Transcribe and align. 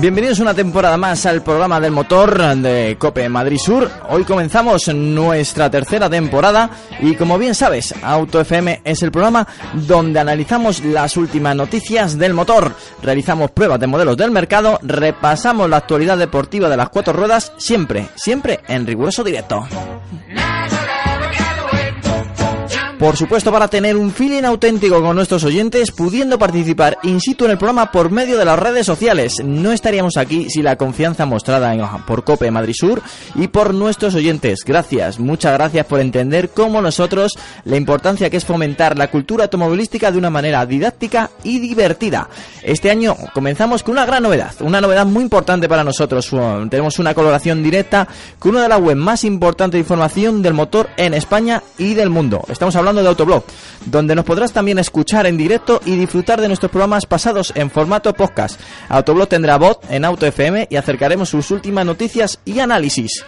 Bienvenidos 0.00 0.38
una 0.38 0.54
temporada 0.54 0.96
más 0.96 1.26
al 1.26 1.42
programa 1.42 1.78
del 1.78 1.92
motor 1.92 2.56
de 2.56 2.96
Cope 2.98 3.28
Madrid 3.28 3.58
Sur. 3.58 3.90
Hoy 4.08 4.24
comenzamos 4.24 4.88
nuestra 4.94 5.70
tercera 5.70 6.08
temporada 6.08 6.70
y 7.00 7.14
como 7.16 7.36
bien 7.36 7.54
sabes, 7.54 7.94
Auto 8.02 8.40
FM 8.40 8.80
es 8.82 9.02
el 9.02 9.12
programa 9.12 9.46
donde 9.74 10.18
analizamos 10.18 10.82
las 10.82 11.18
últimas 11.18 11.54
noticias 11.54 12.16
del 12.16 12.32
motor, 12.32 12.74
realizamos 13.02 13.50
pruebas 13.50 13.78
de 13.78 13.88
modelos 13.88 14.16
del 14.16 14.30
mercado, 14.30 14.78
repasamos 14.80 15.68
la 15.68 15.76
actualidad 15.76 16.16
deportiva 16.16 16.70
de 16.70 16.78
las 16.78 16.88
cuatro 16.88 17.12
ruedas, 17.12 17.52
siempre, 17.58 18.08
siempre 18.16 18.60
en 18.68 18.86
riguroso 18.86 19.22
directo. 19.22 19.68
Por 23.00 23.16
supuesto, 23.16 23.50
para 23.50 23.66
tener 23.66 23.96
un 23.96 24.12
feeling 24.12 24.42
auténtico 24.42 25.00
con 25.00 25.16
nuestros 25.16 25.42
oyentes, 25.44 25.90
pudiendo 25.90 26.38
participar 26.38 26.98
in 27.02 27.18
situ 27.18 27.46
en 27.46 27.52
el 27.52 27.56
programa 27.56 27.90
por 27.90 28.10
medio 28.10 28.36
de 28.36 28.44
las 28.44 28.58
redes 28.58 28.84
sociales. 28.84 29.36
No 29.42 29.72
estaríamos 29.72 30.18
aquí 30.18 30.50
sin 30.50 30.64
la 30.64 30.76
confianza 30.76 31.24
mostrada 31.24 31.72
en, 31.72 31.80
por 32.06 32.24
Cope 32.24 32.50
Madrid 32.50 32.74
Sur 32.76 33.00
y 33.36 33.48
por 33.48 33.72
nuestros 33.72 34.14
oyentes. 34.14 34.64
Gracias, 34.66 35.18
muchas 35.18 35.54
gracias 35.54 35.86
por 35.86 36.00
entender 36.00 36.50
como 36.50 36.82
nosotros 36.82 37.38
la 37.64 37.78
importancia 37.78 38.28
que 38.28 38.36
es 38.36 38.44
fomentar 38.44 38.98
la 38.98 39.10
cultura 39.10 39.44
automovilística 39.44 40.12
de 40.12 40.18
una 40.18 40.28
manera 40.28 40.66
didáctica 40.66 41.30
y 41.42 41.58
divertida. 41.58 42.28
Este 42.62 42.90
año 42.90 43.16
comenzamos 43.32 43.82
con 43.82 43.92
una 43.92 44.04
gran 44.04 44.24
novedad, 44.24 44.52
una 44.60 44.82
novedad 44.82 45.06
muy 45.06 45.22
importante 45.22 45.70
para 45.70 45.84
nosotros. 45.84 46.28
Tenemos 46.68 46.98
una 46.98 47.14
colaboración 47.14 47.62
directa 47.62 48.06
con 48.38 48.50
una 48.52 48.64
de 48.64 48.68
las 48.68 48.80
webs 48.82 49.00
más 49.00 49.24
importantes 49.24 49.78
de 49.78 49.84
información 49.84 50.42
del 50.42 50.52
motor 50.52 50.90
en 50.98 51.14
España 51.14 51.62
y 51.78 51.94
del 51.94 52.10
mundo. 52.10 52.44
Estamos 52.46 52.76
hablando 52.76 52.89
de 52.96 53.08
Autoblog, 53.08 53.44
donde 53.86 54.14
nos 54.14 54.24
podrás 54.24 54.52
también 54.52 54.78
escuchar 54.78 55.26
en 55.26 55.36
directo 55.36 55.80
y 55.84 55.96
disfrutar 55.96 56.40
de 56.40 56.48
nuestros 56.48 56.70
programas 56.70 57.06
pasados 57.06 57.52
en 57.54 57.70
formato 57.70 58.12
podcast. 58.12 58.60
Autoblog 58.88 59.28
tendrá 59.28 59.56
voz 59.56 59.78
en 59.88 60.04
Auto 60.04 60.26
FM 60.26 60.68
y 60.70 60.76
acercaremos 60.76 61.28
sus 61.28 61.50
últimas 61.50 61.86
noticias 61.86 62.40
y 62.44 62.60
análisis. 62.60 63.24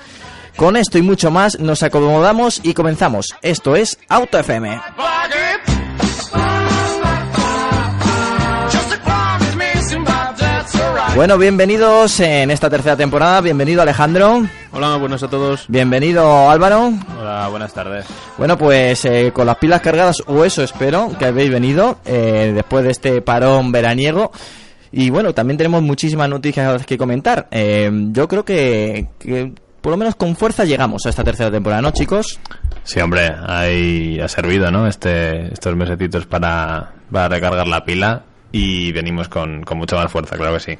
Con 0.56 0.76
esto 0.76 0.98
y 0.98 1.02
mucho 1.02 1.30
más 1.30 1.58
nos 1.58 1.82
acomodamos 1.82 2.60
y 2.62 2.74
comenzamos. 2.74 3.28
Esto 3.40 3.76
es 3.76 3.98
Auto 4.08 4.38
FM. 4.38 4.80
Bueno, 11.14 11.36
bienvenidos 11.36 12.20
en 12.20 12.50
esta 12.50 12.70
tercera 12.70 12.96
temporada. 12.96 13.42
Bienvenido 13.42 13.82
Alejandro. 13.82 14.44
Hola, 14.72 14.96
buenos 14.96 15.22
a 15.22 15.28
todos. 15.28 15.66
Bienvenido 15.68 16.50
Álvaro. 16.50 16.90
Hola, 17.20 17.48
buenas 17.50 17.74
tardes. 17.74 18.06
Bueno, 18.38 18.56
pues 18.56 19.04
eh, 19.04 19.30
con 19.30 19.44
las 19.44 19.58
pilas 19.58 19.82
cargadas, 19.82 20.22
o 20.26 20.42
eso 20.42 20.62
espero, 20.62 21.10
que 21.18 21.26
habéis 21.26 21.50
venido 21.50 21.98
eh, 22.06 22.52
después 22.54 22.84
de 22.84 22.92
este 22.92 23.20
parón 23.20 23.70
veraniego. 23.72 24.32
Y 24.90 25.10
bueno, 25.10 25.34
también 25.34 25.58
tenemos 25.58 25.82
muchísimas 25.82 26.30
noticias 26.30 26.86
que 26.86 26.96
comentar. 26.96 27.46
Eh, 27.50 27.90
yo 28.10 28.26
creo 28.26 28.46
que, 28.46 29.08
que, 29.18 29.52
por 29.82 29.90
lo 29.90 29.98
menos 29.98 30.14
con 30.14 30.34
fuerza 30.34 30.64
llegamos 30.64 31.04
a 31.04 31.10
esta 31.10 31.22
tercera 31.22 31.50
temporada, 31.50 31.82
¿no, 31.82 31.90
chicos? 31.90 32.40
Sí, 32.84 33.00
hombre, 33.00 33.30
ahí 33.46 34.18
ha 34.18 34.28
servido, 34.28 34.70
¿no? 34.70 34.86
Este, 34.86 35.52
estos 35.52 35.76
mesetitos 35.76 36.24
para, 36.24 36.94
para 37.10 37.28
recargar 37.28 37.66
la 37.66 37.84
pila 37.84 38.31
y 38.52 38.92
venimos 38.92 39.28
con, 39.28 39.62
con 39.62 39.78
mucha 39.78 39.96
más 39.96 40.12
fuerza, 40.12 40.36
claro 40.36 40.54
que 40.54 40.60
sí. 40.60 40.78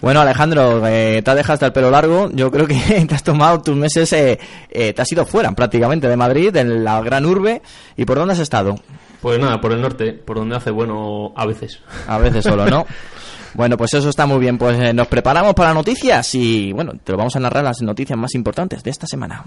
Bueno, 0.00 0.20
Alejandro, 0.20 0.86
eh, 0.86 1.22
te 1.24 1.30
has 1.30 1.36
dejado 1.36 1.54
hasta 1.54 1.66
el 1.66 1.72
pelo 1.72 1.90
largo. 1.90 2.30
Yo 2.32 2.50
creo 2.52 2.66
que 2.66 2.74
te 3.08 3.14
has 3.14 3.24
tomado 3.24 3.60
tus 3.60 3.74
meses, 3.74 4.12
eh, 4.12 4.38
eh, 4.70 4.92
te 4.92 5.02
has 5.02 5.10
ido 5.10 5.26
fuera 5.26 5.50
prácticamente 5.52 6.08
de 6.08 6.16
Madrid, 6.16 6.54
en 6.56 6.84
la 6.84 7.00
gran 7.00 7.26
urbe. 7.26 7.62
¿Y 7.96 8.04
por 8.04 8.18
dónde 8.18 8.34
has 8.34 8.40
estado? 8.40 8.76
Pues 9.20 9.40
nada, 9.40 9.60
por 9.60 9.72
el 9.72 9.80
norte, 9.80 10.12
por 10.12 10.36
donde 10.36 10.56
hace 10.56 10.70
bueno 10.70 11.32
a 11.34 11.46
veces. 11.46 11.80
A 12.06 12.18
veces 12.18 12.44
solo, 12.44 12.66
¿no? 12.66 12.86
bueno, 13.54 13.76
pues 13.76 13.92
eso 13.94 14.08
está 14.08 14.26
muy 14.26 14.38
bien. 14.38 14.56
Pues 14.56 14.78
eh, 14.78 14.92
nos 14.92 15.08
preparamos 15.08 15.54
para 15.54 15.74
noticias 15.74 16.32
y 16.36 16.72
bueno, 16.72 16.92
te 17.02 17.12
lo 17.12 17.18
vamos 17.18 17.34
a 17.34 17.40
narrar 17.40 17.64
las 17.64 17.82
noticias 17.82 18.16
más 18.16 18.34
importantes 18.36 18.84
de 18.84 18.90
esta 18.90 19.06
semana. 19.08 19.44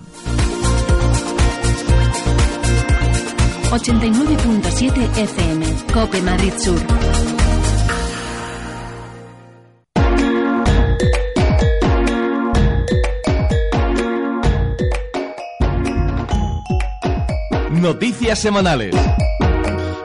89.7 3.72 5.18
FM, 5.18 5.66
Cope 5.94 6.22
Madrid 6.22 6.52
Sur. 6.58 6.82
Noticias 17.82 18.38
semanales. 18.38 18.96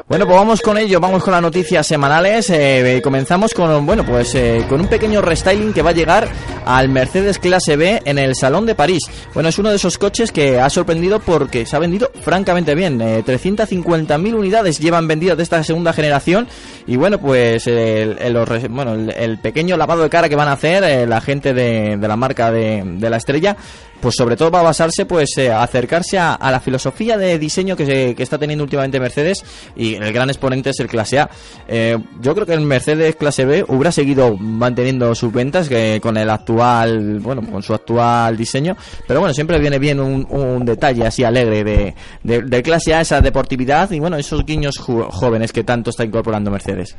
Bueno, 0.09 0.25
pues 0.25 0.39
vamos 0.39 0.63
con 0.63 0.79
ello, 0.79 1.01
vamos 1.01 1.25
con 1.25 1.33
las 1.33 1.43
noticias 1.43 1.85
semanales. 1.85 2.49
Eh, 2.51 3.01
comenzamos 3.03 3.53
con, 3.53 3.85
bueno, 3.85 4.07
pues 4.07 4.37
eh, 4.37 4.65
con 4.69 4.81
un 4.81 4.87
pequeño 4.87 5.21
restyling 5.21 5.73
que 5.73 5.83
va 5.83 5.91
a 5.91 5.95
llegar 5.95 6.29
al 6.65 6.89
Mercedes 6.89 7.41
Clase 7.41 7.75
B 7.75 8.03
en 8.05 8.17
el 8.21 8.37
Salón 8.37 8.67
de 8.67 8.77
París. 8.77 9.03
Bueno, 9.35 9.49
es 9.49 9.59
uno 9.59 9.71
de 9.71 9.77
esos 9.77 9.99
coches 9.99 10.31
que 10.31 10.61
ha 10.61 10.71
sorprendido 10.71 11.19
porque 11.19 11.67
se 11.67 11.75
ha 11.75 11.81
vendido 11.81 12.13
francamente 12.23 12.77
bien. 12.77 13.01
Eh, 13.01 13.25
350.000 13.25 14.33
unidades 14.33 14.79
llevan 14.79 15.09
vendidas 15.09 15.39
de 15.39 15.43
esta 15.43 15.65
segunda 15.65 15.93
generación. 15.93 16.47
Y 16.87 16.95
bueno, 16.95 17.19
pues 17.19 17.67
el, 17.67 19.39
pequeño 19.43 19.77
lavado 19.77 20.05
de 20.05 20.09
cara 20.09 20.29
que 20.29 20.37
van 20.37 20.47
a 20.47 20.53
hacer 20.53 20.85
eh, 20.85 21.05
la 21.09 21.21
gente 21.21 21.53
de, 21.53 21.97
la 21.97 22.15
marca 22.15 22.53
de, 22.53 22.85
de 22.85 23.11
la 23.11 23.17
estrella 23.17 23.57
pues 24.01 24.15
sobre 24.17 24.37
todo 24.37 24.51
va 24.51 24.61
a 24.61 24.65
basarse 24.65 25.07
pues 25.07 25.37
eh, 25.39 25.51
acercarse 25.51 26.19
a, 26.19 26.35
a, 26.35 26.51
la 26.51 26.61
filosofía 26.61 27.17
de 27.17 27.39
diseño 27.39 27.77
que, 27.77 27.87
se, 27.87 28.15
que, 28.15 28.23
está 28.23 28.39
teniendo 28.39 28.65
últimamente 28.65 29.01
Mercedes 29.01 29.45
y 29.75 29.97
el 30.07 30.13
gran 30.13 30.31
exponente 30.31 30.71
es 30.71 30.81
el 30.81 30.87
clase 30.87 31.19
A. 31.19 31.31
Eh, 31.69 31.99
yo 32.21 32.35
creo 32.35 32.47
que 32.47 32.55
el 32.55 32.61
Mercedes 32.61 33.17
clase 33.17 33.45
B 33.45 33.65
hubiera 33.69 33.93
seguido 33.93 34.37
manteniendo 34.37 35.15
sus 35.15 35.33
ventas 35.33 35.69
que 35.69 36.01
con 36.01 36.17
el 36.17 36.31
actual, 36.31 37.21
bueno, 37.21 37.43
con 37.43 37.63
su 37.63 37.75
actual 37.75 38.37
diseño, 38.37 38.77
pero 39.07 39.21
bueno, 39.21 39.35
siempre 39.35 39.59
viene 39.59 39.79
bien 39.79 40.01
un, 40.01 40.65
detalle 40.65 41.07
así 41.07 41.23
alegre 41.23 41.63
de, 41.63 41.95
de, 42.23 42.43
de, 42.43 42.63
clase 42.63 42.95
A, 42.95 43.01
esa 43.01 43.21
deportividad 43.21 43.91
y 43.91 44.01
bueno, 44.01 44.17
esos 44.17 44.45
guiños 44.45 44.79
jóvenes 44.79 45.53
que 45.53 45.65
tanto 45.65 45.91
está 45.91 46.05
incorporando 46.05 46.51
Mercedes. 46.51 46.97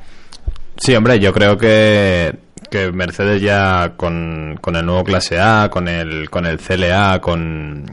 Sí, 0.77 0.95
hombre, 0.95 1.19
yo 1.19 1.33
creo 1.33 1.57
que, 1.57 2.35
que 2.69 2.91
Mercedes 2.91 3.41
ya 3.41 3.93
con, 3.97 4.57
con, 4.61 4.75
el 4.75 4.85
nuevo 4.85 5.03
clase 5.03 5.39
A, 5.39 5.69
con 5.69 5.87
el, 5.87 6.29
con 6.29 6.45
el 6.45 6.59
CLA, 6.59 7.19
con, 7.19 7.83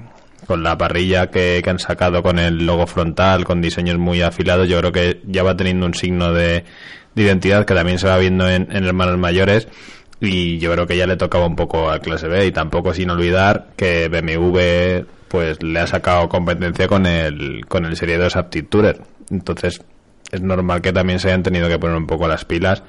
con 0.46 0.62
la 0.62 0.76
parrilla 0.76 1.30
que, 1.30 1.60
que, 1.62 1.70
han 1.70 1.78
sacado 1.78 2.22
con 2.22 2.38
el 2.38 2.66
logo 2.66 2.86
frontal, 2.86 3.44
con 3.44 3.60
diseños 3.60 3.98
muy 3.98 4.22
afilados, 4.22 4.68
yo 4.68 4.78
creo 4.78 4.92
que 4.92 5.20
ya 5.26 5.42
va 5.42 5.56
teniendo 5.56 5.86
un 5.86 5.94
signo 5.94 6.32
de, 6.32 6.64
de 7.14 7.22
identidad 7.22 7.64
que 7.64 7.74
también 7.74 7.98
se 7.98 8.08
va 8.08 8.18
viendo 8.18 8.48
en, 8.48 8.68
en 8.70 8.84
hermanos 8.84 9.18
mayores 9.18 9.68
y 10.20 10.58
yo 10.58 10.72
creo 10.72 10.86
que 10.86 10.96
ya 10.96 11.06
le 11.06 11.16
tocaba 11.16 11.46
un 11.46 11.56
poco 11.56 11.90
a 11.90 11.98
clase 11.98 12.28
B 12.28 12.46
y 12.46 12.52
tampoco 12.52 12.94
sin 12.94 13.10
olvidar 13.10 13.68
que 13.76 14.08
BMW 14.08 15.06
pues 15.28 15.62
le 15.62 15.80
ha 15.80 15.86
sacado 15.86 16.28
competencia 16.28 16.86
con 16.86 17.06
el, 17.06 17.66
con 17.66 17.84
el 17.84 17.96
Serie 17.96 18.18
2 18.18 18.36
Aptitude. 18.36 19.00
Entonces, 19.30 19.82
es 20.30 20.40
normal 20.40 20.80
que 20.80 20.92
también 20.92 21.18
se 21.18 21.28
hayan 21.28 21.42
tenido 21.42 21.68
que 21.68 21.78
poner 21.78 21.96
un 21.96 22.06
poco 22.06 22.28
las 22.28 22.44
pilas 22.44 22.84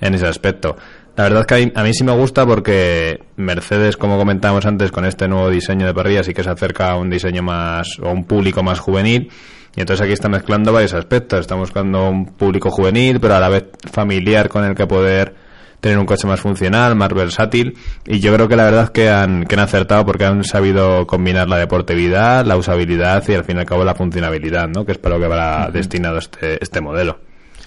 en 0.00 0.14
ese 0.14 0.26
aspecto. 0.26 0.76
La 1.16 1.24
verdad 1.24 1.40
es 1.40 1.46
que 1.46 1.54
a 1.54 1.58
mí, 1.58 1.72
a 1.74 1.82
mí, 1.82 1.92
sí 1.92 2.04
me 2.04 2.12
gusta 2.12 2.46
porque 2.46 3.20
Mercedes, 3.36 3.98
como 3.98 4.16
comentábamos 4.16 4.64
antes, 4.64 4.90
con 4.90 5.04
este 5.04 5.28
nuevo 5.28 5.50
diseño 5.50 5.86
de 5.86 5.92
parrilla 5.92 6.24
sí 6.24 6.32
que 6.32 6.42
se 6.42 6.50
acerca 6.50 6.90
a 6.90 6.96
un 6.96 7.10
diseño 7.10 7.42
más 7.42 7.98
o 8.02 8.10
un 8.10 8.24
público 8.24 8.62
más 8.62 8.80
juvenil. 8.80 9.30
Y 9.76 9.80
entonces 9.80 10.02
aquí 10.02 10.12
está 10.12 10.28
mezclando 10.28 10.72
varios 10.72 10.94
aspectos. 10.94 11.40
Está 11.40 11.54
buscando 11.54 12.08
un 12.08 12.26
público 12.26 12.70
juvenil, 12.70 13.20
pero 13.20 13.34
a 13.34 13.40
la 13.40 13.48
vez 13.48 13.64
familiar 13.90 14.48
con 14.48 14.64
el 14.64 14.74
que 14.74 14.86
poder 14.86 15.34
tener 15.80 15.98
un 15.98 16.06
coche 16.06 16.26
más 16.26 16.40
funcional, 16.40 16.94
más 16.94 17.12
versátil. 17.12 17.76
Y 18.06 18.20
yo 18.20 18.32
creo 18.32 18.48
que 18.48 18.56
la 18.56 18.64
verdad 18.64 18.84
es 18.84 18.90
que 18.90 19.10
han, 19.10 19.44
que 19.44 19.56
han 19.56 19.62
acertado 19.62 20.06
porque 20.06 20.24
han 20.24 20.44
sabido 20.44 21.06
combinar 21.06 21.48
la 21.48 21.58
deportividad, 21.58 22.46
la 22.46 22.56
usabilidad 22.56 23.22
y 23.28 23.34
al 23.34 23.44
fin 23.44 23.56
y 23.56 23.60
al 23.60 23.66
cabo 23.66 23.84
la 23.84 23.94
funcionabilidad, 23.94 24.68
¿no? 24.68 24.86
Que 24.86 24.92
es 24.92 24.98
para 24.98 25.16
lo 25.16 25.20
que 25.20 25.28
va 25.28 25.66
uh 25.66 25.68
-huh. 25.68 25.72
destinado 25.72 26.18
este, 26.18 26.62
este 26.62 26.80
modelo. 26.80 27.18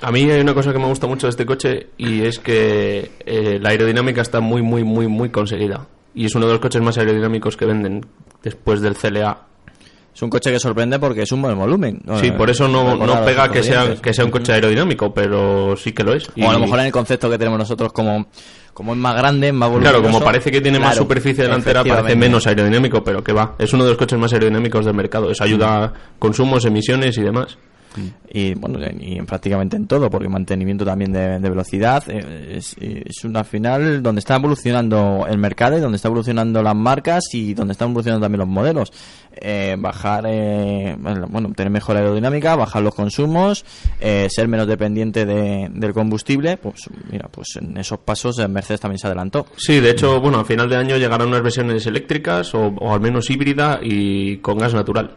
A 0.01 0.12
mí 0.12 0.30
hay 0.30 0.42
una 0.42 0.53
cosa 0.53 0.71
que 0.74 0.80
me 0.80 0.86
gusta 0.88 1.07
mucho 1.07 1.27
de 1.27 1.31
este 1.31 1.45
coche 1.45 1.88
y 1.97 2.21
es 2.21 2.39
que 2.39 3.12
eh, 3.25 3.59
la 3.62 3.69
aerodinámica 3.69 4.21
está 4.21 4.39
muy, 4.42 4.62
muy, 4.62 4.83
muy, 4.83 5.07
muy 5.07 5.30
conseguida. 5.30 5.88
y 6.13 6.25
es 6.25 6.36
uno 6.36 6.45
de 6.47 6.53
los 6.53 6.62
coches 6.62 6.81
más 6.81 6.97
aerodinámicos 6.97 7.57
que 7.57 7.65
venden 7.65 8.06
después 8.44 8.81
del 8.81 8.95
CLA. 8.95 9.38
Es 10.13 10.21
un 10.21 10.30
coche 10.30 10.50
que 10.50 10.59
sorprende 10.62 10.97
porque 10.97 11.24
es 11.24 11.31
un 11.33 11.42
buen 11.42 11.57
volumen. 11.57 12.01
Sí, 12.21 12.31
por 12.31 12.50
eso 12.50 12.69
no, 12.69 12.95
no 12.95 13.25
pega 13.25 13.51
que 13.51 13.62
sea, 13.62 13.95
que 14.01 14.13
sea 14.13 14.24
un 14.24 14.31
coche 14.31 14.53
aerodinámico, 14.53 15.13
pero 15.13 15.75
sí 15.75 15.92
que 15.92 16.03
lo 16.06 16.13
es. 16.13 16.30
O 16.41 16.50
a 16.50 16.53
lo 16.53 16.59
mejor 16.59 16.80
en 16.80 16.86
el 16.86 16.91
concepto 16.94 17.30
que 17.30 17.38
tenemos 17.38 17.59
nosotros 17.59 17.91
como, 17.91 18.27
como 18.74 18.94
es 18.94 18.98
más 18.98 19.13
grande, 19.18 19.51
más 19.51 19.68
volumen. 19.69 19.91
Claro, 19.91 20.01
como 20.01 20.21
parece 20.21 20.51
que 20.51 20.62
tiene 20.62 20.80
más 20.80 20.95
superficie 20.95 21.44
delantera, 21.44 21.83
parece 21.83 22.15
menos 22.15 22.48
aerodinámico, 22.48 23.03
pero 23.03 23.21
que 23.21 23.33
va. 23.33 23.56
Es 23.59 23.74
uno 23.74 23.83
de 23.83 23.89
los 23.89 23.98
coches 23.98 24.18
más 24.18 24.31
aerodinámicos 24.31 24.86
del 24.86 24.94
mercado. 24.95 25.30
Eso 25.30 25.44
ayuda 25.44 25.83
a 25.83 25.94
consumos, 26.18 26.63
emisiones 26.63 27.18
y 27.18 27.21
demás. 27.21 27.57
Y 28.30 28.53
bueno 28.56 28.80
y 29.00 29.21
prácticamente 29.21 29.75
en 29.75 29.88
todo 29.88 30.09
porque 30.09 30.30
mantenimiento 30.30 30.86
también 30.86 31.12
de, 31.12 31.39
de 31.39 31.50
velocidad 31.50 32.03
eh, 32.07 32.56
es, 32.57 32.75
es 32.80 33.24
una 33.24 33.44
final 33.44 34.01
donde 34.03 34.19
está 34.19 34.36
evolucionando 34.36 35.25
el 35.30 35.38
mercado 35.38 35.77
y 35.77 35.81
donde 35.81 35.97
está 35.97 36.07
evolucionando 36.07 36.62
las 36.62 36.75
marcas 36.75 37.24
y 37.33 37.53
donde 37.53 37.74
están 37.74 37.89
evolucionando 37.89 38.25
también 38.25 38.39
los 38.39 38.50
modelos 38.50 38.92
Eh, 39.41 39.75
bajar 39.77 40.23
eh, 40.27 40.95
bueno 40.97 41.51
tener 41.55 41.69
mejor 41.71 41.97
aerodinámica 41.97 42.55
bajar 42.55 42.81
los 42.81 42.95
consumos 42.95 43.65
eh, 43.99 44.27
ser 44.29 44.47
menos 44.47 44.67
dependiente 44.67 45.25
de- 45.25 45.69
del 45.73 45.93
combustible 45.93 46.57
pues 46.57 46.89
mira 47.11 47.27
pues 47.29 47.47
en 47.59 47.77
esos 47.77 47.99
pasos 47.99 48.39
eh, 48.39 48.47
Mercedes 48.47 48.79
también 48.81 48.99
se 48.99 49.07
adelantó 49.07 49.45
Sí, 49.57 49.79
de 49.79 49.89
hecho, 49.91 50.19
bueno, 50.21 50.39
a 50.39 50.45
final 50.45 50.69
de 50.69 50.75
año 50.77 50.97
llegarán 50.97 51.27
unas 51.27 51.41
versiones 51.41 51.85
eléctricas 51.85 52.53
o, 52.55 52.67
o 52.67 52.93
al 52.93 52.99
menos 53.01 53.29
híbrida 53.29 53.79
y 53.81 54.37
con 54.37 54.57
gas 54.57 54.73
natural. 54.73 55.15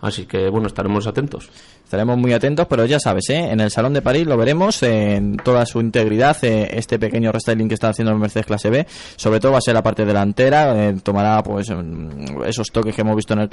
Así 0.00 0.26
que, 0.26 0.48
bueno, 0.48 0.66
estaremos 0.68 1.06
atentos. 1.06 1.48
Estaremos 1.84 2.16
muy 2.18 2.32
atentos, 2.32 2.66
pero 2.68 2.84
ya 2.86 2.98
sabes, 3.00 3.28
¿eh? 3.30 3.50
en 3.50 3.60
el 3.60 3.70
Salón 3.70 3.92
de 3.92 4.00
París 4.02 4.24
lo 4.26 4.36
veremos 4.36 4.82
en 4.84 5.36
toda 5.38 5.66
su 5.66 5.80
integridad, 5.80 6.36
eh, 6.44 6.68
este 6.72 6.98
pequeño 6.98 7.32
restyling 7.32 7.66
que 7.68 7.74
está 7.74 7.88
haciendo 7.88 8.12
el 8.12 8.18
Mercedes 8.18 8.46
Clase 8.46 8.70
B. 8.70 8.86
Sobre 9.16 9.40
todo 9.40 9.52
va 9.52 9.58
a 9.58 9.60
ser 9.60 9.74
la 9.74 9.82
parte 9.82 10.04
delantera, 10.04 10.94
tomará 11.02 11.42
pues 11.42 11.68
mm, 11.68 12.44
esos 12.46 12.68
toques 12.68 12.94
que 12.94 13.00
hemos 13.02 13.16
visto 13.16 13.34
en 13.34 13.40
el 13.40 13.48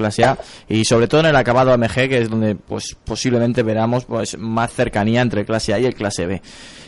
Y 0.67 0.85
sobre 0.85 1.07
todo 1.07 1.21
en 1.21 1.27
el 1.27 1.35
acabado 1.35 1.71
AMG, 1.73 1.93
que 1.93 2.17
es 2.19 2.29
donde 2.29 2.55
pues 2.55 2.95
posiblemente 3.03 3.63
veramos 3.63 4.05
pues 4.05 4.37
más 4.37 4.73
cercanía 4.73 5.21
entre 5.21 5.45
Clase 5.45 5.73
A 5.73 5.79
y 5.79 5.85
el 5.85 5.95
Clase 5.95 6.25
B. 6.25 6.41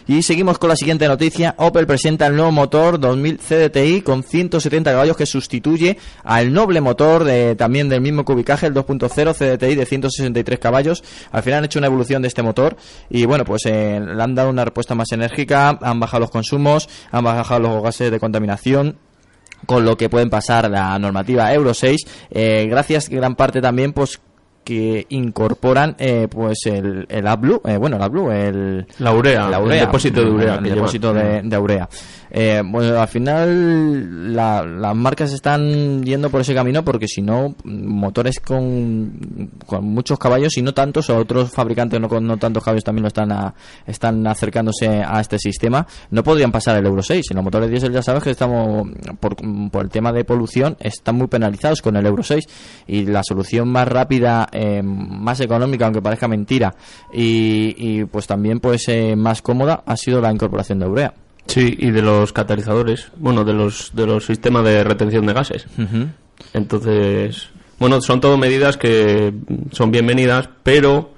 Y 0.10 0.24
seguimos 0.24 0.57
con 0.57 0.69
la 0.69 0.75
siguiente 0.75 1.07
noticia. 1.07 1.54
Opel 1.60 1.86
presenta 1.86 2.25
el 2.25 2.36
nuevo 2.36 2.51
motor 2.51 3.00
2000 3.00 3.38
CDTI 3.38 4.01
con 4.01 4.24
170 4.24 4.89
caballos 4.92 5.16
que 5.16 5.27
sustituye 5.27 6.00
al 6.24 6.51
noble 6.51 6.81
motor 6.81 7.24
de, 7.24 7.56
también 7.56 7.89
del 7.89 8.01
mismo 8.01 8.25
cubicaje, 8.25 8.66
el 8.66 8.74
2.0 8.74 9.36
CDTI 9.36 9.75
de 9.75 9.86
163 9.86 10.57
caballos. 10.57 11.04
Al 11.31 11.44
final 11.44 11.60
han 11.60 11.66
hecho 11.66 11.77
una 11.77 11.88
evolución 11.88 12.24
de 12.24 12.27
este 12.27 12.42
motor 12.42 12.75
y 13.12 13.25
bueno, 13.25 13.45
pues 13.45 13.68
eh, 13.68 14.01
le 14.04 14.24
han 14.24 14.33
dado 14.33 14.50
una 14.50 14.66
respuesta 14.66 14.95
más 14.95 15.12
enérgica, 15.12 15.77
han 15.80 16.00
bajado 16.00 16.21
los 16.21 16.31
consumos, 16.31 16.89
han 17.12 17.24
bajado 17.24 17.60
los 17.60 17.83
gases 17.83 18.10
de 18.10 18.19
contaminación 18.19 18.98
con 19.65 19.85
lo 19.85 19.97
que 19.97 20.09
pueden 20.09 20.29
pasar 20.29 20.69
la 20.69 20.97
normativa 21.00 21.53
Euro 21.53 21.73
6 21.73 21.97
eh, 22.31 22.67
gracias 22.69 23.09
gran 23.09 23.35
parte 23.35 23.61
también 23.61 23.94
pues 23.94 24.19
que 24.69 25.07
incorporan 25.09 25.95
eh, 25.97 26.27
pues 26.29 26.59
el, 26.65 27.07
el 27.09 27.25
AdBlue, 27.25 27.61
eh, 27.65 27.77
bueno 27.77 27.95
el 27.95 28.03
AdBlue, 28.03 28.31
el, 28.31 28.88
La 29.00 29.13
urea, 29.13 29.50
la 29.50 29.59
urea, 29.59 29.79
el 29.79 29.85
depósito 29.88 30.23
de 30.23 30.29
urea 30.29 30.56
el 30.56 30.63
que 30.63 30.69
depósito 30.69 31.11
lleva. 31.11 31.27
de, 31.27 31.41
de 31.41 31.57
urea. 31.57 31.89
Eh, 32.31 32.61
bueno, 32.65 32.99
al 32.99 33.07
final 33.07 34.33
la- 34.35 34.63
las 34.63 34.95
marcas 34.95 35.33
están 35.33 36.03
yendo 36.03 36.29
por 36.29 36.41
ese 36.41 36.53
camino 36.53 36.83
porque 36.83 37.07
si 37.07 37.21
no, 37.21 37.55
motores 37.63 38.39
con, 38.39 39.49
con 39.65 39.85
muchos 39.85 40.19
caballos 40.19 40.57
y 40.57 40.61
no 40.61 40.73
tantos, 40.73 41.09
o 41.09 41.17
otros 41.17 41.51
fabricantes 41.51 41.99
no 41.99 42.07
con 42.07 42.25
no 42.27 42.37
tantos 42.37 42.63
caballos 42.63 42.83
también 42.83 43.03
lo 43.03 43.07
están 43.07 43.31
a- 43.31 43.53
están 43.87 44.25
acercándose 44.27 44.87
a 45.03 45.19
este 45.21 45.39
sistema, 45.39 45.85
no 46.11 46.23
podrían 46.23 46.51
pasar 46.51 46.77
el 46.77 46.85
Euro 46.85 47.01
6. 47.01 47.25
Y 47.29 47.33
los 47.33 47.43
motores 47.43 47.69
diésel 47.69 47.91
ya 47.93 48.01
sabes 48.01 48.23
que 48.23 48.31
estamos, 48.31 48.87
por, 49.19 49.35
por 49.71 49.83
el 49.83 49.89
tema 49.89 50.11
de 50.11 50.23
polución, 50.23 50.77
están 50.79 51.15
muy 51.15 51.27
penalizados 51.27 51.81
con 51.81 51.95
el 51.95 52.05
Euro 52.05 52.23
6 52.23 52.45
y 52.87 53.05
la 53.05 53.23
solución 53.23 53.67
más 53.69 53.87
rápida, 53.87 54.47
eh, 54.51 54.81
más 54.83 55.39
económica, 55.39 55.85
aunque 55.85 56.01
parezca 56.01 56.27
mentira, 56.27 56.75
y, 57.13 57.75
y, 57.77 58.05
pues 58.05 58.27
también 58.27 58.59
pues 58.59 58.87
eh, 58.89 59.15
más 59.15 59.41
cómoda 59.41 59.83
ha 59.85 59.97
sido 59.97 60.21
la 60.21 60.31
incorporación 60.31 60.79
de 60.79 60.87
urea. 60.87 61.13
Sí, 61.49 61.75
y 61.79 61.91
de 61.91 62.01
los 62.01 62.31
catalizadores, 62.31 63.11
bueno, 63.17 63.43
de 63.43 63.53
los, 63.53 63.91
de 63.93 64.05
los 64.05 64.25
sistemas 64.25 64.63
de 64.63 64.83
retención 64.83 65.25
de 65.25 65.33
gases. 65.33 65.65
Entonces, 66.53 67.49
bueno, 67.79 68.01
son 68.01 68.21
todo 68.21 68.37
medidas 68.37 68.77
que 68.77 69.33
son 69.71 69.91
bienvenidas, 69.91 70.49
pero 70.63 71.11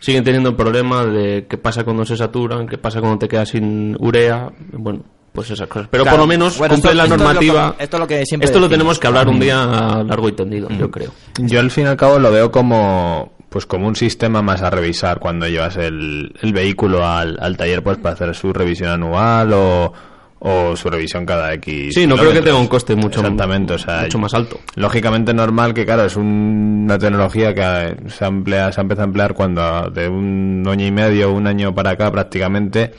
siguen 0.00 0.24
teniendo 0.24 0.50
el 0.50 0.56
problema 0.56 1.04
de 1.06 1.46
qué 1.48 1.58
pasa 1.58 1.84
cuando 1.84 2.04
se 2.04 2.16
saturan, 2.16 2.66
qué 2.66 2.78
pasa 2.78 3.00
cuando 3.00 3.18
te 3.18 3.28
quedas 3.28 3.50
sin 3.50 3.96
urea, 4.00 4.50
bueno, 4.72 5.04
pues 5.32 5.50
esas 5.50 5.68
cosas. 5.68 5.88
Pero 5.90 6.04
Claro. 6.04 6.16
por 6.18 6.24
lo 6.24 6.26
menos 6.28 6.58
Bueno, 6.58 6.74
cumple 6.74 6.90
esto- 6.90 6.96
la 6.98 7.04
esto 7.04 7.14
es 7.14 7.20
lo 7.20 7.26
que- 7.28 7.34
normativa. 7.46 7.76
esto 7.78 7.96
es 7.96 8.00
lo 8.00 8.06
que 8.06 8.26
siempre 8.26 8.46
Esto 8.46 8.58
lo 8.58 8.66
decimos. 8.66 8.78
tenemos 8.78 8.98
que 8.98 9.06
hablar 9.06 9.28
un 9.28 9.40
día 9.40 10.02
largo 10.06 10.28
y 10.28 10.32
tendido, 10.32 10.68
yo 10.70 10.90
creo. 10.90 11.12
Yo 11.38 11.60
al 11.60 11.70
fin 11.70 11.84
y 11.84 11.88
al 11.88 11.96
cabo 11.96 12.18
lo 12.18 12.30
veo 12.30 12.50
como 12.50 13.32
pues 13.52 13.66
como 13.66 13.86
un 13.86 13.94
sistema 13.94 14.42
más 14.42 14.62
a 14.62 14.70
revisar 14.70 15.20
cuando 15.20 15.46
llevas 15.46 15.76
el, 15.76 16.32
el 16.42 16.52
vehículo 16.52 17.06
al, 17.06 17.36
al 17.40 17.56
taller 17.56 17.82
pues 17.82 17.98
para 17.98 18.14
hacer 18.14 18.34
su 18.34 18.52
revisión 18.52 18.88
anual 18.90 19.52
o, 19.52 19.92
o 20.40 20.74
su 20.76 20.90
revisión 20.90 21.24
cada 21.24 21.52
X. 21.54 21.94
Sí, 21.94 22.06
no 22.06 22.16
creo 22.16 22.32
que 22.32 22.40
tenga 22.42 22.58
un 22.58 22.66
coste 22.66 22.96
mucho- 22.96 23.20
Exactamente, 23.20 23.74
o 23.74 23.78
sea, 23.78 24.02
mucho 24.02 24.18
más 24.18 24.34
alto. 24.34 24.58
Lógicamente 24.74 25.32
normal 25.32 25.72
que, 25.74 25.84
claro, 25.84 26.04
es 26.06 26.16
un- 26.16 26.80
una 26.84 26.98
tecnología 26.98 27.54
que 27.54 28.08
se, 28.08 28.24
emplea, 28.24 28.72
se 28.72 28.80
empieza 28.80 29.02
a 29.02 29.06
emplear 29.06 29.34
cuando 29.34 29.88
de 29.90 30.08
un 30.08 30.64
año 30.66 30.84
y 30.86 30.90
medio, 30.90 31.30
un 31.32 31.46
año 31.46 31.72
para 31.74 31.90
acá 31.90 32.10
prácticamente, 32.10 32.92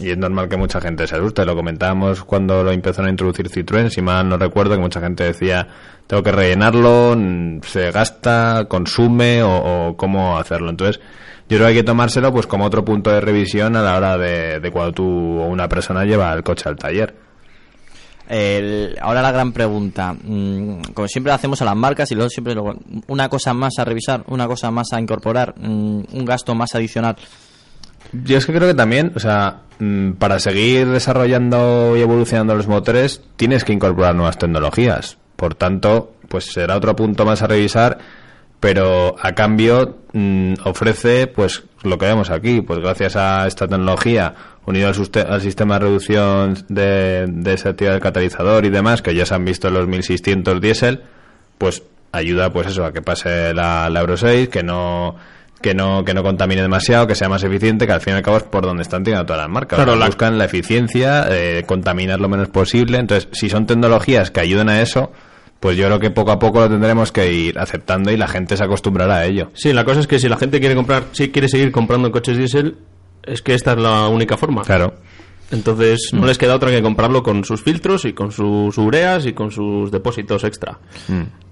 y 0.00 0.10
es 0.10 0.18
normal 0.18 0.48
que 0.48 0.56
mucha 0.56 0.80
gente 0.80 1.06
se 1.06 1.16
asuste. 1.16 1.44
Lo 1.44 1.54
comentábamos 1.54 2.24
cuando 2.24 2.62
lo 2.62 2.72
empezaron 2.72 3.08
a 3.08 3.10
introducir 3.10 3.48
Citroën, 3.48 3.88
si 3.90 4.02
mal 4.02 4.28
no 4.28 4.36
recuerdo, 4.36 4.74
que 4.74 4.80
mucha 4.80 5.00
gente 5.00 5.24
decía, 5.24 5.68
tengo 6.06 6.22
que 6.22 6.32
rellenarlo, 6.32 7.14
mm, 7.16 7.60
se 7.62 7.90
gasta, 7.90 8.66
consume 8.68 9.42
o, 9.42 9.94
cómo 9.96 10.38
hacerlo. 10.38 10.70
Entonces, 10.70 11.00
yo 11.48 11.58
creo 11.58 11.60
que 11.60 11.66
hay 11.66 11.74
que 11.74 11.84
tomárselo 11.84 12.32
pues 12.32 12.46
como 12.46 12.64
otro 12.64 12.84
punto 12.84 13.10
de 13.10 13.20
revisión 13.20 13.76
a 13.76 13.82
la 13.82 13.96
hora 13.96 14.18
de, 14.18 14.70
cuando 14.72 14.92
tú 14.92 15.04
o 15.04 15.46
una 15.46 15.68
persona 15.68 16.04
lleva 16.04 16.32
el 16.32 16.42
coche 16.42 16.68
al 16.68 16.76
taller. 16.76 17.14
Ahora 19.00 19.20
la 19.20 19.30
gran 19.30 19.52
pregunta, 19.52 20.14
mm, 20.14 20.92
como 20.94 21.06
siempre 21.06 21.32
hacemos 21.32 21.60
a 21.60 21.66
las 21.66 21.76
marcas 21.76 22.10
y 22.10 22.14
luego 22.14 22.30
siempre 22.30 22.56
una 23.06 23.28
cosa 23.28 23.52
más 23.52 23.74
a 23.78 23.84
revisar, 23.84 24.24
una 24.28 24.48
cosa 24.48 24.70
más 24.70 24.88
a 24.92 25.00
incorporar, 25.00 25.54
mm, 25.58 26.04
un 26.10 26.24
gasto 26.24 26.54
más 26.54 26.74
adicional. 26.74 27.16
Yo 28.22 28.38
es 28.38 28.46
que 28.46 28.52
creo 28.52 28.68
que 28.68 28.74
también, 28.74 29.12
o 29.14 29.18
sea, 29.18 29.62
mm, 29.78 30.12
para 30.12 30.38
seguir 30.38 30.88
desarrollando 30.88 31.96
y 31.96 32.00
evolucionando 32.00 32.54
los 32.54 32.68
motores, 32.68 33.22
tienes 33.36 33.64
que 33.64 33.72
incorporar 33.72 34.14
nuevas 34.14 34.38
tecnologías. 34.38 35.18
Por 35.36 35.54
tanto, 35.54 36.12
pues 36.28 36.52
será 36.52 36.76
otro 36.76 36.94
punto 36.94 37.24
más 37.24 37.42
a 37.42 37.46
revisar, 37.46 37.98
pero 38.60 39.16
a 39.20 39.32
cambio 39.32 39.98
mm, 40.12 40.54
ofrece, 40.64 41.26
pues 41.26 41.64
lo 41.82 41.98
que 41.98 42.06
vemos 42.06 42.30
aquí, 42.30 42.60
pues 42.60 42.78
gracias 42.78 43.16
a 43.16 43.46
esta 43.46 43.66
tecnología, 43.66 44.34
unido 44.64 44.88
al, 44.88 45.40
sistema 45.40 45.74
de 45.74 45.84
reducción 45.86 46.54
de, 46.68 47.26
de 47.28 47.52
actividad 47.52 47.92
del 47.92 48.00
catalizador 48.00 48.64
y 48.64 48.70
demás, 48.70 49.02
que 49.02 49.14
ya 49.14 49.26
se 49.26 49.34
han 49.34 49.44
visto 49.44 49.68
en 49.68 49.74
los 49.74 49.88
1600 49.88 50.60
diésel, 50.60 51.02
pues 51.58 51.82
ayuda 52.12 52.52
pues 52.52 52.68
eso 52.68 52.84
a 52.84 52.92
que 52.92 53.02
pase 53.02 53.52
la, 53.52 53.90
la 53.90 54.00
Euro 54.00 54.16
6 54.16 54.48
que 54.48 54.62
no 54.62 55.16
que 55.64 55.74
no 55.74 56.04
que 56.04 56.12
no 56.12 56.22
contamine 56.22 56.60
demasiado 56.60 57.06
que 57.06 57.14
sea 57.14 57.28
más 57.30 57.42
eficiente 57.42 57.86
que 57.86 57.92
al 57.94 58.02
fin 58.02 58.12
y 58.12 58.16
al 58.18 58.22
cabo 58.22 58.36
es 58.36 58.42
por 58.42 58.64
donde 58.66 58.82
están 58.82 59.02
tirando 59.02 59.24
todas 59.24 59.40
las 59.42 59.50
marcas. 59.50 59.78
Claro, 59.78 59.96
la- 59.96 60.04
buscan 60.06 60.36
la 60.36 60.44
eficiencia 60.44 61.26
eh, 61.30 61.64
contaminar 61.66 62.20
lo 62.20 62.28
menos 62.28 62.48
posible. 62.48 62.98
Entonces 62.98 63.28
si 63.32 63.48
son 63.48 63.64
tecnologías 63.66 64.30
que 64.30 64.40
ayuden 64.40 64.68
a 64.68 64.82
eso 64.82 65.10
pues 65.60 65.78
yo 65.78 65.86
creo 65.86 65.98
que 65.98 66.10
poco 66.10 66.30
a 66.32 66.38
poco 66.38 66.60
lo 66.60 66.68
tendremos 66.68 67.10
que 67.10 67.32
ir 67.32 67.58
aceptando 67.58 68.12
y 68.12 68.18
la 68.18 68.28
gente 68.28 68.54
se 68.58 68.62
acostumbrará 68.64 69.16
a 69.16 69.24
ello. 69.24 69.50
Sí, 69.54 69.72
la 69.72 69.84
cosa 69.86 70.00
es 70.00 70.06
que 70.06 70.18
si 70.18 70.28
la 70.28 70.36
gente 70.36 70.60
quiere 70.60 70.74
comprar, 70.74 71.04
si 71.12 71.30
quiere 71.30 71.48
seguir 71.48 71.72
comprando 71.72 72.12
coches 72.12 72.36
diésel, 72.36 72.76
es 73.22 73.40
que 73.40 73.54
esta 73.54 73.72
es 73.72 73.78
la 73.78 74.08
única 74.08 74.36
forma. 74.36 74.60
claro 74.62 74.92
Entonces 75.50 76.10
no 76.12 76.26
les 76.26 76.38
queda 76.38 76.54
otra 76.56 76.70
que 76.70 76.82
comprarlo 76.82 77.22
con 77.22 77.44
sus 77.44 77.62
filtros 77.62 78.04
y 78.06 78.12
con 78.12 78.32
sus 78.32 78.76
ureas 78.78 79.26
y 79.26 79.32
con 79.34 79.50
sus 79.50 79.90
depósitos 79.90 80.42
extra. 80.44 80.78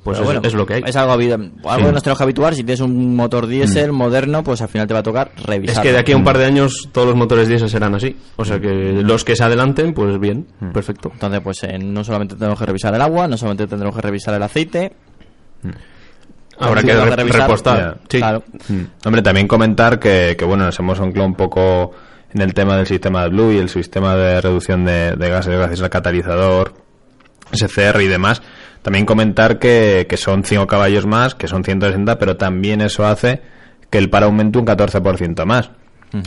Pues 0.03 0.19
Pero 0.19 0.21
es, 0.21 0.25
bueno, 0.25 0.41
es 0.43 0.55
lo 0.55 0.67
que 0.67 0.75
hay. 0.75 0.83
Es 0.87 0.97
algo, 0.97 1.13
algo 1.13 1.87
que 1.87 1.93
nos 1.93 2.03
tenemos 2.03 2.19
que 2.19 2.25
habituar. 2.25 2.55
Si 2.57 2.65
tienes 2.65 2.81
un 2.81 3.15
motor 3.15 3.47
diésel 3.47 3.93
moderno, 3.93 4.43
pues 4.43 4.61
al 4.61 4.69
final 4.69 4.89
te 4.89 4.95
va 4.95 5.01
a 5.01 5.03
tocar 5.05 5.31
revisar. 5.45 5.77
Es 5.77 5.81
que 5.83 5.93
de 5.93 5.99
aquí 5.99 6.11
a 6.13 6.17
un 6.17 6.25
par 6.25 6.39
de 6.39 6.47
años 6.47 6.89
todos 6.91 7.07
los 7.07 7.17
motores 7.17 7.47
diésel 7.47 7.71
serán 7.71 7.95
así. 7.95 8.17
O 8.37 8.45
sea 8.45 8.59
que 8.61 8.69
los 9.05 9.25
que 9.25 9.37
se 9.37 9.45
adelanten, 9.45 9.95
pues 9.95 10.19
bien, 10.19 10.47
perfecto. 10.73 11.11
Entonces, 11.13 11.41
pues 11.41 11.63
eh, 11.63 11.79
no 11.79 12.03
solamente 12.03 12.35
tenemos 12.35 12.59
que 12.59 12.67
revisar 12.67 12.93
el 12.95 13.01
agua, 13.03 13.29
no 13.29 13.37
solamente 13.37 13.69
tendremos 13.69 13.95
que 13.95 14.03
revisar 14.03 14.35
el 14.35 14.43
aceite. 14.43 14.93
Habrá 16.59 16.81
Sí, 16.81 16.87
que 16.87 16.95
re- 16.95 17.11
que 17.11 17.17
revisar. 17.17 17.41
repostar. 17.43 17.99
Sí. 18.09 18.19
Claro. 18.19 18.43
Mm. 18.69 18.81
Hombre, 19.07 19.23
también 19.23 19.47
comentar 19.49 19.99
que, 19.99 20.35
que, 20.39 20.45
bueno, 20.45 20.65
nos 20.65 20.79
hemos 20.79 20.99
anclado 21.01 21.27
un 21.29 21.35
poco 21.35 21.93
en 22.35 22.41
el 22.41 22.55
tema 22.55 22.77
del 22.77 22.87
sistema 22.87 23.23
de 23.23 23.29
Blue 23.31 23.53
y 23.53 23.59
el 23.59 23.69
sistema 23.69 24.17
de 24.17 24.41
reducción 24.41 24.85
de, 24.85 25.17
de 25.17 25.29
gases 25.29 25.55
gracias 25.57 25.83
al 25.83 25.91
catalizador, 25.91 26.75
SCR 27.53 28.01
y 28.01 28.09
demás. 28.09 28.43
También 28.83 29.07
comentar 29.07 29.59
que, 29.59 30.07
que 30.09 30.17
son 30.17 30.45
5 30.45 30.67
caballos 30.67 31.07
más, 31.07 31.35
que 31.35 31.47
son 31.47 31.63
160, 31.63 32.19
pero 32.19 32.37
también 32.37 32.81
eso 32.81 33.07
hace 33.07 33.43
que 33.91 33.99
el 33.99 34.11
par 34.11 34.25
aumente 34.25 34.59
un 34.59 34.67
14% 34.67 35.45
más. 35.45 35.71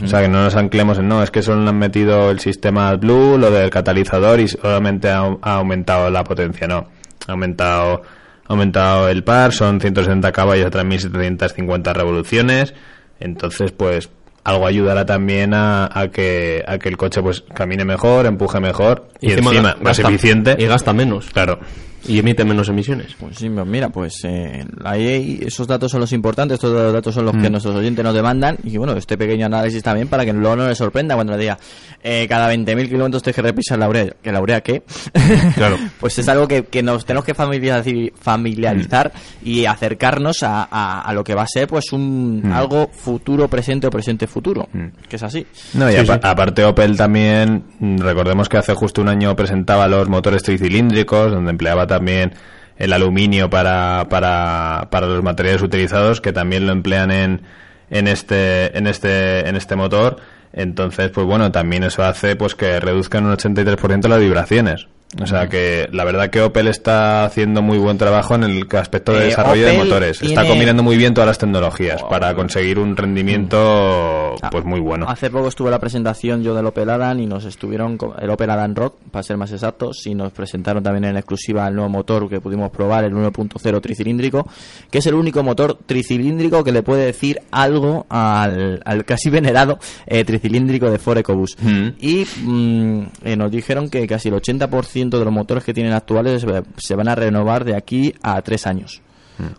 O 0.04 0.08
sea, 0.08 0.22
que 0.22 0.28
no 0.28 0.44
nos 0.44 0.56
anclemos 0.56 0.98
en 0.98 1.08
no, 1.08 1.22
es 1.22 1.30
que 1.30 1.44
solo 1.44 1.70
han 1.70 1.78
metido 1.78 2.32
el 2.32 2.40
sistema 2.40 2.96
Blue, 2.96 3.38
lo 3.38 3.52
del 3.52 3.70
catalizador 3.70 4.40
y 4.40 4.48
solamente 4.48 5.10
ha, 5.10 5.38
ha 5.42 5.56
aumentado 5.56 6.10
la 6.10 6.24
potencia. 6.24 6.68
No, 6.68 6.88
ha 7.28 7.32
aumentado, 7.32 8.02
ha 8.48 8.52
aumentado 8.52 9.10
el 9.10 9.24
par, 9.24 9.54
son 9.54 9.80
160 9.80 10.32
caballos 10.32 10.66
a 10.66 10.72
3.750 10.72 11.94
revoluciones. 11.94 12.74
Entonces, 13.20 13.72
pues 13.74 14.10
algo 14.46 14.66
ayudará 14.66 15.06
también 15.06 15.54
a, 15.54 15.90
a 15.92 16.08
que, 16.10 16.64
a 16.66 16.78
que 16.78 16.88
el 16.88 16.96
coche 16.96 17.22
pues 17.22 17.44
camine 17.54 17.84
mejor, 17.84 18.26
empuje 18.26 18.60
mejor 18.62 19.10
y, 19.20 19.32
encima, 19.34 19.76
más 19.82 19.98
gasta- 19.98 20.08
eficiente. 20.10 20.56
Y 20.58 20.66
gasta 20.68 20.94
menos. 20.94 21.26
Claro. 21.32 21.60
Y 22.08 22.20
emite 22.20 22.46
menos 22.46 22.70
emisiones. 22.70 23.16
Pues 23.20 23.38
sí, 23.38 23.50
mira, 23.50 23.90
pues 23.90 24.14
eh, 24.24 24.64
ahí 24.84 25.40
esos 25.46 25.68
datos 25.68 25.92
son 25.92 26.02
los 26.02 26.12
importantes, 26.14 26.56
estos 26.56 26.94
datos 26.94 27.14
son 27.16 27.26
los 27.26 27.36
que 27.36 27.50
nuestros 27.50 27.76
oyentes 27.76 28.04
nos 28.04 28.14
demandan 28.14 28.58
y 28.64 28.78
bueno, 28.78 28.94
este 28.96 29.18
pequeño 29.18 29.46
análisis 29.48 29.82
también 29.82 30.08
para 30.08 30.24
que 30.26 30.34
luego 30.34 30.56
no 30.56 30.68
les 30.68 30.78
sorprenda 30.78 31.16
cuando 31.16 31.34
le 31.34 31.40
diga 31.40 31.58
eh, 32.04 32.26
cada 32.30 32.52
20.000 32.54 32.88
kilómetros 32.90 33.24
te 33.24 33.34
que 33.34 33.42
repisar 33.42 33.80
la 33.80 33.90
urea, 33.90 34.08
que 34.22 34.32
la 34.32 34.42
urea 34.42 34.62
qué, 34.62 34.84
Claro. 35.56 35.78
pues 36.00 36.18
es 36.20 36.28
algo 36.30 36.48
que, 36.48 36.64
que 36.66 36.84
nos 36.84 37.06
tenemos 37.06 37.26
que 37.26 37.34
familiarizar, 37.34 37.84
familiarizar 38.20 39.12
y 39.44 39.66
acercarnos 39.66 40.44
a, 40.44 40.68
a- 40.70 41.02
a 41.02 41.14
lo 41.14 41.24
que 41.24 41.34
va 41.36 41.44
a 41.44 41.48
ser 41.48 41.68
pues 41.68 41.92
un 41.92 42.50
algo 42.54 42.90
futuro 42.94 43.48
presente 43.48 43.88
o 43.88 43.90
presente 43.90 44.28
futuro, 44.28 44.68
que 45.10 45.16
es 45.16 45.24
así. 45.24 45.46
No, 45.74 45.90
y 45.90 45.94
Sí, 45.94 46.00
apa- 46.00 46.14
sí. 46.16 46.20
aparte 46.24 46.64
Opel 46.66 46.96
también, 46.98 47.64
mm, 47.80 47.98
recordemos 48.00 48.50
que 48.50 48.58
hace 48.58 48.74
justo 48.74 49.02
un 49.02 49.10
año 49.10 49.36
presentaba 49.36 49.88
los 49.88 50.08
motores 50.10 50.44
tricilíndricos, 50.44 51.32
donde 51.32 51.52
empleaba 51.52 51.88
también 51.96 52.34
el 52.78 52.94
aluminio 52.94 53.50
para, 53.50 54.08
para, 54.10 54.88
para 54.92 55.08
los 55.08 55.24
materiales 55.24 55.62
utilizados, 55.62 56.22
que 56.22 56.34
también 56.34 56.66
lo 56.66 56.72
emplean 56.72 57.12
en, 57.12 57.42
en 57.90 58.08
este, 58.08 58.78
en 58.78 58.88
este, 58.88 59.48
en 59.48 59.56
este 59.56 59.76
motor. 59.76 60.18
Entonces, 60.54 61.10
pues 61.12 61.26
bueno, 61.26 61.52
también 61.52 61.84
eso 61.84 62.04
hace 62.04 62.36
pues 62.36 62.56
que 62.56 62.80
reduzcan 62.80 63.26
un 63.26 63.34
83% 63.34 64.08
las 64.08 64.20
vibraciones. 64.20 64.88
O 65.22 65.26
sea 65.28 65.48
que 65.48 65.88
la 65.94 66.04
verdad 66.04 66.30
que 66.30 66.42
Opel 66.42 66.68
está 66.68 67.24
haciendo 67.26 67.62
muy 67.62 67.78
buen 67.78 67.98
trabajo 67.98 68.36
en 68.36 68.44
el 68.44 68.68
aspecto 68.78 69.14
de 69.14 69.20
Eh, 69.20 69.26
desarrollo 69.26 69.66
de 69.66 69.78
motores. 69.78 70.22
Está 70.22 70.46
combinando 70.48 70.84
muy 70.84 70.98
bien 70.98 71.14
todas 71.14 71.28
las 71.28 71.38
tecnologías 71.38 72.04
para 72.04 72.34
conseguir 72.36 72.80
un 72.80 72.98
rendimiento 72.98 74.36
Ah, 74.42 74.50
pues 74.50 74.66
muy 74.66 74.80
bueno. 74.80 75.06
Hace 75.08 75.30
poco 75.30 75.48
estuve 75.48 75.72
la 75.72 75.80
presentación 75.80 76.44
yo 76.44 76.54
del 76.54 76.66
Opel 76.66 76.90
Adam 76.90 77.20
y 77.20 77.26
nos 77.26 77.46
estuvieron, 77.46 77.98
co- 77.98 78.16
el 78.20 78.30
Opel 78.30 78.50
Adam 78.50 78.76
Rock, 78.76 78.96
para 79.12 79.24
ser 79.24 79.38
más 79.38 79.52
exactos, 79.52 80.06
y 80.06 80.14
nos 80.16 80.32
presentaron 80.34 80.84
también 80.84 81.06
en 81.06 81.16
exclusiva 81.18 81.68
el 81.68 81.76
nuevo 81.76 81.90
motor 81.90 82.28
que 82.30 82.42
pudimos 82.42 82.70
probar, 82.72 83.06
el 83.06 83.14
1.0 83.14 83.82
tricilíndrico, 83.82 84.48
que 84.92 84.98
es 85.00 85.06
el 85.08 85.14
único 85.16 85.42
motor 85.44 85.78
tricilíndrico 85.86 86.64
que 86.64 86.72
le 86.72 86.84
puede 86.84 87.06
decir 87.06 87.40
algo 87.52 88.06
al, 88.10 88.82
al 88.86 89.06
casi 89.06 89.30
venerado 89.30 89.80
eh, 90.06 90.24
tricilíndrico 90.26 90.90
de 90.92 91.00
Ford 91.00 91.20
EcoBoost. 91.20 91.62
Mm. 91.62 91.88
Y 92.00 92.26
mm, 92.44 93.02
eh, 93.24 93.36
nos 93.38 93.52
dijeron 93.52 93.90
que 93.90 94.06
casi 94.08 94.30
el 94.30 94.36
80% 94.36 95.05
de 95.10 95.26
los 95.26 95.34
motores 95.34 95.64
que 95.64 95.74
tienen 95.74 95.94
actuales 95.94 96.46
se, 96.78 96.96
van 96.96 97.08
a 97.08 97.16
renovar 97.16 97.64
de 97.66 97.76
aquí 97.76 98.14
a 98.22 98.42
tres 98.42 98.68
años. 98.68 99.02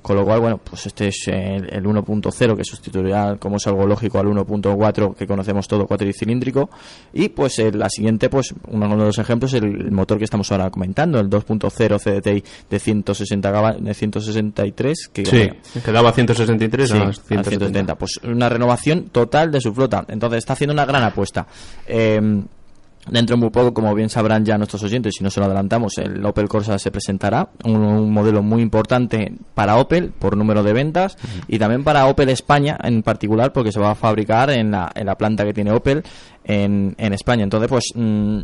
Con 0.00 0.17
lo 0.17 0.25
cual, 0.25 0.41
bueno, 0.41 0.57
pues 0.57 0.87
este 0.87 1.09
es 1.09 1.29
el, 1.29 1.69
el 1.71 1.85
1.0 1.85 2.57
que 2.57 2.65
sustituirá, 2.65 3.37
como 3.38 3.57
es 3.59 3.67
algo 3.67 3.87
lógico, 3.87 4.19
al 4.19 4.25
1.4 4.25 5.15
que 5.15 5.26
conocemos 5.26 5.69
todo, 5.69 5.87
cuatricilíndrico. 5.87 6.71
Y 7.12 7.29
pues 7.29 7.59
eh, 7.59 7.71
la 7.73 7.91
siguiente, 7.91 8.31
pues 8.31 8.55
uno 8.69 8.88
de 8.88 8.97
los 8.97 9.19
ejemplos 9.19 9.53
el, 9.53 9.65
el 9.67 9.91
motor 9.93 10.17
que 10.17 10.25
estamos 10.25 10.50
ahora 10.50 10.71
comentando, 10.71 11.21
el 11.21 11.29
2.0 11.29 11.99
CDTI 12.00 12.43
de 12.71 12.79
160 12.79 13.50
gaba- 13.50 13.75
de 13.75 13.93
163, 13.93 15.11
que 15.12 15.26
Sí, 15.26 15.37
bueno, 15.37 15.55
que 15.85 15.93
daba 15.93 16.11
163 16.12 16.88
Sí, 16.88 16.97
a 16.97 17.00
a 17.03 17.12
170. 17.12 17.49
170. 17.50 17.95
Pues 17.97 18.19
una 18.25 18.49
renovación 18.49 19.11
total 19.11 19.50
de 19.53 19.61
su 19.61 19.75
flota. 19.75 20.07
Entonces 20.09 20.38
está 20.38 20.55
haciendo 20.55 20.73
una 20.73 20.87
gran 20.87 21.03
apuesta. 21.03 21.47
Eh, 21.87 22.43
Dentro 23.09 23.37
de 23.37 23.41
muy 23.41 23.51
poco, 23.51 23.73
como 23.73 23.95
bien 23.95 24.11
sabrán 24.11 24.45
ya 24.45 24.59
nuestros 24.59 24.83
oyentes, 24.83 25.15
si 25.17 25.23
no 25.23 25.31
se 25.31 25.41
lo 25.41 25.47
adelantamos, 25.47 25.97
el 25.99 26.25
Opel 26.25 26.49
Corsa 26.49 26.79
se 26.79 26.91
presentará, 26.91 27.49
un, 27.65 27.77
un 27.77 28.13
modelo 28.13 28.43
muy 28.43 28.63
importante 28.63 29.33
para 29.55 29.77
Opel 29.77 30.11
por 30.11 30.37
número 30.37 30.63
de 30.63 30.73
ventas 30.73 31.17
y 31.49 31.59
también 31.59 31.85
para 31.85 32.07
Opel 32.07 32.29
España 32.29 32.77
en 32.83 33.03
particular 33.03 33.53
porque 33.53 33.73
se 33.73 33.81
va 33.81 33.93
a 33.93 33.95
fabricar 33.95 34.51
en 34.51 34.71
la, 34.73 34.91
en 34.95 35.07
la 35.07 35.17
planta 35.17 35.45
que 35.45 35.55
tiene 35.55 35.73
Opel 35.73 36.03
en, 36.49 36.95
en 36.97 37.12
España. 37.12 37.43
Entonces, 37.45 37.69
pues 37.69 37.85
mm, 37.95 38.41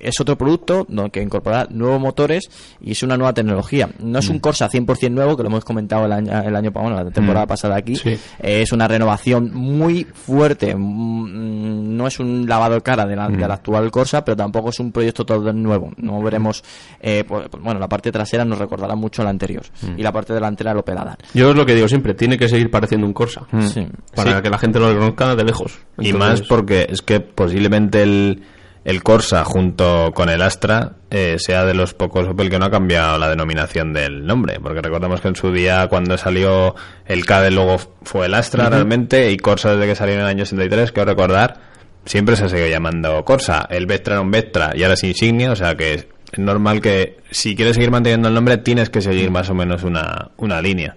es 0.00 0.20
otro 0.20 0.38
producto 0.38 0.86
¿no? 0.88 1.10
que 1.10 1.20
incorporará 1.20 1.66
nuevos 1.70 2.00
motores 2.00 2.48
y 2.80 2.92
es 2.92 3.02
una 3.02 3.16
nueva 3.16 3.32
tecnología. 3.34 3.88
No 3.98 4.18
es 4.20 4.28
un 4.28 4.38
Corsa 4.38 4.70
100% 4.70 5.10
nuevo, 5.10 5.36
que 5.36 5.42
lo 5.42 5.48
hemos 5.48 5.64
comentado 5.64 6.06
el 6.06 6.12
año, 6.12 6.32
el 6.42 6.54
año 6.54 6.70
bueno, 6.70 6.90
la 7.02 7.10
temporada 7.10 7.46
pasada 7.46 7.76
aquí. 7.76 7.96
Sí. 7.96 8.10
Eh, 8.40 8.62
es 8.62 8.72
una 8.72 8.86
renovación 8.88 9.52
muy 9.52 10.04
fuerte. 10.04 10.74
Mm, 10.74 11.96
No 11.96 12.06
es 12.06 12.18
un 12.20 12.46
lavado 12.48 12.74
de 12.74 12.80
cara 12.82 13.06
de 13.06 13.16
la, 13.16 13.28
de 13.28 13.46
la 13.48 13.54
actual 13.54 13.90
Corsa, 13.90 14.24
pero 14.24 14.36
tampoco 14.36 14.70
es 14.70 14.78
un 14.80 14.92
proyecto 14.92 15.24
todo 15.24 15.52
nuevo. 15.52 15.92
No 15.96 16.22
veremos. 16.22 16.62
eh, 17.00 17.24
pues, 17.26 17.48
bueno, 17.60 17.80
la 17.80 17.88
parte 17.88 18.12
trasera 18.12 18.44
nos 18.44 18.58
recordará 18.58 18.94
mucho 18.94 19.22
a 19.22 19.24
la 19.24 19.30
anterior. 19.30 19.64
Y 19.96 20.02
la 20.02 20.12
parte 20.12 20.32
delantera 20.32 20.72
lo 20.74 20.84
pelada. 20.84 21.16
Yo 21.34 21.50
es 21.50 21.56
lo 21.56 21.66
que 21.66 21.74
digo 21.74 21.88
siempre, 21.88 22.14
tiene 22.14 22.38
que 22.38 22.48
seguir 22.48 22.70
pareciendo 22.70 23.06
un 23.06 23.12
Corsa. 23.12 23.42
Sí. 23.72 23.86
Para 24.14 24.36
Sí. 24.36 24.42
que 24.42 24.50
la 24.50 24.58
gente 24.58 24.78
lo 24.78 24.88
reconozca 24.92 25.34
de 25.34 25.44
lejos. 25.44 25.78
Y 25.98 26.12
más 26.12 26.42
porque 26.42 26.86
es 26.90 27.00
que 27.02 27.15
posiblemente 27.20 28.02
el, 28.02 28.42
el 28.84 29.02
Corsa 29.02 29.44
junto 29.44 30.12
con 30.14 30.28
el 30.28 30.40
Astra 30.42 30.92
eh, 31.10 31.36
sea 31.38 31.64
de 31.64 31.74
los 31.74 31.92
pocos 31.92 32.28
Opel 32.28 32.48
que 32.48 32.58
no 32.58 32.66
ha 32.66 32.70
cambiado 32.70 33.18
la 33.18 33.28
denominación 33.28 33.92
del 33.92 34.24
nombre. 34.24 34.60
Porque 34.60 34.80
recordemos 34.80 35.20
que 35.20 35.28
en 35.28 35.36
su 35.36 35.52
día 35.52 35.88
cuando 35.88 36.16
salió 36.16 36.76
el 37.04 37.24
K 37.24 37.42
del 37.42 37.56
logo 37.56 37.78
fue 38.04 38.26
el 38.26 38.34
Astra 38.34 38.70
realmente 38.70 39.30
y 39.32 39.36
Corsa 39.38 39.74
desde 39.74 39.88
que 39.88 39.96
salió 39.96 40.14
en 40.14 40.20
el 40.20 40.26
año 40.26 40.46
63, 40.46 40.92
quiero 40.92 41.10
recordar, 41.10 41.58
siempre 42.04 42.36
se 42.36 42.48
siguió 42.48 42.68
llamando 42.68 43.24
Corsa. 43.24 43.66
El 43.68 43.86
Vectra 43.86 44.14
era 44.14 44.20
un 44.20 44.30
Vectra 44.30 44.72
y 44.74 44.82
ahora 44.82 44.94
es 44.94 45.02
Insignia, 45.02 45.50
o 45.50 45.56
sea 45.56 45.74
que 45.74 45.94
es 45.94 46.06
normal 46.38 46.80
que 46.80 47.18
si 47.30 47.56
quieres 47.56 47.74
seguir 47.74 47.90
manteniendo 47.90 48.28
el 48.28 48.34
nombre 48.34 48.58
tienes 48.58 48.88
que 48.88 49.00
seguir 49.00 49.32
más 49.32 49.50
o 49.50 49.54
menos 49.54 49.82
una, 49.82 50.30
una 50.36 50.62
línea. 50.62 50.96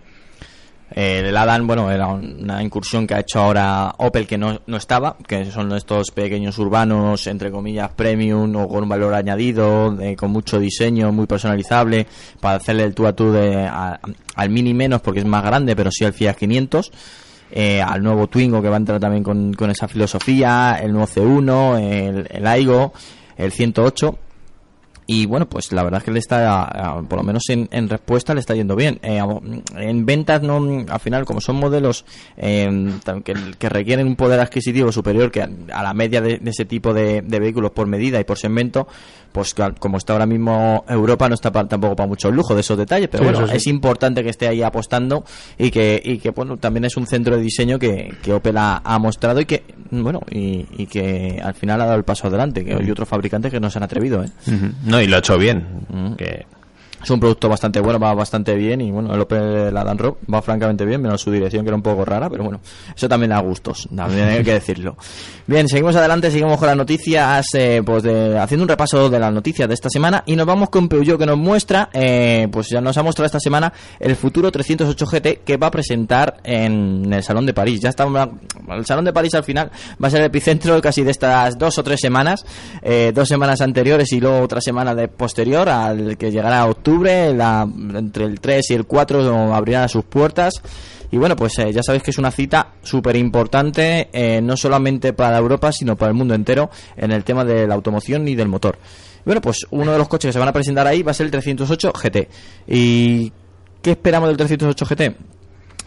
Eh, 0.95 1.23
el 1.27 1.37
Adam, 1.37 1.67
bueno, 1.67 1.91
era 1.91 2.07
una 2.07 2.63
incursión 2.63 3.05
que 3.05 3.13
ha 3.13 3.19
hecho 3.19 3.39
ahora 3.39 3.93
Opel 3.97 4.25
que 4.25 4.37
no, 4.39 4.59
no 4.65 4.77
estaba, 4.77 5.15
que 5.27 5.45
son 5.51 5.71
estos 5.73 6.09
pequeños 6.11 6.57
urbanos, 6.57 7.27
entre 7.27 7.51
comillas, 7.51 7.91
premium 7.95 8.55
o 8.55 8.67
con 8.67 8.83
un 8.83 8.89
valor 8.89 9.13
añadido, 9.13 9.91
de- 9.91 10.15
con 10.15 10.31
mucho 10.31 10.59
diseño, 10.59 11.11
muy 11.11 11.27
personalizable, 11.27 12.07
para 12.39 12.57
hacerle 12.57 12.83
el 12.85 12.95
tú 12.95 13.05
a 13.05 13.13
tú 13.13 13.31
de, 13.31 13.67
al 13.67 14.49
Mini 14.49 14.73
menos 14.73 15.01
porque 15.01 15.19
es 15.19 15.25
más 15.27 15.43
grande, 15.43 15.75
pero 15.75 15.91
sí 15.91 16.05
al 16.05 16.13
Fiat 16.13 16.35
500. 16.35 16.91
eh, 17.51 17.81
al 17.81 18.03
nuevo 18.03 18.27
Twingo 18.27 18.61
que 18.61 18.69
va 18.69 18.75
a 18.75 18.77
entrar 18.77 18.99
también 18.99 19.23
con, 19.23 19.53
con 19.53 19.71
esa 19.71 19.87
filosofía, 19.87 20.79
el 20.81 20.91
nuevo 20.91 21.07
C1, 21.07 21.79
el, 21.79 22.27
el 22.29 22.47
Aigo, 22.47 22.93
el 23.37 23.51
108 23.51 24.17
y 25.11 25.25
bueno, 25.25 25.49
pues 25.49 25.71
la 25.71 25.81
verdad 25.81 25.97
es 25.97 26.03
que 26.03 26.11
le 26.11 26.19
está, 26.19 27.01
por 27.09 27.17
lo 27.17 27.23
menos 27.23 27.41
en, 27.49 27.67
en 27.71 27.89
respuesta, 27.89 28.35
le 28.35 28.41
está 28.41 28.53
yendo 28.53 28.75
bien. 28.75 28.99
Eh, 29.01 29.19
en 29.75 30.05
ventas, 30.05 30.43
no, 30.43 30.85
al 30.87 30.99
final, 30.99 31.25
como 31.25 31.41
son 31.41 31.55
modelos 31.55 32.05
eh, 32.37 32.69
que, 33.23 33.33
que 33.57 33.69
requieren 33.69 34.05
un 34.05 34.15
poder 34.15 34.39
adquisitivo 34.39 34.91
superior 34.91 35.31
que 35.31 35.41
a, 35.41 35.81
la 35.81 35.95
media 35.95 36.21
de, 36.21 36.37
de 36.37 36.51
ese 36.51 36.65
tipo 36.65 36.93
de 36.93 37.21
vehículos 37.21 37.71
por 37.71 37.87
medida 37.87 38.19
y 38.19 38.23
por 38.23 38.37
segmento, 38.37 38.87
pues 39.31 39.53
como 39.79 39.97
está 39.97 40.13
ahora 40.13 40.25
mismo 40.25 40.83
Europa, 40.87 41.27
no 41.29 41.35
está 41.35 41.51
pa- 41.51 41.67
tampoco 41.67 41.95
para 41.95 42.07
mucho 42.07 42.31
lujo 42.31 42.55
de 42.55 42.61
esos 42.61 42.77
detalles. 42.77 43.09
Pero 43.11 43.23
Sí, 43.25 43.29
bueno, 43.31 43.47
sí. 43.47 43.55
es 43.55 43.67
importante 43.67 44.23
que 44.23 44.29
esté 44.29 44.47
ahí 44.47 44.61
apostando 44.63 45.23
y 45.57 45.69
que, 45.71 46.01
y 46.03 46.17
que 46.17 46.31
bueno, 46.31 46.57
también 46.57 46.85
es 46.85 46.97
un 46.97 47.05
centro 47.07 47.35
de 47.35 47.41
diseño 47.41 47.77
que, 47.79 48.13
que 48.21 48.33
Opel 48.33 48.57
ha, 48.57 48.81
ha 48.83 48.97
mostrado 48.99 49.39
y 49.39 49.45
que, 49.45 49.63
bueno, 49.91 50.19
y, 50.31 50.65
y 50.77 50.85
que 50.87 51.39
al 51.43 51.53
final 51.53 51.81
ha 51.81 51.85
dado 51.85 51.97
el 51.97 52.03
paso 52.03 52.27
adelante, 52.27 52.63
que 52.65 52.73
hay 52.73 52.89
otros 52.91 53.07
fabricantes 53.07 53.51
que 53.51 53.59
no 53.59 53.69
se 53.69 53.79
han 53.79 53.83
atrevido, 53.83 54.23
¿eh? 54.23 54.29
No, 54.85 55.01
y 55.01 55.07
lo 55.07 55.15
ha 55.15 55.19
hecho 55.19 55.37
bien. 55.37 55.65
Que 56.17 56.45
Es 57.01 57.09
un 57.09 57.19
producto 57.19 57.47
bastante 57.47 57.79
bueno, 57.79 57.99
va 57.99 58.13
bastante 58.13 58.55
bien 58.55 58.81
y 58.81 58.91
bueno, 58.91 59.13
el 59.13 59.21
Opel 59.21 59.75
Adam 59.75 59.97
Rock 59.97 60.17
va 60.31 60.41
francamente 60.41 60.85
bien, 60.85 61.01
menos 61.01 61.21
su 61.21 61.31
dirección 61.31 61.63
que 61.63 61.69
era 61.69 61.75
un 61.75 61.81
poco 61.81 62.03
rara, 62.03 62.29
pero 62.29 62.43
bueno, 62.43 62.59
eso 62.95 63.07
también 63.07 63.29
da 63.29 63.39
gustos, 63.39 63.87
también 63.95 64.27
hay 64.27 64.43
que 64.43 64.53
decirlo. 64.53 64.97
Bien, 65.47 65.67
seguimos 65.67 65.95
adelante, 65.95 66.29
seguimos 66.29 66.57
con 66.59 66.67
las 66.67 66.77
noticias, 66.77 67.45
eh, 67.53 67.81
pues 67.85 68.03
de, 68.03 68.37
haciendo 68.37 68.63
un 68.63 68.69
repaso 68.69 69.09
de 69.09 69.19
las 69.19 69.33
noticias 69.33 69.67
de 69.67 69.73
esta 69.73 69.89
semana 69.89 70.23
y 70.25 70.35
nos 70.35 70.45
vamos 70.45 70.69
con 70.69 70.89
Peugeot 70.89 71.17
que 71.17 71.25
nos 71.25 71.37
muestra, 71.37 71.89
eh, 71.93 72.47
pues 72.51 72.69
ya 72.69 72.81
nos 72.81 72.97
ha 72.97 73.03
mostrado 73.03 73.25
esta 73.27 73.39
semana 73.39 73.71
el 73.99 74.15
futuro 74.15 74.51
308 74.51 75.05
GT 75.05 75.41
que 75.45 75.57
va 75.57 75.67
a 75.67 75.71
presentar 75.71 76.37
en 76.43 77.11
el 77.11 77.23
Salón 77.23 77.45
de 77.45 77.53
París. 77.53 77.79
Ya 77.81 77.89
está, 77.89 78.05
el 78.05 78.85
Salón 78.85 79.05
de 79.05 79.13
París 79.13 79.33
al 79.35 79.43
final 79.43 79.71
va 80.03 80.07
a 80.07 80.11
ser 80.11 80.19
el 80.21 80.27
epicentro 80.27 80.79
casi 80.81 81.03
de 81.03 81.11
estas 81.11 81.57
dos 81.57 81.77
o 81.77 81.83
tres 81.83 81.99
semanas, 81.99 82.45
eh, 82.81 83.11
dos 83.13 83.27
semanas 83.27 83.61
anteriores 83.61 84.11
y 84.11 84.19
luego 84.19 84.41
otra 84.41 84.61
semana 84.61 84.93
de 84.93 85.07
posterior 85.07 85.69
al 85.69 86.17
que 86.17 86.31
llegará 86.31 86.65
octubre, 86.65 86.88
la, 87.33 87.67
entre 87.95 88.25
el 88.25 88.39
3 88.39 88.71
y 88.71 88.73
el 88.73 88.85
4 88.85 89.53
abrirán 89.53 89.89
sus 89.89 90.03
puertas. 90.05 90.53
Y 91.11 91.17
bueno, 91.17 91.35
pues 91.35 91.57
eh, 91.59 91.71
ya 91.73 91.81
sabéis 91.81 92.03
que 92.03 92.11
es 92.11 92.17
una 92.17 92.31
cita 92.31 92.73
súper 92.83 93.15
importante, 93.15 94.09
eh, 94.13 94.41
no 94.41 94.55
solamente 94.55 95.13
para 95.13 95.37
Europa, 95.37 95.71
sino 95.71 95.95
para 95.95 96.11
el 96.11 96.17
mundo 96.17 96.35
entero, 96.35 96.69
en 96.95 97.11
el 97.11 97.23
tema 97.23 97.43
de 97.43 97.67
la 97.67 97.73
automoción 97.73 98.27
y 98.27 98.35
del 98.35 98.47
motor. 98.47 98.77
Y 99.19 99.25
bueno, 99.25 99.41
pues 99.41 99.65
uno 99.71 99.91
de 99.91 99.97
los 99.97 100.07
coches 100.07 100.29
que 100.29 100.33
se 100.33 100.39
van 100.39 100.49
a 100.49 100.53
presentar 100.53 100.85
ahí 100.85 101.01
va 101.01 101.11
a 101.11 101.15
ser 101.15 101.25
el 101.25 101.31
308 101.31 101.93
GT. 101.93 102.27
¿Y 102.67 103.31
qué 103.81 103.91
esperamos 103.91 104.29
del 104.29 104.37
308 104.37 104.85
GT? 104.85 105.38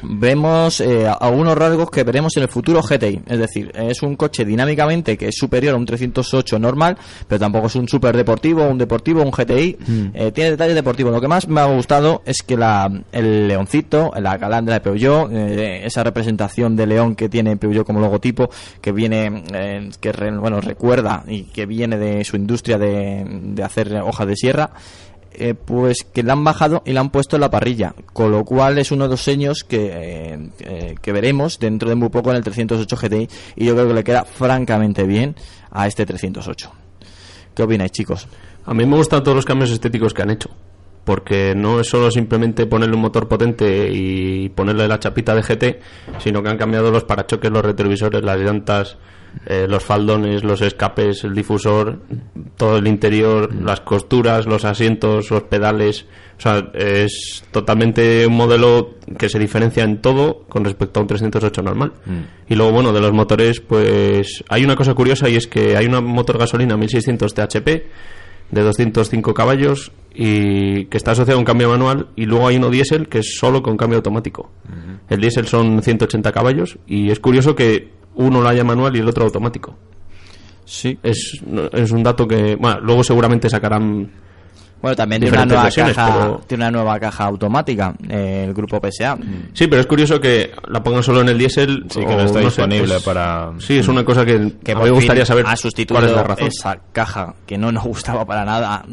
Vemos 0.02 0.80
eh, 0.80 1.06
algunos 1.20 1.56
rasgos 1.56 1.90
que 1.90 2.04
veremos 2.04 2.36
en 2.36 2.42
el 2.44 2.48
futuro 2.48 2.82
GTI. 2.82 3.22
Es 3.26 3.38
decir, 3.38 3.70
es 3.74 4.02
un 4.02 4.16
coche 4.16 4.44
dinámicamente 4.44 5.16
que 5.16 5.28
es 5.28 5.34
superior 5.36 5.74
a 5.74 5.76
un 5.76 5.86
308 5.86 6.58
normal, 6.58 6.96
pero 7.28 7.38
tampoco 7.38 7.66
es 7.68 7.76
un 7.76 7.88
super 7.88 8.16
deportivo, 8.16 8.64
un 8.66 8.78
deportivo, 8.78 9.22
un 9.22 9.30
GTI. 9.30 9.76
Eh, 10.14 10.32
tiene 10.32 10.50
detalles 10.52 10.74
deportivos. 10.74 11.12
Lo 11.12 11.20
que 11.20 11.28
más 11.28 11.48
me 11.48 11.60
ha 11.60 11.66
gustado 11.66 12.22
es 12.24 12.42
que 12.42 12.56
la, 12.56 12.90
el 13.12 13.48
leoncito, 13.48 14.12
la 14.20 14.38
calandra 14.38 14.74
de 14.74 14.80
Peugeot, 14.80 15.30
eh, 15.32 15.86
esa 15.86 16.02
representación 16.04 16.76
de 16.76 16.86
león 16.86 17.14
que 17.14 17.28
tiene 17.28 17.56
Peugeot 17.56 17.86
como 17.86 18.00
logotipo, 18.00 18.50
que 18.80 18.92
viene, 18.92 19.44
eh, 19.52 19.90
que 20.00 20.12
re- 20.12 20.36
bueno, 20.36 20.60
recuerda 20.60 21.24
y 21.26 21.44
que 21.44 21.66
viene 21.66 21.96
de 21.98 22.24
su 22.24 22.36
industria 22.36 22.78
de, 22.78 23.24
de 23.26 23.62
hacer 23.62 23.94
hojas 24.02 24.26
de 24.26 24.36
sierra, 24.36 24.70
eh, 25.34 25.54
pues 25.54 26.06
que 26.12 26.22
la 26.22 26.34
han 26.34 26.44
bajado 26.44 26.82
y 26.84 26.92
la 26.92 27.00
han 27.00 27.10
puesto 27.10 27.36
en 27.36 27.40
la 27.40 27.50
parrilla, 27.50 27.94
con 28.12 28.30
lo 28.30 28.44
cual 28.44 28.78
es 28.78 28.90
uno 28.92 29.04
de 29.04 29.10
los 29.10 29.22
seños 29.22 29.64
que, 29.64 29.90
eh, 29.92 30.50
eh, 30.60 30.94
que 31.00 31.12
veremos 31.12 31.58
dentro 31.58 31.88
de 31.88 31.94
muy 31.94 32.08
poco 32.08 32.30
en 32.30 32.36
el 32.36 32.44
308 32.44 32.96
GTI 32.96 33.28
y 33.56 33.64
yo 33.64 33.74
creo 33.74 33.88
que 33.88 33.94
le 33.94 34.04
queda 34.04 34.24
francamente 34.24 35.04
bien 35.04 35.34
a 35.70 35.86
este 35.86 36.06
308. 36.06 36.72
¿Qué 37.54 37.62
opináis, 37.62 37.92
chicos? 37.92 38.28
A 38.64 38.74
mí 38.74 38.86
me 38.86 38.96
gustan 38.96 39.22
todos 39.22 39.36
los 39.36 39.44
cambios 39.44 39.70
estéticos 39.70 40.14
que 40.14 40.22
han 40.22 40.30
hecho. 40.30 40.50
Porque 41.04 41.54
no 41.56 41.80
es 41.80 41.88
solo 41.88 42.12
simplemente 42.12 42.64
ponerle 42.66 42.94
un 42.94 43.02
motor 43.02 43.26
potente 43.26 43.90
y 43.92 44.48
ponerle 44.50 44.86
la 44.86 45.00
chapita 45.00 45.34
de 45.34 45.42
GT, 45.42 45.80
sino 46.18 46.44
que 46.44 46.48
han 46.48 46.56
cambiado 46.56 46.92
los 46.92 47.02
parachoques, 47.02 47.50
los 47.50 47.64
retrovisores, 47.64 48.22
las 48.22 48.38
llantas, 48.38 48.98
eh, 49.46 49.66
los 49.68 49.82
faldones, 49.82 50.44
los 50.44 50.60
escapes, 50.62 51.24
el 51.24 51.34
difusor, 51.34 52.00
todo 52.56 52.78
el 52.78 52.86
interior, 52.86 53.52
las 53.54 53.80
costuras, 53.80 54.46
los 54.46 54.64
asientos, 54.64 55.30
los 55.30 55.42
pedales. 55.44 56.06
O 56.38 56.40
sea, 56.40 56.70
es 56.74 57.44
totalmente 57.50 58.26
un 58.26 58.36
modelo 58.36 58.94
que 59.18 59.28
se 59.28 59.38
diferencia 59.38 59.84
en 59.84 60.00
todo 60.00 60.44
con 60.48 60.64
respecto 60.64 61.00
a 61.00 61.02
un 61.02 61.08
308 61.08 61.62
normal. 61.62 61.92
Y 62.48 62.54
luego, 62.54 62.72
bueno, 62.72 62.92
de 62.92 63.00
los 63.00 63.12
motores, 63.12 63.60
pues 63.60 64.44
hay 64.48 64.64
una 64.64 64.76
cosa 64.76 64.94
curiosa 64.94 65.28
y 65.28 65.36
es 65.36 65.46
que 65.46 65.76
hay 65.76 65.86
un 65.86 66.04
motor 66.04 66.38
gasolina 66.38 66.76
1600 66.76 67.34
THP 67.34 67.68
de 68.52 68.62
205 68.62 69.34
caballos 69.34 69.92
y 70.14 70.84
que 70.84 70.98
está 70.98 71.12
asociado 71.12 71.38
a 71.38 71.40
un 71.40 71.44
cambio 71.44 71.70
manual 71.70 72.08
y 72.16 72.26
luego 72.26 72.46
hay 72.46 72.56
uno 72.56 72.70
diésel 72.70 73.08
que 73.08 73.20
es 73.20 73.36
solo 73.38 73.62
con 73.62 73.76
cambio 73.76 73.96
automático. 73.96 74.50
El 75.08 75.20
diésel 75.20 75.46
son 75.46 75.82
180 75.82 76.30
caballos 76.32 76.78
y 76.86 77.10
es 77.10 77.18
curioso 77.18 77.56
que 77.56 78.01
uno 78.14 78.40
lo 78.40 78.48
haya 78.48 78.64
manual 78.64 78.96
y 78.96 79.00
el 79.00 79.08
otro 79.08 79.24
automático. 79.24 79.76
Sí. 80.64 80.98
Es, 81.02 81.42
es 81.72 81.90
un 81.90 82.02
dato 82.02 82.26
que, 82.26 82.56
bueno, 82.56 82.80
luego 82.80 83.04
seguramente 83.04 83.48
sacarán 83.48 84.10
Bueno, 84.82 84.96
también 84.96 85.22
tiene 85.22 85.36
una, 85.38 85.46
nueva 85.46 85.70
caja, 85.70 86.06
pero- 86.12 86.40
tiene 86.46 86.64
una 86.64 86.70
nueva 86.72 86.98
caja 87.00 87.24
automática, 87.24 87.94
eh, 88.08 88.44
el 88.48 88.52
grupo 88.52 88.80
PSA. 88.80 89.16
Sí, 89.54 89.68
pero 89.68 89.80
es 89.80 89.86
curioso 89.86 90.20
que 90.20 90.50
la 90.68 90.82
pongan 90.82 91.02
solo 91.04 91.20
en 91.20 91.28
el 91.28 91.38
diésel. 91.38 91.84
Sí, 91.88 92.00
que 92.00 92.06
no 92.06 92.22
está 92.22 92.40
sé, 92.40 92.44
disponible 92.46 92.88
pues, 92.94 93.02
para- 93.04 93.52
Sí, 93.58 93.78
es 93.78 93.86
una 93.88 94.04
cosa 94.04 94.24
que, 94.26 94.54
que 94.64 94.72
a 94.72 94.74
mí 94.74 94.82
me 94.84 94.90
gustaría 94.90 95.24
saber 95.24 95.44
ha 95.44 95.50
cuál 95.50 95.56
sustituido 95.58 96.04
es 96.06 96.12
la 96.16 96.24
razón. 96.24 96.48
esa 96.48 96.78
caja 96.92 97.34
que 97.46 97.56
no 97.56 97.70
nos 97.72 97.84
gustaba 97.92 98.24
para 98.26 98.44
nada, 98.44 98.84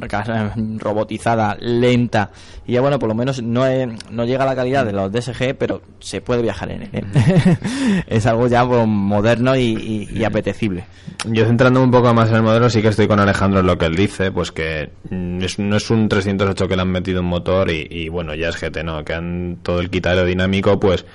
robotizada, 0.78 1.58
lenta. 1.60 2.30
Y 2.68 2.74
ya 2.74 2.82
bueno, 2.82 3.00
por 3.00 3.10
lo 3.10 3.16
menos 3.16 3.42
no, 3.42 3.66
es- 3.66 3.88
no 4.12 4.26
llega 4.26 4.44
a 4.44 4.48
la 4.48 4.56
calidad 4.56 4.86
de 4.86 4.94
los 4.94 5.12
DSG, 5.12 5.56
pero 5.58 5.82
se 6.00 6.22
puede 6.22 6.42
viajar 6.42 6.72
en 6.72 6.84
él. 6.84 6.90
¿eh? 6.94 7.58
es 8.08 8.26
algo 8.26 8.48
ya 8.48 8.66
pues, 8.68 8.86
moderno 8.88 9.56
y, 9.56 9.62
y- 9.62 10.10
y 10.20 10.24
apetecible. 10.24 10.86
Yo 11.26 11.46
centrándome 11.46 11.86
un 11.86 11.92
poco 11.92 12.14
más 12.14 12.30
en 12.30 12.36
el 12.36 12.44
modelo, 12.44 12.70
sí 12.70 12.82
que 12.82 12.90
estoy 12.90 13.08
con 13.08 13.20
Alejandro 13.20 13.60
en 13.62 13.66
lo 13.68 13.78
que 13.78 13.86
él 13.88 13.96
dice, 13.96 14.32
pues 14.32 14.52
que 14.52 14.92
mm, 15.10 15.42
es- 15.42 15.58
no 15.60 15.79
es 15.80 15.90
un 15.90 16.08
308 16.08 16.68
que 16.68 16.76
le 16.76 16.82
han 16.82 16.92
metido 16.92 17.22
un 17.22 17.28
motor 17.28 17.72
y, 17.72 17.88
y, 17.90 18.10
bueno, 18.10 18.36
ya 18.36 18.50
es 18.50 18.58
GT, 18.58 18.84
¿no? 18.84 19.04
Que 19.04 19.14
han 19.14 19.58
todo 19.64 19.80
el 19.80 19.90
kit 19.90 20.06
aerodinámico, 20.06 20.80
pues 20.80 21.06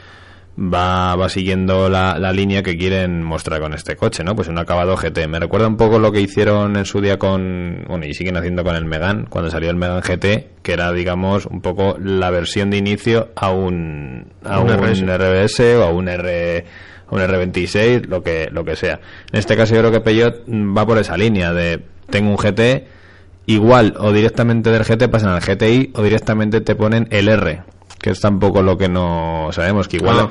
va, 0.58 1.16
va 1.16 1.28
siguiendo 1.28 1.88
la, 1.88 2.18
la 2.18 2.32
línea 2.32 2.62
que 2.62 2.76
quieren 2.76 3.22
mostrar 3.22 3.60
con 3.60 3.74
este 3.74 3.96
coche, 3.96 4.24
¿no? 4.24 4.34
Pues 4.34 4.48
un 4.48 4.58
acabado 4.58 4.96
GT. 4.96 5.26
Me 5.28 5.38
recuerda 5.38 5.68
un 5.68 5.76
poco 5.76 5.98
lo 5.98 6.12
que 6.12 6.20
hicieron 6.20 6.76
en 6.76 6.84
su 6.84 7.00
día 7.00 7.18
con, 7.18 7.84
bueno, 7.88 8.06
y 8.06 8.14
siguen 8.14 8.36
haciendo 8.36 8.64
con 8.64 8.76
el 8.76 8.84
Megan, 8.84 9.26
cuando 9.28 9.50
salió 9.50 9.70
el 9.70 9.76
Megan 9.76 10.00
GT, 10.00 10.62
que 10.62 10.72
era, 10.72 10.92
digamos, 10.92 11.46
un 11.46 11.60
poco 11.60 11.96
la 11.98 12.30
versión 12.30 12.70
de 12.70 12.78
inicio 12.78 13.30
a 13.36 13.50
un, 13.50 14.26
a 14.44 14.60
Un. 14.60 14.68
RBS 14.68 15.60
o 15.76 15.82
a 15.82 15.90
un 15.90 16.08
R 16.08 16.64
un 17.10 17.20
R26, 17.20 18.06
lo 18.06 18.22
que 18.22 18.48
lo 18.50 18.64
que 18.64 18.76
sea. 18.76 18.98
En 19.30 19.38
este 19.38 19.56
caso 19.56 19.74
yo 19.74 19.80
creo 19.80 19.92
que 19.92 20.00
Peugeot 20.00 20.46
va 20.48 20.86
por 20.86 20.98
esa 20.98 21.16
línea 21.16 21.52
de 21.52 21.80
tengo 22.10 22.30
un 22.30 22.36
GT 22.36 22.86
igual 23.46 23.94
o 23.98 24.12
directamente 24.12 24.70
del 24.70 24.84
GT 24.84 25.08
pasan 25.10 25.30
al 25.30 25.40
GTI 25.40 25.92
o 25.94 26.02
directamente 26.02 26.60
te 26.60 26.74
ponen 26.74 27.06
el 27.10 27.28
R, 27.28 27.62
que 28.00 28.10
es 28.10 28.20
tampoco 28.20 28.62
lo 28.62 28.76
que 28.78 28.88
no 28.88 29.48
sabemos, 29.52 29.88
que 29.88 29.98
igual 29.98 30.16
Ah, 30.20 30.30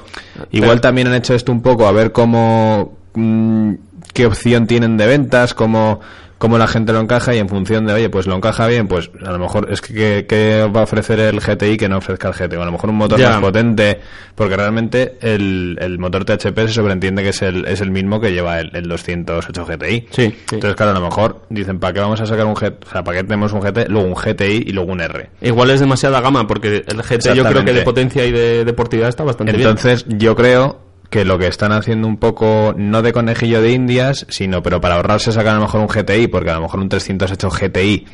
igual 0.51 0.69
pero- 0.71 0.81
también 0.81 1.07
han 1.07 1.15
hecho 1.15 1.33
esto 1.33 1.51
un 1.51 1.61
poco 1.61 1.87
a 1.87 1.91
ver 1.91 2.11
cómo 2.11 2.97
mm, 3.13 3.73
qué 4.13 4.25
opción 4.25 4.67
tienen 4.67 4.97
de 4.97 5.05
ventas, 5.07 5.53
cómo 5.53 5.99
cómo 6.43 6.57
la 6.57 6.67
gente 6.67 6.91
lo 6.91 6.99
encaja 6.99 7.33
y 7.33 7.37
en 7.37 7.47
función 7.47 7.85
de, 7.85 7.93
oye, 7.93 8.09
pues 8.09 8.27
lo 8.27 8.35
encaja 8.35 8.67
bien, 8.67 8.89
pues 8.89 9.09
a 9.25 9.31
lo 9.31 9.39
mejor 9.39 9.71
es 9.71 9.79
que, 9.79 10.25
que, 10.27 10.69
va 10.75 10.81
a 10.81 10.83
ofrecer 10.83 11.17
el 11.21 11.39
GTI 11.39 11.77
que 11.77 11.87
no 11.87 11.99
ofrezca 11.99 12.27
el 12.27 12.33
GT, 12.33 12.57
o 12.57 12.61
a 12.61 12.65
lo 12.65 12.73
mejor 12.73 12.89
un 12.89 12.97
motor 12.97 13.17
Ya. 13.17 13.29
más 13.29 13.39
potente, 13.39 14.01
porque 14.35 14.57
realmente 14.57 15.15
el, 15.21 15.77
el 15.79 15.99
motor 15.99 16.25
THP 16.25 16.59
se 16.67 16.73
sobreentiende 16.73 17.23
que 17.23 17.29
es 17.29 17.41
el, 17.43 17.63
es 17.63 17.79
el 17.79 17.91
mismo 17.91 18.19
que 18.19 18.33
lleva 18.33 18.59
el, 18.59 18.75
el 18.75 18.89
208 18.89 19.65
GTI. 19.65 19.87
Sí, 19.87 20.07
sí. 20.09 20.35
Entonces, 20.51 20.75
claro, 20.75 20.91
a 20.91 20.95
lo 20.95 21.05
mejor 21.05 21.43
dicen, 21.49 21.79
¿para 21.79 21.93
qué 21.93 22.01
vamos 22.01 22.19
a 22.19 22.25
sacar 22.25 22.45
un 22.45 22.55
GT? 22.55 22.87
O 22.87 22.89
sea, 22.91 23.05
¿para 23.05 23.19
qué 23.19 23.23
tenemos 23.23 23.53
un 23.53 23.61
GT, 23.61 23.87
luego 23.87 24.05
un 24.09 24.15
GTI 24.15 24.63
y 24.67 24.73
luego 24.73 24.91
un 24.91 24.99
R? 24.99 25.29
Igual 25.39 25.69
es 25.69 25.79
demasiada 25.79 26.19
gama 26.19 26.45
porque 26.45 26.83
el 26.85 27.01
GT 27.03 27.35
yo 27.35 27.45
creo 27.45 27.63
que 27.63 27.71
de 27.71 27.83
potencia 27.83 28.25
y 28.25 28.33
de 28.33 28.65
deportividad 28.65 29.07
está 29.07 29.23
bastante 29.23 29.53
bien. 29.53 29.69
Entonces, 29.69 30.03
yo 30.09 30.35
creo 30.35 30.92
que 31.13 31.25
lo 31.25 31.37
que 31.37 31.45
están 31.45 31.71
haciendo 31.71 32.07
un 32.07 32.17
poco, 32.17 32.73
no 32.75 33.03
de 33.03 33.13
conejillo 33.13 33.61
de 33.61 33.71
indias, 33.71 34.25
sino, 34.29 34.63
pero 34.63 34.81
para 34.81 34.95
ahorrarse 34.95 35.31
sacar 35.31 35.51
a 35.51 35.55
lo 35.55 35.61
mejor 35.61 35.81
un 35.81 35.87
GTI, 35.87 36.25
porque 36.27 36.49
a 36.49 36.55
lo 36.55 36.61
mejor 36.61 36.79
un 36.79 36.89
308 36.89 37.49
GTI 37.51 38.05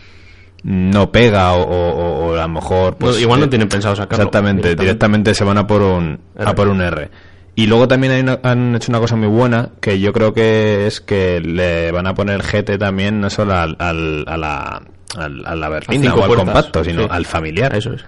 no 0.63 1.09
pega 1.11 1.53
o, 1.53 1.61
o- 1.63 2.25
o 2.31 2.35
a 2.35 2.41
lo 2.41 2.49
mejor... 2.49 2.91
No, 2.93 2.97
Pues, 2.97 3.21
igual 3.21 3.39
no 3.39 3.45
eh, 3.45 3.49
tienen 3.49 3.69
pensado 3.69 3.95
sacarlo. 3.95 4.25
Exactamente, 4.25 4.75
directamente 4.75 5.33
se 5.33 5.45
van 5.45 5.57
a 5.57 5.65
por 5.65 5.81
un, 5.81 6.19
a 6.37 6.53
por 6.53 6.67
un 6.67 6.81
R. 6.81 7.09
Y 7.55 7.67
luego 7.67 7.87
también 7.87 8.11
hay 8.13 8.21
una- 8.21 8.39
han 8.43 8.75
hecho 8.75 8.91
una 8.91 8.99
cosa 8.99 9.15
muy 9.15 9.29
buena, 9.29 9.69
que 9.79 9.99
yo 10.01 10.11
creo 10.11 10.33
que 10.33 10.85
es 10.85 10.99
que 10.99 11.39
le 11.39 11.91
van 11.91 12.05
a 12.07 12.13
poner 12.13 12.41
GT 12.43 12.77
también, 12.77 13.21
no 13.21 13.29
solo 13.29 13.53
al, 13.55 13.77
al- 13.79 14.25
a 14.27 14.35
la, 14.37 14.81
al- 15.17 15.45
a 15.45 15.55
la 15.55 15.69
berlina 15.69 16.13
o 16.13 16.21
al 16.21 16.27
puertas, 16.27 16.45
compacto, 16.45 16.83
sino 16.83 17.03
sí. 17.03 17.07
al 17.09 17.25
familiar. 17.25 17.73
Eso 17.75 17.93
es. 17.93 18.03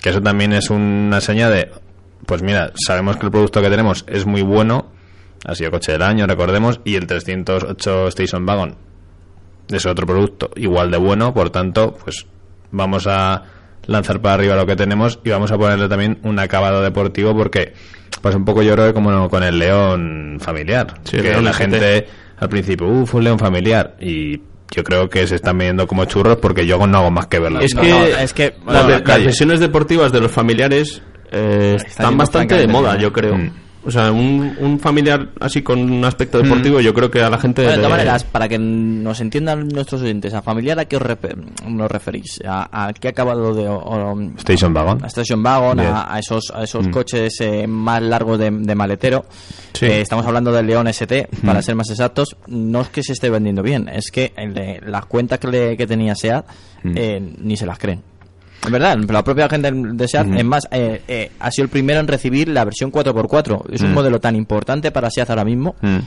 Que 0.00 0.10
eso 0.10 0.20
también 0.20 0.52
es 0.52 0.68
una 0.70 1.20
señal 1.20 1.52
de, 1.52 1.70
pues 2.26 2.42
mira, 2.42 2.72
sabemos 2.86 3.16
que 3.16 3.26
el 3.26 3.32
producto 3.32 3.60
que 3.62 3.68
tenemos 3.70 4.04
es 4.08 4.26
muy 4.26 4.42
bueno, 4.42 4.86
ha 5.44 5.54
sido 5.54 5.70
coche 5.70 5.92
del 5.92 6.02
año, 6.02 6.26
recordemos, 6.26 6.80
y 6.84 6.94
el 6.96 7.06
308 7.06 8.08
Station 8.08 8.46
Wagon 8.46 8.76
es 9.70 9.86
otro 9.86 10.06
producto 10.06 10.50
igual 10.56 10.90
de 10.90 10.98
bueno, 10.98 11.32
por 11.32 11.50
tanto, 11.50 11.96
pues 12.04 12.26
vamos 12.70 13.06
a 13.06 13.42
lanzar 13.86 14.20
para 14.20 14.34
arriba 14.34 14.54
lo 14.54 14.66
que 14.66 14.76
tenemos 14.76 15.18
y 15.24 15.30
vamos 15.30 15.50
a 15.50 15.58
ponerle 15.58 15.88
también 15.88 16.18
un 16.22 16.38
acabado 16.38 16.82
deportivo 16.82 17.34
porque 17.36 17.72
pasa 18.20 18.36
un 18.36 18.44
poco 18.44 18.62
yo 18.62 18.74
creo 18.74 18.86
que 18.88 18.94
como 18.94 19.28
con 19.28 19.42
el 19.42 19.58
león 19.58 20.38
familiar, 20.40 20.94
Sí, 21.04 21.16
que 21.16 21.22
León 21.24 21.44
la 21.44 21.52
gente 21.52 22.06
al 22.38 22.48
principio, 22.48 22.86
uff, 22.86 23.14
un 23.14 23.24
león 23.24 23.38
familiar 23.38 23.96
y 24.00 24.40
yo 24.70 24.84
creo 24.84 25.08
que 25.10 25.26
se 25.26 25.34
están 25.36 25.58
viendo 25.58 25.86
como 25.86 26.04
churros 26.04 26.36
porque 26.36 26.66
yo 26.66 26.86
no 26.86 26.98
hago 26.98 27.10
más 27.10 27.26
que 27.26 27.38
verlas. 27.40 27.64
Es 27.64 27.74
que, 27.74 27.88
no, 27.88 28.04
es 28.04 28.32
que, 28.32 28.44
las, 28.50 28.64
bueno, 28.64 28.86
ve- 28.86 28.92
la 29.00 29.14
las 29.16 29.24
versiones 29.24 29.60
deportivas 29.60 30.12
de 30.12 30.20
los 30.20 30.30
familiares 30.30 31.02
eh, 31.32 31.76
están 31.84 32.16
bastante 32.16 32.54
de 32.56 32.66
moda, 32.68 32.96
yo 32.98 33.12
creo. 33.12 33.36
Mm. 33.36 33.50
O 33.84 33.90
sea, 33.90 34.12
un, 34.12 34.56
un 34.60 34.78
familiar 34.78 35.30
así 35.40 35.60
con 35.62 35.80
un 35.80 36.04
aspecto 36.04 36.40
deportivo, 36.40 36.78
yo 36.80 36.94
creo 36.94 37.10
que 37.10 37.20
a 37.20 37.28
la 37.28 37.36
gente... 37.36 37.62
Bueno, 37.62 37.78
de 37.78 37.82
todas 37.82 37.90
le- 37.90 37.96
maneras, 38.04 38.22
para 38.22 38.46
que 38.48 38.56
nos 38.56 39.20
entiendan 39.20 39.66
nuestros 39.66 40.02
oyentes, 40.02 40.32
¿a 40.34 40.40
familiar 40.40 40.78
a 40.78 40.84
qué 40.84 40.96
os 40.98 41.02
nos 41.66 41.90
referís? 41.90 42.38
¿A, 42.46 42.86
a 42.86 42.92
qué 42.92 43.08
acabado 43.08 43.52
de...? 43.52 43.66
o- 43.66 43.74
o- 43.82 44.20
Station 44.38 44.72
Wagon. 44.72 45.02
a 45.02 45.08
Station 45.08 45.42
Wagon, 45.44 45.80
a, 45.80 46.14
a 46.14 46.20
esos, 46.20 46.52
a 46.54 46.62
esos 46.62 46.86
coches 46.88 47.34
eh, 47.40 47.66
más 47.66 48.00
largos 48.00 48.38
de, 48.38 48.52
de 48.52 48.74
maletero. 48.76 49.24
Sí. 49.72 49.86
Eh, 49.86 50.00
estamos 50.02 50.24
hablando 50.26 50.52
del 50.52 50.64
León 50.68 50.86
ST, 50.86 51.28
para 51.44 51.60
ser 51.60 51.74
más 51.74 51.90
exactos. 51.90 52.36
No 52.46 52.82
es 52.82 52.88
que 52.90 53.02
se 53.02 53.14
esté 53.14 53.30
vendiendo 53.30 53.64
bien, 53.64 53.88
es 53.88 54.12
que 54.12 54.32
el 54.36 54.54
de- 54.54 54.80
las 54.86 55.06
cuentas 55.06 55.40
que, 55.40 55.48
le- 55.48 55.76
que 55.76 55.88
tenía 55.88 56.14
SEAT 56.14 56.46
eh, 56.84 57.20
ni 57.40 57.56
se 57.56 57.66
las 57.66 57.80
creen. 57.80 58.00
En 58.64 58.72
verdad, 58.72 58.96
la 58.96 59.24
propia 59.24 59.48
gente 59.48 59.70
de 59.72 60.08
SEAT, 60.08 60.26
es 60.36 60.44
más, 60.44 60.68
eh, 60.70 61.02
eh, 61.08 61.30
ha 61.40 61.50
sido 61.50 61.64
el 61.64 61.70
primero 61.70 62.00
en 62.00 62.06
recibir 62.06 62.48
la 62.48 62.64
versión 62.64 62.92
4x4. 62.92 63.64
Es 63.72 63.80
un 63.82 63.92
modelo 63.92 64.20
tan 64.20 64.36
importante 64.36 64.90
para 64.90 65.10
SEAT 65.10 65.30
ahora 65.30 65.44
mismo. 65.44 65.74
Mm. 65.80 65.98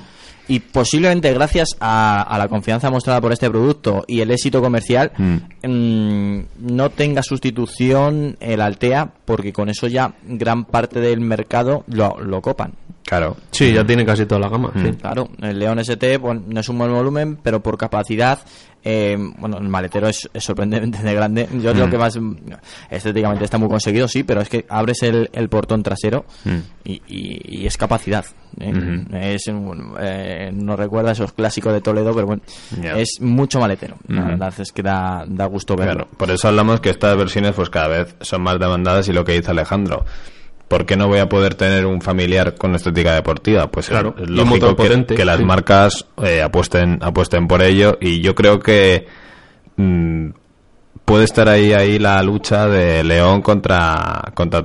Y 0.47 0.59
posiblemente 0.59 1.33
gracias 1.33 1.69
a, 1.79 2.21
a 2.21 2.37
la 2.37 2.47
confianza 2.47 2.91
mostrada 2.91 3.19
por 3.19 3.33
este 3.33 3.49
producto 3.49 4.05
y 4.07 4.21
el 4.21 4.29
éxito 4.29 4.61
comercial, 4.61 5.11
mm, 5.17 6.39
no 6.59 6.89
tenga 6.91 7.23
sustitución 7.23 8.37
el 8.39 8.61
Altea, 8.61 9.09
porque 9.25 9.51
con 9.51 9.69
eso 9.69 9.87
ya 9.87 10.13
gran 10.23 10.65
parte 10.65 10.99
del 10.99 11.19
mercado 11.19 11.83
lo, 11.87 12.19
lo 12.21 12.41
copan. 12.41 12.73
Claro. 13.05 13.37
Sí, 13.51 13.71
ya 13.71 13.85
tiene 13.85 14.05
casi 14.05 14.25
toda 14.25 14.41
la 14.41 14.49
gama. 14.49 14.71
sí. 14.75 14.91
Claro, 14.99 15.29
el 15.41 15.59
León 15.59 15.79
ST 15.79 16.19
pues, 16.19 16.39
no 16.47 16.59
es 16.59 16.69
un 16.69 16.77
buen 16.77 16.91
volumen, 16.91 17.37
pero 17.41 17.61
por 17.61 17.77
capacidad 17.77 18.39
Eh, 18.87 19.17
bueno, 19.39 19.57
el 19.57 19.67
maletero 19.67 20.07
es, 20.07 20.29
es 20.31 20.43
sorprendentemente 20.43 21.11
grande. 21.15 21.49
Yo 21.61 21.73
creo 21.73 21.87
Mm. 21.87 21.89
que 21.89 21.97
más 21.97 22.15
mm, 22.17 22.35
estéticamente 22.91 23.43
está 23.43 23.57
muy 23.57 23.67
conseguido, 23.67 24.07
sí, 24.07 24.23
pero 24.23 24.41
es 24.41 24.49
que 24.49 24.65
abres 24.69 25.01
el, 25.03 25.29
el 25.33 25.49
portón 25.49 25.81
trasero 25.81 26.25
Mm. 26.45 26.57
y, 26.83 26.93
y- 27.07 27.61
y 27.63 27.65
es 27.67 27.77
capacidad. 27.77 28.23
¿eh? 28.59 29.03
Es, 29.35 29.49
eh, 29.49 30.51
no 30.53 30.75
recuerda 30.75 31.11
esos 31.13 31.33
clásicos 31.33 31.73
de 31.73 31.81
Toledo, 31.81 32.13
pero 32.13 32.27
bueno, 32.27 32.41
es 32.95 33.17
mucho 33.21 33.59
maletero. 33.59 33.95
La 34.07 34.23
verdad 34.25 34.53
es 34.59 34.71
que 34.71 34.83
da, 34.83 35.25
da 35.27 35.45
gusto 35.47 35.75
verlo. 35.75 35.93
Claro, 36.05 36.09
por 36.17 36.29
eso 36.29 36.47
hablamos 36.47 36.79
que 36.79 36.91
estas 36.91 37.17
versiones 37.17 37.53
pues 37.55 37.69
cada 37.71 37.87
vez 37.87 38.15
son 38.21 38.43
más 38.43 38.59
demandadas 38.59 39.07
y 39.09 39.13
lo 39.13 39.25
que 39.25 39.33
dice 39.33 39.49
Alejandro. 39.51 40.05
¿Por 40.67 40.85
qué 40.85 40.95
no 40.95 41.07
voy 41.07 41.19
a 41.19 41.29
poder 41.29 41.55
tener 41.55 41.85
un 41.85 42.01
familiar 42.01 42.55
con 42.55 42.73
estética 42.73 43.13
deportiva? 43.13 43.69
Pues 43.69 43.87
Claro, 43.89 44.15
es 44.17 44.27
y 44.27 44.31
lógico 44.31 44.75
que, 44.75 45.05
que 45.15 45.25
las 45.25 45.37
sí. 45.37 45.45
marcas 45.45 46.05
eh, 46.23 46.41
apuesten 46.41 46.99
apuesten 47.01 47.47
por 47.47 47.61
ello 47.61 47.97
y 48.01 48.21
yo 48.21 48.33
creo 48.33 48.59
que 48.59 49.05
mm, 49.77 50.29
puede 51.05 51.25
estar 51.25 51.47
ahí 51.47 51.71
ahí 51.73 51.99
la 51.99 52.21
lucha 52.23 52.67
de 52.67 53.03
León 53.03 53.41
contra 53.43 54.23
contra 54.33 54.63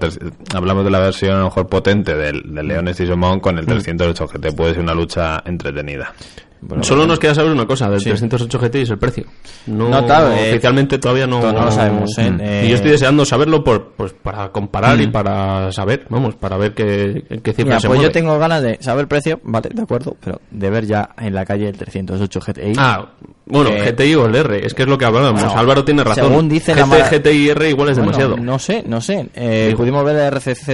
hablamos 0.54 0.84
de 0.84 0.90
la 0.90 1.00
versión 1.00 1.34
a 1.34 1.38
lo 1.40 1.44
mejor 1.44 1.68
potente 1.68 2.16
del, 2.16 2.54
del 2.54 2.66
León 2.66 2.88
Stisomon 2.94 3.40
con 3.40 3.58
el 3.58 3.66
308 3.66 4.26
GT 4.26 4.56
puede 4.56 4.72
ser 4.72 4.82
una 4.82 4.94
lucha 4.94 5.42
entretenida. 5.44 6.14
Bueno, 6.62 6.84
Solo 6.84 7.06
nos 7.06 7.18
queda 7.18 7.34
saber 7.34 7.50
una 7.52 7.66
cosa 7.66 7.88
del 7.88 8.00
Sí. 8.00 8.10
308 8.10 8.58
GT 8.58 8.74
y 8.80 8.82
es 8.82 8.90
el 8.90 8.98
precio. 8.98 9.24
No, 9.66 9.88
No, 9.88 10.04
claro, 10.04 10.30
eh, 10.32 10.50
oficialmente 10.50 10.98
todavía 10.98 11.26
no, 11.26 11.40
no 11.40 11.64
lo 11.64 11.70
sabemos, 11.72 12.16
¿eh? 12.18 12.30
Mm. 12.30 12.40
Eh, 12.40 12.62
y 12.66 12.68
yo 12.68 12.74
estoy 12.76 12.90
deseando 12.90 13.24
saberlo 13.24 13.64
por, 13.64 13.92
pues, 13.96 14.12
para 14.12 14.50
comparar 14.50 15.00
y 15.00 15.06
Mm. 15.06 15.12
para 15.12 15.72
saber, 15.72 16.04
vamos, 16.10 16.34
para 16.34 16.58
ver 16.58 16.74
qué, 16.74 17.24
qué 17.42 17.52
cifra 17.52 17.64
Mira, 17.64 17.80
se 17.80 17.88
pues 17.88 18.00
yo 18.02 18.10
tengo 18.12 18.38
ganas 18.38 18.62
de 18.62 18.76
saber 18.82 19.02
el 19.02 19.08
precio, 19.08 19.40
vale, 19.42 19.70
de 19.72 19.82
acuerdo, 19.82 20.16
pero 20.22 20.40
de 20.50 20.70
ver 20.70 20.86
ya 20.86 21.10
en 21.18 21.34
la 21.34 21.46
calle 21.46 21.68
el 21.68 21.76
308 21.78 22.40
GTI. 22.40 22.72
Ah, 22.76 23.06
bueno, 23.46 23.70
Eh, 23.70 23.80
GTI 23.92 24.14
o 24.16 24.26
el 24.26 24.34
R, 24.36 24.66
es 24.66 24.74
que 24.74 24.82
es 24.82 24.88
lo 24.88 24.98
que 24.98 25.06
hablábamos. 25.06 25.42
Bueno, 25.42 25.58
Álvaro 25.58 25.82
tiene 25.84 26.04
razón. 26.04 26.26
según 26.28 26.48
dice 26.48 26.74
la 26.74 26.82
GT, 26.82 26.86
mala- 26.90 27.08
GTI 27.08 27.48
R 27.48 27.70
igual 27.70 27.88
es 27.88 27.96
Bueno, 27.98 28.12
demasiado. 28.12 28.36
No 28.36 28.58
sé, 28.58 28.84
no 28.86 29.00
sé. 29.00 29.28
Eh, 29.34 29.72
pudimos 29.76 30.04
ver 30.04 30.16
el 30.16 30.22
RCZ 30.26 30.68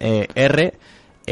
eh, 0.00 0.26
R 0.34 0.74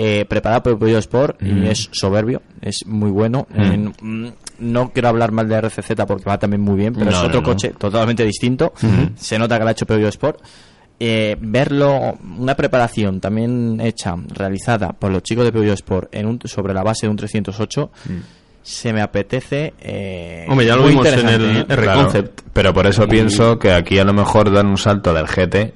eh, 0.01 0.25
preparado 0.29 0.63
por 0.63 0.79
Peugeot 0.79 1.01
Sport 1.01 1.43
Mm. 1.43 1.65
y 1.65 1.69
es 1.71 1.89
soberbio, 1.91 2.41
es 2.61 2.87
muy 2.87 3.11
bueno. 3.11 3.49
Eh, 3.53 3.91
mm, 4.01 4.27
no 4.61 4.93
quiero 4.93 5.09
hablar 5.09 5.33
mal 5.33 5.49
de 5.49 5.57
RCZ 5.57 6.05
porque 6.07 6.25
va 6.25 6.39
también 6.39 6.61
muy 6.61 6.77
bien, 6.77 6.93
pero 6.93 7.07
No, 7.07 7.11
es 7.11 7.17
otro 7.25 7.41
no. 7.41 7.47
coche 7.47 7.71
totalmente 7.77 8.25
distinto. 8.25 8.73
Se 9.17 9.39
nota 9.41 9.57
que 9.59 9.65
lo 9.65 9.69
ha 9.69 9.73
hecho 9.73 9.87
Peugeot 9.87 10.11
Sport. 10.11 10.41
Eh, 11.01 11.37
verlo, 11.41 12.17
una 12.39 12.55
preparación 12.57 13.21
también 13.21 13.81
hecha, 13.81 14.15
realizada 14.35 14.93
por 14.93 15.11
los 15.11 15.23
chicos 15.25 15.45
de 15.45 15.53
Peugeot 15.53 15.75
Sport 15.75 16.15
en 16.15 16.27
un, 16.27 16.41
sobre 16.45 16.75
la 16.75 16.83
base 16.85 17.07
de 17.07 17.11
un 17.11 17.17
308, 17.17 17.91
se 18.63 18.93
me 18.93 19.01
apetece. 19.01 19.75
Eh, 19.81 20.47
Hombre, 20.49 20.67
ya 20.67 20.77
lo 20.77 20.85
vimos 20.87 21.07
en 21.09 21.29
el 21.29 21.57
¿eh? 21.59 21.67
R 21.69 21.83
Claro, 21.83 22.03
Concept. 22.03 22.41
Pero 22.53 22.73
por 22.75 22.87
eso 22.87 23.05
Y- 23.05 23.09
pienso 23.09 23.59
que 23.59 23.73
aquí 23.73 23.99
a 23.99 24.05
lo 24.05 24.13
mejor 24.13 24.53
dan 24.53 24.67
un 24.69 24.77
salto 24.79 25.13
del 25.15 25.27
GT 25.27 25.75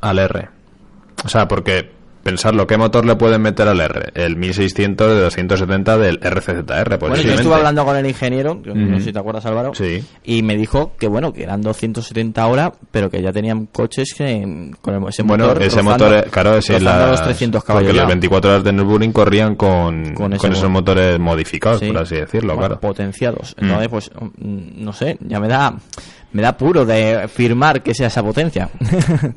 al 0.00 0.18
R. 0.18 0.48
O 1.24 1.28
sea, 1.28 1.46
porque 1.46 1.90
pensarlo, 2.22 2.66
¿qué 2.66 2.76
motor 2.76 3.04
le 3.06 3.16
pueden 3.16 3.42
meter 3.42 3.68
al 3.68 3.80
R? 3.80 4.10
El 4.14 4.36
1600 4.36 5.08
de 5.08 5.20
270 5.20 5.98
del 5.98 6.18
RCZR, 6.22 6.98
Bueno, 6.98 7.16
yo 7.16 7.32
estuve 7.34 7.54
hablando 7.54 7.84
con 7.84 7.96
el 7.96 8.06
ingeniero, 8.06 8.60
que 8.62 8.74
no 8.74 8.98
sé 8.98 9.04
si 9.06 9.12
te 9.12 9.18
acuerdas 9.18 9.46
Álvaro, 9.46 9.72
Sí. 9.74 10.04
y 10.24 10.42
me 10.42 10.56
dijo 10.56 10.92
que 10.98 11.06
bueno, 11.08 11.32
que 11.32 11.42
eran 11.42 11.60
270 11.62 12.46
horas, 12.46 12.72
pero 12.90 13.10
que 13.10 13.22
ya 13.22 13.32
tenían 13.32 13.66
coches 13.66 14.14
que 14.16 14.70
con 14.80 14.94
el- 14.94 15.08
ese 15.08 15.22
Bueno, 15.22 15.46
motor, 15.46 15.62
ese 15.62 15.76
rozando- 15.80 15.90
motor, 16.06 16.30
claro, 16.30 16.54
las- 16.54 17.10
los 17.10 17.22
300 17.22 17.62
porque 17.62 17.72
caballos. 17.72 17.96
las 17.96 18.04
ya. 18.04 18.08
24 18.08 18.50
horas 18.50 18.64
de 18.64 18.72
Nürburgring 18.72 19.12
corrían 19.12 19.54
con, 19.56 20.04
Con 20.04 20.14
con, 20.14 20.32
ese 20.34 20.46
esos 20.48 20.68
motor. 20.68 20.70
motores 20.96 21.18
modificados, 21.18 21.80
Sí. 21.80 21.86
por 21.88 21.98
así 22.02 22.16
decirlo, 22.16 22.54
Bueno, 22.54 22.68
claro. 22.68 22.80
potenciados. 22.80 23.54
Mm. 23.58 23.64
Entonces, 23.64 23.88
pues, 23.88 24.10
mm, 24.38 24.84
no 24.84 24.92
sé, 24.92 25.16
ya 25.20 25.40
me 25.40 25.48
da 25.48 25.74
me 26.32 26.42
da 26.42 26.56
puro 26.56 26.84
de 26.86 27.26
firmar 27.28 27.82
que 27.82 27.94
sea 27.94 28.06
esa 28.08 28.22
potencia. 28.22 28.68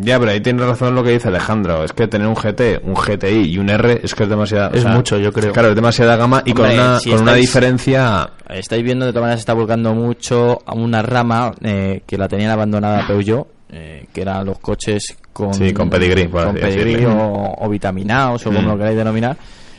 Ya, 0.00 0.20
pero 0.20 0.30
ahí 0.30 0.40
tiene 0.40 0.64
razón 0.64 0.94
lo 0.94 1.02
que 1.02 1.10
dice 1.10 1.28
Alejandro. 1.28 1.82
Es 1.82 1.92
que 1.92 2.06
tener 2.06 2.28
un 2.28 2.34
GT, 2.36 2.80
un 2.84 2.94
GTI 2.94 3.50
y 3.50 3.58
un 3.58 3.68
R 3.70 4.00
es 4.04 4.14
que 4.14 4.22
es 4.22 4.28
demasiada. 4.28 4.70
Es 4.72 4.84
mucho, 4.84 5.18
yo 5.18 5.32
creo. 5.32 5.52
Claro, 5.52 5.70
es 5.70 5.74
demasiada 5.74 6.14
gama 6.16 6.42
y 6.44 6.50
Hombre, 6.52 6.76
con 6.76 6.78
una, 6.86 6.98
si 7.00 7.10
con 7.10 7.22
una 7.22 7.34
diferencia. 7.34 8.30
Estáis 8.48 8.84
viendo, 8.84 9.04
de 9.06 9.12
todas 9.12 9.22
maneras, 9.22 9.40
se 9.40 9.42
está 9.42 9.54
volcando 9.54 9.94
mucho 9.94 10.58
a 10.64 10.74
una 10.74 11.02
rama 11.02 11.52
eh, 11.60 12.02
que 12.06 12.16
la 12.16 12.28
tenían 12.28 12.52
abandonada 12.52 13.04
Peugeot, 13.06 13.48
eh, 13.72 14.06
que 14.12 14.20
eran 14.22 14.44
los 14.46 14.58
coches 14.60 15.16
con, 15.32 15.52
Sí, 15.54 15.72
con 15.72 15.90
pedigrí, 15.90 16.28
por 16.28 16.44
con 16.44 16.56
así 16.56 16.60
pedigrí 16.60 17.04
o, 17.06 17.54
o 17.58 17.68
vitaminados, 17.68 18.42
o 18.46 18.50
como 18.50 18.62
Mm. 18.62 18.66
lo 18.68 18.78
queráis 18.78 18.96
denominar. 18.96 19.36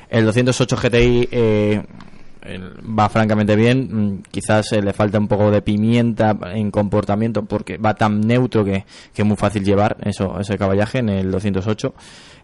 El 0.09 0.25
208 0.25 0.75
GTI 0.75 1.29
eh, 1.31 1.83
va 2.97 3.09
francamente 3.09 3.55
bien. 3.55 3.89
Mm, 3.91 4.23
Quizás 4.31 4.71
eh, 4.73 4.81
le 4.81 4.93
falta 4.93 5.17
un 5.19 5.27
poco 5.27 5.51
de 5.51 5.61
pimienta 5.61 6.37
en 6.53 6.71
comportamiento 6.71 7.43
porque 7.45 7.77
va 7.77 7.93
tan 7.95 8.21
neutro 8.21 8.63
que, 8.63 8.85
es 9.15 9.25
muy 9.25 9.35
fácil 9.37 9.63
llevar 9.63 9.97
eso, 10.03 10.39
ese 10.39 10.57
caballaje 10.57 10.99
en 10.99 11.09
el 11.09 11.31
208. 11.31 11.93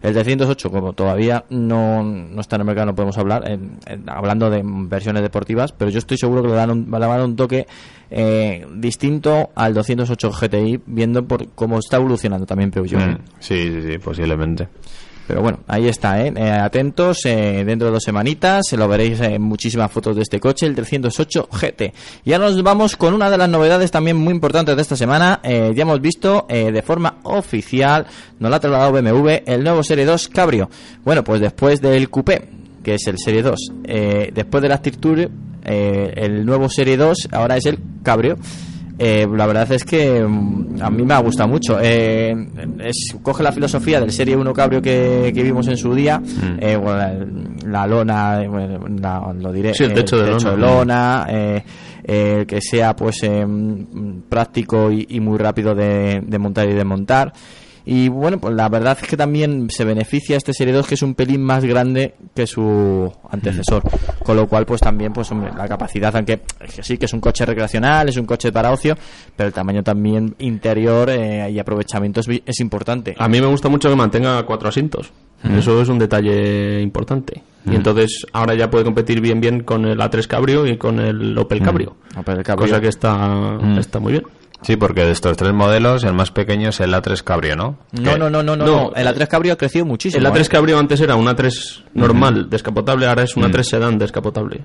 El 0.02 0.12
308, 0.12 0.70
como 0.70 0.92
todavía 0.92 1.44
no, 1.48 2.02
no 2.02 2.40
está 2.40 2.56
en 2.56 2.60
el 2.62 2.66
mercado, 2.66 2.86
no 2.86 2.94
podemos 2.94 3.16
hablar, 3.16 3.50
en- 3.50 3.78
en- 3.86 4.08
hablando 4.10 4.50
de 4.50 4.60
versiones 4.64 5.22
deportivas, 5.22 5.72
pero 5.72 5.90
yo 5.90 5.98
estoy 5.98 6.18
seguro 6.18 6.42
que 6.42 6.48
le, 6.48 6.54
dan 6.54 6.70
un, 6.70 6.84
le 6.84 6.90
van 6.90 7.02
a 7.04 7.06
dar 7.08 7.24
un 7.24 7.36
toque 7.36 7.66
eh, 8.10 8.66
distinto 8.76 9.50
al 9.54 9.72
208 9.72 10.30
GTI, 10.30 10.80
viendo 10.86 11.24
por 11.26 11.48
cómo 11.54 11.78
está 11.78 11.96
evolucionando 11.96 12.44
también 12.44 12.70
Peugeot. 12.70 13.00
Mm, 13.02 13.16
Sí, 13.38 13.70
sí, 13.72 13.82
sí, 13.92 13.98
posiblemente. 13.98 14.68
Pero 15.26 15.40
bueno, 15.40 15.60
ahí 15.66 15.88
está, 15.88 16.20
¿eh? 16.20 16.32
Eh, 16.36 16.50
atentos, 16.50 17.24
eh, 17.24 17.64
dentro 17.64 17.88
de 17.88 17.94
dos 17.94 18.02
semanitas 18.02 18.66
se 18.68 18.76
lo 18.76 18.86
veréis 18.88 19.20
en 19.20 19.40
muchísimas 19.40 19.90
fotos 19.90 20.16
de 20.16 20.22
este 20.22 20.38
coche, 20.38 20.66
el 20.66 20.74
308 20.74 21.48
GT. 21.50 21.92
Y 22.24 22.32
ahora 22.32 22.50
nos 22.50 22.62
vamos 22.62 22.96
con 22.96 23.14
una 23.14 23.30
de 23.30 23.38
las 23.38 23.48
novedades 23.48 23.90
también 23.90 24.16
muy 24.16 24.34
importantes 24.34 24.76
de 24.76 24.82
esta 24.82 24.96
semana. 24.96 25.40
Eh, 25.42 25.72
ya 25.74 25.82
hemos 25.82 26.00
visto 26.00 26.46
eh, 26.48 26.70
de 26.70 26.82
forma 26.82 27.18
oficial, 27.22 28.06
nos 28.38 28.50
la 28.50 28.58
ha 28.58 28.60
trasladado 28.60 28.92
BMW, 28.92 29.30
el 29.46 29.64
nuevo 29.64 29.82
Serie 29.82 30.04
2 30.04 30.28
Cabrio. 30.28 30.68
Bueno, 31.04 31.24
pues 31.24 31.40
después 31.40 31.80
del 31.80 32.10
Coupé, 32.10 32.46
que 32.82 32.94
es 32.94 33.06
el 33.06 33.18
Serie 33.18 33.42
2, 33.42 33.58
eh, 33.84 34.30
después 34.34 34.62
del 34.62 34.72
Active 34.72 34.96
Tour, 34.98 35.30
eh, 35.64 36.12
el 36.16 36.44
nuevo 36.44 36.68
Serie 36.68 36.96
2 36.96 37.28
ahora 37.32 37.56
es 37.56 37.64
el 37.66 37.78
Cabrio. 38.02 38.36
Eh, 38.96 39.26
la 39.34 39.46
verdad 39.46 39.70
es 39.72 39.84
que 39.84 40.22
mm, 40.24 40.76
a 40.80 40.88
mí 40.90 41.02
me 41.02 41.14
ha 41.14 41.18
gustado 41.18 41.48
mucho. 41.48 41.78
Eh, 41.82 42.34
es, 42.80 43.16
coge 43.22 43.42
la 43.42 43.50
filosofía 43.52 44.00
del 44.00 44.12
Serie 44.12 44.36
1 44.36 44.52
Cabrio 44.52 44.80
que, 44.80 45.32
que 45.34 45.42
vimos 45.42 45.66
en 45.68 45.76
su 45.76 45.92
día, 45.94 46.20
Mm. 46.20 46.58
eh, 46.60 46.76
bueno, 46.76 46.98
la, 46.98 47.14
la 47.66 47.86
lona, 47.88 48.42
eh, 48.42 48.48
bueno, 48.48 48.78
la- 49.00 49.32
lo 49.32 49.52
diré, 49.52 49.74
Sí, 49.74 49.84
el 49.84 49.94
techo 49.94 50.16
de 50.18 50.30
lona. 50.30 50.56
lona, 50.56 51.26
eh, 51.28 51.62
eh, 52.04 52.44
que 52.46 52.60
sea 52.60 52.94
pues 52.94 53.16
mm, 53.28 54.20
práctico 54.28 54.90
y, 54.92 55.06
y 55.10 55.20
muy 55.20 55.38
rápido 55.38 55.74
de, 55.74 56.20
de 56.24 56.38
montar 56.38 56.68
y 56.68 56.72
desmontar. 56.74 57.32
Y 57.86 58.08
bueno, 58.08 58.38
pues 58.38 58.54
la 58.54 58.68
verdad 58.68 58.96
es 59.00 59.06
que 59.06 59.16
también 59.16 59.68
se 59.68 59.84
beneficia 59.84 60.36
este 60.36 60.54
Serie 60.54 60.72
2 60.72 60.86
que 60.86 60.94
es 60.94 61.02
un 61.02 61.14
pelín 61.14 61.42
más 61.42 61.64
grande 61.64 62.14
que 62.34 62.46
su 62.46 63.12
antecesor. 63.28 63.82
Con 64.22 64.36
lo 64.36 64.46
cual, 64.46 64.64
pues 64.64 64.80
también, 64.80 65.12
pues 65.12 65.30
hombre, 65.30 65.50
la 65.54 65.68
capacidad, 65.68 66.14
aunque 66.16 66.40
que 66.74 66.82
sí 66.82 66.96
que 66.96 67.04
es 67.04 67.12
un 67.12 67.20
coche 67.20 67.44
recreacional, 67.44 68.08
es 68.08 68.16
un 68.16 68.24
coche 68.24 68.50
para 68.52 68.72
ocio, 68.72 68.96
pero 69.36 69.48
el 69.48 69.52
tamaño 69.52 69.82
también 69.82 70.34
interior 70.38 71.10
eh, 71.10 71.50
y 71.50 71.58
aprovechamiento 71.58 72.20
es, 72.20 72.28
es 72.46 72.60
importante. 72.60 73.14
A 73.18 73.28
mí 73.28 73.40
me 73.40 73.46
gusta 73.48 73.68
mucho 73.68 73.90
que 73.90 73.96
mantenga 73.96 74.42
cuatro 74.44 74.68
asientos. 74.68 75.12
Eso 75.44 75.82
es 75.82 75.90
un 75.90 75.98
detalle 75.98 76.80
importante. 76.80 77.42
Y 77.66 77.74
entonces 77.74 78.26
ahora 78.32 78.54
ya 78.54 78.70
puede 78.70 78.84
competir 78.84 79.20
bien 79.20 79.40
bien 79.40 79.62
con 79.62 79.84
el 79.84 79.98
A3 79.98 80.26
Cabrio 80.26 80.66
y 80.66 80.78
con 80.78 80.98
el 81.00 81.36
Opel 81.36 81.60
Cabrio. 81.60 81.96
Opel 82.16 82.42
Cabrio. 82.42 82.66
Cosa 82.66 82.80
que 82.80 82.88
está, 82.88 83.58
está 83.78 83.98
muy 84.00 84.12
bien. 84.12 84.24
Sí, 84.62 84.76
porque 84.76 85.04
de 85.04 85.12
estos 85.12 85.36
tres 85.36 85.52
modelos, 85.52 86.04
el 86.04 86.14
más 86.14 86.30
pequeño 86.30 86.70
es 86.70 86.80
el 86.80 86.94
A3 86.94 87.22
Cabrio, 87.22 87.54
¿no? 87.56 87.76
No, 87.92 88.16
no, 88.16 88.30
no, 88.30 88.42
no, 88.42 88.56
no. 88.56 88.92
El 88.94 89.06
A3 89.06 89.28
Cabrio 89.28 89.52
ha 89.52 89.56
crecido 89.56 89.84
muchísimo. 89.84 90.26
El 90.26 90.32
A3 90.32 90.40
¿eh? 90.44 90.48
Cabrio 90.48 90.78
antes 90.78 91.00
era 91.00 91.16
un 91.16 91.26
A3 91.26 91.82
normal, 91.94 92.48
descapotable, 92.48 93.06
ahora 93.06 93.24
es 93.24 93.36
un 93.36 93.42
A3 93.44 93.62
sedán 93.62 93.98
descapotable. 93.98 94.62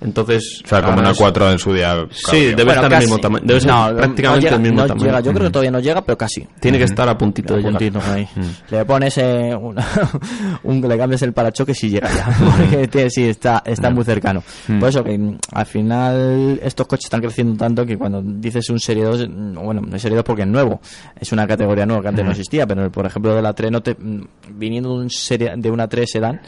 Entonces, 0.00 0.62
O 0.64 0.68
sea, 0.68 0.82
como 0.82 0.98
una 0.98 1.10
es- 1.12 1.18
4 1.18 1.50
en 1.52 1.58
su 1.58 1.72
día. 1.72 1.94
Sí, 2.10 2.46
debe 2.46 2.64
Bueno, 2.64 2.72
estar 2.72 2.90
casi. 2.90 2.94
al 2.94 3.02
mismo 3.02 3.18
tamaño. 3.18 3.44
Debe 3.46 3.60
ser 3.60 3.70
No, 3.70 3.90
no 3.90 3.96
prácticamente 3.96 4.44
llega, 4.46 4.56
el 4.56 4.62
mismo 4.62 4.80
no 4.80 4.86
tamaño. 4.86 5.06
llega. 5.06 5.20
Yo 5.20 5.32
creo 5.32 5.44
que 5.46 5.50
todavía 5.52 5.70
no 5.70 5.80
llega, 5.80 6.02
pero 6.04 6.18
casi. 6.18 6.46
Tiene 6.60 6.78
que 6.78 6.84
estar 6.84 7.08
a 7.08 7.16
puntito 7.16 7.54
de 7.54 7.60
A 7.60 7.62
llegar. 7.62 7.78
puntito 7.78 8.00
ahí. 8.12 8.28
Le 8.70 8.84
pones 8.84 9.18
eh, 9.18 9.54
un, 9.54 9.76
un- 10.64 10.80
le 10.88 10.98
cambias 10.98 11.22
el 11.22 11.32
parachoques 11.32 11.82
y 11.84 11.90
llega 11.90 12.08
ya. 12.12 12.26
Porque 12.56 12.88
tiene- 12.88 13.10
sí, 13.10 13.24
está, 13.28 13.62
está 13.64 13.90
muy 13.90 14.04
cercano. 14.04 14.42
Por 14.80 14.88
eso 14.88 15.04
que 15.04 15.16
mm, 15.16 15.38
al 15.52 15.66
final 15.66 16.60
estos 16.62 16.86
coches 16.86 17.04
están 17.06 17.20
creciendo 17.20 17.56
tanto 17.56 17.86
que 17.86 17.96
cuando 17.96 18.20
dices 18.22 18.68
un 18.70 18.78
Serie 18.80 19.04
2, 19.04 19.28
mm, 19.28 19.35
bueno, 19.36 19.82
el 19.92 20.00
Serie 20.00 20.16
2 20.16 20.24
porque 20.24 20.42
es 20.42 20.48
nuevo, 20.48 20.80
es 21.18 21.30
una 21.32 21.46
categoría 21.46 21.84
nueva 21.86 22.02
que 22.02 22.08
antes 22.08 22.24
no 22.24 22.30
existía, 22.30 22.66
pero 22.66 22.90
por 22.90 23.06
ejemplo 23.06 23.34
de 23.34 23.42
la 23.42 23.52
3 23.52 23.70
no 23.70 23.82
te, 23.82 23.94
mm, 23.98 24.20
viniendo 24.54 24.96
de, 24.96 25.04
un 25.04 25.10
serie, 25.10 25.52
de 25.56 25.70
una 25.70 25.88
3 25.88 26.10
sedán, 26.10 26.40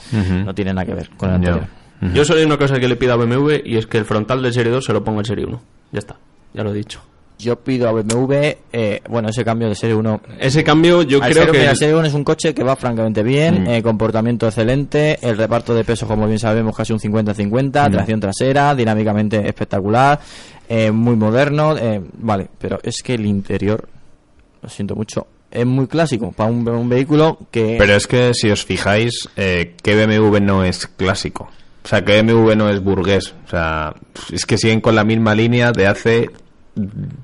no 0.44 0.54
tiene 0.54 0.72
nada 0.72 0.86
que 0.86 0.94
ver 0.94 1.10
con 1.16 1.30
el 1.34 1.40
Ya. 1.42 1.48
anterior. 1.52 1.68
Yo 2.14 2.24
solo 2.24 2.38
hay 2.38 2.46
una 2.46 2.56
cosa 2.56 2.78
que 2.78 2.86
le 2.88 2.94
pido 2.96 3.12
a 3.12 3.16
BMW 3.16 3.56
y 3.64 3.76
es 3.76 3.86
que 3.88 3.98
el 3.98 4.04
frontal 4.04 4.40
del 4.42 4.52
Serie 4.52 4.70
2 4.72 4.84
se 4.84 4.92
lo 4.92 5.02
ponga 5.02 5.20
el 5.20 5.26
Serie 5.26 5.44
1. 5.46 5.60
Ya 5.92 5.98
está, 5.98 6.16
ya 6.54 6.62
lo 6.62 6.70
he 6.70 6.74
dicho. 6.74 7.00
Yo 7.38 7.56
pido 7.60 7.88
a 7.88 7.92
BMW, 7.92 8.34
eh, 8.72 9.00
bueno, 9.08 9.28
ese 9.28 9.44
cambio 9.44 9.68
de 9.68 9.74
Serie 9.74 9.94
1. 9.94 10.20
Ese 10.40 10.64
cambio 10.64 11.02
yo 11.02 11.20
creo 11.20 11.50
que... 11.52 11.66
el 11.66 11.76
Serie 11.76 11.94
1 11.94 12.06
es 12.08 12.14
un 12.14 12.24
coche 12.24 12.52
que 12.52 12.62
va 12.64 12.74
francamente 12.76 13.22
bien, 13.22 13.62
Mm. 13.64 13.68
eh, 13.68 13.82
comportamiento 13.82 14.46
excelente, 14.46 15.18
el 15.22 15.36
reparto 15.36 15.74
de 15.74 15.84
peso, 15.84 16.06
como 16.06 16.26
bien 16.26 16.38
sabemos, 16.38 16.76
casi 16.76 16.92
un 16.92 16.98
50-50, 17.00 17.88
Mm. 17.88 17.92
tracción 17.92 18.20
trasera, 18.20 18.74
dinámicamente 18.74 19.46
espectacular, 19.46 20.18
eh, 20.68 20.90
muy 20.90 21.16
moderno, 21.16 21.76
eh, 21.76 22.00
vale, 22.18 22.48
pero 22.58 22.78
es 22.82 23.02
que 23.02 23.14
el 23.14 23.24
interior, 23.26 23.88
lo 24.62 24.68
siento 24.68 24.94
mucho, 24.96 25.26
es 25.50 25.64
muy 25.64 25.86
clásico 25.86 26.32
para 26.32 26.50
un, 26.50 26.68
un 26.68 26.88
vehículo 26.88 27.38
que... 27.50 27.76
Pero 27.78 27.94
es 27.94 28.06
que 28.06 28.34
si 28.34 28.50
os 28.50 28.64
fijáis, 28.64 29.28
eh, 29.36 29.74
¿qué 29.82 29.94
BMW 29.94 30.40
no 30.40 30.64
es 30.64 30.86
clásico? 30.88 31.48
O 31.84 31.88
sea, 31.88 32.04
que 32.04 32.20
BMW 32.20 32.54
no 32.54 32.68
es 32.68 32.82
burgués. 32.84 33.34
O 33.46 33.48
sea, 33.48 33.94
es 34.30 34.44
que 34.44 34.58
siguen 34.58 34.82
con 34.82 34.94
la 34.94 35.04
misma 35.04 35.34
línea 35.34 35.72
de 35.72 35.86
hace 35.86 36.28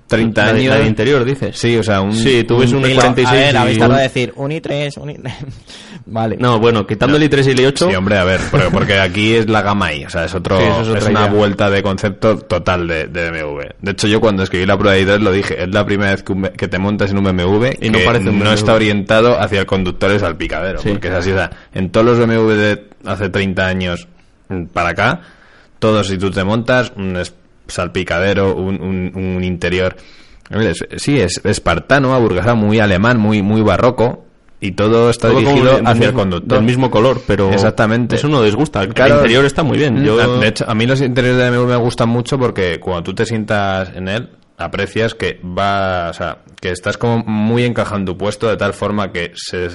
30 0.07 0.43
la 0.45 0.51
años. 0.51 0.65
la 0.67 0.77
de 0.81 0.87
interior, 0.87 1.25
dices. 1.25 1.57
Sí, 1.59 1.77
o 1.77 1.83
sea, 1.83 2.01
un... 2.01 2.15
Sí, 2.15 2.45
tú 2.45 2.59
ves 2.59 2.73
un 2.73 2.85
y 2.89 2.95
lo- 2.95 3.03
E46 3.03 3.27
a 3.27 3.33
ver, 3.33 3.57
habéis 3.57 3.77
un- 3.77 3.81
tardado 3.81 4.01
a 4.01 4.03
decir 4.03 4.33
un 4.37 4.51
i3, 4.51 4.99
un 5.01 5.11
i... 5.11 5.17
vale. 6.07 6.37
No, 6.39 6.59
bueno, 6.59 6.87
quitando 6.87 7.17
el 7.17 7.23
i3 7.31 7.47
y 7.47 7.51
el 7.51 7.59
i8... 7.75 7.89
Sí, 7.89 7.95
hombre, 7.95 8.19
a 8.19 8.25
ver, 8.25 8.41
porque, 8.51 8.67
porque 8.71 8.99
aquí 8.99 9.35
es 9.35 9.49
la 9.49 9.63
gama 9.63 9.93
I, 9.93 10.05
o 10.05 10.11
sea, 10.11 10.25
es 10.25 10.35
otro, 10.35 10.59
Sí, 10.59 10.65
eso 10.65 10.97
es 10.97 11.05
es, 11.05 11.11
una 11.11 11.27
vuelta 11.27 11.71
de 11.71 11.83
concepto 11.83 12.39
total 12.39 12.87
de, 12.87 13.07
de 13.09 13.31
BMW. 13.31 13.61
De 13.81 13.91
hecho, 13.93 14.07
yo 14.07 14.21
cuando 14.21 14.43
escribí 14.43 14.67
la 14.67 14.77
prueba 14.79 14.97
de 14.97 15.07
I2 15.07 15.19
lo 15.21 15.33
dije, 15.33 15.63
es 15.63 15.69
la 15.69 15.85
primera 15.87 16.11
vez 16.13 16.23
que, 16.23 16.33
un 16.33 16.43
que 16.43 16.69
te 16.69 16.79
montas 16.79 17.11
en 17.11 17.19
un 17.19 17.25
BMW 17.25 17.67
Y 17.81 17.91
no 17.91 17.99
que 17.99 18.05
parece 18.05 18.29
un 18.29 18.39
no 18.39 18.45
BMW. 18.45 18.55
está 18.55 18.75
orientado 18.75 19.41
hacia 19.41 19.61
el 19.61 19.67
conductor 19.67 20.11
es 20.11 20.21
salpicadero, 20.21 20.81
Sí. 20.81 20.91
porque 20.91 21.09
es 21.09 21.15
así, 21.15 21.31
o 21.31 21.37
sea, 21.37 21.51
en 21.75 21.91
todos 21.91 22.07
los 22.07 22.19
BMW 22.19 22.51
de 22.53 22.85
hace 23.07 23.29
30 23.29 23.67
años 23.67 24.09
para 24.73 24.91
acá, 24.91 25.21
todos 25.79 26.07
si 26.09 26.19
tú 26.19 26.31
te 26.31 26.45
montas, 26.45 26.93
un 26.97 27.17
es- 27.17 27.35
salpicadero, 27.69 28.55
un, 28.55 28.81
un- 28.83 29.13
un 29.15 29.45
interior, 29.45 29.97
sí, 30.97 31.19
es 31.21 31.41
espartano, 31.45 32.15
aburguesado, 32.15 32.57
muy 32.57 32.79
alemán, 32.81 33.19
muy, 33.19 33.43
muy 33.43 33.63
barroco, 33.63 34.25
y 34.61 34.73
todo 34.73 35.11
está 35.11 35.29
todo 35.29 35.41
dirigido 35.41 35.77
del 35.77 35.87
hacia 35.87 36.07
el 36.09 36.13
conductor. 36.15 36.59
Del 36.59 36.67
mismo 36.67 36.91
color, 36.91 37.21
pero... 37.27 37.51
Exactamente. 37.53 38.17
Eso 38.17 38.29
no 38.29 38.43
disgusta. 38.43 38.83
El 38.83 38.89
interior 38.89 39.45
está 39.45 39.63
muy 39.63 39.77
bien. 39.77 40.03
Yo... 40.05 40.19
Ah, 40.21 40.39
De 40.41 40.49
hecho, 40.49 40.65
a 40.67 40.75
mí 40.75 40.87
los 40.87 41.03
interiores 41.03 41.39
de 41.39 41.51
BMW 41.51 41.67
me 41.69 41.77
gustan 41.77 42.09
mucho 42.09 42.39
porque 42.39 42.81
cuando 42.81 43.03
tú 43.03 43.15
te 43.15 43.27
sientas 43.27 43.91
en 43.95 44.09
él, 44.09 44.31
aprecias 44.57 45.15
que 45.15 45.39
va, 45.45 46.09
o 46.09 46.13
sea, 46.15 46.39
que 46.63 46.71
estás 46.71 46.97
como 46.97 47.19
muy 47.27 47.65
encajado 47.65 47.97
en 47.99 48.05
tu 48.07 48.17
puesto 48.17 48.49
de 48.49 48.57
tal 48.57 48.73
forma 48.73 49.13
que 49.13 49.33
se, 49.35 49.69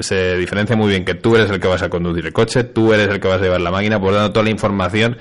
se 0.00 0.36
diferencia 0.36 0.76
muy 0.76 0.90
bien 0.90 1.04
que 1.04 1.14
tú 1.14 1.34
eres 1.34 1.50
el 1.50 1.58
que 1.58 1.66
vas 1.66 1.82
a 1.82 1.88
conducir 1.88 2.24
el 2.26 2.32
coche, 2.32 2.62
tú 2.62 2.92
eres 2.92 3.08
el 3.08 3.18
que 3.20 3.26
vas 3.26 3.40
a 3.40 3.44
llevar 3.44 3.60
la 3.62 3.70
máquina, 3.72 3.98
por 3.98 4.12
lo 4.12 4.18
tanto 4.18 4.34
toda 4.34 4.44
la 4.44 4.50
información 4.50 5.16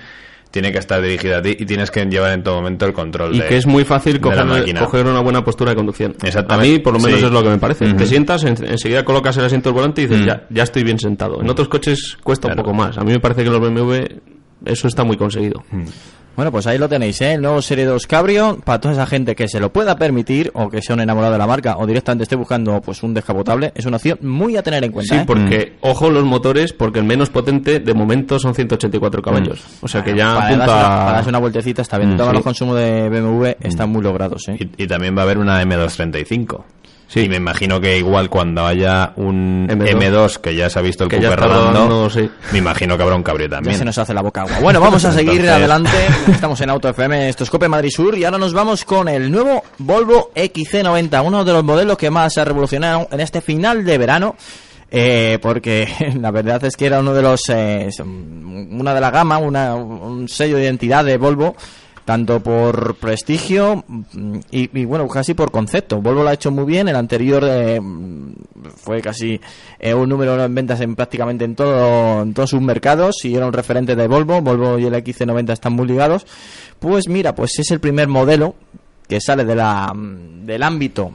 tiene 0.57 0.71
que 0.71 0.79
estar 0.79 0.99
dirigida 1.01 1.37
a 1.37 1.41
ti 1.41 1.55
y 1.59 1.65
tienes 1.65 1.91
que 1.91 2.03
llevar 2.05 2.31
en 2.33 2.41
todo 2.41 2.55
momento 2.55 2.85
el 2.87 2.93
control 2.93 3.35
y 3.35 3.39
de- 3.39 3.45
que 3.47 3.57
es 3.57 3.67
muy 3.67 3.83
fácil 3.85 4.19
coger, 4.19 4.45
coger 4.79 5.05
una 5.05 5.19
buena 5.21 5.43
postura 5.43 5.69
de 5.71 5.75
conducción. 5.75 6.15
Exactamente. 6.23 6.69
A 6.69 6.71
mí, 6.73 6.79
por 6.79 6.93
lo 6.93 6.99
menos, 6.99 7.19
Sí. 7.19 7.25
es 7.27 7.31
lo 7.31 7.43
que 7.43 7.49
me 7.49 7.57
parece. 7.59 7.93
Te 7.93 8.05
sientas, 8.07 8.43
en- 8.43 8.57
enseguida 8.65 9.05
colocas 9.05 9.37
el 9.37 9.45
asiento 9.45 9.69
del 9.69 9.75
volante 9.75 10.01
y 10.01 10.07
dices, 10.07 10.25
ya, 10.25 10.47
ya 10.49 10.63
estoy 10.63 10.83
bien 10.83 10.97
sentado. 10.97 11.39
En 11.41 11.49
otros 11.49 11.67
coches 11.69 12.17
cuesta 12.23 12.47
Claro. 12.47 12.61
un 12.61 12.65
poco 12.65 12.75
más. 12.75 12.97
A 12.97 13.03
mí 13.03 13.11
me 13.11 13.19
parece 13.19 13.41
que 13.43 13.47
en 13.47 13.53
los 13.53 13.61
BMW 13.61 14.05
eso 14.65 14.87
está 14.87 15.03
muy 15.03 15.17
conseguido. 15.17 15.63
Bueno, 16.37 16.51
pues 16.51 16.67
ahí 16.67 16.77
lo 16.77 16.87
tenéis, 16.87 17.19
¿eh? 17.21 17.33
El 17.33 17.41
nuevo 17.41 17.63
Serie 17.63 17.83
2 17.85 18.05
Cabrio, 18.05 18.59
para 18.63 18.79
toda 18.79 18.93
esa 18.93 19.07
gente 19.07 19.35
que 19.35 19.47
se 19.47 19.59
lo 19.59 19.73
pueda 19.73 19.95
permitir 19.95 20.51
o 20.53 20.69
que 20.69 20.83
sea 20.83 20.93
un 20.93 21.01
enamorado 21.01 21.33
de 21.33 21.39
la 21.39 21.47
marca 21.47 21.77
o 21.79 21.87
directamente 21.87 22.25
esté 22.25 22.35
buscando 22.35 22.79
pues 22.79 23.01
un 23.01 23.15
descapotable, 23.15 23.71
es 23.73 23.87
una 23.87 23.97
opción 23.97 24.19
muy 24.21 24.55
a 24.55 24.61
tener 24.61 24.83
en 24.83 24.91
cuenta, 24.91 25.15
Sí, 25.15 25.19
¿eh? 25.21 25.23
porque, 25.25 25.73
ojo 25.81 26.11
los 26.11 26.25
motores, 26.25 26.73
porque 26.73 26.99
el 26.99 27.05
menos 27.05 27.31
potente 27.31 27.79
de 27.79 27.93
momento 27.95 28.37
son 28.37 28.53
184 28.53 29.19
caballos. 29.23 29.63
O 29.81 29.87
sea 29.87 30.03
que 30.03 30.15
ya 30.15 30.35
para, 30.35 30.45
apunta... 30.45 30.65
darse 30.67 30.75
una, 30.85 30.97
para 30.99 31.11
darse 31.13 31.29
una 31.29 31.39
vueltecita 31.39 31.81
está 31.81 31.97
bien. 31.97 32.13
Mm, 32.13 32.17
Todos 32.17 32.29
sí. 32.29 32.35
los 32.35 32.43
consumos 32.43 32.75
de 32.77 33.09
BMW 33.09 33.45
están 33.59 33.89
muy 33.89 34.03
logrados, 34.03 34.47
¿eh? 34.49 34.57
Y, 34.77 34.83
y 34.83 34.87
también 34.87 35.17
va 35.17 35.21
a 35.21 35.23
haber 35.23 35.39
una 35.39 35.59
M235. 35.63 36.63
Y 37.15 37.29
me 37.29 37.37
imagino 37.37 37.79
que 37.81 37.97
igual 37.97 38.29
cuando 38.29 38.65
haya 38.65 39.13
un 39.15 39.67
M2, 39.69 39.89
M2, 39.97 40.37
que 40.39 40.55
ya 40.55 40.69
se 40.69 40.77
ha 40.77 40.81
visto 40.81 41.05
el 41.05 41.09
que 41.09 41.19
ya 41.19 41.29
Cooper 41.29 41.39
rodando, 41.45 41.71
rodando, 41.71 42.09
sí. 42.09 42.29
me 42.51 42.59
imagino 42.59 42.95
que 42.97 43.03
habrá 43.03 43.15
un 43.15 43.23
cabrio 43.23 43.47
Ya 43.47 43.55
también. 43.55 43.77
se 43.77 43.85
nos 43.85 43.97
hace 43.97 44.13
la 44.13 44.21
boca 44.21 44.41
agua. 44.41 44.59
Bueno, 44.61 44.79
vamos 44.81 45.03
a 45.05 45.11
seguir 45.11 45.31
Entonces- 45.41 45.51
adelante. 45.55 45.91
Estamos 46.31 46.61
en 46.61 46.69
Auto 46.69 46.89
FM, 46.89 47.29
esto 47.29 47.43
es 47.45 47.49
Cope 47.49 47.67
Madrid 47.69 47.89
Sur 47.89 48.15
y 48.17 48.23
ahora 48.25 48.37
nos 48.37 48.53
vamos 48.53 48.83
con 48.85 49.07
el 49.07 49.31
nuevo 49.31 49.63
Volvo 49.79 50.31
XC90, 50.35 51.25
uno 51.25 51.43
de 51.45 51.53
los 51.53 51.63
modelos 51.63 51.97
que 51.97 52.11
más 52.11 52.33
se 52.33 52.41
ha 52.41 52.45
revolucionado 52.45 53.07
en 53.11 53.19
este 53.21 53.41
final 53.41 53.83
de 53.85 53.97
verano. 53.97 54.35
eh, 54.91 55.39
porque 55.41 55.87
la 56.19 56.31
verdad 56.31 56.63
es 56.65 56.75
que 56.75 56.85
era 56.85 56.99
uno 56.99 57.13
de 57.13 57.21
los 57.21 57.41
eh, 57.49 57.89
una 57.99 58.93
de 58.93 59.01
la 59.01 59.11
gama, 59.11 59.37
una, 59.37 59.75
un 59.75 60.27
sello 60.27 60.57
de 60.57 60.63
identidad 60.63 61.03
de 61.05 61.17
Volvo 61.17 61.55
tanto 62.07 62.39
por 62.39 62.95
prestigio 62.95 63.83
mm, 63.85 64.37
y, 64.49 64.79
y, 64.79 64.85
bueno 64.85 65.09
casi 65.09 65.33
por 65.33 65.51
concepto. 65.51 66.01
Volvo 66.01 66.23
lo 66.23 66.29
ha 66.29 66.33
hecho 66.33 66.51
muy 66.51 66.63
bien 66.63 66.87
el 66.87 66.95
anterior 66.95 67.43
eh, 67.45 67.81
mm, 67.81 68.31
fue 68.77 69.01
casi 69.01 69.41
eh, 69.77 69.93
un 69.93 70.07
número 70.07 70.41
en 70.41 70.55
ventas 70.55 70.79
en 70.79 70.95
prácticamente 70.95 71.43
en 71.43 71.53
todo 71.53 72.21
en 72.21 72.33
todos 72.33 72.51
sus 72.51 72.61
mercados 72.61 73.25
y 73.25 73.35
era 73.35 73.45
un 73.45 73.51
referente 73.51 73.97
de 73.97 74.07
Volvo. 74.07 74.41
Volvo 74.41 74.79
y 74.79 74.85
el 74.85 74.93
XC90 74.93 75.51
están 75.51 75.73
muy 75.73 75.85
ligados. 75.85 76.25
Pues 76.79 77.09
mira 77.09 77.35
pues 77.35 77.59
es 77.59 77.71
el 77.71 77.81
primer 77.81 78.07
modelo 78.07 78.55
que 79.09 79.19
sale 79.19 79.43
de 79.43 79.55
la 79.55 79.93
mm, 79.93 80.45
del 80.45 80.63
ámbito 80.63 81.11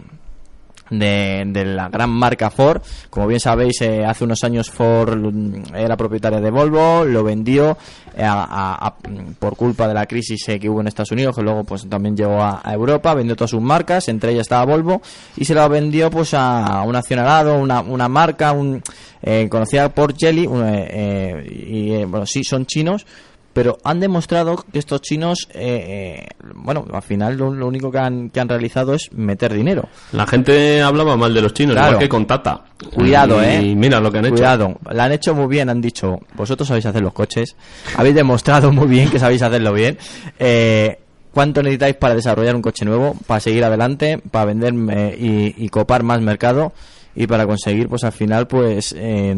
de, 0.99 1.65
la 1.65 1.89
gran 1.89 2.11
marca 2.11 2.51
Ford. 2.51 2.83
Como 3.11 3.27
bien 3.27 3.41
sabéis, 3.41 3.81
eh, 3.83 4.05
hace 4.05 4.25
unos 4.25 4.43
años 4.45 4.71
Ford 4.71 5.17
mm, 5.17 5.75
era 5.75 5.97
propietaria 5.97 6.41
de 6.41 6.51
Volvo, 6.51 7.05
lo 7.05 7.25
vendió 7.25 7.77
eh, 8.17 8.23
a- 8.25 8.95
por 9.39 9.57
culpa 9.57 9.89
de 9.89 9.95
la 9.95 10.07
crisis 10.07 10.49
eh, 10.49 10.59
que 10.61 10.69
hubo 10.69 10.81
en 10.81 10.89
Estados 10.89 11.13
Unidos, 11.13 11.35
que 11.35 11.43
luego 11.43 11.65
pues 11.65 11.89
también 11.89 12.17
llegó 12.17 12.43
a, 12.43 12.63
Europa, 12.73 13.15
vendió 13.15 13.37
todas 13.37 13.51
sus 13.51 13.61
marcas, 13.61 14.09
entre 14.09 14.33
ellas 14.33 14.43
estaba 14.43 14.65
Volvo, 14.65 15.03
y 15.37 15.45
se 15.45 15.55
la 15.55 15.69
vendió 15.69 16.11
pues 16.11 16.35
a 16.35 16.83
un 16.87 16.97
accionarado, 16.97 17.59
una, 17.59 17.81
una 17.81 18.09
marca 18.09 18.53
un, 18.53 18.83
eh, 19.23 19.49
conocida 19.49 19.89
por 19.91 20.17
Jelly, 20.17 20.49
eh, 20.53 21.47
y 21.67 22.05
bueno, 22.05 22.27
sí, 22.27 22.45
son 22.45 22.67
chinos, 22.67 23.07
pero 23.53 23.79
han 23.85 24.01
demostrado 24.01 24.65
que 24.73 24.79
estos 24.79 25.01
chinos, 25.03 25.49
eh, 25.53 26.25
eh, 26.25 26.29
bueno, 26.55 26.87
al 26.93 27.03
final 27.03 27.37
lo, 27.37 27.53
lo 27.53 27.67
único 27.67 27.91
que 27.91 27.99
han, 27.99 28.31
que 28.31 28.41
han 28.41 28.49
realizado 28.49 28.95
es 28.95 29.11
meter 29.13 29.53
dinero. 29.53 29.89
La 30.13 30.27
gente 30.27 30.81
hablaba 30.83 31.17
mal 31.17 31.35
de 31.35 31.43
los 31.43 31.53
chinos, 31.55 31.75
Claro. 31.75 31.89
igual 31.93 32.03
que 32.03 32.09
con 32.09 32.27
Tata. 32.27 32.65
Cuidado, 32.95 33.43
y, 33.43 33.47
eh. 33.47 33.63
Y 33.63 33.75
mira 33.77 34.01
lo 34.01 34.11
que 34.11 34.19
han 34.19 34.25
hecho. 34.27 34.35
Cuidado, 34.35 34.79
la 34.91 35.05
han 35.05 35.13
hecho 35.13 35.35
muy 35.35 35.47
bien, 35.49 35.69
han 35.69 35.81
dicho, 35.81 36.19
vosotros 36.35 36.67
sabéis 36.69 36.87
hacer 36.87 37.03
los 37.03 37.13
coches, 37.13 37.55
habéis 37.97 38.15
demostrado 38.15 38.73
muy 38.73 38.87
bien 38.89 39.09
que 39.11 39.19
sabéis 39.19 39.43
hacerlo 39.43 39.73
bien. 39.73 39.99
Eh, 40.39 40.99
¿Cuánto 41.33 41.63
necesitáis 41.63 41.97
para 41.97 42.15
desarrollar 42.15 42.55
un 42.55 42.61
coche 42.61 42.85
nuevo, 42.85 43.17
para 43.27 43.41
seguir 43.41 43.65
adelante, 43.65 44.19
para 44.31 44.45
vender 44.47 44.75
eh, 44.91 45.17
y, 45.57 45.65
y 45.65 45.69
copar 45.71 46.03
más 46.03 46.21
mercado? 46.21 46.73
Y 47.15 47.27
para 47.27 47.47
conseguir, 47.47 47.89
pues 47.89 48.05
al 48.05 48.13
final, 48.13 48.47
pues 48.47 48.95
eh, 48.97 49.37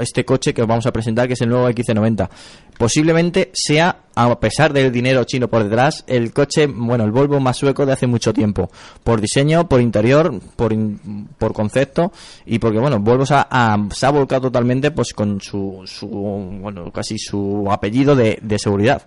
este 0.00 0.24
coche 0.24 0.52
que 0.52 0.62
os 0.62 0.68
vamos 0.68 0.84
a 0.86 0.92
presentar, 0.92 1.28
que 1.28 1.34
es 1.34 1.40
el 1.40 1.48
nuevo 1.48 1.68
XC90. 1.70 2.28
Posiblemente 2.76 3.50
sea, 3.54 4.02
a 4.14 4.38
pesar 4.40 4.72
del 4.72 4.92
dinero 4.92 5.24
chino 5.24 5.48
por 5.48 5.64
detrás, 5.64 6.04
el 6.06 6.32
coche, 6.32 6.66
bueno, 6.66 7.04
el 7.04 7.10
Volvo 7.12 7.40
más 7.40 7.56
sueco 7.56 7.84
de 7.86 7.92
hace 7.92 8.06
mucho 8.06 8.32
tiempo. 8.32 8.70
Por 9.04 9.20
diseño, 9.20 9.68
por 9.68 9.80
interior, 9.80 10.40
por, 10.56 10.72
in- 10.72 11.28
por 11.38 11.52
concepto 11.52 12.12
y 12.46 12.58
porque, 12.58 12.78
bueno, 12.78 12.98
Volvo 13.00 13.26
se 13.26 13.34
ha, 13.34 13.76
se 13.92 14.06
ha 14.06 14.10
volcado 14.10 14.42
totalmente 14.42 14.90
pues 14.90 15.12
con 15.12 15.40
su, 15.40 15.82
su 15.86 16.08
bueno, 16.08 16.92
casi 16.92 17.18
su 17.18 17.66
apellido 17.70 18.14
de, 18.14 18.38
de 18.42 18.58
seguridad. 18.58 19.02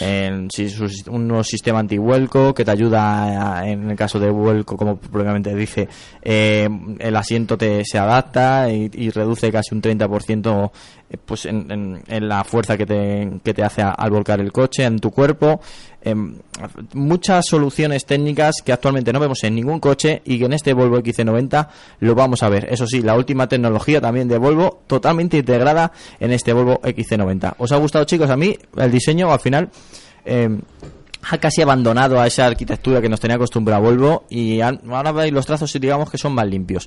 En, 0.00 0.48
sis- 0.50 1.06
un 1.08 1.44
sistema 1.44 1.78
antivuelco 1.78 2.52
que 2.54 2.64
te 2.64 2.70
ayuda 2.70 3.58
a- 3.60 3.68
en 3.68 3.90
el 3.90 3.96
caso 3.96 4.18
de 4.18 4.30
vuelco, 4.30 4.76
como 4.76 4.96
propiamente 4.96 5.54
dice, 5.54 5.88
eh, 6.22 6.68
el 6.98 7.16
asiento 7.16 7.56
te, 7.56 7.82
se 7.84 7.98
adapta 7.98 8.70
y, 8.70 8.88
reduce 9.10 9.52
casi 9.52 9.74
un 9.74 9.80
30% 9.82 10.70
eh, 11.10 11.16
pues 11.24 11.46
en, 11.46 12.02
en- 12.06 12.28
la 12.28 12.42
fuerza 12.44 12.76
que 12.76 12.86
te, 12.86 13.30
que 13.44 13.54
te 13.54 13.62
hace 13.62 13.82
al 13.82 14.10
volcar 14.10 14.40
el 14.40 14.50
coche 14.52 14.84
en 14.84 14.98
tu 14.98 15.10
cuerpo. 15.10 15.60
Em, 16.04 16.36
muchas 16.92 17.46
soluciones 17.46 18.04
técnicas 18.04 18.56
que 18.64 18.72
actualmente 18.72 19.12
no 19.12 19.20
vemos 19.20 19.42
en 19.44 19.54
ningún 19.54 19.80
coche 19.80 20.20
y 20.24 20.38
que 20.38 20.44
en 20.44 20.52
este 20.52 20.74
Volvo 20.74 20.98
XC90 20.98 21.68
lo 22.00 22.14
vamos 22.14 22.42
a 22.42 22.48
ver. 22.50 22.68
Eso 22.70 22.86
sí, 22.86 23.00
la 23.00 23.16
última 23.16 23.48
tecnología 23.48 24.00
también 24.00 24.28
de 24.28 24.36
Volvo 24.38 24.82
totalmente 24.86 25.38
integrada 25.38 25.92
en 26.20 26.32
este 26.32 26.52
Volvo 26.52 26.80
XC90. 26.82 27.54
¿Os 27.58 27.72
ha 27.72 27.76
gustado 27.76 28.04
chicos? 28.04 28.28
A 28.30 28.36
mí 28.36 28.56
el 28.76 28.90
diseño 28.90 29.32
al 29.32 29.40
final... 29.40 29.70
em, 30.24 30.60
ha 31.30 31.38
casi 31.38 31.62
abandonado 31.62 32.20
a 32.20 32.26
esa 32.26 32.44
arquitectura 32.44 33.00
que 33.00 33.08
nos 33.08 33.18
tenía 33.18 33.36
acostumbrado 33.36 33.80
Volvo 33.82 34.24
y 34.28 34.60
ahora 34.60 35.10
veis 35.10 35.32
los 35.32 35.46
trazos 35.46 35.72
digamos 35.72 36.10
que 36.10 36.18
son 36.18 36.34
más 36.34 36.46
limpios. 36.46 36.86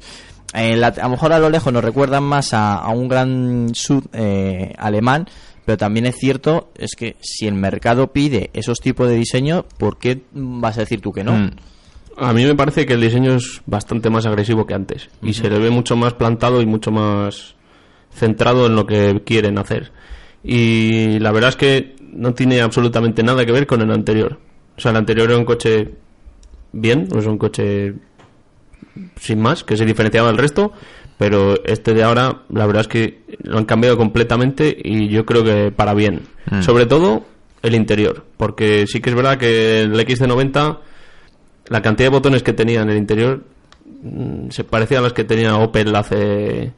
Eh, 0.53 0.75
la- 0.77 0.89
a 0.89 1.03
lo 1.06 1.10
mejor 1.10 1.34
a 1.34 1.39
lo 1.39 1.49
lejos 1.49 1.73
nos 1.73 1.84
recuerdan 1.84 2.21
más 2.23 2.53
a, 2.53 2.75
a 2.75 2.89
un 2.89 3.08
gran 3.08 3.73
sud 3.73 4.03
eh, 4.13 4.75
alemán, 4.77 5.27
pero 5.67 5.77
también 5.77 6.06
es 6.06 6.15
cierto 6.15 6.71
es 6.77 6.95
que 6.95 7.17
si 7.19 7.45
el 7.45 7.53
mercado 7.53 8.13
pide 8.13 8.51
esos 8.53 8.80
tipos 8.80 9.10
de 9.10 9.15
diseño, 9.15 9.65
¿por 9.77 9.97
qué 9.97 10.21
vas 10.32 10.77
a 10.77 10.80
decir 10.80 11.01
tú 11.01 11.12
que 11.12 11.25
no? 11.25 11.34
Mm. 11.34 11.51
A 12.15 12.32
mí 12.32 12.45
me 12.45 12.56
parece 12.56 12.86
que 12.86 12.93
el 12.93 13.01
diseño 13.01 13.36
es 13.36 13.62
bastante 13.65 14.10
más 14.10 14.25
agresivo 14.25 14.65
que 14.65 14.73
antes 14.73 15.10
y 15.21 15.34
se 15.34 15.49
le 15.49 15.60
ve 15.60 15.69
mucho 15.69 15.97
más 15.97 16.13
plantado 16.13 16.62
y 16.62 16.65
mucho 16.65 16.89
más 16.89 17.56
centrado 18.13 18.67
en 18.67 18.77
lo 18.77 18.88
que 18.88 19.21
quieren 19.25 19.58
hacer. 19.58 19.91
Y 20.41 21.19
la 21.19 21.34
verdad 21.34 21.49
es 21.49 21.58
que 21.58 21.97
no 22.13 22.34
tiene 22.34 22.62
absolutamente 22.62 23.21
nada 23.21 23.45
que 23.45 23.51
ver 23.51 23.67
con 23.67 23.82
el 23.82 23.91
anterior. 23.91 24.39
O 24.77 24.80
sea, 24.80 24.91
el 24.91 24.97
anterior 24.97 25.30
era 25.30 25.38
un 25.38 25.43
coche 25.43 25.95
bien, 26.71 27.10
es 27.13 27.25
un 27.25 27.38
coche 27.38 27.93
sin 29.19 29.41
más, 29.41 29.65
que 29.65 29.75
se 29.75 29.84
diferenciaba 29.84 30.30
del 30.30 30.38
resto, 30.38 30.71
pero 31.17 31.62
este 31.65 31.93
de 31.93 32.03
ahora, 32.03 32.43
la 32.47 32.65
verdad 32.65 32.84
es 32.84 32.88
que 32.88 33.21
lo 33.48 33.58
han 33.58 33.66
cambiado 33.66 33.98
completamente 33.98 34.76
y 34.84 35.08
yo 35.08 35.26
creo 35.26 35.44
que 35.44 35.72
para 35.72 35.94
bien. 35.94 36.22
Mm. 36.50 36.62
Sobre 36.62 36.86
todo 36.86 37.26
el 37.62 37.76
interior, 37.76 38.24
porque 38.38 38.86
sí 38.88 39.02
que 39.02 39.10
es 39.10 39.16
verdad 39.16 39.38
que 39.38 39.82
el 39.82 39.94
XC90, 39.94 40.80
la 41.70 41.82
cantidad 41.82 42.08
de 42.08 42.16
botones 42.16 42.44
que 42.44 42.54
tenía 42.54 42.82
en 42.82 42.90
el 42.90 42.98
interior 42.98 43.44
mm, 44.04 44.50
se 44.50 44.64
parecía 44.64 45.00
a 45.00 45.02
las 45.02 45.14
que 45.14 45.24
tenía 45.24 45.58
Opel 45.58 45.96
hace 45.96 46.72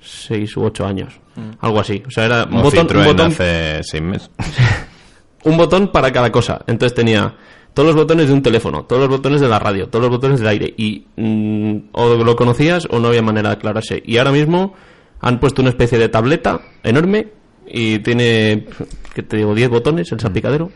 6 0.00 0.56
u 0.56 0.64
8 0.64 0.86
años, 0.86 1.14
algo 1.60 1.80
así. 1.80 2.02
O 2.06 2.10
sea, 2.10 2.26
era 2.26 2.44
un 2.44 2.58
O 2.58 2.62
botón, 2.62 2.86
un 2.96 3.04
botón 3.04 3.32
hace 3.32 3.82
seis 3.82 4.02
meses. 4.02 4.30
un 5.44 5.56
botón 5.56 5.88
para 5.88 6.12
cada 6.12 6.30
cosa. 6.30 6.62
Entonces 6.66 6.94
tenía 6.94 7.34
todos 7.74 7.88
los 7.88 7.96
botones 7.96 8.28
de 8.28 8.34
un 8.34 8.42
teléfono, 8.42 8.84
todos 8.84 9.02
los 9.02 9.08
botones 9.10 9.40
de 9.40 9.48
la 9.48 9.58
radio, 9.58 9.88
todos 9.88 10.02
los 10.02 10.10
botones 10.10 10.40
del 10.40 10.48
aire. 10.48 10.74
Y 10.76 11.04
mm, 11.16 11.88
o 11.92 12.14
lo 12.14 12.36
conocías 12.36 12.86
o 12.90 12.98
no 12.98 13.08
había 13.08 13.22
manera 13.22 13.50
de 13.50 13.54
aclararse. 13.56 14.02
Y 14.04 14.18
ahora 14.18 14.32
mismo 14.32 14.74
han 15.20 15.40
puesto 15.40 15.62
una 15.62 15.70
especie 15.70 15.98
de 15.98 16.08
tableta 16.08 16.60
enorme 16.82 17.28
y 17.66 17.98
tiene, 18.00 18.66
que 19.14 19.22
te 19.22 19.36
digo, 19.36 19.54
10 19.54 19.68
botones 19.68 20.10
el 20.12 20.20
salpicadero. 20.20 20.70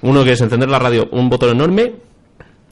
Uno 0.00 0.24
que 0.24 0.32
es 0.32 0.40
encender 0.40 0.68
la 0.68 0.78
radio, 0.78 1.08
un 1.12 1.28
botón 1.28 1.50
enorme. 1.50 1.94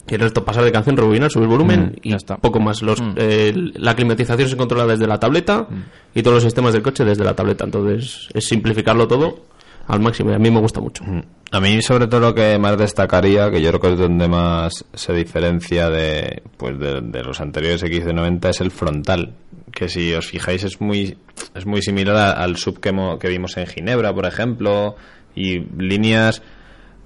Y 0.09 0.15
el 0.15 0.19
resto 0.19 0.43
pasar 0.43 0.65
de 0.65 0.71
canción, 0.73 0.97
rebobinar, 0.97 1.31
subir 1.31 1.47
volumen 1.47 1.95
y 2.01 2.09
ya 2.09 2.17
está. 2.17 2.35
poco 2.35 2.59
más. 2.59 2.81
Los, 2.81 3.01
eh, 3.15 3.53
la 3.75 3.95
climatización 3.95 4.49
se 4.49 4.57
controla 4.57 4.85
desde 4.85 5.07
la 5.07 5.19
tableta 5.19 5.67
y 6.13 6.21
todos 6.21 6.35
los 6.35 6.43
sistemas 6.43 6.73
del 6.73 6.81
coche 6.81 7.05
desde 7.05 7.23
la 7.23 7.33
tableta. 7.33 7.63
Entonces 7.63 8.27
es 8.33 8.45
simplificarlo 8.45 9.07
todo 9.07 9.45
al 9.87 9.99
máximo 10.01 10.31
y 10.31 10.33
a 10.33 10.39
mí 10.39 10.49
me 10.49 10.59
gusta 10.59 10.81
mucho. 10.81 11.05
A 11.51 11.59
mí 11.59 11.81
sobre 11.81 12.07
todo 12.07 12.19
lo 12.19 12.35
que 12.35 12.57
más 12.57 12.77
destacaría, 12.77 13.49
que 13.51 13.61
yo 13.61 13.69
creo 13.69 13.79
que 13.79 13.93
es 13.93 13.99
donde 13.99 14.27
más 14.27 14.83
se 14.93 15.13
diferencia 15.13 15.89
de 15.89 16.41
pues 16.57 16.77
de, 16.79 17.01
de 17.01 17.23
los 17.23 17.39
anteriores 17.39 17.83
XC90 17.83 18.49
es 18.49 18.59
el 18.61 18.71
frontal, 18.71 19.33
que 19.73 19.89
si 19.89 20.13
os 20.13 20.27
fijáis 20.27 20.63
es 20.63 20.79
muy 20.81 21.17
es 21.55 21.65
muy 21.65 21.81
similar 21.81 22.15
a- 22.15 22.31
al 22.33 22.57
sub 22.57 22.79
que, 22.79 22.89
hemo- 22.93 23.17
que 23.17 23.27
vimos 23.29 23.57
en 23.57 23.67
Ginebra, 23.67 24.13
por 24.13 24.25
ejemplo, 24.25 24.95
y 25.35 25.59
líneas 25.77 26.41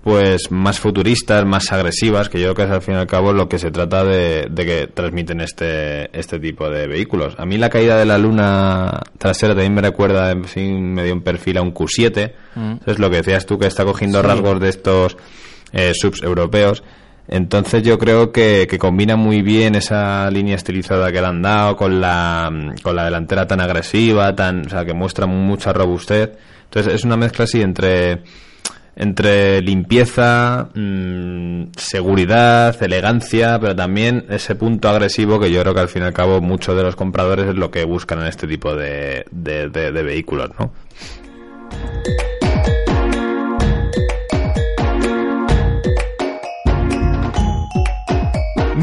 pues 0.03 0.51
más 0.51 0.79
futuristas, 0.79 1.45
más 1.45 1.71
agresivas, 1.71 2.29
que 2.29 2.39
yo 2.39 2.53
creo 2.53 2.67
que 2.67 2.71
es 2.71 2.75
al 2.77 2.81
fin 2.83 2.93
y 2.93 2.97
al 2.97 3.07
cabo 3.07 3.33
lo 3.33 3.49
que 3.49 3.57
se 3.57 3.71
trata 3.71 4.03
de, 4.03 4.45
de 4.51 4.63
que 4.65 4.87
transmiten 4.87 5.41
este, 5.41 6.15
este 6.15 6.37
tipo 6.39 6.69
de 6.69 6.85
vehículos. 6.85 7.33
A 7.39 7.45
mí 7.47 7.57
la 7.57 7.71
caída 7.71 7.97
de 7.97 8.05
la 8.05 8.19
luna 8.19 9.01
trasera 9.17 9.53
también 9.55 9.73
me 9.73 9.81
recuerda, 9.81 10.29
en 10.29 10.43
fin, 10.45 10.93
medio 10.93 11.11
un 11.11 11.21
perfil 11.21 11.57
a 11.57 11.63
un 11.63 11.73
Q7. 11.73 12.33
Es 12.85 12.99
lo 12.99 13.09
que 13.09 13.15
decías 13.17 13.47
tú, 13.47 13.57
que 13.57 13.65
está 13.65 13.83
cogiendo 13.83 14.21
rasgos 14.21 14.59
de 14.59 14.69
estos 14.69 15.17
eh, 15.73 15.93
subs 15.95 16.21
europeos. 16.21 16.83
Entonces 17.27 17.81
yo 17.83 17.97
creo 17.97 18.31
que, 18.31 18.67
combina 18.79 19.15
muy 19.15 19.41
bien 19.41 19.75
esa 19.75 20.29
línea 20.29 20.55
estilizada 20.55 21.11
que 21.11 21.21
le 21.21 21.27
han 21.27 21.41
dado 21.41 21.75
con 21.75 21.99
la, 21.99 22.51
con 22.83 22.95
la 22.95 23.05
delantera 23.05 23.47
tan 23.47 23.61
agresiva, 23.61 24.35
tan, 24.35 24.67
o 24.67 24.69
sea, 24.69 24.85
que 24.85 24.93
muestra 24.93 25.25
mucha 25.25 25.73
robustez. 25.73 26.31
Entonces 26.65 26.93
es 26.93 27.03
una 27.03 27.17
mezcla 27.17 27.45
así 27.45 27.61
entre 27.61 28.21
entre 28.97 29.61
limpieza, 29.61 30.69
mm, 30.73 31.63
seguridad, 31.75 32.81
elegancia, 32.81 33.59
pero 33.59 33.75
también 33.75 34.25
ese 34.29 34.55
punto 34.55 34.87
agresivo 34.87 35.37
que 35.37 35.51
yo 35.51 35.61
creo 35.63 35.73
que 35.73 35.81
al 35.81 35.89
fin 35.89 36.03
y 36.03 36.05
al 36.05 36.13
cabo 36.13 36.39
muchos 36.39 36.77
de 36.77 36.83
los 36.83 36.95
compradores 36.95 37.47
es 37.47 37.55
lo 37.55 37.71
que 37.71 37.83
buscan 37.83 38.19
en 38.21 38.27
este 38.27 38.47
tipo 38.47 38.73
de, 38.73 39.25
de- 39.31 39.67
de 39.69 40.01
vehículos, 40.03 40.49
¿no? 40.57 40.71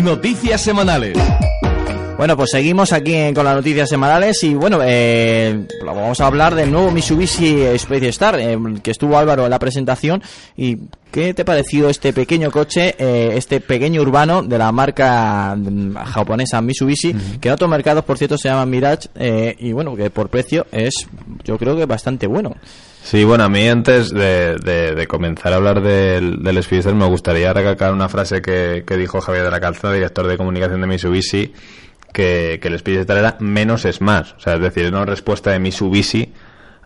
Noticias 0.02 0.60
semanales. 0.60 1.16
Bueno, 2.16 2.36
pues 2.36 2.50
seguimos 2.50 2.92
aquí 2.92 3.14
en- 3.14 3.34
con 3.34 3.44
las 3.44 3.54
noticias 3.56 3.88
semanales 3.88 4.42
y 4.44 4.54
bueno, 4.54 4.78
eh, 4.82 5.66
vamos 5.84 6.20
a 6.20 6.26
hablar 6.26 6.54
del 6.54 6.70
nuevo 6.70 6.90
Mitsubishi 6.90 7.62
Space 7.62 8.08
Star, 8.08 8.38
eh, 8.38 8.56
que 8.82 8.90
estuvo 8.92 9.16
Álvaro 9.18 9.44
en 9.44 9.50
la 9.50 9.58
presentación. 9.58 10.22
¿Y 10.56 10.76
qué 11.10 11.34
te 11.34 11.42
ha 11.42 11.44
parecido 11.44 11.88
este 11.88 12.12
pequeño 12.12 12.50
coche, 12.50 12.94
eh, 12.98 13.32
este 13.36 13.60
pequeño 13.60 14.02
urbano 14.02 14.42
de 14.42 14.58
la 14.58 14.70
marca 14.72 15.56
mm, 15.56 15.94
japonesa 15.96 16.60
Mitsubishi, 16.60 17.14
que 17.40 17.48
en 17.48 17.54
otros 17.54 17.70
mercados, 17.70 18.04
por 18.04 18.18
cierto, 18.18 18.36
se 18.38 18.48
llama 18.48 18.66
Mirage 18.66 19.08
eh, 19.16 19.56
y 19.58 19.72
bueno, 19.72 19.96
que 19.96 20.10
por 20.10 20.28
precio 20.28 20.66
es, 20.70 21.08
yo 21.44 21.58
creo 21.58 21.76
que 21.76 21.86
bastante 21.86 22.26
bueno. 22.26 22.54
Sí, 23.04 23.24
bueno, 23.24 23.44
a 23.44 23.48
mí 23.48 23.68
antes 23.68 24.10
de, 24.10 24.56
de- 24.56 25.06
comenzar 25.08 25.52
a 25.52 25.56
hablar 25.56 25.82
del, 25.82 26.42
del 26.42 26.94
me 26.94 27.06
gustaría 27.06 27.52
recalcar 27.52 27.92
una 27.92 28.08
frase 28.08 28.40
que, 28.40 28.84
que 28.86 28.96
dijo 28.96 29.20
Javier 29.20 29.44
de 29.44 29.50
la 29.50 29.60
Calzada, 29.60 29.92
director 29.92 30.26
de 30.26 30.36
comunicación 30.36 30.80
de 30.80 30.86
Mitsubishi, 30.86 31.52
que, 32.12 32.58
que 32.62 32.68
el 32.68 32.78
Speedster 32.78 33.18
era 33.18 33.36
menos 33.40 33.84
es 33.84 34.00
más. 34.00 34.34
O 34.34 34.40
sea, 34.40 34.54
es 34.54 34.60
decir, 34.60 34.84
era 34.86 34.96
una 34.96 35.04
respuesta 35.06 35.50
de 35.50 35.58
Mitsubishi 35.58 36.32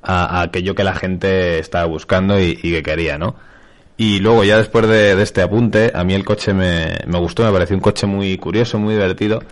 a, 0.03 0.39
a 0.41 0.43
aquello 0.43 0.75
que 0.75 0.85
la 0.85 0.95
gente 0.95 1.59
estaba 1.59 1.85
buscando 1.85 2.41
y, 2.41 2.59
y 2.63 2.73
que 2.73 2.83
quería, 2.83 3.19
¿no? 3.19 3.37
Y 3.99 4.19
luego, 4.21 4.43
ya 4.43 4.57
después 4.57 4.89
de, 4.89 5.15
de 5.17 5.23
este 5.23 5.43
apunte, 5.43 5.93
a 5.95 6.03
mí 6.03 6.15
el 6.15 6.25
coche 6.25 6.55
me, 6.55 6.99
me 7.07 7.19
gustó, 7.19 7.45
me 7.45 7.53
pareció 7.53 7.77
un 7.77 7.83
coche 7.83 8.07
muy 8.07 8.37
curioso, 8.39 8.79
muy 8.79 8.95
divertido. 8.95 9.43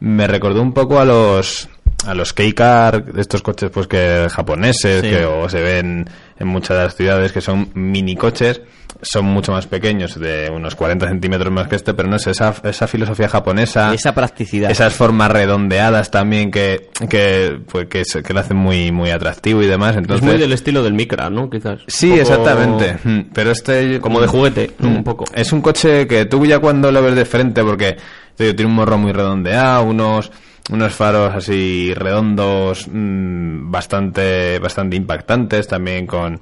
Me 0.00 0.26
recordó 0.28 0.62
un 0.62 0.72
poco 0.72 0.98
a 1.00 1.04
los 1.04 1.68
a 2.06 2.14
los 2.14 2.32
K-Car, 2.32 3.04
de 3.04 3.20
estos 3.20 3.42
coches 3.42 3.70
pues 3.70 3.86
que 3.86 4.26
japoneses, 4.30 5.00
Sí. 5.02 5.08
que 5.10 5.24
o 5.24 5.48
se 5.48 5.60
ven 5.60 6.08
en 6.38 6.48
muchas 6.48 6.76
de 6.76 6.82
las 6.84 6.96
ciudades, 6.96 7.32
que 7.32 7.40
son 7.40 7.70
mini 7.74 8.16
coches, 8.16 8.60
son 9.00 9.24
mucho 9.24 9.52
más 9.52 9.66
pequeños, 9.66 10.18
de 10.18 10.50
unos 10.54 10.74
40 10.76 11.08
centímetros 11.08 11.52
más 11.52 11.66
que 11.68 11.76
este, 11.76 11.94
pero 11.94 12.08
no 12.08 12.16
es 12.16 12.26
esa, 12.26 12.54
esa 12.64 12.86
filosofía 12.86 13.28
japonesa. 13.28 13.92
Esa 13.94 14.14
practicidad. 14.14 14.70
Esas 14.70 14.92
formas 14.94 15.30
redondeadas 15.30 16.10
también 16.10 16.50
que, 16.50 16.88
que, 17.08 17.58
pues, 17.70 17.86
que, 17.88 18.04
se- 18.04 18.22
que 18.22 18.32
lo 18.32 18.40
hacen 18.40 18.56
muy, 18.56 18.92
muy 18.92 19.10
atractivo 19.10 19.62
y 19.62 19.66
demás. 19.66 19.96
Entonces, 19.96 20.24
es 20.24 20.30
muy 20.32 20.40
del 20.40 20.52
estilo 20.52 20.82
del 20.82 20.92
Micra, 20.94 21.30
¿no? 21.30 21.48
Quizás. 21.50 21.80
Sí, 21.88 22.10
poco 22.10 22.20
exactamente. 22.22 22.96
Mm, 23.02 23.20
Pero 23.32 23.50
este. 23.50 23.98
Como 24.00 24.20
de 24.20 24.26
juguete. 24.28 24.70
Mm, 24.78 24.86
un 24.86 25.04
poco. 25.04 25.24
Es 25.34 25.52
un 25.52 25.60
coche 25.62 26.06
que 26.06 26.26
tú 26.26 26.44
ya 26.46 26.58
cuando 26.60 26.92
lo 26.92 27.02
ves 27.02 27.14
de 27.16 27.24
frente, 27.24 27.62
porque 27.64 27.96
digo, 28.38 28.54
tiene 28.54 28.70
un 28.70 28.76
morro 28.76 28.98
muy 28.98 29.12
redondeado, 29.12 29.84
unos 29.84 30.30
unos 30.72 30.94
faros 30.94 31.34
así 31.34 31.92
redondos, 31.94 32.88
mm, 32.90 33.70
bastante 33.70 34.58
bastante 34.58 34.96
impactantes, 34.96 35.68
también 35.68 36.06
con 36.06 36.40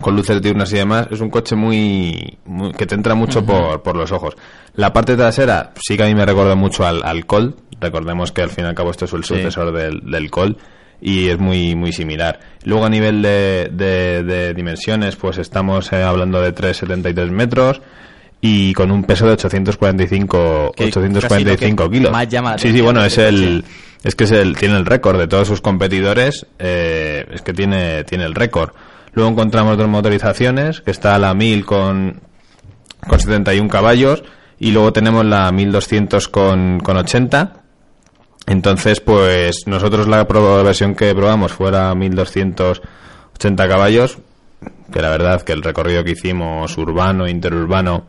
con 0.00 0.16
luces 0.16 0.42
diurnas 0.42 0.72
y 0.72 0.76
demás, 0.76 1.06
es 1.10 1.20
un 1.20 1.30
coche 1.30 1.54
muy, 1.56 2.36
muy- 2.44 2.72
que 2.72 2.84
te 2.84 2.94
entra 2.94 3.14
mucho 3.14 3.46
por, 3.46 3.82
por 3.82 3.96
los 3.96 4.10
ojos. 4.12 4.34
La 4.74 4.92
parte 4.92 5.16
trasera 5.16 5.72
sí 5.80 5.96
que 5.96 6.02
a 6.02 6.06
mí 6.06 6.14
me 6.14 6.26
recuerda 6.26 6.54
mucho 6.56 6.84
al, 6.84 7.02
al 7.04 7.24
Colt. 7.26 7.56
Recordemos 7.80 8.32
que 8.32 8.42
al 8.42 8.50
fin 8.50 8.64
y 8.64 8.68
al 8.68 8.74
cabo 8.74 8.90
esto 8.90 9.04
es 9.06 9.12
el 9.12 9.24
sucesor 9.24 9.72
del, 9.72 10.00
del 10.10 10.30
Colt 10.30 10.58
y 11.00 11.28
es 11.28 11.38
muy 11.38 11.74
muy 11.74 11.92
similar. 11.92 12.38
Luego 12.64 12.84
a 12.84 12.88
nivel 12.90 13.22
de, 13.22 13.70
de, 13.72 14.22
de 14.24 14.52
dimensiones, 14.52 15.16
pues 15.16 15.38
estamos 15.38 15.92
eh, 15.92 16.02
hablando 16.02 16.40
de 16.40 16.54
3,73 16.54 17.30
metros 17.30 17.80
y 18.46 18.74
con 18.74 18.90
un 18.90 19.04
peso 19.04 19.24
de 19.24 19.32
845, 19.32 20.72
Que 20.76 20.84
845 20.84 21.28
casi 21.28 21.44
lo 21.44 21.56
que 21.56 21.96
kilos. 21.96 22.12
más 22.12 22.28
llama 22.28 22.50
la 22.52 22.58
sí, 22.58 22.72
sí, 22.72 22.82
bueno, 22.82 23.02
es 23.02 23.16
el, 23.16 23.64
es 24.02 24.14
que 24.14 24.24
es 24.24 24.32
el, 24.32 24.54
tiene 24.58 24.76
el 24.76 24.84
récord 24.84 25.18
de 25.18 25.26
todos 25.26 25.48
sus 25.48 25.62
competidores, 25.62 26.46
eh, 26.58 27.24
es 27.32 27.40
que 27.40 27.54
tiene, 27.54 28.04
tiene 28.04 28.24
el 28.24 28.34
récord. 28.34 28.72
Luego 29.14 29.30
encontramos 29.30 29.78
dos 29.78 29.88
motorizaciones, 29.88 30.82
que 30.82 30.90
está 30.90 31.18
la 31.18 31.32
1000 31.32 31.64
con, 31.64 32.20
con 33.08 33.18
71 33.18 33.70
caballos 33.70 34.24
y 34.58 34.72
luego 34.72 34.92
tenemos 34.92 35.24
la 35.24 35.50
1200 35.50 36.28
con, 36.28 36.80
con 36.80 36.98
80. 36.98 37.62
Entonces, 38.46 39.00
pues 39.00 39.66
nosotros 39.66 40.06
la 40.06 40.22
versión 40.24 40.94
que 40.94 41.14
probamos 41.14 41.52
fuera 41.52 41.94
1280 41.94 43.68
caballos, 43.68 44.18
que 44.92 45.00
la 45.00 45.08
verdad 45.08 45.40
que 45.40 45.52
el 45.52 45.62
recorrido 45.62 46.04
que 46.04 46.10
hicimos 46.10 46.76
urbano, 46.76 47.26
interurbano, 47.26 48.04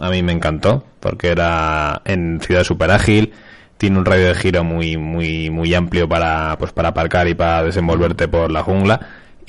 a 0.00 0.10
mí 0.10 0.22
me 0.22 0.32
encantó, 0.32 0.84
porque 1.00 1.28
era 1.28 2.02
en 2.04 2.40
ciudad 2.40 2.64
super 2.64 2.90
ágil, 2.90 3.32
tiene 3.76 3.98
un 3.98 4.04
radio 4.04 4.28
de 4.28 4.34
giro 4.34 4.64
muy, 4.64 4.96
muy, 4.96 5.50
muy 5.50 5.72
amplio 5.74 6.08
para, 6.08 6.56
pues 6.58 6.72
para 6.72 6.88
aparcar 6.88 7.28
y 7.28 7.34
para 7.34 7.62
desenvolverte 7.64 8.26
por 8.28 8.50
la 8.50 8.62
jungla. 8.62 9.00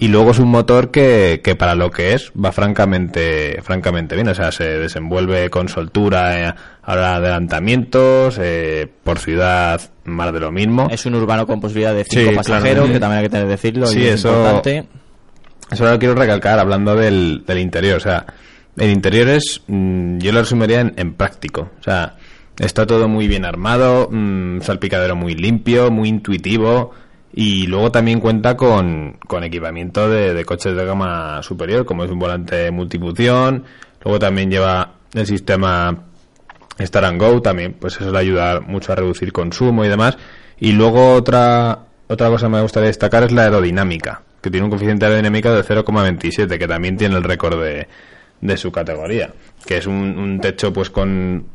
Y 0.02 0.08
luego 0.08 0.32
es 0.32 0.40
un 0.40 0.48
motor 0.50 0.92
que, 0.92 1.42
que 1.44 1.56
para 1.56 1.76
lo 1.76 1.92
que 1.92 2.14
es 2.14 2.32
va 2.34 2.54
francamente, 2.54 3.60
francamente 3.64 4.16
bien. 4.16 4.30
O 4.30 4.34
sea, 4.36 4.50
se 4.54 4.64
desenvuelve 4.64 5.50
con 5.50 5.68
soltura 5.68 6.40
eh, 6.52 6.54
a 6.84 6.96
la 6.96 7.20
de 7.20 7.28
adelantamientos, 7.28 8.40
eh, 8.42 8.88
por 9.04 9.20
ciudad 9.20 9.82
más 10.06 10.32
de 10.32 10.40
lo 10.40 10.52
mismo. 10.54 10.88
Es 10.90 11.06
un 11.06 11.16
urbano 11.16 11.46
con 11.46 11.60
posibilidad 11.60 11.94
de 11.94 12.06
cinco 12.06 12.30
Sí, 12.30 12.36
pasajeros, 12.36 12.86
claro. 12.86 12.94
que 12.94 13.00
también 13.02 13.18
hay 13.20 13.26
que 13.26 13.30
tener 13.30 13.46
que 13.46 13.52
decirlo. 13.52 13.88
Sí, 13.88 14.00
y 14.00 14.06
es 14.08 14.14
eso- 14.16 14.30
importante. 14.30 14.86
Eso 15.70 15.86
lo 15.86 16.00
quiero 16.00 16.16
recalcar 16.16 16.58
hablando 16.60 16.96
del, 16.96 17.44
del 17.46 17.60
interior. 17.60 17.98
O 17.98 18.00
sea, 18.00 18.26
el 18.78 18.92
interior 18.92 19.30
es, 19.30 19.62
mm, 19.68 20.20
yo 20.20 20.32
lo 20.32 20.40
resumiría 20.40 20.82
en, 20.82 20.94
en 20.98 21.14
práctico. 21.14 21.72
O 21.80 21.84
sea, 21.84 22.16
está 22.58 22.86
todo 22.86 23.08
muy 23.08 23.28
bien 23.28 23.46
armado, 23.46 24.10
mm, 24.12 24.62
salpicadero 24.62 25.16
muy 25.16 25.36
limpio, 25.36 25.92
muy 25.92 26.10
intuitivo. 26.10 26.92
Y 27.34 27.68
luego 27.68 27.92
también 27.92 28.20
cuenta 28.20 28.58
con, 28.58 29.18
con 29.28 29.44
equipamiento 29.44 30.10
de, 30.10 30.34
de 30.34 30.46
coches 30.46 30.76
de 30.76 30.86
gama 30.86 31.42
superior, 31.44 31.86
como 31.86 32.04
es 32.04 32.12
un 32.12 32.20
volante 32.20 32.72
multifunción. 32.72 33.64
Luego 34.04 34.20
también 34.20 34.50
lleva 34.50 34.94
el 35.14 35.26
sistema 35.28 36.06
Star 36.78 37.06
and 37.06 37.22
Go 37.22 37.42
también, 37.42 37.74
pues 37.80 38.00
eso 38.00 38.12
le 38.12 38.20
ayuda 38.20 38.60
mucho 38.62 38.92
a 38.92 38.96
reducir 38.96 39.32
consumo 39.32 39.86
y 39.86 39.90
demás. 39.90 40.18
Y 40.60 40.72
luego 40.72 41.14
otra, 41.14 41.80
otra 42.08 42.30
cosa 42.30 42.48
que 42.48 42.54
me 42.54 42.62
gustaría 42.62 42.88
destacar 42.88 43.24
es 43.24 43.32
la 43.32 43.44
aerodinámica, 43.44 44.22
que 44.42 44.50
tiene 44.50 44.66
un 44.66 44.72
coeficiente 44.72 45.06
aerodinámico 45.06 45.52
de 45.52 45.64
0,27, 45.64 46.58
que 46.58 46.68
también 46.68 46.98
tiene 46.98 47.16
el 47.16 47.24
récord 47.24 47.62
de, 47.62 47.88
de 48.42 48.58
su 48.58 48.72
categoría, 48.72 49.32
que 49.66 49.78
es 49.78 49.86
un, 49.88 50.18
un 50.18 50.40
techo 50.40 50.72
pues 50.74 50.90
con 50.90 51.46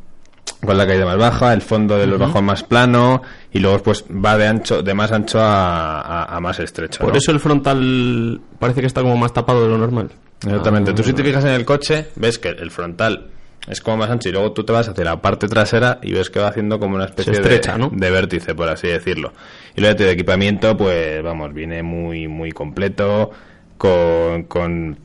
con 0.64 0.78
la 0.78 0.86
caída 0.86 1.04
más 1.04 1.18
baja, 1.18 1.52
el 1.52 1.60
fondo 1.60 1.98
de 1.98 2.06
los 2.06 2.18
bajos 2.18 2.42
más 2.42 2.62
plano 2.62 3.20
y 3.52 3.58
luego 3.58 3.82
pues 3.82 4.04
va 4.04 4.38
de 4.38 4.46
ancho, 4.46 4.82
de 4.82 4.94
más 4.94 5.12
ancho 5.12 5.38
a, 5.40 6.00
a- 6.00 6.36
a 6.36 6.40
más 6.40 6.58
estrecho. 6.58 7.00
Por 7.00 7.12
¿no? 7.12 7.18
eso 7.18 7.32
el 7.32 7.40
frontal 7.40 8.40
parece 8.58 8.80
que 8.80 8.86
está 8.86 9.02
como 9.02 9.16
más 9.16 9.32
tapado 9.34 9.62
de 9.62 9.68
lo 9.68 9.76
normal. 9.76 10.10
Exactamente. 10.42 10.90
Ah, 10.90 10.94
tú 10.94 11.02
si 11.02 11.12
te 11.12 11.22
fijas 11.22 11.44
en 11.44 11.50
el 11.50 11.64
coche, 11.66 12.06
ves 12.16 12.38
que 12.38 12.48
el 12.48 12.70
frontal 12.70 13.26
es 13.68 13.80
como 13.82 13.98
más 13.98 14.10
ancho 14.10 14.28
y 14.30 14.32
luego 14.32 14.52
tú 14.52 14.64
te 14.64 14.72
vas 14.72 14.88
hacia 14.88 15.04
la 15.04 15.20
parte 15.20 15.48
trasera 15.48 15.98
y 16.02 16.12
ves 16.12 16.30
que 16.30 16.38
va 16.40 16.48
haciendo 16.48 16.78
como 16.78 16.94
una 16.96 17.06
especie 17.06 17.32
estrecha, 17.34 17.72
de, 17.74 17.78
¿no? 17.80 17.90
de 17.92 18.10
vértice, 18.10 18.54
por 18.54 18.68
así 18.68 18.88
decirlo. 18.88 19.32
Y 19.76 19.80
luego 19.82 19.96
de 19.96 20.10
equipamiento, 20.12 20.76
pues 20.76 21.22
vamos, 21.22 21.52
viene 21.52 21.82
muy 21.82 22.26
muy 22.26 22.52
completo 22.52 23.30
con, 23.76 24.44
con 24.44 24.98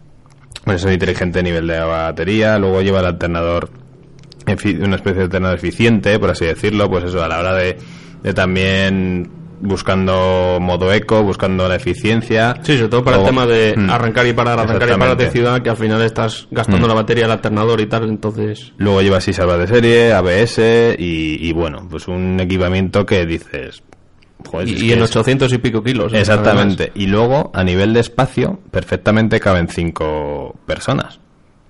sensor 0.70 0.92
inteligente 0.94 1.40
a 1.40 1.42
nivel 1.44 1.68
de 1.68 1.80
batería, 1.80 2.58
luego 2.60 2.82
lleva 2.82 3.00
el 3.00 3.06
alternador 3.08 3.70
una 4.82 4.96
especie 4.96 5.14
de 5.20 5.24
alternador 5.24 5.58
eficiente, 5.60 6.18
por 6.18 6.32
así 6.32 6.46
decirlo, 6.46 6.90
pues 6.90 7.04
eso, 7.04 7.24
a 7.24 7.28
la 7.28 7.40
hora 7.40 7.54
de, 7.54 7.78
de 8.24 8.34
también 8.34 9.30
buscando 9.62 10.58
modo 10.60 10.92
eco, 10.92 11.22
buscando 11.22 11.68
la 11.68 11.76
eficiencia. 11.76 12.56
Sí, 12.64 12.78
sobre 12.78 12.90
todo 12.90 13.04
para 13.04 13.18
el 13.18 13.26
tema 13.26 13.46
de 13.46 13.76
Mm. 13.78 13.90
arrancar 13.90 14.26
y 14.26 14.34
parar, 14.34 14.58
arrancar 14.60 14.90
y 14.90 14.94
parar 14.98 15.18
de 15.18 15.30
ciudad, 15.30 15.62
que 15.62 15.70
al 15.70 15.78
final 15.78 16.02
estás 16.02 16.48
gastando 16.50 16.88
Mm. 16.88 16.90
la 16.90 16.94
batería 16.96 17.24
del 17.26 17.32
alternador 17.34 17.80
y 17.82 17.86
tal, 17.86 18.08
entonces... 18.10 18.74
Luego 18.78 19.02
lleva 19.02 19.18
así 19.18 19.34
salvas 19.34 19.60
de 19.60 19.68
serie, 19.68 20.14
ABS 20.14 20.96
y, 20.98 21.48
y 21.48 21.52
bueno, 21.54 21.86
pues 21.90 22.08
un 22.08 22.40
equipamiento 22.40 23.06
que 23.06 23.26
dices... 23.26 23.84
joder, 24.46 24.68
Y, 24.68 24.92
en 24.94 25.00
es- 25.04 25.10
800 25.16 25.52
y 25.54 25.58
pico 25.58 25.84
kilos. 25.84 26.14
¿eh? 26.14 26.20
Exactamente. 26.20 26.92
Y 26.96 27.08
luego, 27.08 27.52
a 27.54 27.64
nivel 27.64 27.94
de 27.94 28.00
espacio, 28.02 28.60
perfectamente 28.72 29.40
caben 29.40 29.68
cinco 29.68 30.56
personas. 30.66 31.20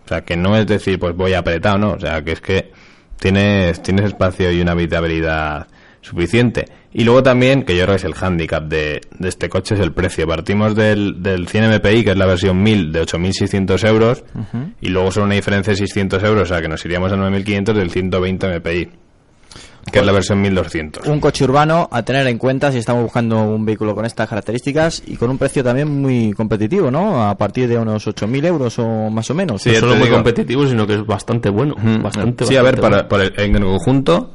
O 0.05 0.07
sea, 0.09 0.22
que 0.22 0.36
no 0.36 0.57
es 0.57 0.65
decir, 0.65 0.97
pues 0.99 1.15
voy 1.15 1.34
apretado, 1.34 1.78
no. 1.78 1.91
O 1.91 1.99
sea, 1.99 2.24
que 2.24 2.32
es 2.32 2.41
que 2.41 2.72
tienes, 3.20 3.82
tienes 3.84 4.05
espacio 4.05 4.51
y 4.51 4.61
una 4.61 4.72
habitabilidad 4.72 5.67
suficiente. 6.01 6.65
Y 6.91 7.03
luego 7.03 7.22
también, 7.22 7.63
que 7.63 7.76
yo 7.76 7.84
creo 7.84 7.93
que 7.95 7.97
es 7.99 8.03
el 8.05 8.15
hándicap 8.15 8.63
de, 8.63 9.01
de 9.20 9.30
este 9.30 9.49
coche, 9.49 9.76
es 9.76 9.82
el 9.82 9.91
precio. 9.91 10.26
Partimos 10.26 10.74
del, 10.76 11.22
del 11.22 11.47
100 11.47 11.76
MPI, 11.76 12.03
que 12.03 12.11
es 12.11 12.17
la 12.17 12.26
versión 12.26 12.63
1000, 12.63 12.91
de 12.91 13.01
8.600 13.03 13.88
euros, 13.88 14.24
y 14.82 14.88
luego 14.89 15.11
son 15.11 15.26
una 15.26 15.36
diferencia 15.36 15.72
de 15.74 15.78
600 15.78 16.24
euros, 16.24 16.43
o 16.49 16.53
sea, 16.53 16.61
que 16.61 16.67
nos 16.70 16.84
iríamos 16.86 17.11
a 17.11 17.15
9.500 17.15 17.74
del 17.74 17.91
120 17.91 18.47
MPI, 18.59 18.89
que 19.91 19.99
es 19.99 20.05
la 20.05 20.11
versión 20.11 20.41
1200. 20.41 21.07
Un 21.07 21.19
coche 21.19 21.43
urbano 21.43 21.87
a 21.91 22.03
tener 22.03 22.25
en 22.27 22.37
cuenta 22.37 22.71
si 22.71 22.77
estamos 22.79 23.03
buscando 23.03 23.41
un 23.43 23.65
vehículo 23.65 23.93
con 23.95 24.05
estas 24.05 24.27
características 24.29 25.03
y 25.07 25.15
con 25.15 25.29
un 25.29 25.37
precio 25.37 25.63
también 25.63 25.87
muy 26.01 26.33
competitivo, 26.33 26.89
¿no? 26.91 27.27
A 27.27 27.37
partir 27.37 27.67
de 27.67 27.77
unos 27.77 28.07
8.000 28.07 28.45
euros 28.45 28.77
o 28.79 29.09
más 29.09 29.29
o 29.29 29.33
menos. 29.33 29.61
Sí, 29.61 29.71
no 29.71 29.79
solo 29.79 29.95
muy 29.95 30.03
digo. 30.05 30.15
competitivo, 30.17 30.65
sino 30.67 30.85
que 30.87 30.93
es 30.95 31.05
bastante 31.05 31.49
bueno. 31.49 31.75
Bastante, 32.01 32.45
sí, 32.45 32.55
a 32.55 32.61
ver, 32.61 32.79
bastante 32.79 33.05
para, 33.09 33.23
el- 33.25 33.33
en 33.39 33.55
el 33.55 33.63
conjunto, 33.63 34.33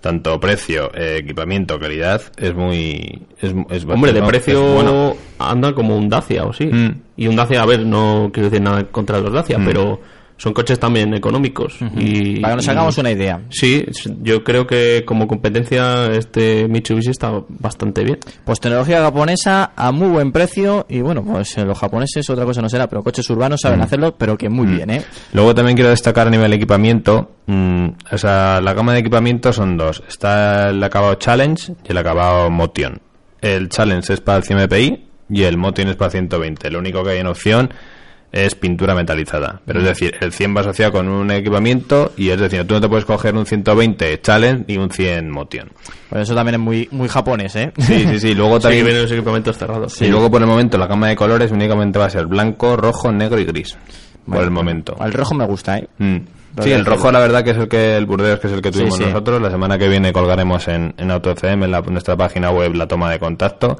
tanto 0.00 0.38
precio, 0.38 0.90
eh, 0.94 1.18
equipamiento, 1.20 1.78
calidad, 1.78 2.22
es 2.36 2.54
muy. 2.54 3.22
Es, 3.40 3.52
es 3.70 3.84
Hombre, 3.84 4.12
de 4.12 4.20
no, 4.20 4.26
precio 4.28 4.62
bueno. 4.74 5.14
anda 5.38 5.72
como 5.74 5.96
un 5.96 6.08
Dacia 6.08 6.44
o 6.44 6.52
sí. 6.52 6.66
Mm. 6.66 7.00
Y 7.16 7.26
un 7.26 7.36
Dacia, 7.36 7.62
a 7.62 7.66
ver, 7.66 7.84
no 7.84 8.30
quiero 8.32 8.48
decir 8.50 8.62
nada 8.62 8.84
contra 8.84 9.18
los 9.20 9.32
Dacia, 9.32 9.58
Mm. 9.58 9.64
pero 9.64 10.00
son 10.38 10.52
coches 10.52 10.78
también 10.78 11.14
económicos. 11.14 11.76
y, 11.96 12.40
Para 12.40 12.52
que 12.52 12.56
nos 12.56 12.66
y- 12.66 12.70
hagamos 12.70 12.98
una 12.98 13.10
idea. 13.10 13.40
Sí, 13.50 13.84
yo 14.22 14.44
creo 14.44 14.66
que 14.66 15.02
como 15.06 15.26
competencia 15.26 16.06
este 16.12 16.68
Mitsubishi 16.68 17.10
está 17.10 17.32
bastante 17.48 18.04
bien. 18.04 18.18
Pues 18.44 18.60
tecnología 18.60 19.00
japonesa 19.00 19.72
a 19.74 19.92
muy 19.92 20.08
buen 20.08 20.32
precio 20.32 20.86
y 20.88 21.00
bueno, 21.00 21.24
pues 21.24 21.56
eh, 21.58 21.64
los 21.64 21.78
japoneses 21.78 22.28
otra 22.28 22.44
cosa 22.44 22.60
no 22.62 22.68
será, 22.68 22.86
pero 22.88 23.02
coches 23.02 23.28
urbanos 23.30 23.60
saben 23.62 23.80
hacerlo, 23.80 24.14
pero 24.16 24.36
que 24.36 24.48
muy 24.48 24.66
bien, 24.66 24.90
¿eh? 24.90 25.02
Luego 25.32 25.54
también 25.54 25.76
quiero 25.76 25.90
destacar 25.90 26.26
a 26.26 26.30
nivel 26.30 26.50
de 26.50 26.56
equipamiento. 26.56 27.30
mm, 27.46 27.86
o 28.12 28.18
sea, 28.18 28.60
la 28.60 28.74
gama 28.74 28.92
de 28.92 28.98
equipamiento 29.00 29.52
son 29.52 29.76
dos: 29.76 30.02
está 30.08 30.68
el 30.70 30.82
acabado 30.82 31.14
Challenge 31.14 31.72
y 31.88 31.90
el 31.92 31.96
acabado 31.98 32.50
Motion. 32.50 33.00
El 33.40 33.68
Challenge 33.68 34.12
es 34.12 34.20
para 34.20 34.38
el 34.38 34.44
100 34.44 34.58
MPI 34.64 35.04
y 35.30 35.42
el 35.44 35.56
Motion 35.56 35.88
es 35.88 35.96
para 35.96 36.10
120. 36.10 36.70
Lo 36.70 36.78
único 36.78 37.02
que 37.04 37.10
hay 37.10 37.18
en 37.20 37.26
opción 37.26 37.70
es 38.44 38.54
pintura 38.54 38.94
metalizada. 38.94 39.60
Pero 39.64 39.80
es 39.80 39.86
decir, 39.86 40.14
el 40.20 40.32
100 40.32 40.56
va 40.56 40.60
asociado 40.60 40.92
con 40.92 41.08
un 41.08 41.30
equipamiento 41.30 42.12
y 42.16 42.30
es 42.30 42.38
decir, 42.40 42.66
tú 42.66 42.74
no 42.74 42.80
te 42.80 42.88
puedes 42.88 43.04
coger 43.04 43.34
un 43.34 43.46
120 43.46 44.20
Challenge 44.20 44.64
y 44.68 44.76
un 44.76 44.90
100 44.90 45.30
Motion. 45.30 45.70
Pues 46.10 46.22
eso 46.22 46.34
también 46.34 46.54
es 46.56 46.60
muy 46.60 46.88
muy 46.92 47.08
japonés, 47.08 47.56
¿eh? 47.56 47.72
Sí, 47.78 48.06
sí, 48.08 48.20
sí. 48.20 48.34
Luego 48.34 48.56
Sí, 48.60 48.62
también. 48.64 48.84
vienen 48.84 49.02
los 49.02 49.12
equipamientos 49.12 49.56
cerrados. 49.58 50.00
Y 50.02 50.08
luego 50.08 50.30
por 50.30 50.40
el 50.40 50.46
momento 50.48 50.78
la 50.78 50.86
gama 50.86 51.08
de 51.08 51.16
colores 51.16 51.50
únicamente 51.50 51.98
va 51.98 52.06
a 52.06 52.10
ser 52.10 52.26
blanco, 52.26 52.76
rojo, 52.76 53.10
negro 53.12 53.38
y 53.40 53.44
gris. 53.44 53.76
por 54.26 54.42
el 54.42 54.50
momento. 54.50 54.96
El 55.04 55.12
rojo 55.12 55.34
me 55.34 55.46
gusta, 55.46 55.78
¿eh? 55.78 55.88
Mm. 55.98 56.16
Sí, 56.62 56.72
el 56.72 56.86
rojo 56.86 57.12
la 57.12 57.18
verdad 57.20 57.44
que 57.44 57.50
es 57.50 57.56
el 57.58 57.68
que 57.68 57.96
el 57.98 58.06
Burdeos 58.06 58.40
que 58.40 58.46
es 58.46 58.52
el 58.54 58.62
que 58.62 58.70
Sí, 58.72 58.78
tuvimos 58.78 58.96
sí. 58.96 59.04
nosotros. 59.04 59.42
La 59.42 59.50
semana 59.50 59.76
que 59.78 59.88
viene 59.88 60.10
colgaremos 60.12 60.66
en, 60.68 60.94
en 60.96 61.10
AutoCM, 61.10 61.64
en 61.64 61.70
la- 61.70 61.82
nuestra 61.82 62.16
página 62.16 62.50
web, 62.50 62.74
la 62.74 62.86
toma 62.88 63.10
de 63.10 63.18
contacto. 63.18 63.78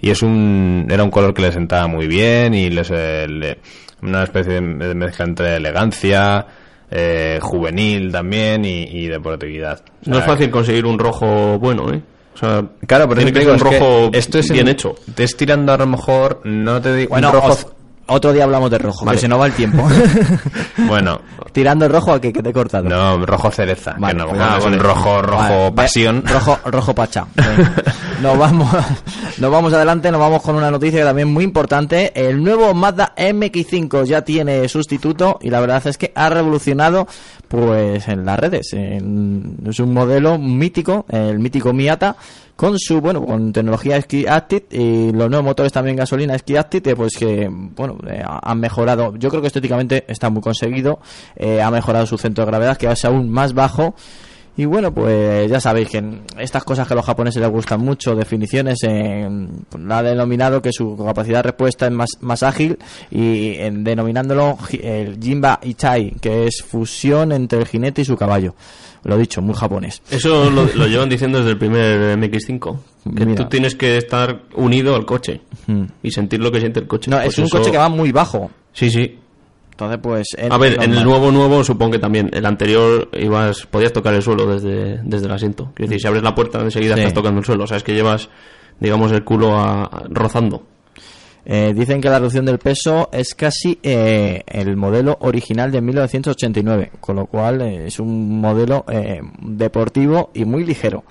Y 0.00 0.10
es 0.10 0.22
un 0.22 0.86
era 0.90 1.02
un 1.04 1.10
color 1.10 1.34
que 1.34 1.42
le 1.42 1.50
sentaba 1.52 1.86
muy 1.88 2.06
bien 2.06 2.54
y 2.54 2.70
les, 2.70 2.90
eh, 2.92 3.26
le- 3.28 3.58
una 4.02 4.24
especie 4.24 4.54
de 4.54 4.94
mezcla 4.94 5.24
entre 5.24 5.56
elegancia, 5.56 6.46
eh, 6.90 7.38
juvenil 7.40 8.12
también 8.12 8.64
y, 8.64 8.82
y 8.82 9.08
deportividad. 9.08 9.80
O 10.06 10.10
No 10.10 10.18
es 10.18 10.24
fácil 10.24 10.50
conseguir 10.50 10.84
un 10.86 10.98
rojo 10.98 11.58
bueno, 11.58 11.90
¿eh? 11.92 12.00
O 12.34 12.36
sea, 12.38 12.64
Claro, 12.86 13.08
pero 13.08 13.20
tiene 13.22 13.30
es 13.30 13.34
que 13.38 13.40
ser 13.42 13.50
un 13.50 13.56
es 13.56 13.62
que 13.62 13.78
rojo 13.78 14.10
esto 14.12 14.38
es 14.38 14.50
bien 14.50 14.66
en- 14.68 14.72
hecho. 14.72 14.94
Te 15.14 15.24
es 15.24 15.36
tirando 15.36 15.72
a 15.72 15.76
lo 15.78 15.86
mejor, 15.86 16.40
no 16.44 16.80
te 16.80 16.94
digo, 16.94 17.10
Bueno, 17.10 17.28
un 17.28 17.34
rojo... 17.34 17.74
otro 18.12 18.32
día 18.32 18.44
hablamos 18.44 18.70
de 18.70 18.78
rojo, 18.78 19.04
Vale. 19.04 19.16
que 19.16 19.20
se 19.22 19.28
nos 19.28 19.40
va 19.40 19.46
el 19.46 19.52
tiempo. 19.52 19.86
Bueno, 20.88 21.20
Tirando 21.52 21.84
el 21.86 21.92
rojo 21.92 22.12
a 22.14 22.20
que, 22.20 22.32
que 22.32 22.42
te 22.42 22.48
he 22.50 22.52
cortado. 22.52 22.88
no, 22.88 23.24
rojo 23.26 23.50
cereza, 23.50 23.94
Vale, 23.98 24.14
que 24.14 24.18
no, 24.18 24.28
pues 24.28 24.38
no 24.38 24.44
nada, 24.44 24.58
es 24.58 24.64
vale. 24.64 24.76
un 24.76 24.82
rojo, 24.82 25.22
rojo 25.22 25.74
pasión. 25.74 26.22
Rojo, 26.26 26.58
rojo. 26.64 26.94
Nos 28.22 28.38
vamos, 28.38 28.68
nos 29.38 29.50
vamos 29.50 29.72
adelante, 29.72 30.10
nos 30.12 30.20
vamos 30.20 30.42
con 30.42 30.54
una 30.54 30.70
noticia 30.70 31.00
que 31.00 31.04
también 31.04 31.32
muy 31.32 31.42
importante. 31.42 32.12
El 32.14 32.42
nuevo 32.42 32.72
Mazda 32.72 33.12
MX5 33.16 34.04
ya 34.04 34.22
tiene 34.22 34.68
sustituto 34.68 35.38
y 35.42 35.50
la 35.50 35.58
verdad 35.60 35.84
es 35.86 35.98
que 35.98 36.12
ha 36.14 36.28
revolucionado 36.28 37.08
pues 37.48 38.06
en 38.08 38.24
las 38.24 38.38
redes. 38.38 38.72
En- 38.74 39.56
es 39.68 39.80
un 39.80 39.92
modelo 39.92 40.38
mítico, 40.38 41.04
el 41.08 41.40
mítico 41.40 41.72
Miata 41.72 42.16
con 42.62 42.78
su 42.78 43.00
bueno 43.00 43.26
con 43.26 43.52
tecnología 43.52 44.00
Ski 44.00 44.24
Active 44.28 44.66
y 44.70 45.10
los 45.10 45.28
nuevos 45.28 45.44
motores 45.44 45.72
también 45.72 45.96
gasolina 45.96 46.38
Ski 46.38 46.56
Active 46.56 46.92
eh, 46.92 46.94
pues 46.94 47.16
que 47.16 47.48
bueno 47.50 47.98
eh, 48.08 48.22
han 48.24 48.60
mejorado 48.60 49.16
yo 49.16 49.30
creo 49.30 49.40
que 49.40 49.48
estéticamente 49.48 50.04
está 50.06 50.30
muy 50.30 50.42
conseguido 50.42 51.00
eh, 51.34 51.60
ha 51.60 51.72
mejorado 51.72 52.06
su 52.06 52.18
centro 52.18 52.44
de 52.44 52.52
gravedad 52.52 52.76
que 52.76 52.88
es 52.88 53.04
aún 53.04 53.28
más 53.28 53.52
bajo 53.52 53.96
y 54.54 54.66
bueno, 54.66 54.92
pues 54.92 55.50
ya 55.50 55.60
sabéis 55.60 55.88
que 55.88 56.20
estas 56.38 56.62
cosas 56.62 56.86
que 56.86 56.92
a 56.92 56.96
los 56.96 57.06
japoneses 57.06 57.40
les 57.40 57.50
gustan 57.50 57.80
mucho, 57.80 58.14
definiciones, 58.14 58.82
en, 58.82 59.64
la 59.78 59.98
ha 59.98 60.02
denominado 60.02 60.60
que 60.60 60.72
su 60.74 60.94
capacidad 60.94 61.38
de 61.38 61.44
respuesta 61.44 61.86
es 61.86 61.92
más, 61.92 62.10
más 62.20 62.42
ágil 62.42 62.78
y 63.10 63.54
en, 63.54 63.82
denominándolo 63.82 64.58
el 64.70 65.18
Jinba 65.18 65.58
Ichai, 65.62 66.16
que 66.20 66.48
es 66.48 66.62
fusión 66.62 67.32
entre 67.32 67.60
el 67.60 67.66
jinete 67.66 68.02
y 68.02 68.04
su 68.04 68.14
caballo. 68.14 68.54
Lo 69.04 69.16
dicho, 69.18 69.42
muy 69.42 69.54
japonés. 69.54 70.00
Eso 70.10 70.48
lo, 70.50 70.64
lo 70.74 70.86
llevan 70.86 71.08
diciendo 71.08 71.38
desde 71.38 71.50
el 71.52 71.58
primer 71.58 72.16
MX5. 72.18 72.78
Que 73.16 73.26
Mira. 73.26 73.42
tú 73.42 73.48
tienes 73.48 73.74
que 73.74 73.96
estar 73.96 74.42
unido 74.54 74.94
al 74.94 75.04
coche 75.04 75.40
Mm. 75.66 75.84
y 76.02 76.10
sentir 76.12 76.40
lo 76.40 76.52
que 76.52 76.60
siente 76.60 76.80
el 76.80 76.86
coche. 76.86 77.10
No, 77.10 77.16
Pues 77.16 77.28
es 77.30 77.38
un 77.38 77.44
eso- 77.46 77.58
coche 77.58 77.70
que 77.72 77.78
va 77.78 77.88
muy 77.88 78.12
bajo. 78.12 78.50
Sí, 78.72 78.90
sí. 78.90 79.18
Entonces, 79.72 79.98
pues... 80.02 80.26
A 80.50 80.56
ver, 80.58 80.80
en 80.82 80.92
el 80.92 81.02
nuevo 81.02 81.32
nuevo 81.32 81.64
supongo 81.64 81.92
que 81.92 81.98
también. 81.98 82.30
El 82.32 82.46
anterior 82.46 83.08
ibas 83.18 83.66
podías 83.66 83.92
tocar 83.92 84.14
el 84.14 84.22
suelo 84.22 84.46
desde, 84.46 85.00
desde 85.02 85.26
el 85.26 85.32
asiento. 85.32 85.72
Quiero 85.74 85.88
decir, 85.90 86.02
si 86.02 86.06
abres 86.06 86.22
la 86.22 86.34
puerta 86.34 86.60
enseguida 86.60 86.94
Sí. 86.94 87.00
estás 87.00 87.14
tocando 87.14 87.40
el 87.40 87.44
suelo. 87.46 87.64
O 87.64 87.66
sea, 87.66 87.78
es 87.78 87.82
que 87.82 87.94
llevas, 87.94 88.28
digamos, 88.78 89.10
el 89.12 89.24
culo 89.24 89.56
a- 89.56 89.84
a- 89.84 90.04
rozando. 90.10 90.62
Eh, 91.44 91.72
dicen 91.74 92.00
que 92.00 92.08
la 92.08 92.18
reducción 92.18 92.44
del 92.44 92.58
peso 92.58 93.08
es 93.12 93.34
casi 93.34 93.78
eh, 93.82 94.42
el 94.46 94.76
modelo 94.76 95.16
original 95.20 95.72
de 95.72 95.80
1989, 95.80 96.92
con 97.00 97.16
lo 97.16 97.26
cual 97.26 97.62
eh, 97.62 97.86
es 97.86 97.98
un 97.98 98.40
modelo 98.40 98.84
eh, 98.88 99.20
deportivo 99.40 100.30
y 100.34 100.44
muy 100.44 100.64
ligero. 100.64 101.02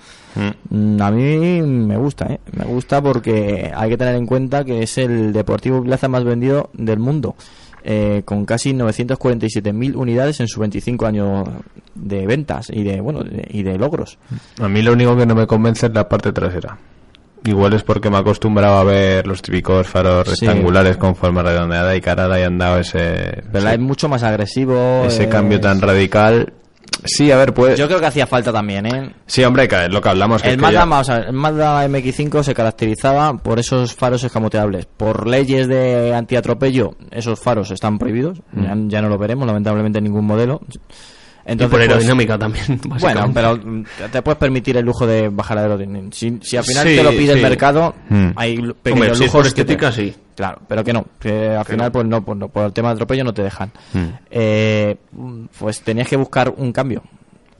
Mm, 0.70 1.02
A 1.02 1.10
mí 1.10 1.60
me 1.62 1.98
gusta, 1.98 2.32
¿eh? 2.32 2.40
me 2.56 2.64
gusta 2.64 3.02
porque 3.02 3.70
hay 3.74 3.90
que 3.90 3.98
tener 3.98 4.14
en 4.14 4.24
cuenta 4.26 4.64
que 4.64 4.82
es 4.82 4.96
el 4.96 5.34
deportivo 5.34 5.82
plaza 5.82 6.08
más 6.08 6.24
vendido 6.24 6.70
del 6.72 6.98
mundo, 6.98 7.34
con 8.24 8.46
casi 8.46 8.72
947.000 8.72 9.96
unidades 9.96 10.40
en 10.40 10.46
sus 10.48 10.60
25 10.60 11.04
años 11.04 11.48
de 11.94 12.26
ventas 12.26 12.70
y 12.70 12.84
de 12.84 13.00
bueno 13.00 13.24
y 13.50 13.64
de 13.64 13.76
logros. 13.76 14.18
A 14.60 14.68
mí 14.68 14.82
lo 14.82 14.92
único 14.92 15.16
que 15.16 15.26
no 15.26 15.34
me 15.34 15.46
convence 15.46 15.86
es 15.86 15.92
la 15.92 16.08
parte 16.08 16.32
trasera. 16.32 16.78
Igual 17.44 17.72
es 17.72 17.82
porque 17.82 18.08
me 18.08 18.18
acostumbraba 18.18 18.80
a 18.80 18.84
ver 18.84 19.26
los 19.26 19.42
típicos 19.42 19.86
faros 19.88 20.28
Sí. 20.28 20.46
rectangulares 20.46 20.96
con 20.96 21.16
forma 21.16 21.42
redondeada 21.42 21.96
y 21.96 22.02
ahora 22.06 22.28
le 22.28 22.34
hayan 22.36 22.56
dado 22.58 22.78
ese, 22.78 23.42
Pero 23.52 23.64
ese, 23.66 23.74
es 23.74 23.80
mucho 23.80 24.08
más 24.08 24.22
agresivo. 24.22 25.04
ese 25.06 25.24
eh, 25.24 25.28
cambio 25.28 25.60
tan 25.60 25.80
radical. 25.80 26.52
Sí, 27.04 27.32
a 27.32 27.36
ver, 27.36 27.52
pues... 27.52 27.76
Yo 27.76 27.88
creo 27.88 27.98
que 27.98 28.06
hacía 28.06 28.26
falta 28.28 28.52
también, 28.52 28.86
¿eh? 28.86 29.12
Sí, 29.26 29.42
hombre, 29.42 29.66
que 29.66 29.86
es 29.86 29.90
lo 29.90 30.00
que 30.00 30.08
hablamos. 30.10 30.40
Que 30.40 30.48
El 30.50 30.54
es 30.54 30.56
que 30.58 30.62
Mazda, 30.86 31.02
ya- 31.02 31.16
el 31.26 31.32
Mazda 31.32 31.84
MX5 31.88 32.42
se 32.44 32.54
caracterizaba 32.54 33.32
por 33.38 33.58
esos 33.58 33.92
faros 33.94 34.22
escamoteables. 34.22 34.86
Por 34.86 35.26
leyes 35.26 35.66
de 35.66 36.14
antiatropello, 36.14 36.94
esos 37.10 37.40
faros 37.40 37.72
están 37.72 37.98
prohibidos. 37.98 38.40
Mm. 38.52 38.62
Ya, 38.62 38.74
ya 38.98 39.02
no 39.02 39.08
lo 39.08 39.18
veremos, 39.18 39.46
lamentablemente, 39.48 39.98
en 39.98 40.04
ningún 40.04 40.26
modelo. 40.26 40.60
Y 41.46 41.52
Entonces, 41.52 41.70
por 41.70 41.80
pues, 41.80 41.88
aerodinámica 41.90 42.38
también. 42.38 42.80
Bueno, 43.00 43.30
pero 43.34 43.58
te 44.10 44.22
puedes 44.22 44.38
permitir 44.38 44.76
el 44.76 44.84
lujo 44.84 45.06
de 45.06 45.28
bajar 45.28 45.58
aerodinámica. 45.58 46.14
Si, 46.16 46.38
si 46.42 46.56
al 46.56 46.64
final 46.64 46.86
Sí, 46.88 46.96
te 46.96 47.02
lo 47.02 47.10
pide 47.10 47.32
el 47.32 47.38
sí. 47.38 47.42
mercado, 47.42 47.94
Mm. 48.08 48.28
hay 48.36 48.56
lu- 48.56 48.62
Hombre, 48.70 48.74
pequeños 48.82 49.18
si 49.18 49.24
es 49.24 49.28
lujos 49.30 49.32
por 49.32 49.42
que 49.44 49.64
te- 49.64 49.72
estética, 49.72 49.92
sí. 49.92 50.14
Claro, 50.36 50.60
pero 50.66 50.82
que 50.82 50.92
no, 50.92 51.04
que 51.20 51.48
al 51.50 51.64
final 51.64 51.92
pues 51.92 52.06
no, 52.06 52.24
pues 52.24 52.38
no, 52.38 52.48
por 52.48 52.64
el 52.66 52.72
tema 52.72 52.88
de 52.88 52.94
atropello 52.94 53.24
no 53.24 53.34
te 53.34 53.42
dejan. 53.42 53.70
Eh, 54.30 54.96
pues 55.58 55.80
tenías 55.82 56.08
que 56.08 56.16
buscar 56.16 56.52
un 56.56 56.72
cambio. 56.72 57.02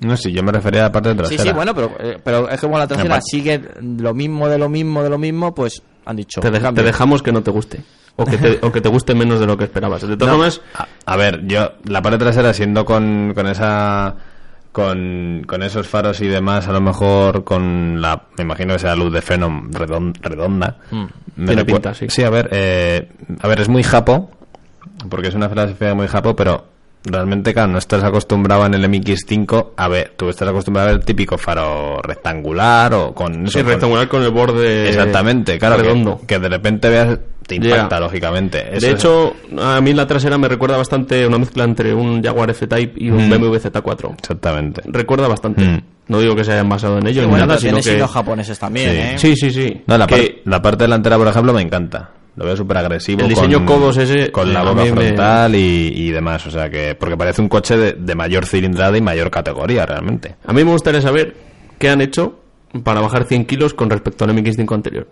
No 0.03 0.17
sé, 0.17 0.31
yo 0.33 0.43
me 0.43 0.53
refería 0.53 0.81
a 0.81 0.85
la 0.85 0.93
parte 0.93 1.11
Sí, 1.11 1.17
trasera. 1.17 1.43
sí, 1.43 1.53
bueno, 1.53 1.75
pero, 1.75 1.93
eh, 2.01 2.19
pero 2.23 2.49
es 2.49 2.61
que 2.61 2.67
como 2.67 2.79
la 2.79 2.87
trasera 2.87 3.21
sigue 3.21 3.61
lo 3.81 4.15
mismo 4.15 4.49
de 4.49 4.59
lo 4.59 4.69
mismo 4.69 5.03
de 5.03 5.11
lo 5.11 5.19
mismo, 5.19 5.55
pues 5.55 5.83
han 6.05 6.17
dicho. 6.17 6.41
te, 6.41 6.51
deja- 6.51 6.73
te 6.73 6.83
dejamos 6.83 7.23
que 7.23 7.33
no 7.33 7.43
te 7.43 7.51
guste. 7.51 7.81
O 8.17 8.27
que 8.27 8.37
te, 8.37 8.59
o 8.61 8.71
que 8.71 8.81
te 8.83 8.89
guste 8.91 9.15
menos 9.15 9.41
de 9.41 9.47
lo 9.47 9.57
que 9.57 9.65
esperabas. 9.65 10.03
De 10.07 10.17
todas 10.17 10.33
No, 10.37 10.39
formas, 10.39 10.61
a, 10.75 10.87
a 11.13 11.17
ver, 11.17 11.47
yo, 11.47 11.73
la 11.85 12.03
parte 12.03 12.19
trasera 12.19 12.53
siendo 12.53 12.85
con, 12.85 13.33
con 13.35 13.47
esa... 13.47 14.15
Con, 14.73 15.43
con 15.47 15.63
esos 15.63 15.87
faros 15.87 16.21
y 16.23 16.29
demás, 16.29 16.67
a 16.67 16.73
lo 16.73 16.81
mejor 16.81 17.45
con 17.45 18.01
la... 18.01 18.23
Me 18.39 18.45
imagino 18.45 18.73
que 18.73 18.79
sea 18.79 18.97
luz 18.97 19.13
de 19.13 19.21
freno 19.21 19.49
redon- 19.71 20.15
redonda. 20.23 20.79
Me 20.91 20.99
Mm. 21.35 21.47
Tiene 21.47 21.63
recu- 21.63 21.67
pinta, 21.67 21.95
sí. 21.95 22.23
a 22.23 22.31
ver, 22.31 22.49
eh, 22.53 23.09
a 23.41 23.49
ver, 23.49 23.61
es 23.61 23.69
muy 23.69 23.83
japo, 23.83 24.31
porque 25.11 25.29
es 25.29 25.35
una 25.35 25.49
filosofía 25.51 25.95
muy 25.95 26.07
japo, 26.09 26.35
pero 26.37 26.65
realmente, 27.05 27.53
claro, 27.53 27.73
no 27.73 27.79
estás 27.79 28.03
acostumbrado 28.05 28.67
en 28.67 28.75
el 28.75 28.85
MX5 28.89 29.71
a 29.77 29.89
ver, 29.89 30.13
tú 30.17 30.29
estás 30.29 30.49
acostumbrado 30.49 30.89
a 30.89 30.93
ver 30.93 31.01
el 31.01 31.05
típico 31.07 31.37
faro 31.39 32.01
rectangular 32.03 32.95
o 32.95 33.15
con... 33.15 33.45
eso, 33.47 33.59
sí, 33.59 33.65
con- 33.65 33.73
rectangular 33.73 34.09
con 34.09 34.23
el 34.23 34.31
borde 34.31 34.89
Exactamente, 34.89 35.59
claro, 35.59 35.77
que- 35.77 35.83
redondo. 35.83 36.21
Que, 36.27 36.39
de 36.39 36.49
repente 36.49 36.89
veas, 36.89 37.19
te 37.47 37.57
impacta, 37.57 37.99
lógicamente. 38.01 38.77
Eso 38.77 38.87
de 38.87 38.93
es- 38.93 38.99
hecho, 38.99 39.35
a 39.61 39.81
mí 39.81 39.93
la 39.93 40.07
trasera 40.07 40.39
me 40.39 40.49
recuerda 40.49 40.77
bastante 40.77 41.27
una 41.27 41.39
mezcla 41.39 41.65
entre 41.65 41.93
un 41.95 42.23
Jaguar 42.23 42.51
F-Type 42.51 42.95
y 42.97 43.11
un 43.11 43.27
Mm. 43.27 43.31
BMW 43.31 43.57
Z4. 43.59 44.15
Exactamente. 44.19 44.83
Recuerda 44.87 45.27
bastante. 45.29 45.65
Mm. 45.65 45.83
No 46.09 46.21
digo 46.21 46.35
que 46.35 46.45
se 46.45 46.53
hayan 46.53 46.69
basado 46.69 46.99
en 46.99 47.07
ello 47.07 47.21
Sí, 47.23 47.27
ni 47.27 47.31
bueno, 47.31 47.47
nada, 47.47 47.59
pero 47.61 47.77
sino 47.79 47.83
que... 47.83 47.97
hilos 47.97 48.11
japoneses 48.11 48.59
también, 48.59 48.91
Sí. 48.91 48.97
¿eh? 48.99 49.15
Sí, 49.19 49.37
sí, 49.37 49.51
sí. 49.51 49.83
No, 49.87 49.97
la, 49.99 50.07
par- 50.07 50.21
Que- 50.21 50.43
la 50.45 50.61
parte 50.61 50.85
delantera, 50.85 51.17
por 51.17 51.29
ejemplo, 51.29 51.53
me 51.53 51.63
encanta. 51.63 52.11
Lo 52.37 52.45
veo 52.47 52.57
súper 52.57 52.79
agresivo. 52.79 53.21
El 53.23 53.29
diseño 53.29 53.59
con, 53.59 53.67
codos 53.67 53.97
ese, 53.99 54.33
Con 54.33 54.49
eh, 54.49 54.53
la 54.55 54.61
a 54.61 54.65
boca 54.65 54.85
me- 54.85 54.91
frontal 54.93 55.55
y, 55.55 55.93
y 55.95 56.11
demás. 56.11 56.47
O 56.47 56.51
sea 56.51 56.71
que. 56.71 56.95
Porque 56.95 57.17
parece 57.17 57.43
un 57.43 57.49
coche 57.49 57.77
de, 57.77 57.93
de 57.93 58.15
mayor 58.15 58.47
cilindrada 58.47 58.97
y 58.97 59.03
mayor 59.03 59.31
categoría, 59.31 59.85
realmente. 59.85 60.37
A 60.47 60.53
mí 60.53 60.65
me 60.65 60.71
gustaría 60.73 61.01
saber 61.03 61.35
qué 61.79 61.91
han 61.91 62.01
hecho 62.01 62.39
para 62.85 63.01
bajar 63.01 63.25
100 63.25 63.45
kilos 63.45 63.75
con 63.75 63.91
respecto 63.91 64.25
al 64.25 64.31
MX5 64.35 64.75
anterior. 64.75 65.07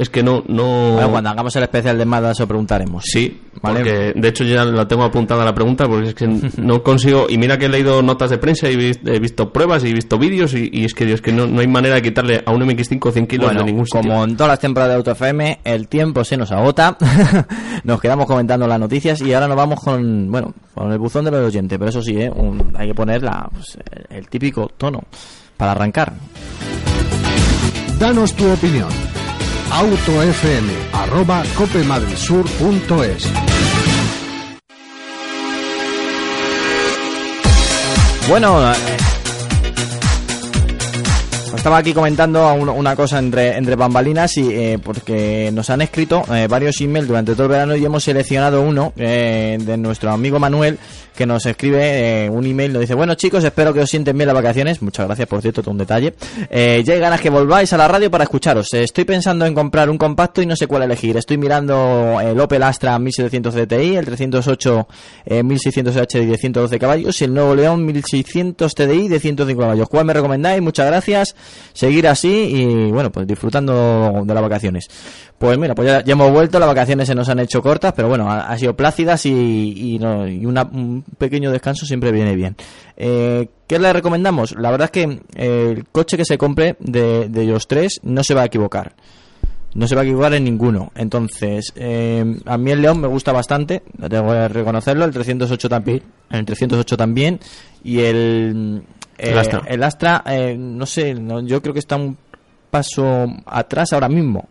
Es 0.00 0.08
que 0.08 0.22
no... 0.22 0.42
no... 0.48 0.92
Bueno, 0.94 1.10
cuando 1.10 1.28
hagamos 1.28 1.54
el 1.56 1.62
especial 1.64 1.98
de 1.98 2.06
Mazda 2.06 2.34
se 2.34 2.42
lo 2.44 2.48
preguntaremos. 2.48 3.04
Sí, 3.04 3.38
Vale. 3.60 3.80
porque 3.80 4.12
de 4.18 4.28
hecho 4.28 4.44
ya 4.44 4.64
la 4.64 4.88
tengo 4.88 5.04
apuntada 5.04 5.44
la 5.44 5.54
pregunta 5.54 5.86
porque 5.86 6.08
es 6.08 6.14
que 6.14 6.26
no 6.56 6.82
consigo 6.82 7.26
y 7.28 7.36
mira 7.36 7.58
que 7.58 7.66
he 7.66 7.68
leído 7.68 8.00
notas 8.02 8.30
de 8.30 8.38
prensa 8.38 8.70
y 8.70 8.72
he 8.72 8.76
vis- 8.76 9.00
he 9.04 9.18
visto 9.20 9.52
pruebas 9.52 9.84
y 9.84 9.88
he 9.90 9.92
visto 9.92 10.16
vídeos 10.18 10.54
y, 10.54 10.70
y 10.72 10.86
es 10.86 10.94
que 10.94 11.12
es 11.12 11.20
que 11.20 11.32
no, 11.32 11.46
no 11.46 11.60
hay 11.60 11.66
manera 11.68 11.96
de 11.96 12.02
quitarle 12.02 12.42
a 12.46 12.50
un 12.50 12.62
MX5 12.62 13.12
100 13.12 13.26
kilos 13.26 13.46
Bueno, 13.48 13.60
de 13.60 13.66
ningún 13.66 13.84
sitio. 13.84 14.00
como 14.00 14.24
en 14.24 14.36
todas 14.38 14.52
las 14.52 14.58
temporadas 14.60 14.92
de 14.92 14.96
Auto 14.96 15.10
FM, 15.10 15.60
el 15.64 15.86
tiempo 15.86 16.24
se 16.24 16.38
nos 16.38 16.50
agota. 16.50 16.96
nos 17.84 18.00
quedamos 18.00 18.24
comentando 18.24 18.66
las 18.66 18.80
noticias 18.80 19.20
y 19.20 19.34
ahora 19.34 19.48
nos 19.48 19.56
vamos 19.58 19.80
con, 19.84 20.30
bueno, 20.32 20.54
con 20.74 20.90
el 20.90 20.98
buzón 20.98 21.26
de 21.26 21.30
los 21.30 21.46
oyentes. 21.46 21.78
Pero 21.78 21.90
eso 21.90 22.00
sí, 22.00 22.16
¿eh? 22.16 22.30
Un- 22.34 22.72
hay 22.74 22.88
que 22.88 22.94
poner 22.94 23.22
la, 23.22 23.50
pues, 23.52 23.76
el, 24.08 24.16
el 24.16 24.28
típico 24.28 24.70
tono 24.78 25.00
para 25.58 25.72
arrancar. 25.72 26.14
Danos 27.98 28.32
tu 28.34 28.50
opinión. 28.50 28.88
Autofm 29.72 30.68
arroba 30.92 31.42
Bueno, 38.28 38.72
eh, 38.72 38.76
estaba 41.56 41.78
aquí 41.78 41.92
comentando 41.92 42.52
una 42.54 42.96
cosa 42.96 43.18
entre, 43.18 43.56
entre 43.56 43.76
bambalinas 43.76 44.36
y 44.36 44.48
eh, 44.50 44.78
porque 44.82 45.50
nos 45.52 45.70
han 45.70 45.82
escrito 45.82 46.24
eh, 46.34 46.46
varios 46.48 46.80
emails 46.80 47.08
durante 47.08 47.32
todo 47.32 47.44
el 47.44 47.50
verano 47.50 47.76
y 47.76 47.84
hemos 47.84 48.04
seleccionado 48.04 48.62
uno 48.62 48.92
de 48.96 49.76
nuestro 49.78 50.10
amigo 50.10 50.38
Manuel 50.38 50.78
que 51.20 51.26
nos 51.26 51.44
escribe 51.44 52.24
eh, 52.24 52.30
un 52.30 52.46
email, 52.46 52.72
nos 52.72 52.80
dice, 52.80 52.94
bueno 52.94 53.14
chicos, 53.14 53.44
espero 53.44 53.74
que 53.74 53.80
os 53.80 53.90
sienten 53.90 54.16
bien 54.16 54.26
las 54.26 54.34
vacaciones, 54.34 54.80
muchas 54.80 55.04
gracias 55.04 55.28
por 55.28 55.42
cierto, 55.42 55.60
todo 55.60 55.72
un 55.72 55.76
detalle, 55.76 56.14
Eh, 56.48 56.82
ya 56.82 56.94
hay 56.94 56.98
ganas 56.98 57.20
que 57.20 57.28
volváis 57.28 57.70
a 57.74 57.76
la 57.76 57.86
radio 57.86 58.10
para 58.10 58.24
escucharos, 58.24 58.72
Eh, 58.72 58.84
estoy 58.84 59.04
pensando 59.04 59.44
en 59.44 59.52
comprar 59.52 59.90
un 59.90 59.98
compacto 59.98 60.40
y 60.40 60.46
no 60.46 60.56
sé 60.56 60.66
cuál 60.66 60.84
elegir, 60.84 61.18
estoy 61.18 61.36
mirando 61.36 62.18
el 62.22 62.40
Opel 62.40 62.62
Astra 62.62 62.98
1700 62.98 63.54
CTI, 63.54 63.96
el 63.96 64.06
308 64.06 64.88
eh, 65.26 65.42
1600 65.42 65.94
HD 65.94 66.24
de 66.24 66.38
112 66.38 66.78
caballos 66.78 67.20
y 67.20 67.24
el 67.24 67.34
nuevo 67.34 67.54
León 67.54 67.84
1600 67.84 68.74
TDI 68.74 69.08
de 69.08 69.20
105 69.20 69.60
caballos, 69.60 69.88
¿cuál 69.90 70.06
me 70.06 70.14
recomendáis? 70.14 70.62
Muchas 70.62 70.86
gracias, 70.86 71.36
seguir 71.74 72.08
así 72.08 72.30
y 72.30 72.90
bueno, 72.92 73.12
pues 73.12 73.26
disfrutando 73.26 74.22
de 74.24 74.32
las 74.32 74.42
vacaciones. 74.42 74.88
Pues 75.40 75.56
mira, 75.56 75.74
pues 75.74 75.88
ya, 75.88 76.04
ya 76.04 76.12
hemos 76.12 76.30
vuelto, 76.32 76.58
las 76.58 76.68
vacaciones 76.68 77.08
se 77.08 77.14
nos 77.14 77.26
han 77.30 77.38
hecho 77.38 77.62
cortas, 77.62 77.94
pero 77.96 78.08
bueno, 78.08 78.30
ha, 78.30 78.40
ha 78.52 78.58
sido 78.58 78.76
plácidas 78.76 79.24
y, 79.24 79.94
y, 79.94 79.98
no- 79.98 80.28
y 80.28 80.44
una- 80.44 80.64
un 80.64 81.02
pequeño 81.16 81.50
descanso 81.50 81.86
siempre 81.86 82.12
viene 82.12 82.36
bien. 82.36 82.54
Eh, 82.98 83.48
¿Qué 83.66 83.78
le 83.78 83.90
recomendamos? 83.90 84.54
La 84.58 84.70
verdad 84.70 84.84
es 84.86 84.90
que 84.90 85.20
eh, 85.36 85.74
el 85.78 85.86
coche 85.88 86.18
que 86.18 86.26
se 86.26 86.36
compre 86.36 86.76
de, 86.78 87.30
de 87.30 87.46
los 87.46 87.66
tres 87.66 88.00
no 88.02 88.22
se 88.22 88.34
va 88.34 88.42
a 88.42 88.44
equivocar. 88.44 88.92
No 89.72 89.88
se 89.88 89.94
va 89.94 90.02
a 90.02 90.04
equivocar 90.04 90.34
en 90.34 90.44
ninguno. 90.44 90.92
Entonces, 90.94 91.72
eh, 91.74 92.36
a 92.44 92.58
mí 92.58 92.70
el 92.72 92.82
León 92.82 93.00
me 93.00 93.08
gusta 93.08 93.32
bastante, 93.32 93.82
tengo 94.10 94.32
que 94.32 94.48
reconocerlo, 94.48 95.06
el 95.06 95.10
308 95.12 95.68
también, 95.70 96.02
el 96.28 96.44
308 96.44 96.96
también 96.98 97.40
y 97.82 98.00
el 98.00 98.82
El 99.16 99.38
Astra. 99.38 99.62
el 99.66 99.82
Astra, 99.84 100.22
eh, 100.26 100.54
no 100.58 100.84
sé, 100.84 101.14
no, 101.14 101.40
yo 101.40 101.62
creo 101.62 101.72
que 101.72 101.78
está 101.80 101.96
un 101.96 102.18
paso 102.70 103.26
atrás 103.46 103.92
ahora 103.94 104.08
mismo, 104.08 104.48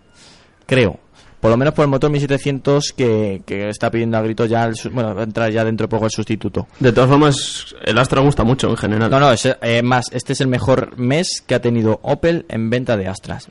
creo. 0.70 0.99
Por 1.39 1.49
lo 1.51 1.57
menos 1.57 1.74
por 1.74 1.84
el 1.84 1.89
motor 1.89 2.11
1700 2.11 2.93
que, 2.93 3.41
que 3.45 3.70
está 3.70 3.89
pidiendo 3.89 4.17
a 4.17 4.22
grito 4.22 4.45
ya, 4.45 4.65
el 4.65 4.76
bueno, 4.91 5.15
va 5.15 5.22
a 5.22 5.24
entrar 5.24 5.49
ya 5.51 5.63
dentro 5.63 5.88
de 5.88 5.89
poco 5.89 6.05
el 6.05 6.11
sustituto. 6.11 6.67
De 6.80 6.91
todas 6.91 7.09
formas, 7.09 7.76
el 7.86 7.97
Astra 7.97 8.22
gusta 8.22 8.43
mucho 8.43 8.70
en 8.70 8.76
general. 8.76 9.09
No, 9.09 9.22
no, 9.22 9.32
es, 9.32 9.45
eh, 9.61 9.82
más, 9.82 10.07
este 10.11 10.34
es 10.34 10.41
el 10.41 10.47
mejor 10.47 10.97
mes 10.97 11.41
que 11.45 11.55
ha 11.55 11.61
tenido 11.61 11.99
Opel 12.03 12.45
en 12.49 12.70
venta 12.70 12.97
de 12.97 13.07
Astras. 13.07 13.47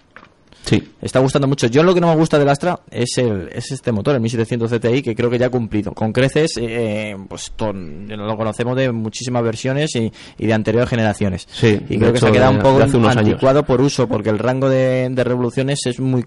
Sí. 0.69 0.83
Está 1.01 1.21
gustando 1.21 1.49
mucho. 1.49 1.67
Yo 1.69 1.83
lo 1.83 1.95
que 1.95 2.01
no 2.01 2.09
me 2.09 2.17
gusta 2.17 2.39
del 2.39 2.49
Astra 2.49 2.81
es, 2.91 3.17
el, 3.19 3.49
es 3.53 3.71
este 3.71 3.93
motor, 3.93 4.15
el 4.15 4.21
1700 4.21 4.71
CTI, 4.71 5.03
que 5.03 5.15
creo 5.15 5.31
que 5.31 5.39
ya 5.39 5.47
ha 5.47 5.51
cumplido. 5.51 5.93
Con 5.93 6.13
creces, 6.13 6.53
eh, 6.61 7.17
pues 7.29 7.53
ton- 7.57 8.07
lo 8.09 8.37
conocemos 8.37 8.77
de 8.77 8.93
muchísimas 8.93 9.43
versiones 9.43 9.95
y, 9.97 10.13
y 10.39 10.47
de 10.47 10.53
anteriores 10.53 10.89
generaciones. 10.91 11.47
Sí, 11.51 11.79
y 11.89 11.99
creo 11.99 12.13
que 12.13 12.19
se 12.21 12.27
ha 12.29 12.33
quedado 12.33 12.53
un 12.53 12.59
poco 12.59 12.83
años. 12.83 13.17
anticuado 13.17 13.63
por 13.65 13.81
uso, 13.81 14.07
porque 14.09 14.31
el 14.31 14.39
rango 14.39 14.69
de, 14.69 15.09
de 15.11 15.25
revoluciones 15.25 15.79
es 15.87 16.01
muy. 16.01 16.27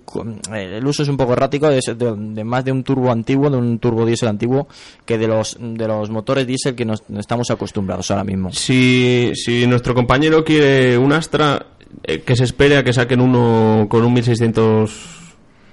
eh, 0.54 0.78
El 0.78 0.88
uso 0.88 1.04
es 1.04 1.10
un 1.10 1.18
poco 1.18 1.34
errático, 1.34 1.70
es 1.70 1.86
de, 1.86 2.16
de 2.16 2.44
más 2.44 2.66
de 2.66 2.72
un 2.72 2.84
turbo 2.84 3.12
antiguo, 3.12 3.50
de 3.50 3.58
un 3.58 3.80
turbo 3.80 4.06
diésel 4.06 4.30
antiguo, 4.30 4.68
que 5.06 5.18
de 5.18 5.28
los, 5.28 5.58
de 5.60 5.88
los 5.88 6.10
motores 6.10 6.48
diésel 6.48 6.76
que 6.76 6.86
nos 6.86 7.04
estamos 7.18 7.52
acostumbrados 7.52 8.10
ahora 8.12 8.24
mismo. 8.24 8.52
Si, 8.52 9.32
si 9.36 9.68
nuestro 9.68 9.94
compañero 9.94 10.44
quiere 10.44 10.98
un 10.98 11.12
Astra, 11.14 11.66
eh, 12.04 12.22
que 12.22 12.36
se 12.36 12.44
espere 12.44 12.78
a 12.78 12.84
que 12.84 12.94
saquen 12.94 13.22
uno 13.22 13.88
con 13.90 14.04
un 14.04 14.14
1600 14.14 15.20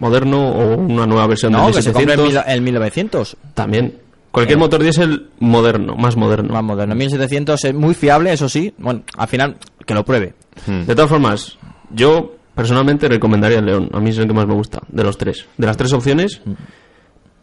moderno 0.01 0.49
o 0.51 0.77
una 0.77 1.07
nueva 1.07 1.27
versión 1.27 1.53
No, 1.53 1.66
del 1.66 1.75
que 1.77 1.83
se 1.83 1.93
compre 1.93 2.14
el, 2.14 2.21
1700. 2.21 2.45
mil- 2.47 2.55
el 2.55 2.61
1900. 2.62 3.37
También. 3.55 3.95
Cualquier 4.31 4.59
Eh. 4.59 4.61
motor 4.61 4.83
diésel 4.83 5.31
moderno, 5.41 5.97
más 5.97 6.16
moderno. 6.16 6.53
Más 6.53 6.62
moderno. 6.62 6.95
1700 6.95 7.64
es 7.64 7.75
muy 7.75 7.95
fiable, 7.95 8.33
eso 8.33 8.49
sí. 8.49 8.73
Bueno, 8.79 9.03
al 9.16 9.27
final, 9.29 9.57
que 9.87 9.95
lo 9.95 10.05
pruebe. 10.05 10.35
De 10.66 10.95
todas 10.95 11.09
formas, 11.11 11.59
yo 11.91 12.35
personalmente 12.55 13.09
recomendaría 13.09 13.59
el 13.61 13.66
León. 13.66 13.89
A 13.93 14.01
mí 14.01 14.11
es 14.11 14.19
el 14.19 14.27
que 14.27 14.35
más 14.35 14.47
me 14.47 14.55
gusta, 14.55 14.81
de 14.89 15.03
los 15.05 15.16
tres. 15.16 15.47
De 15.57 15.66
las 15.66 15.77
tres 15.77 15.93
opciones, 15.93 16.41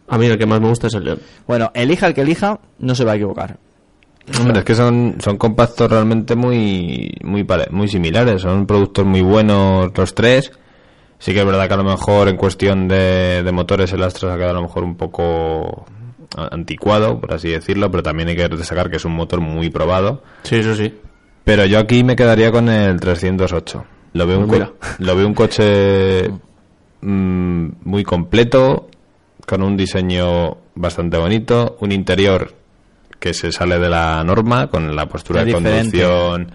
a 0.08 0.18
mí 0.18 0.26
el 0.26 0.38
que 0.38 0.46
más 0.46 0.60
me 0.60 0.68
gusta 0.68 0.86
es 0.86 0.94
el 0.94 1.04
León. 1.04 1.18
Bueno, 1.46 1.70
elija 1.74 2.06
el 2.06 2.14
que 2.14 2.20
elija, 2.22 2.60
no 2.78 2.94
se 2.94 3.04
va 3.04 3.12
a 3.12 3.16
equivocar. 3.16 3.58
Hombre, 4.40 4.58
es 4.58 4.64
que 4.64 4.74
son, 4.74 5.16
son 5.20 5.36
compactos 5.36 5.90
realmente 5.90 6.34
muy, 6.34 7.14
muy, 7.22 7.44
pare- 7.44 7.68
muy 7.70 7.88
similares. 7.88 8.42
Son 8.42 8.66
productos 8.66 9.04
muy 9.06 9.22
buenos 9.22 9.90
los 9.96 10.14
tres. 10.14 10.50
Sí 11.18 11.32
que 11.32 11.40
es 11.40 11.46
verdad 11.46 11.66
que 11.68 11.74
a 11.74 11.78
lo 11.78 11.84
mejor 11.84 12.28
en 12.28 12.36
cuestión 12.36 12.88
de, 12.88 13.42
de 13.42 13.52
motores 13.52 13.92
el 13.92 14.02
Astra 14.02 14.28
se 14.28 14.34
ha 14.34 14.36
quedado 14.36 14.50
a 14.50 14.60
lo 14.60 14.62
mejor 14.62 14.84
un 14.84 14.96
poco 14.96 15.86
anticuado, 16.36 17.20
por 17.20 17.32
así 17.32 17.48
decirlo, 17.50 17.90
pero 17.90 18.02
también 18.02 18.28
hay 18.28 18.36
que 18.36 18.48
destacar 18.48 18.90
que 18.90 18.96
es 18.96 19.04
un 19.04 19.12
motor 19.14 19.40
muy 19.40 19.70
probado. 19.70 20.22
Sí, 20.42 20.56
eso 20.56 20.74
sí. 20.74 20.92
Pero 21.44 21.64
yo 21.64 21.78
aquí 21.78 22.02
me 22.04 22.16
quedaría 22.16 22.50
con 22.50 22.68
el 22.68 22.98
308. 23.00 23.84
Lo 24.12 24.26
veo 24.26 24.40
un, 24.40 24.46
Pues 24.48 24.68
lo 24.98 25.14
veo 25.16 25.26
un 25.26 25.34
coche 25.34 26.28
mm, 27.00 27.66
muy 27.84 28.02
completo, 28.04 28.88
con 29.46 29.62
un 29.62 29.76
diseño 29.76 30.56
bastante 30.74 31.16
bonito, 31.16 31.76
un 31.80 31.92
interior 31.92 32.52
que 33.18 33.34
se 33.34 33.52
sale 33.52 33.78
de 33.78 33.88
la 33.88 34.22
norma, 34.24 34.66
con 34.68 34.94
la 34.94 35.06
postura 35.06 35.40
Es 35.40 35.46
de 35.46 35.52
diferente. 35.54 36.02
conducción, 36.02 36.52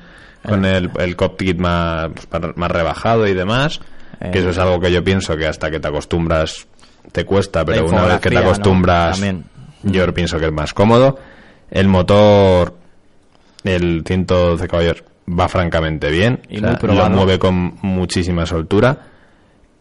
con 0.47 0.66
el, 0.66 0.89
el 0.99 1.16
cockpit 1.16 1.57
más, 1.59 2.09
pues, 2.30 2.43
más 2.57 2.72
rebajado 2.72 3.28
y 3.28 3.34
demás. 3.34 3.80
Eh. 4.20 4.30
Que 4.32 4.39
eso 4.39 4.49
es 4.49 4.57
algo 4.57 4.80
que 4.80 4.91
yo 4.91 5.03
pienso 5.03 5.36
que 5.38 5.47
hasta 5.47 5.70
que 5.72 5.80
te 5.80 5.88
acostumbras 5.88 6.68
te 7.12 7.26
cuesta, 7.26 7.66
pero 7.66 7.86
una 7.88 8.03
vez 8.05 8.20
que 8.20 8.30
te 8.30 8.36
¿no? 8.36 8.41
acostumbras, 8.41 9.20
También. 9.20 9.43
yo 9.84 10.14
pienso 10.14 10.38
que 10.39 10.45
es 10.45 10.51
más 10.51 10.74
cómodo. 10.74 11.18
El 11.72 11.88
motor, 11.88 12.76
el 13.64 14.03
112 14.05 14.68
caballos, 14.68 15.03
va 15.28 15.47
francamente 15.49 16.09
bien. 16.12 16.41
Y 16.49 16.57
O 16.57 16.59
sea, 16.59 16.70
muy 16.70 16.78
probado. 16.78 17.09
lo 17.09 17.16
mueve 17.16 17.39
con 17.39 17.78
muchísima 17.82 18.45
soltura. 18.45 18.97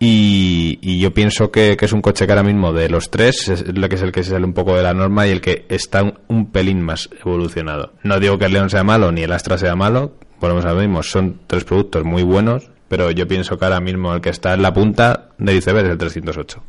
Y, 0.03 0.79
y 0.81 0.99
yo 0.99 1.13
pienso 1.13 1.51
que, 1.51 1.77
que 1.77 1.85
es 1.85 1.93
un 1.93 2.01
coche 2.01 2.25
que 2.25 2.33
ahora 2.33 2.43
mismo 2.43 2.73
de 2.73 2.89
los 2.89 3.11
tres 3.11 3.51
es 3.51 3.77
lo 3.77 3.87
que 3.87 3.97
es 3.97 4.03
el 4.03 4.13
que 4.13 4.25
se 4.25 4.31
sale 4.31 4.47
un 4.47 4.55
poco 4.55 4.75
de 4.75 4.83
la 4.83 4.95
norma 4.95 5.27
y 5.27 5.31
el 5.31 5.43
que 5.43 5.67
está 5.69 6.03
un, 6.27 6.51
pelín 6.51 6.81
más 6.81 7.11
evolucionado. 7.21 7.93
No 8.03 8.19
digo 8.19 8.39
que 8.39 8.47
el 8.47 8.55
León 8.55 8.71
sea 8.71 8.83
malo 8.83 9.13
ni 9.13 9.23
el 9.23 9.33
Astra 9.33 9.59
sea 9.59 9.77
malo, 9.77 10.15
volvemos 10.41 10.65
a 10.65 10.73
lo 10.73 10.81
mismo, 10.81 11.03
son 11.03 11.41
tres 11.47 11.65
productos 11.65 12.03
muy 12.05 12.23
buenos, 12.23 12.71
pero 12.89 13.11
yo 13.11 13.29
pienso 13.29 13.59
que 13.59 13.67
ahora 13.67 13.81
mismo 13.81 14.15
el 14.15 14.23
que 14.23 14.31
está 14.31 14.55
en 14.55 14.63
la 14.63 14.73
punta 14.73 15.29
del 15.37 15.59
iceberg 15.59 15.85
es 15.85 15.93
el 15.93 15.99
308. 15.99 16.63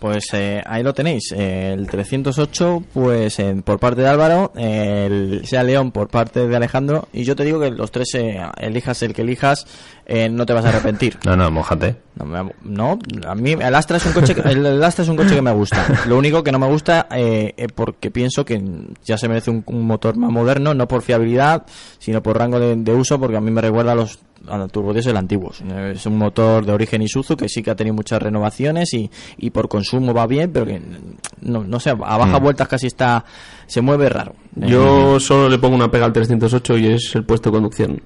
Pues 0.00 0.26
eh, 0.34 0.62
ahí 0.66 0.82
lo 0.82 0.92
tenéis, 0.92 1.32
eh, 1.34 1.72
el 1.72 1.86
308 1.88 2.82
pues 2.92 3.38
eh, 3.38 3.62
por 3.64 3.78
parte 3.78 4.02
de 4.02 4.08
Álvaro, 4.08 4.52
el 4.54 5.40
Sea 5.46 5.62
León 5.62 5.90
por 5.90 6.08
parte 6.08 6.46
de 6.46 6.54
Alejandro 6.54 7.08
y 7.14 7.24
yo 7.24 7.34
te 7.34 7.44
digo 7.44 7.58
que 7.60 7.70
los 7.70 7.90
tres 7.90 8.08
eh, 8.14 8.38
elijas 8.58 9.02
el 9.02 9.14
que 9.14 9.22
elijas 9.22 9.66
eh, 10.04 10.28
no 10.28 10.44
te 10.44 10.52
vas 10.52 10.64
a 10.66 10.68
arrepentir. 10.68 11.16
No, 11.24 11.34
no, 11.34 11.50
mojate. 11.50 11.96
No, 12.16 12.24
me- 12.26 12.52
no, 12.62 12.98
a 13.26 13.34
mí 13.34 13.52
el 13.52 13.74
Astra 13.74 13.96
es 13.96 14.06
un 14.06 14.12
coche 14.12 14.34
que, 14.34 14.42
el, 14.42 14.64
el 14.66 14.84
Astra 14.84 15.02
es 15.02 15.08
un 15.08 15.16
coche 15.16 15.34
que 15.34 15.42
me 15.42 15.52
gusta. 15.52 15.84
Lo 16.06 16.16
único 16.18 16.42
que 16.44 16.52
no 16.52 16.58
me 16.58 16.66
gusta 16.68 17.06
eh, 17.10 17.54
eh, 17.56 17.66
porque 17.74 18.10
pienso 18.10 18.44
que 18.44 18.62
ya 19.04 19.16
se 19.18 19.28
merece 19.28 19.50
un, 19.50 19.62
un 19.66 19.82
motor 19.86 20.16
más 20.16 20.30
moderno, 20.30 20.72
no 20.74 20.86
por 20.86 21.02
fiabilidad, 21.02 21.64
sino 21.98 22.22
por 22.22 22.38
rango 22.38 22.60
de, 22.60 22.76
de 22.76 22.92
uso, 22.94 23.18
porque 23.18 23.36
a 23.36 23.40
mí 23.40 23.50
me 23.50 23.60
recuerda 23.62 23.92
a 23.92 23.96
los 23.96 24.18
a 24.48 24.58
los 24.58 24.70
turbodiesel 24.72 25.16
antiguos. 25.16 25.60
Eh, 25.62 25.92
Es 25.94 26.06
un 26.06 26.18
motor 26.18 26.64
de 26.64 26.72
origen 26.72 27.02
Isuzu 27.02 27.36
que 27.36 27.48
sí 27.48 27.62
que 27.62 27.70
ha 27.70 27.76
tenido 27.76 27.94
muchas 27.94 28.20
renovaciones 28.22 28.92
y, 28.94 29.10
y 29.38 29.50
por 29.50 29.68
consumo 29.68 30.12
va 30.14 30.26
bien, 30.26 30.52
pero 30.52 30.66
que 30.66 30.80
no, 31.40 31.64
no 31.64 31.80
sé, 31.80 31.90
a 31.90 31.94
bajas 31.94 32.40
vueltas 32.40 32.68
casi 32.68 32.86
está 32.86 33.24
se 33.66 33.80
mueve 33.80 34.08
raro. 34.08 34.34
Eh, 34.60 34.66
Yo 34.68 35.18
solo 35.20 35.48
le 35.48 35.58
pongo 35.58 35.74
una 35.76 35.90
pega 35.90 36.06
al 36.06 36.12
308 36.12 36.78
y 36.78 36.86
es 36.88 37.14
el 37.14 37.24
puesto 37.24 37.50
de 37.50 37.54
conducción. 37.54 38.00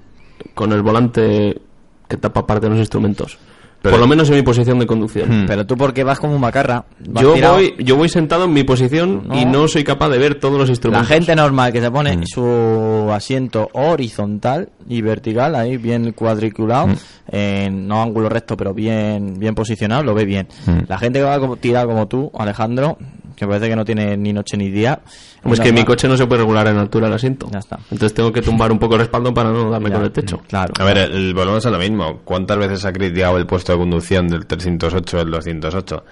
Con 0.53 0.71
el 0.73 0.81
volante 0.81 1.61
que 2.07 2.17
tapa 2.17 2.45
parte 2.47 2.65
de 2.65 2.71
los 2.71 2.79
instrumentos. 2.79 3.37
Pero- 3.81 3.93
Por 3.93 3.99
lo 4.01 4.07
menos 4.07 4.29
en 4.29 4.35
mi 4.35 4.41
posición 4.43 4.77
de 4.77 4.85
conducción. 4.85 5.45
pero 5.47 5.65
tú 5.65 5.75
porque 5.75 6.03
vas 6.03 6.19
como 6.19 6.35
un 6.35 6.41
macarra, 6.41 6.85
Yo 6.99 7.33
tirado. 7.33 7.55
voy, 7.55 7.73
yo 7.79 7.95
voy 7.95 8.09
sentado 8.09 8.45
en 8.45 8.53
mi 8.53 8.63
posición 8.63 9.27
y 9.33 9.43
No. 9.45 9.67
soy 9.67 9.83
capaz 9.83 10.09
de 10.09 10.19
ver 10.19 10.35
todos 10.35 10.59
los 10.59 10.67
La 10.69 10.73
instrumentos. 10.73 11.07
gente 11.07 11.35
normal 11.35 11.71
que 11.73 11.81
se 11.81 11.89
pone 11.89 12.19
su 12.27 13.09
asiento 13.11 13.69
horizontal 13.73 14.69
y 14.87 15.01
vertical, 15.01 15.55
ahí 15.55 15.77
bien 15.77 16.11
cuadriculado, 16.11 16.89
en 17.31 17.87
no 17.87 18.01
ángulo 18.03 18.29
recto, 18.29 18.55
pero 18.55 18.73
bien 18.73 19.39
bien 19.39 19.55
posicionado, 19.55 20.03
lo 20.03 20.13
ve 20.13 20.25
bien. 20.25 20.47
La 20.87 20.97
gente 20.99 21.19
que 21.19 21.25
va 21.25 21.39
como, 21.39 21.57
tirada 21.57 21.85
como 21.87 22.07
tú, 22.07 22.31
Alejandro, 22.37 22.97
que 23.35 23.47
parece 23.47 23.69
que 23.69 23.75
no 23.75 23.83
tiene 23.85 24.15
ni 24.17 24.33
noche 24.33 24.57
ni 24.57 24.69
día. 24.69 24.99
Pues 25.43 25.59
es 25.59 25.65
que 25.65 25.71
mi 25.73 25.83
coche 25.83 26.07
no 26.07 26.17
se 26.17 26.25
puede 26.27 26.41
regular 26.41 26.67
en 26.67 26.77
altura 26.77 27.07
el 27.07 27.13
asiento. 27.13 27.47
Ya 27.51 27.59
está. 27.59 27.77
Entonces 27.91 28.13
tengo 28.13 28.31
que 28.31 28.41
tumbar 28.41 28.71
un 28.71 28.79
poco 28.79 28.95
el 28.95 29.01
respaldo 29.01 29.33
para 29.33 29.51
no 29.51 29.69
darme 29.69 29.89
Ya, 29.89 29.95
con 29.95 30.05
el 30.05 30.11
techo. 30.11 30.41
Claro. 30.47 30.73
A 30.79 30.83
ver, 30.83 30.97
el- 30.97 31.33
volvemos 31.33 31.65
a 31.65 31.69
lo 31.71 31.77
mismo. 31.79 32.19
¿Cuántas 32.23 32.57
veces 32.57 32.85
ha 32.85 32.93
criticado 32.93 33.37
el 33.37 33.45
puesto 33.45 33.71
de 33.71 33.77
conducción 33.79 34.27
del 34.27 34.45
308 34.45 35.17
del 35.17 35.31
208? 35.31 36.03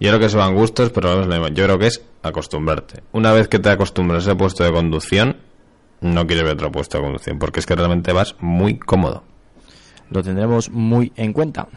Yo 0.00 0.08
creo 0.08 0.18
que 0.18 0.26
eso 0.26 0.38
van 0.38 0.54
gustos, 0.54 0.90
pero 0.90 1.08
volvemos 1.10 1.26
a 1.34 1.36
lo 1.38 1.42
mismo. 1.42 1.54
Yo 1.56 1.64
creo 1.64 1.78
que 1.78 1.86
es 1.88 2.02
acostumbrarte. 2.22 3.02
Una 3.12 3.32
vez 3.32 3.48
que 3.48 3.58
te 3.58 3.68
acostumbras 3.68 4.26
a 4.26 4.30
ese 4.30 4.36
puesto 4.38 4.64
de 4.64 4.72
conducción, 4.72 5.36
no 6.00 6.26
quieres 6.26 6.44
ver 6.44 6.54
otro 6.54 6.72
puesto 6.72 6.96
de 6.98 7.04
conducción, 7.04 7.38
porque 7.38 7.60
es 7.60 7.66
que 7.66 7.74
realmente 7.76 8.12
vas 8.12 8.34
muy 8.40 8.78
cómodo. 8.78 9.24
Lo 10.10 10.22
tendremos 10.22 10.70
muy 10.70 11.12
en 11.16 11.32
cuenta. 11.32 11.68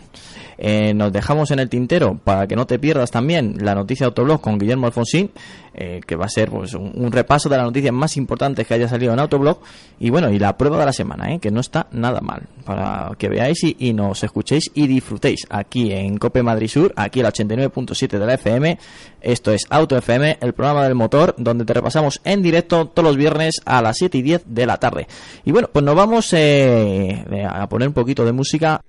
Eh, 0.58 0.94
nos 0.94 1.12
dejamos 1.12 1.52
en 1.52 1.60
el 1.60 1.70
tintero 1.70 2.20
para 2.24 2.48
que 2.48 2.56
no 2.56 2.66
te 2.66 2.80
pierdas 2.80 3.12
también 3.12 3.58
la 3.60 3.76
noticia 3.76 4.06
de 4.06 4.10
Autoblog 4.10 4.42
con 4.42 4.60
Guillermo 4.60 4.88
Alfonsín, 4.88 5.32
eh, 5.76 6.02
que 6.06 6.16
va 6.16 6.26
a 6.26 6.30
ser 6.30 6.50
pues, 6.50 6.74
un, 6.76 7.12
repaso 7.12 7.50
de 7.50 7.58
las 7.58 7.66
noticias 7.66 7.94
más 7.94 8.16
importantes 8.18 8.68
que 8.68 8.76
haya 8.76 8.88
salido 8.88 9.14
en 9.14 9.20
Autoblog. 9.20 9.60
Y 10.00 10.10
bueno, 10.12 10.30
y 10.30 10.38
la 10.38 10.56
prueba 10.58 10.78
de 10.78 10.86
la 10.86 10.94
semana, 10.94 11.34
eh, 11.34 11.40
que 11.40 11.50
no 11.50 11.62
está 11.62 11.88
nada 11.92 12.22
mal, 12.22 12.44
para 12.64 13.12
que 13.18 13.30
veáis 13.30 13.60
y, 13.64 13.94
nos 13.94 14.24
escuchéis 14.24 14.72
y 14.74 14.88
disfrutéis 14.88 15.48
aquí 15.50 15.92
en 15.92 16.18
Cope 16.18 16.44
Madrid 16.44 16.68
Sur, 16.68 16.94
aquí 16.96 17.22
el 17.22 17.26
89.7 17.26 18.20
de 18.20 18.26
la 18.26 18.34
FM. 18.36 18.78
Esto 19.22 19.52
es 19.52 19.66
Auto 19.70 19.98
FM, 19.98 20.38
el 20.42 20.54
programa 20.54 20.84
del 20.84 20.96
motor, 20.96 21.34
donde 21.38 21.66
te 21.66 21.74
repasamos 21.74 22.22
en 22.24 22.42
directo 22.42 22.88
todos 22.88 23.08
los 23.08 23.18
viernes 23.18 23.56
a 23.66 23.82
las 23.82 23.98
7 23.98 24.18
y 24.18 24.22
10 24.22 24.44
de 24.46 24.66
la 24.66 24.78
tarde. 24.78 25.08
Y 25.46 25.52
bueno, 25.52 25.70
pues 25.72 25.84
nos 25.84 25.96
vamos 25.96 26.34
eh, 26.34 27.26
a 27.50 27.68
poner 27.68 27.88
un 27.88 27.94
poquito 27.94 28.26
de 28.26 28.32
música. 28.32 28.82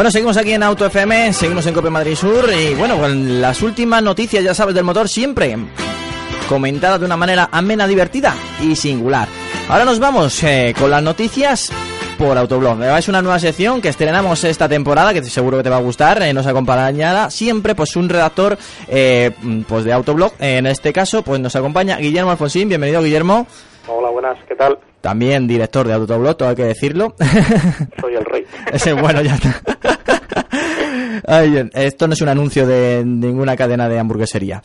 Bueno, 0.00 0.10
seguimos 0.10 0.38
aquí 0.38 0.54
en 0.54 0.62
Auto 0.62 0.86
FM, 0.86 1.34
seguimos 1.34 1.66
en 1.66 1.74
Cope 1.74 1.90
Madrid 1.90 2.14
Sur 2.14 2.48
y 2.50 2.72
bueno, 2.72 2.96
con 2.96 3.38
las 3.38 3.60
últimas 3.60 4.02
noticias, 4.02 4.42
ya 4.42 4.54
sabes, 4.54 4.74
del 4.74 4.82
motor 4.82 5.10
siempre 5.10 5.58
comentadas 6.48 7.00
de 7.00 7.04
una 7.04 7.18
manera 7.18 7.50
amena, 7.52 7.86
divertida 7.86 8.34
y 8.62 8.74
singular. 8.76 9.28
Ahora 9.68 9.84
nos 9.84 9.98
vamos 9.98 10.42
eh, 10.42 10.74
con 10.78 10.90
las 10.90 11.02
noticias 11.02 11.70
por 12.16 12.38
Autoblog. 12.38 12.82
Es 12.82 13.08
una 13.08 13.20
nueva 13.20 13.38
sección 13.38 13.82
que 13.82 13.90
estrenamos 13.90 14.42
esta 14.44 14.70
temporada, 14.70 15.12
que 15.12 15.22
seguro 15.22 15.58
que 15.58 15.64
te 15.64 15.68
va 15.68 15.76
a 15.76 15.82
gustar. 15.82 16.22
eh, 16.22 16.32
nos 16.32 16.46
acompañará 16.46 17.28
siempre 17.28 17.74
pues 17.74 17.94
un 17.94 18.08
redactor 18.08 18.56
eh, 18.88 19.32
pues 19.68 19.84
de 19.84 19.92
Autoblog. 19.92 20.32
En 20.38 20.64
este 20.64 20.94
caso, 20.94 21.22
pues 21.22 21.40
nos 21.40 21.54
acompaña 21.56 21.98
Guillermo 21.98 22.30
Alfonsín. 22.30 22.70
Bienvenido, 22.70 23.02
Guillermo. 23.02 23.46
Hola, 23.86 24.08
buenas, 24.08 24.38
¿qué 24.48 24.54
tal? 24.54 24.78
También 25.00 25.46
director 25.46 25.86
de 25.86 25.94
Autoblog, 25.94 26.36
todo 26.36 26.48
hay 26.50 26.56
que 26.56 26.64
decirlo. 26.64 27.14
Soy 28.00 28.14
el 28.14 28.24
rey. 28.24 28.44
Ese, 28.72 28.92
bueno, 28.92 29.22
ya 29.22 29.34
está. 29.34 29.60
Ay, 31.26 31.68
esto 31.74 32.06
no 32.06 32.14
es 32.14 32.20
un 32.20 32.28
anuncio 32.28 32.66
de 32.66 33.02
ninguna 33.04 33.56
cadena 33.56 33.88
de 33.88 33.98
hamburguesería. 33.98 34.62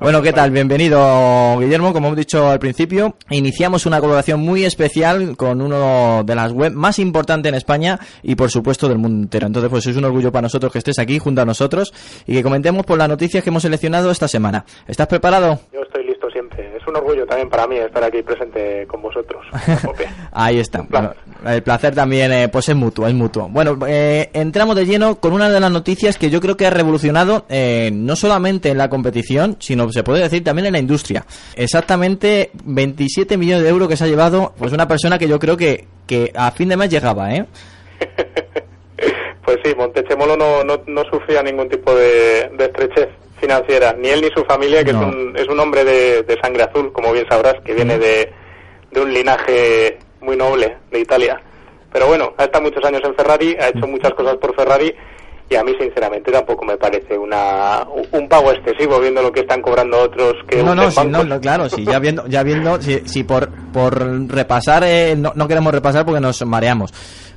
bueno, 0.00 0.22
¿qué 0.22 0.32
tal? 0.32 0.50
Bienvenido, 0.50 1.58
Guillermo. 1.58 1.92
Como 1.92 2.08
hemos 2.08 2.16
dicho 2.16 2.48
al 2.48 2.58
principio, 2.58 3.16
iniciamos 3.30 3.84
una 3.86 4.00
colaboración 4.00 4.40
muy 4.40 4.64
especial 4.64 5.36
con 5.36 5.60
uno 5.60 6.22
de 6.24 6.34
las 6.34 6.52
web 6.52 6.72
más 6.72 6.98
importantes 6.98 7.50
en 7.50 7.56
España 7.56 7.98
y, 8.22 8.36
por 8.36 8.50
supuesto, 8.50 8.88
del 8.88 8.98
mundo 8.98 9.24
entero. 9.24 9.46
Entonces, 9.46 9.70
pues 9.70 9.86
es 9.86 9.96
un 9.96 10.04
orgullo 10.04 10.32
para 10.32 10.42
nosotros 10.42 10.72
que 10.72 10.78
estés 10.78 10.98
aquí 10.98 11.18
junto 11.18 11.42
a 11.42 11.44
nosotros 11.44 11.92
y 12.26 12.34
que 12.34 12.42
comentemos 12.42 12.86
por 12.86 12.98
las 12.98 13.08
noticias 13.08 13.42
que 13.42 13.50
hemos 13.50 13.62
seleccionado 13.62 14.10
esta 14.10 14.28
semana. 14.28 14.64
¿Estás 14.86 15.08
preparado? 15.08 15.60
Yo 15.72 15.82
estoy. 15.82 16.03
Es 16.84 16.88
un 16.88 16.96
orgullo 16.96 17.24
también 17.24 17.48
para 17.48 17.66
mí 17.66 17.76
estar 17.76 18.04
aquí 18.04 18.22
presente 18.22 18.86
con 18.86 19.00
vosotros. 19.00 19.42
Ahí 20.32 20.58
está. 20.58 20.82
Un 20.82 20.88
placer. 20.88 21.16
Bueno, 21.40 21.54
el 21.56 21.62
placer 21.62 21.94
también 21.94 22.30
eh, 22.30 22.48
pues 22.48 22.68
es 22.68 22.76
mutuo, 22.76 23.06
es 23.06 23.14
mutuo. 23.14 23.48
Bueno, 23.48 23.78
eh, 23.86 24.28
entramos 24.34 24.76
de 24.76 24.84
lleno 24.84 25.18
con 25.18 25.32
una 25.32 25.48
de 25.48 25.60
las 25.60 25.70
noticias 25.70 26.18
que 26.18 26.28
yo 26.28 26.42
creo 26.42 26.58
que 26.58 26.66
ha 26.66 26.70
revolucionado 26.70 27.46
eh, 27.48 27.90
no 27.90 28.16
solamente 28.16 28.68
en 28.68 28.76
la 28.76 28.90
competición, 28.90 29.56
sino 29.60 29.90
se 29.92 30.02
puede 30.02 30.22
decir 30.22 30.44
también 30.44 30.66
en 30.66 30.74
la 30.74 30.78
industria. 30.78 31.24
Exactamente 31.56 32.50
27 32.64 33.38
millones 33.38 33.64
de 33.64 33.70
euros 33.70 33.88
que 33.88 33.96
se 33.96 34.04
ha 34.04 34.08
llevado 34.08 34.52
pues 34.58 34.72
una 34.72 34.86
persona 34.86 35.18
que 35.18 35.26
yo 35.26 35.38
creo 35.38 35.56
que, 35.56 35.86
que 36.06 36.32
a 36.34 36.50
fin 36.50 36.68
de 36.68 36.76
mes 36.76 36.90
llegaba, 36.90 37.34
¿eh? 37.34 37.46
Pues 39.44 39.58
sí, 39.62 39.74
Montechemolo 39.76 40.38
no, 40.38 40.64
no, 40.64 40.80
no 40.86 41.04
sufría 41.04 41.42
ningún 41.42 41.68
tipo 41.68 41.94
de, 41.94 42.50
de 42.56 42.64
estrechez 42.64 43.10
financiera, 43.40 43.92
ni 43.98 44.08
él 44.08 44.20
ni 44.22 44.28
su 44.30 44.44
familia, 44.44 44.84
que 44.84 44.92
No. 44.92 45.02
es, 45.08 45.14
un, 45.14 45.36
es 45.36 45.48
un 45.48 45.60
hombre 45.60 45.84
de, 45.84 46.22
de 46.22 46.36
sangre 46.42 46.62
azul, 46.64 46.92
como 46.92 47.12
bien 47.12 47.26
sabrás, 47.28 47.56
que 47.64 47.74
viene 47.74 47.98
de, 47.98 48.32
de 48.90 49.00
un 49.00 49.12
linaje 49.12 49.98
muy 50.20 50.36
noble 50.36 50.76
de 50.90 51.00
Italia. 51.00 51.40
Pero 51.92 52.06
bueno, 52.08 52.32
ha 52.38 52.44
estado 52.44 52.64
muchos 52.64 52.84
años 52.84 53.02
en 53.04 53.14
Ferrari, 53.14 53.56
ha 53.60 53.68
hecho 53.68 53.86
muchas 53.86 54.12
cosas 54.14 54.36
por 54.36 54.54
Ferrari 54.56 54.92
y 55.48 55.56
a 55.56 55.62
mí 55.62 55.72
sinceramente 55.78 56.32
tampoco 56.32 56.64
me 56.64 56.76
parece 56.78 57.18
una 57.18 57.86
un 58.12 58.28
pago 58.28 58.50
excesivo 58.50 58.98
viendo 58.98 59.20
lo 59.20 59.30
que 59.30 59.40
están 59.40 59.60
cobrando 59.60 60.00
otros 60.00 60.32
que 60.48 60.62
No, 60.62 60.74
no, 60.74 60.90
sí, 60.90 61.06
no, 61.06 61.22
no, 61.22 61.38
claro, 61.38 61.68
sí, 61.68 61.84
ya 61.84 61.98
viendo, 61.98 62.26
ya 62.26 62.42
viendo, 62.42 62.80
si, 62.80 63.00
si 63.06 63.24
por, 63.24 63.50
por 63.72 64.26
repasar, 64.28 64.82
eh, 64.84 65.14
no, 65.16 65.32
no 65.36 65.46
queremos 65.46 65.72
repasar 65.72 66.06
porque 66.06 66.20
nos 66.20 66.44
mareamos, 66.46 66.92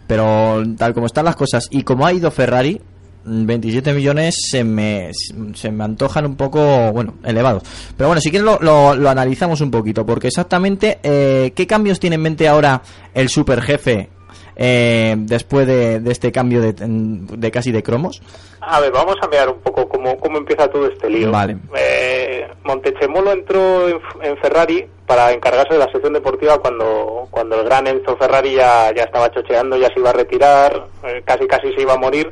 pero 0.08 0.64
tal 0.78 0.94
como 0.94 1.06
están 1.08 1.26
las 1.26 1.36
cosas 1.36 1.68
y 1.70 1.84
como 1.84 2.08
ha 2.08 2.14
ido 2.14 2.32
Ferrari, 2.32 2.82
27 3.28 3.94
millones 3.94 4.36
se 4.50 4.64
me, 4.64 5.12
se 5.54 5.72
me 5.72 5.84
antojan 5.84 6.26
un 6.26 6.36
poco, 6.36 6.92
bueno, 6.92 7.16
elevados. 7.24 7.64
Pero 7.96 8.08
bueno, 8.08 8.22
si 8.22 8.30
quieres 8.30 8.46
lo, 8.46 8.60
lo, 8.60 8.96
lo 8.96 9.10
analizamos 9.10 9.62
un 9.62 9.72
poquito, 9.72 10.06
porque 10.06 10.28
exactamente, 10.28 11.00
eh, 11.04 11.52
¿qué 11.56 11.68
cambios 11.68 12.00
tiene 12.00 12.16
en 12.16 12.22
mente 12.22 12.48
ahora 12.48 12.82
el 13.14 13.30
super 13.30 13.62
jefe 13.62 14.10
eh, 14.56 15.16
después 15.20 15.68
de, 15.68 16.00
de 16.00 16.12
este 16.12 16.32
cambio 16.32 16.62
de, 16.62 16.74
de 16.74 17.52
casi 17.52 17.72
de 17.72 17.84
cromos? 17.84 18.22
A 18.62 18.80
ver, 18.80 18.92
vamos 18.92 19.16
a 19.22 19.28
mirar 19.28 19.50
un 19.50 19.60
poco 19.60 19.88
cómo, 19.88 20.18
cómo 20.18 20.40
empieza 20.40 20.68
todo 20.70 20.88
este 20.88 21.10
lío. 21.10 21.32
Vale. 21.32 21.58
Eh, 21.78 22.48
Montechemolo 22.64 23.32
entró 23.32 23.88
en, 23.88 24.00
en 24.24 24.38
Ferrari 24.38 24.88
para 25.06 25.32
encargarse 25.32 25.74
de 25.74 25.80
la 25.80 25.92
sección 25.92 26.14
deportiva 26.14 26.58
cuando, 26.60 27.28
cuando 27.32 27.60
el 27.60 27.66
gran 27.66 27.88
Enzo 27.88 28.18
Ferrari 28.18 28.56
ya, 28.56 28.94
ya 28.94 29.04
estaba 29.04 29.32
chocheando, 29.32 29.78
ya 29.78 29.88
se 29.94 30.00
iba 30.00 30.10
a 30.10 30.14
retirar, 30.14 30.88
eh, 31.04 31.22
casi 31.24 31.48
casi 31.48 31.72
se 31.74 31.82
iba 31.82 31.94
a 31.94 31.98
morir. 31.98 32.32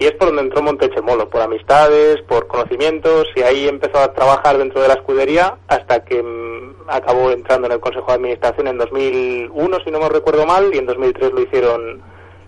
Y 0.00 0.06
es 0.06 0.12
por 0.12 0.28
donde 0.28 0.42
entró 0.42 0.62
Montechemolo, 0.62 1.28
por 1.28 1.42
amistades, 1.42 2.20
por 2.22 2.46
conocimientos, 2.48 3.26
y 3.36 3.42
ahí 3.42 3.68
empezó 3.68 3.98
a 3.98 4.12
trabajar 4.14 4.56
dentro 4.58 4.80
de 4.80 4.88
la 4.88 4.94
escudería 4.94 5.58
hasta 5.68 6.02
que 6.04 6.22
mm, 6.22 6.88
acabó 6.88 7.30
entrando 7.30 7.66
en 7.66 7.74
el 7.74 7.80
Consejo 7.80 8.06
de 8.08 8.14
Administración 8.14 8.66
en 8.68 8.78
2001, 8.78 9.78
si 9.84 9.90
no 9.90 10.00
me 10.00 10.08
recuerdo 10.08 10.46
mal, 10.46 10.70
y 10.74 10.78
en 10.78 10.86
2003 10.86 11.32
lo 11.32 11.42
hicieron, 11.42 12.00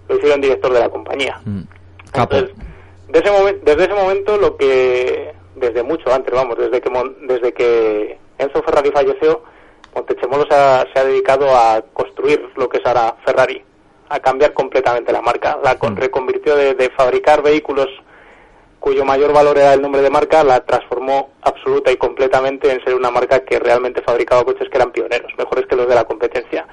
lo 0.09 0.16
hicieron 0.16 0.40
director 0.40 0.72
de 0.72 0.80
la 0.80 0.88
compañía. 0.88 1.40
Mm. 1.44 1.61
Entonces, 2.40 2.57
de 3.09 3.18
ese 3.18 3.59
desde 3.62 3.84
ese 3.84 3.94
momento 3.94 4.36
lo 4.38 4.57
que 4.57 5.34
desde 5.57 5.82
mucho 5.82 6.12
antes 6.12 6.32
vamos 6.34 6.57
desde 6.57 6.80
que 6.80 6.88
Mon- 6.90 7.26
desde 7.26 7.53
que 7.53 8.18
Enzo 8.38 8.62
Ferrari 8.62 8.90
falleció 8.90 9.42
Montechemolo 9.94 10.46
se 10.48 10.55
ha, 10.55 10.86
se 10.92 10.98
ha 10.98 11.05
dedicado 11.05 11.46
a 11.55 11.82
construir 11.92 12.48
lo 12.57 12.68
que 12.70 12.78
es 12.78 12.86
ahora 12.86 13.14
Ferrari 13.26 13.62
a 14.14 14.20
cambiar 14.20 14.52
completamente 14.52 15.12
la 15.12 15.22
marca. 15.22 15.58
La 15.62 15.78
con- 15.78 15.96
reconvirtió 15.96 16.54
de, 16.56 16.74
de 16.74 16.90
fabricar 16.90 17.42
vehículos 17.42 17.88
cuyo 18.78 19.04
mayor 19.04 19.32
valor 19.32 19.56
era 19.58 19.74
el 19.74 19.80
nombre 19.80 20.02
de 20.02 20.10
marca 20.10 20.42
la 20.42 20.58
transformó 20.64 21.30
absoluta 21.42 21.92
y 21.92 21.96
completamente 21.96 22.70
en 22.70 22.82
ser 22.82 22.94
una 22.94 23.10
marca 23.12 23.44
que 23.44 23.60
realmente 23.60 24.02
fabricaba 24.02 24.42
coches 24.44 24.68
que 24.68 24.76
eran 24.76 24.90
pioneros 24.90 25.30
mejores 25.38 25.66
que 25.66 25.76
los 25.76 25.88
de 25.88 25.94
la 25.94 26.02
competencia. 26.04 26.66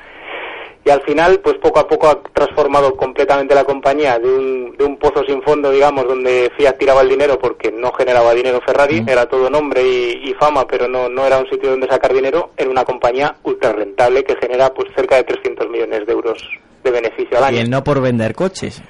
Y 0.83 0.89
al 0.89 1.01
final, 1.03 1.39
pues 1.41 1.57
poco 1.57 1.77
a 1.79 1.87
poco 1.87 2.07
ha 2.07 2.19
transformado 2.33 2.95
completamente 2.95 3.53
la 3.53 3.63
compañía 3.65 4.17
de 4.17 4.27
un, 4.27 4.75
de 4.77 4.85
un 4.85 4.97
pozo 4.97 5.23
sin 5.25 5.43
fondo, 5.43 5.69
digamos, 5.69 6.07
donde 6.07 6.51
Fiat 6.57 6.77
tiraba 6.79 7.01
el 7.01 7.09
dinero 7.09 7.37
porque 7.37 7.69
no 7.71 7.91
generaba 7.91 8.33
dinero 8.33 8.59
Ferrari, 8.65 9.03
era 9.07 9.27
todo 9.27 9.49
nombre 9.49 9.83
y, 9.83 10.29
y 10.31 10.33
fama, 10.35 10.65
pero 10.65 10.87
no, 10.87 11.09
no 11.09 11.27
era 11.27 11.37
un 11.37 11.49
sitio 11.49 11.69
donde 11.71 11.87
sacar 11.87 12.11
dinero, 12.13 12.51
en 12.57 12.69
una 12.69 12.85
compañía 12.85 13.35
ultra 13.43 13.73
rentable 13.73 14.23
que 14.23 14.35
genera 14.37 14.73
pues 14.73 14.89
cerca 14.95 15.17
de 15.17 15.25
300 15.25 15.69
millones 15.69 16.07
de 16.07 16.13
euros 16.13 16.41
de 16.83 16.91
beneficio 16.91 17.37
al 17.37 17.43
Y 17.53 17.57
año. 17.57 17.63
el 17.65 17.69
no 17.69 17.83
por 17.83 18.01
vender 18.01 18.33
coches. 18.35 18.81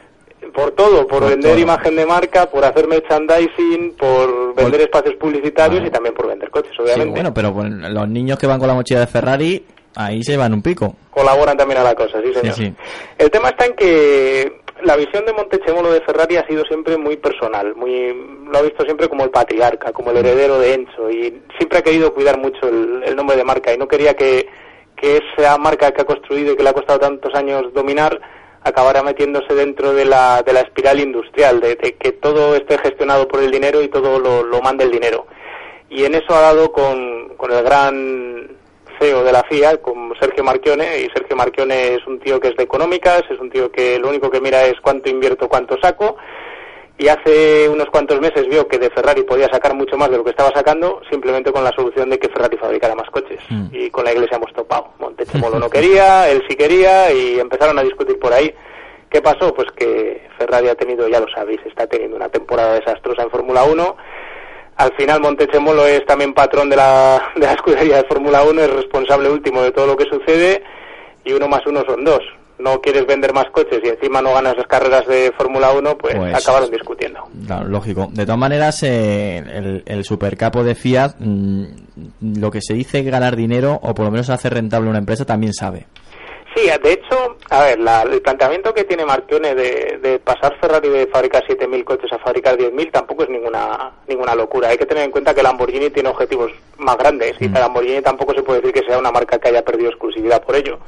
Por 0.53 0.71
todo, 0.71 1.05
por, 1.07 1.19
Por 1.19 1.29
vender 1.29 1.51
todo. 1.51 1.59
imagen 1.61 1.95
de 1.95 2.05
marca, 2.05 2.47
por 2.49 2.65
hacer 2.65 2.87
merchandising, 2.87 3.95
por 3.97 4.55
vender 4.55 4.81
espacios 4.81 5.15
publicitarios 5.15 5.85
y 5.85 5.89
también 5.89 6.13
por 6.15 6.27
vender 6.27 6.49
coches, 6.49 6.71
Sí, 6.75 6.81
obviamente. 6.81 7.11
bueno, 7.11 7.33
pero 7.33 7.53
los 7.63 8.09
niños 8.09 8.37
que 8.39 8.47
van 8.47 8.59
con 8.59 8.67
la 8.67 8.73
mochila 8.73 9.01
de 9.01 9.07
Ferrari, 9.07 9.63
ahí 9.95 10.23
se 10.23 10.37
van 10.37 10.53
un 10.53 10.61
pico. 10.61 10.95
colaboran 11.11 11.55
también 11.57 11.79
a 11.79 11.83
la 11.83 11.95
cosa, 11.95 12.19
sí 12.21 12.33
señor. 12.33 12.55
Sí, 12.55 12.65
sí. 12.65 12.73
El 13.17 13.29
tema 13.29 13.49
está 13.49 13.65
en 13.67 13.73
que 13.75 14.61
la 14.83 14.95
visión 14.95 15.25
de 15.25 15.33
Montechemolo 15.33 15.91
de 15.91 16.01
Ferrari 16.01 16.37
ha 16.37 16.47
sido 16.47 16.63
siempre 16.65 16.97
muy 16.97 17.17
personal, 17.17 17.75
muy 17.75 18.13
lo 18.49 18.57
ha 18.57 18.61
visto 18.61 18.83
siempre 18.85 19.07
como 19.07 19.23
el 19.25 19.29
patriarca, 19.29 19.91
como 19.91 20.11
el 20.11 20.17
heredero 20.17 20.57
de 20.59 20.73
Enzo 20.73 21.09
y 21.11 21.41
siempre 21.57 21.79
ha 21.79 21.81
querido 21.83 22.13
cuidar 22.13 22.37
mucho 22.39 22.67
el, 22.67 23.03
el 23.05 23.15
nombre 23.15 23.35
de 23.35 23.43
marca 23.43 23.73
y 23.73 23.77
no 23.77 23.87
quería 23.87 24.15
que, 24.15 24.47
que 24.99 25.21
esa 25.37 25.57
marca 25.57 25.91
que 25.91 26.01
ha 26.01 26.05
construido 26.05 26.53
y 26.53 26.55
que 26.57 26.63
le 26.63 26.69
ha 26.69 26.73
costado 26.73 26.99
tantos 26.99 27.33
años 27.35 27.73
dominar 27.73 28.19
acabara 28.63 29.01
metiéndose 29.01 29.53
dentro 29.55 29.93
de 29.93 30.05
la, 30.05 30.43
de 30.43 30.53
la 30.53 30.61
espiral 30.61 30.99
industrial, 30.99 31.59
de, 31.61 31.77
que 31.77 32.11
todo 32.11 32.55
esté 32.55 32.77
gestionado 32.77 33.27
por 33.27 33.41
el 33.41 33.51
dinero 33.51 33.81
y 33.81 33.87
todo 33.87 34.19
lo, 34.19 34.43
lo 34.43 34.61
mande 34.61 34.83
el 34.83 34.91
dinero. 34.91 35.27
Y 35.89 36.03
en 36.03 36.15
eso 36.15 36.35
ha 36.35 36.41
dado 36.41 36.71
con, 36.71 37.29
con 37.37 37.51
el 37.51 37.63
gran 37.63 38.57
CEO 38.99 39.23
de 39.23 39.31
la 39.31 39.43
FIA, 39.43 39.77
con 39.77 40.13
Sergio 40.19 40.43
Marchione, 40.43 40.99
y 40.99 41.09
Sergio 41.09 41.35
Marchione 41.35 41.95
es 41.95 42.05
un 42.05 42.19
tío 42.19 42.39
que 42.39 42.49
es 42.49 42.57
de 42.57 42.63
económicas, 42.63 43.23
es 43.29 43.39
un 43.39 43.49
tío 43.49 43.71
que 43.71 43.97
lo 43.97 44.09
único 44.09 44.29
que 44.29 44.41
mira 44.41 44.65
es 44.65 44.79
cuánto 44.81 45.09
invierto, 45.09 45.47
cuánto 45.47 45.77
saco, 45.81 46.17
y 46.99 47.07
hace 47.07 47.69
unos 47.69 47.87
cuantos 47.87 48.19
meses 48.19 48.45
vio 48.49 48.67
que 48.67 48.77
de 48.77 48.89
Ferrari 48.89 49.23
podía 49.23 49.47
sacar 49.47 49.73
mucho 49.73 49.95
más 49.95 50.11
de 50.11 50.17
lo 50.17 50.23
que 50.25 50.31
estaba 50.31 50.51
sacando, 50.53 51.01
simplemente 51.09 51.49
con 51.49 51.63
la 51.63 51.71
solución 51.71 52.09
de 52.09 52.19
que 52.19 52.27
Ferrari 52.27 52.57
fabricara 52.57 52.93
más 52.93 53.09
coches. 53.09 53.39
Y 53.71 53.89
con 53.89 54.03
la 54.03 54.11
iglesia 54.11 54.35
hemos 54.35 54.51
topado. 54.51 54.89
Montechemolo 54.99 55.59
no 55.59 55.69
quería, 55.71 56.29
él 56.29 56.43
sí 56.49 56.57
quería, 56.57 57.09
y 57.13 57.39
empezaron 57.39 57.79
a 57.79 57.83
discutir 57.83 58.19
por 58.19 58.33
ahí. 58.33 58.53
¿Qué 59.09 59.21
pasó? 59.21 59.53
Pues 59.53 59.71
que 59.71 60.27
Ferrari 60.37 60.67
ha 60.67 60.75
tenido, 60.75 61.07
ya 61.07 61.21
lo 61.21 61.27
sabéis, 61.33 61.61
está 61.65 61.87
teniendo 61.87 62.17
una 62.17 62.27
temporada 62.27 62.73
desastrosa 62.73 63.23
en 63.23 63.31
Fórmula 63.31 63.63
1. 63.63 63.95
Al 64.75 64.93
final 64.97 65.21
Montechemolo 65.21 65.87
es 65.87 66.05
también 66.05 66.33
patrón 66.33 66.69
de 66.69 66.75
la, 66.75 67.31
de 67.35 67.45
la 67.45 67.53
escudería 67.53 67.95
de 67.95 68.09
Fórmula 68.09 68.43
1, 68.43 68.61
es 68.61 68.73
responsable 68.73 69.29
último 69.29 69.61
de 69.61 69.71
todo 69.71 69.87
lo 69.87 69.95
que 69.95 70.03
sucede 70.03 70.63
y 71.23 71.31
uno 71.31 71.47
más 71.47 71.65
uno 71.65 71.81
son 71.87 72.03
dos. 72.03 72.21
No 72.59 72.79
quieres 72.81 73.05
vender 73.07 73.33
más 73.33 73.45
coches 73.51 73.79
y 73.83 73.87
encima 73.87 74.21
no 74.21 74.33
ganas 74.33 74.55
las 74.57 74.67
carreras 74.67 75.07
de 75.07 75.31
Fórmula 75.37 75.71
1, 75.71 75.97
pues, 75.97 76.15
Pues- 76.15 76.35
acabaron 76.35 76.69
discutiendo. 76.69 77.19
Claro, 77.47 77.67
lógico. 77.67 78.09
De 78.11 78.25
todas 78.25 78.39
maneras, 78.39 78.83
eh, 78.83 79.37
el, 79.37 79.83
el 79.85 80.03
supercapo 80.03 80.63
de 80.63 80.75
Fiat, 80.75 81.15
mm, 81.19 81.63
lo 82.39 82.51
que 82.51 82.59
se 82.61 82.73
dice 82.73 83.01
ganar 83.03 83.35
dinero, 83.35 83.79
o 83.81 83.93
por 83.95 84.05
lo 84.05 84.11
menos 84.11 84.29
hacer 84.29 84.53
rentable 84.53 84.89
una 84.89 84.99
empresa, 84.99 85.25
también 85.25 85.53
sabe. 85.53 85.87
Sí, 86.61 86.69
de 86.83 86.91
hecho, 86.93 87.37
a 87.49 87.63
ver, 87.63 87.79
la- 87.79 88.01
el 88.03 88.21
planteamiento 88.21 88.73
que 88.73 88.83
tiene 88.83 89.05
Marchione 89.05 89.55
de, 89.55 89.99
de 90.01 90.19
pasar 90.19 90.57
Ferrari 90.59 90.89
de 90.89 91.07
fabricar 91.07 91.43
7.000 91.47 91.83
coches 91.83 92.11
a 92.11 92.19
fabricar 92.19 92.57
10.000 92.57 92.91
tampoco 92.91 93.23
es 93.23 93.29
ninguna 93.29 93.91
ninguna 94.07 94.35
locura. 94.35 94.69
Hay 94.69 94.77
que 94.77 94.85
tener 94.85 95.03
en 95.03 95.11
cuenta 95.11 95.33
que 95.33 95.43
Lamborghini 95.43 95.89
tiene 95.89 96.09
objetivos 96.09 96.51
más 96.77 96.97
grandes 96.97 97.35
y 97.39 97.49
que 97.51 97.59
Lamborghini 97.59 98.01
tampoco 98.01 98.33
se 98.33 98.43
puede 98.43 98.61
decir 98.61 98.73
que 98.81 98.87
sea 98.87 98.97
una 98.97 99.11
marca 99.11 99.39
que 99.39 99.49
haya 99.49 99.63
perdido 99.63 99.89
exclusividad 99.89 100.43
por 100.43 100.55
ello. 100.55 100.79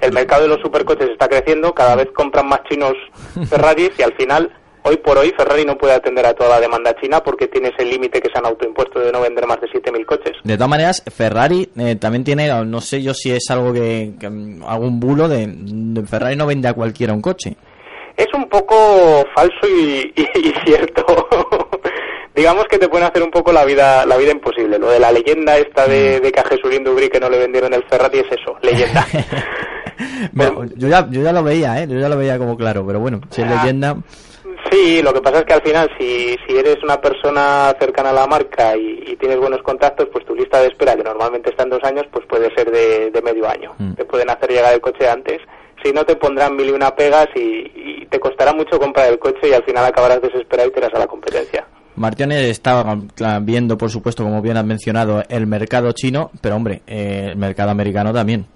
El 0.00 0.12
mercado 0.12 0.42
de 0.42 0.48
los 0.48 0.60
supercoches 0.60 1.08
está 1.10 1.28
creciendo, 1.28 1.72
cada 1.72 1.96
vez 1.96 2.08
compran 2.14 2.48
más 2.48 2.62
chinos 2.64 2.94
Ferraris 3.48 3.92
y 3.98 4.02
al 4.02 4.12
final, 4.14 4.52
hoy 4.84 4.96
por 4.98 5.18
hoy, 5.18 5.32
Ferrari 5.36 5.64
no 5.64 5.76
puede 5.76 5.94
atender 5.94 6.24
a 6.26 6.34
toda 6.34 6.50
la 6.50 6.60
demanda 6.60 6.94
china 7.00 7.20
porque 7.22 7.48
tiene 7.48 7.68
ese 7.76 7.84
límite 7.84 8.20
que 8.20 8.28
se 8.30 8.38
han 8.38 8.46
autoimpuesto 8.46 9.00
de 9.00 9.10
no 9.12 9.20
vender 9.20 9.46
más 9.46 9.60
de 9.60 9.66
7.000 9.68 10.04
coches. 10.06 10.32
De 10.44 10.54
todas 10.56 10.68
maneras, 10.70 11.02
Ferrari 11.14 11.68
eh, 11.76 11.96
también 11.96 12.22
tiene, 12.24 12.48
no 12.64 12.80
sé 12.80 13.02
yo 13.02 13.12
si 13.14 13.30
es 13.32 13.44
algo 13.50 13.72
que, 13.72 14.12
que, 14.20 14.28
mm, 14.30 14.62
algún 14.66 15.00
bulo 15.00 15.28
de, 15.28 15.46
de 15.48 16.06
Ferrari 16.06 16.36
no 16.36 16.46
vende 16.46 16.68
a 16.68 16.74
cualquiera 16.74 17.12
un 17.12 17.20
coche. 17.22 17.56
Es 18.16 18.28
un 18.34 18.48
poco 18.48 19.24
falso 19.34 19.66
y, 19.68 20.12
y- 20.16 20.48
y 20.48 20.54
cierto. 20.64 21.04
Digamos 22.34 22.64
que 22.68 22.78
te 22.78 22.88
pueden 22.88 23.06
hacer 23.06 23.22
un 23.22 23.30
poco 23.30 23.52
la 23.52 23.64
vida 23.64 24.04
la 24.06 24.16
vida 24.16 24.32
imposible. 24.32 24.76
Lo 24.78 24.90
de 24.90 24.98
la 24.98 25.12
leyenda 25.12 25.56
esta 25.56 25.86
de, 25.86 26.18
de 26.20 26.32
que 26.32 26.40
a 26.40 26.44
Jesulín 26.44 26.82
Dubrí 26.84 27.08
que 27.08 27.20
no 27.20 27.28
le 27.30 27.38
vendieron 27.38 27.72
el 27.74 27.84
Ferrari 27.84 28.18
es 28.20 28.26
eso, 28.32 28.56
leyenda. 28.62 29.06
Bueno, 30.32 30.64
yo, 30.76 30.88
ya, 30.88 31.06
yo 31.08 31.22
ya 31.22 31.32
lo 31.32 31.44
veía, 31.44 31.80
¿eh? 31.80 31.86
Yo 31.88 31.98
ya 32.00 32.08
lo 32.08 32.16
veía 32.16 32.36
como 32.36 32.56
claro, 32.56 32.84
pero 32.84 32.98
bueno, 32.98 33.20
si 33.30 33.42
es 33.42 33.48
Ah. 33.48 33.60
leyenda... 33.62 33.96
Sí, 34.74 35.00
lo 35.02 35.14
que 35.14 35.20
pasa 35.20 35.38
es 35.38 35.44
que 35.44 35.52
al 35.52 35.62
final, 35.62 35.88
si, 35.96 36.36
si 36.44 36.56
eres 36.56 36.82
una 36.82 37.00
persona 37.00 37.72
cercana 37.78 38.10
a 38.10 38.12
la 38.12 38.26
marca 38.26 38.76
y, 38.76 39.04
y 39.06 39.16
tienes 39.16 39.38
buenos 39.38 39.62
contactos, 39.62 40.08
pues 40.12 40.26
tu 40.26 40.34
lista 40.34 40.60
de 40.60 40.66
espera, 40.66 40.96
que 40.96 41.04
normalmente 41.04 41.50
está 41.50 41.62
en 41.62 41.70
dos 41.70 41.84
años, 41.84 42.06
pues 42.10 42.26
puede 42.26 42.52
ser 42.56 42.72
de, 42.72 43.12
de 43.12 43.22
medio 43.22 43.48
año. 43.48 43.72
Mm. 43.78 43.92
Te 43.92 44.04
pueden 44.04 44.30
hacer 44.30 44.50
llegar 44.50 44.74
el 44.74 44.80
coche 44.80 45.08
antes. 45.08 45.38
Si 45.84 45.92
no, 45.92 46.04
te 46.04 46.16
pondrán 46.16 46.56
mil 46.56 46.70
y 46.70 46.72
una 46.72 46.90
pegas 46.96 47.28
y, 47.36 47.70
y 48.00 48.06
te 48.06 48.18
costará 48.18 48.52
mucho 48.52 48.80
comprar 48.80 49.12
el 49.12 49.20
coche 49.20 49.48
y 49.48 49.52
al 49.52 49.62
final 49.62 49.84
acabarás 49.84 50.20
desesperado 50.20 50.68
y 50.68 50.72
te 50.72 50.80
irás 50.80 50.94
a 50.94 50.98
la 50.98 51.06
competencia. 51.06 51.64
Martínez 51.94 52.40
estaba 52.48 52.98
viendo, 53.42 53.78
por 53.78 53.90
supuesto, 53.90 54.24
como 54.24 54.42
bien 54.42 54.56
has 54.56 54.64
mencionado, 54.64 55.22
el 55.28 55.46
mercado 55.46 55.92
chino, 55.92 56.32
pero 56.40 56.56
hombre, 56.56 56.82
eh, 56.88 57.28
el 57.30 57.36
mercado 57.36 57.70
americano 57.70 58.12
también. 58.12 58.46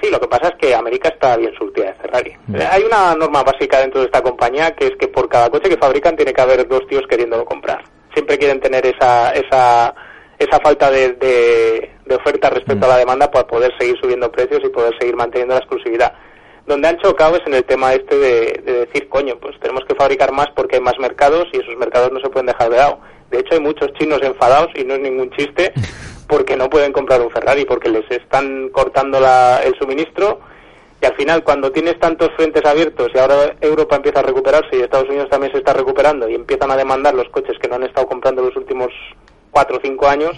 Sí, 0.00 0.10
lo 0.10 0.20
que 0.20 0.28
pasa 0.28 0.48
es 0.48 0.54
que 0.56 0.74
América 0.74 1.08
está 1.08 1.36
bien 1.36 1.54
surtida 1.56 1.86
de 1.86 1.94
Ferrari. 1.94 2.36
Hay 2.70 2.82
una 2.84 3.14
norma 3.14 3.42
básica 3.42 3.80
dentro 3.80 4.00
de 4.00 4.06
esta 4.06 4.22
compañía 4.22 4.74
que 4.74 4.86
es 4.88 4.96
que 4.98 5.08
por 5.08 5.28
cada 5.28 5.50
coche 5.50 5.70
que 5.70 5.78
fabrican 5.78 6.16
tiene 6.16 6.32
que 6.32 6.40
haber 6.40 6.68
dos 6.68 6.86
tíos 6.86 7.04
queriéndolo 7.08 7.44
comprar. 7.44 7.82
Siempre 8.12 8.38
quieren 8.38 8.60
tener 8.60 8.86
esa 8.86 9.30
esa 9.32 9.94
esa 10.38 10.60
falta 10.60 10.90
de, 10.90 11.14
de, 11.14 11.90
de 12.04 12.14
oferta 12.14 12.50
respecto 12.50 12.84
a 12.84 12.90
la 12.90 12.98
demanda 12.98 13.30
para 13.30 13.46
poder 13.46 13.72
seguir 13.78 13.96
subiendo 13.98 14.30
precios 14.30 14.60
y 14.62 14.68
poder 14.68 14.94
seguir 14.98 15.16
manteniendo 15.16 15.54
la 15.54 15.60
exclusividad. 15.60 16.12
Donde 16.66 16.88
han 16.88 16.98
chocado 16.98 17.36
es 17.36 17.46
en 17.46 17.54
el 17.54 17.64
tema 17.64 17.94
este 17.94 18.16
de, 18.18 18.62
de 18.64 18.72
decir, 18.86 19.08
coño, 19.08 19.38
pues 19.40 19.58
tenemos 19.60 19.84
que 19.88 19.94
fabricar 19.94 20.32
más 20.32 20.48
porque 20.54 20.76
hay 20.76 20.82
más 20.82 20.98
mercados 20.98 21.46
y 21.52 21.58
esos 21.58 21.76
mercados 21.76 22.12
no 22.12 22.20
se 22.20 22.28
pueden 22.28 22.46
dejar 22.46 22.68
de 22.70 22.76
lado. 22.76 23.00
De 23.30 23.38
hecho, 23.38 23.54
hay 23.54 23.60
muchos 23.60 23.92
chinos 23.94 24.20
enfadados, 24.22 24.68
y 24.74 24.84
no 24.84 24.94
es 24.94 25.00
ningún 25.00 25.30
chiste, 25.30 25.72
porque 26.26 26.56
no 26.56 26.68
pueden 26.68 26.92
comprar 26.92 27.20
un 27.20 27.30
Ferrari, 27.30 27.64
porque 27.64 27.88
les 27.88 28.10
están 28.10 28.68
cortando 28.70 29.20
la- 29.20 29.60
el 29.64 29.74
suministro. 29.78 30.40
Y 31.00 31.06
al 31.06 31.14
final, 31.14 31.44
cuando 31.44 31.70
tienes 31.70 31.98
tantos 32.00 32.30
frentes 32.36 32.64
abiertos 32.64 33.08
y 33.14 33.18
ahora 33.18 33.54
Europa 33.60 33.96
empieza 33.96 34.20
a 34.20 34.22
recuperarse 34.22 34.76
y 34.76 34.80
Estados 34.80 35.08
Unidos 35.08 35.28
también 35.30 35.52
se 35.52 35.58
está 35.58 35.72
recuperando 35.74 36.28
y 36.28 36.34
empiezan 36.34 36.70
a 36.70 36.76
demandar 36.76 37.14
los 37.14 37.28
coches 37.28 37.56
que 37.60 37.68
no 37.68 37.74
han 37.76 37.82
estado 37.84 38.06
comprando 38.06 38.42
los 38.42 38.56
últimos 38.56 38.88
cuatro 39.50 39.76
o 39.76 39.80
cinco 39.82 40.08
años, 40.08 40.32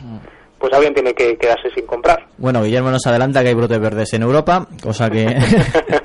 pues 0.58 0.72
alguien 0.72 0.92
tiene 0.94 1.14
que 1.14 1.36
quedarse 1.36 1.70
sin 1.72 1.86
comprar. 1.86 2.26
Bueno, 2.36 2.64
Guillermo 2.64 2.90
nos 2.90 3.06
adelanta 3.06 3.42
que 3.42 3.48
hay 3.50 3.54
brotes 3.54 3.80
verdes 3.80 4.12
en 4.14 4.22
Europa, 4.22 4.66
cosa 4.82 5.08
que 5.08 5.26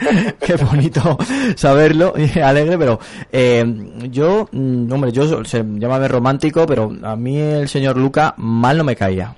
qué 0.39 0.55
bonito 0.63 1.17
saberlo 1.55 2.13
y 2.36 2.39
alegre, 2.39 2.77
pero 2.77 2.99
eh, 3.31 3.65
yo, 4.11 4.47
mm, 4.51 4.91
hombre, 4.93 5.11
yo 5.11 5.43
se 5.43 5.63
llama 5.65 6.07
romántico, 6.07 6.65
pero 6.67 6.91
a 7.03 7.15
mí 7.15 7.39
el 7.39 7.67
señor 7.67 7.97
Luca 7.97 8.36
mal 8.38 8.77
no 8.77 8.84
me 8.84 8.95
caía. 8.95 9.34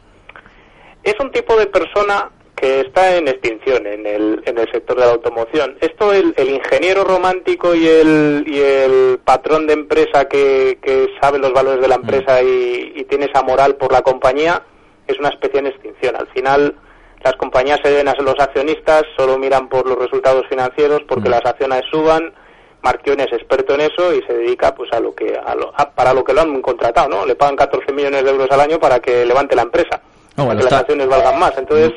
Es 1.06 1.16
un 1.20 1.32
tipo 1.32 1.56
de 1.56 1.68
persona 1.68 2.30
que 2.56 2.82
está 2.82 3.16
en 3.16 3.28
extinción 3.28 3.86
en 3.86 4.06
el, 4.08 4.42
en 4.46 4.58
el 4.58 4.72
sector 4.72 4.98
de 4.98 5.06
la 5.06 5.12
automoción. 5.12 5.78
Esto, 5.82 6.14
el, 6.14 6.34
el 6.38 6.50
ingeniero 6.50 7.04
romántico 7.04 7.76
y 7.76 7.88
el, 7.88 8.44
y 8.48 8.60
el 8.60 9.20
patrón 9.24 9.68
de 9.68 9.74
empresa 9.74 10.26
que, 10.28 10.78
que 10.82 11.10
sabe 11.22 11.38
los 11.40 11.52
valores 11.54 11.82
de 11.82 11.88
la 11.90 11.96
empresa 11.96 12.42
y, 12.42 12.94
y 12.96 13.04
tiene 13.06 13.26
esa 13.26 13.42
moral 13.44 13.76
por 13.76 13.92
la 13.92 14.02
compañía, 14.02 14.64
es 15.08 15.20
una 15.20 15.30
especie 15.30 15.60
en 15.60 15.68
extinción. 15.68 16.16
Al 16.16 16.28
final, 16.28 16.76
las 17.24 17.34
compañías 17.36 17.80
se 17.84 17.90
deben 17.92 18.08
a 18.08 18.14
los 18.16 18.40
accionistas, 18.40 19.04
solo 19.18 19.38
miran 19.38 19.68
por 19.68 19.86
los 19.88 19.98
resultados 20.00 20.46
financieros 20.48 21.02
porque 21.08 21.30
las 21.30 21.46
acciones 21.46 21.82
suban. 21.92 22.34
Marquione 22.82 23.24
es 23.26 23.34
experto 23.34 23.74
en 23.74 23.82
eso 23.82 24.14
y 24.14 24.22
se 24.24 24.34
dedica 24.34 24.74
pues 24.76 24.92
a 24.94 25.00
lo 25.00 25.14
que 25.14 25.36
a 25.38 25.56
lo- 25.56 25.74
a- 25.76 25.90
para 25.92 26.14
lo 26.14 26.24
que 26.24 26.34
lo 26.34 26.42
han 26.42 26.62
contratado, 26.62 27.10
¿no? 27.10 27.26
Le 27.26 27.36
pagan 27.36 27.56
14 27.56 27.92
millones 27.92 28.24
de 28.24 28.30
euros 28.30 28.50
al 28.52 28.62
año 28.62 28.80
para 28.80 29.00
que 29.00 29.26
levante 29.26 29.56
la 29.56 29.64
empresa, 29.64 30.02
No, 30.38 30.44
para 30.44 30.46
bueno, 30.46 30.60
que 30.60 30.64
las 30.66 30.66
está- 30.66 30.80
acciones 30.80 31.08
valgan 31.08 31.40
más. 31.40 31.58
Entonces, 31.58 31.92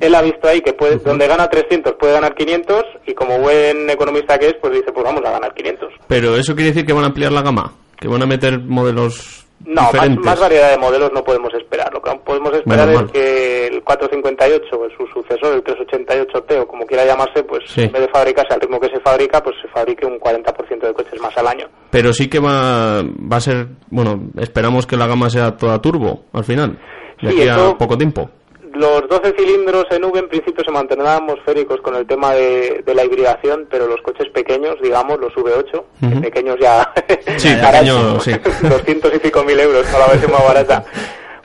él 0.00 0.14
ha 0.14 0.22
visto 0.22 0.48
ahí 0.48 0.60
que 0.60 0.72
puede, 0.74 0.96
donde 0.96 1.26
gana 1.26 1.48
300 1.48 1.94
puede 1.94 2.12
ganar 2.14 2.34
500 2.34 2.84
y 3.06 3.14
como 3.14 3.38
buen 3.38 3.88
economista 3.90 4.38
que 4.38 4.48
es, 4.48 4.54
pues 4.60 4.72
dice, 4.74 4.92
pues 4.92 5.04
vamos 5.04 5.22
a 5.24 5.30
ganar 5.30 5.54
500. 5.54 5.88
Pero 6.06 6.36
eso 6.36 6.54
quiere 6.54 6.70
decir 6.70 6.84
que 6.86 6.92
van 6.92 7.04
a 7.04 7.08
ampliar 7.08 7.32
la 7.32 7.42
gama, 7.42 7.72
que 7.98 8.08
van 8.08 8.22
a 8.22 8.26
meter 8.26 8.58
modelos 8.60 9.46
No, 9.64 9.90
más, 9.92 10.16
más 10.18 10.38
variedad 10.38 10.70
de 10.70 10.76
modelos 10.78 11.10
no 11.14 11.24
podemos 11.24 11.52
esperar. 11.54 11.90
Lo 11.92 12.02
que 12.02 12.10
podemos 12.24 12.52
esperar 12.52 12.86
Menos 12.88 13.02
es 13.02 13.06
mal. 13.06 13.12
que 13.12 13.66
el 13.68 13.82
458, 13.82 14.66
o 14.78 14.88
su 14.90 15.06
sucesor, 15.12 15.54
el 15.54 15.64
388T, 15.64 16.60
o 16.60 16.66
como 16.68 16.84
quiera 16.86 17.06
llamarse, 17.06 17.42
pues 17.42 17.62
Sí. 17.66 17.80
en 17.82 17.92
vez 17.92 18.02
de 18.02 18.08
fabricarse 18.08 18.52
al 18.52 18.60
ritmo 18.60 18.78
que 18.78 18.88
se 18.88 19.00
fabrica, 19.00 19.42
pues 19.42 19.56
se 19.62 19.68
fabrique 19.68 20.04
un 20.04 20.18
40% 20.20 20.86
de 20.86 20.92
coches 20.92 21.18
más 21.22 21.36
al 21.38 21.46
año. 21.46 21.66
Pero 21.90 22.12
sí 22.12 22.28
que 22.28 22.38
va, 22.38 23.02
va 23.02 23.36
a 23.38 23.40
ser, 23.40 23.68
bueno, 23.88 24.20
esperamos 24.38 24.86
que 24.86 24.96
la 24.98 25.06
gama 25.06 25.30
sea 25.30 25.56
toda 25.56 25.80
turbo 25.80 26.24
al 26.34 26.44
final, 26.44 26.78
de 27.22 27.30
Sí, 27.30 27.40
aquí 27.40 27.48
a 27.48 27.52
eso- 27.54 27.78
poco 27.78 27.96
tiempo. 27.98 28.30
Los 28.74 29.08
12 29.08 29.32
cilindros 29.38 29.86
en 29.90 30.04
V 30.04 30.18
en 30.18 30.28
principio 30.28 30.62
se 30.62 30.70
mantendrán 30.70 31.22
atmosféricos 31.22 31.80
con 31.80 31.94
el 31.96 32.06
tema 32.06 32.34
de, 32.34 32.82
de 32.84 32.94
la 32.94 33.04
hibridación, 33.04 33.66
pero 33.70 33.86
los 33.86 34.02
coches 34.02 34.28
pequeños, 34.34 34.76
digamos, 34.82 35.18
los 35.18 35.32
V8, 35.34 35.82
que 36.00 36.06
Ujú. 36.06 36.20
pequeños 36.20 36.56
ya... 36.60 36.92
Sí, 37.38 37.54
pequeño, 37.72 38.20
sí. 38.20 38.32
200 38.68 39.14
y 39.14 39.18
pico 39.18 39.42
mil 39.44 39.58
euros 39.58 39.86
la 39.92 40.06
versión 40.08 40.30
más 40.30 40.44
barata, 40.44 40.84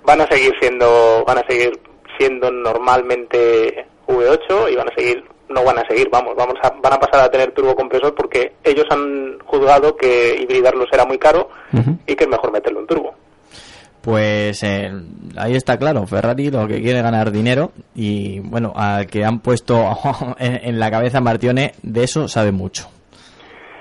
van 0.03 0.19
a 0.19 0.28
seguir 0.28 0.53
siendo, 0.59 1.24
van 1.26 1.38
a 1.38 1.47
seguir 1.47 1.80
siendo 2.17 2.51
normalmente 2.51 3.86
V8 4.07 4.72
y 4.72 4.76
van 4.76 4.89
a 4.89 4.95
seguir, 4.95 5.24
no 5.49 5.63
van 5.63 5.80
a 5.80 5.88
seguir, 5.88 6.09
vamos, 6.09 6.36
vamos 6.36 6.55
a, 6.61 6.69
van 6.82 6.93
a 6.93 6.99
pasar 6.99 7.22
a 7.24 7.32
tener 7.32 7.51
turbocompresor 7.53 8.13
porque 8.13 8.53
ellos 8.63 8.86
han 8.89 9.39
juzgado 9.45 9.95
que 9.95 10.36
hibridarlos 10.41 10.88
era 10.91 11.05
muy 11.05 11.17
caro 11.17 11.49
y 12.07 12.15
que 12.15 12.26
es 12.26 12.30
mejor 12.30 12.51
meterlo 12.51 12.82
en 12.82 12.88
turbo. 12.88 13.13
Pues 14.01 14.63
eh, 14.63 14.91
ahí 15.37 15.55
está 15.55 15.77
claro, 15.77 16.07
Ferrari 16.07 16.49
lo 16.49 16.67
que 16.67 16.81
quiere 16.81 17.01
ganar 17.03 17.31
dinero 17.31 17.71
y 17.95 18.39
bueno, 18.39 18.73
al 18.75 19.05
que 19.05 19.23
han 19.23 19.39
puesto 19.41 19.95
en, 20.39 20.79
la 20.79 20.89
cabeza 20.89 21.21
Martione, 21.21 21.73
de 21.83 22.03
eso 22.03 22.27
sabe 22.27 22.51
mucho. 22.51 22.89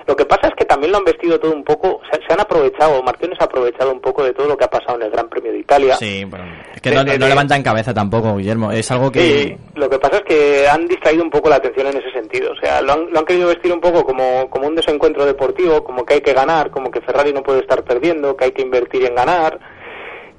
Lo 0.07 0.15
que 0.15 0.25
pasa 0.25 0.47
es 0.49 0.53
que 0.57 0.65
también 0.65 0.91
lo 0.91 0.97
han 0.97 1.05
vestido 1.05 1.39
todo 1.39 1.53
un 1.53 1.63
poco, 1.63 2.01
se, 2.11 2.19
se 2.27 2.33
han 2.33 2.41
aprovechado, 2.41 3.01
Martínez 3.01 3.37
ha 3.39 3.45
aprovechado 3.45 3.91
un 3.93 4.01
poco 4.01 4.23
de 4.23 4.33
todo 4.33 4.47
lo 4.47 4.57
que 4.57 4.65
ha 4.65 4.69
pasado 4.69 4.97
en 4.97 5.03
el 5.03 5.11
Gran 5.11 5.29
Premio 5.29 5.51
de 5.53 5.59
Italia. 5.59 5.95
Sí, 5.95 6.23
bueno, 6.25 6.45
es 6.75 6.81
que 6.81 6.89
De- 6.89 6.95
no, 6.97 7.03
de- 7.05 7.17
no 7.17 7.27
levantan 7.27 7.63
cabeza 7.63 7.93
tampoco, 7.93 8.35
Guillermo, 8.35 8.71
es 8.71 8.91
algo 8.91 9.11
que... 9.11 9.21
Sí, 9.21 9.57
lo 9.75 9.89
que 9.89 9.99
pasa 9.99 10.17
es 10.17 10.23
que 10.23 10.67
han 10.67 10.87
distraído 10.87 11.23
un 11.23 11.29
poco 11.29 11.49
la 11.49 11.55
atención 11.57 11.87
en 11.87 11.97
ese 11.97 12.11
sentido. 12.11 12.51
O 12.51 12.55
sea, 12.57 12.81
lo 12.81 12.93
han, 12.93 13.11
lo 13.11 13.19
han 13.19 13.25
querido 13.25 13.47
vestir 13.47 13.71
un 13.71 13.79
poco 13.79 14.03
como, 14.03 14.49
como 14.49 14.67
un 14.67 14.75
desencuentro 14.75 15.25
deportivo, 15.25 15.83
como 15.83 16.03
que 16.03 16.15
hay 16.15 16.21
que 16.21 16.33
ganar, 16.33 16.71
como 16.71 16.91
que 16.91 17.01
Ferrari 17.01 17.31
no 17.31 17.41
puede 17.43 17.61
estar 17.61 17.83
perdiendo, 17.83 18.35
que 18.35 18.45
hay 18.45 18.51
que 18.51 18.63
invertir 18.63 19.05
en 19.05 19.15
ganar. 19.15 19.59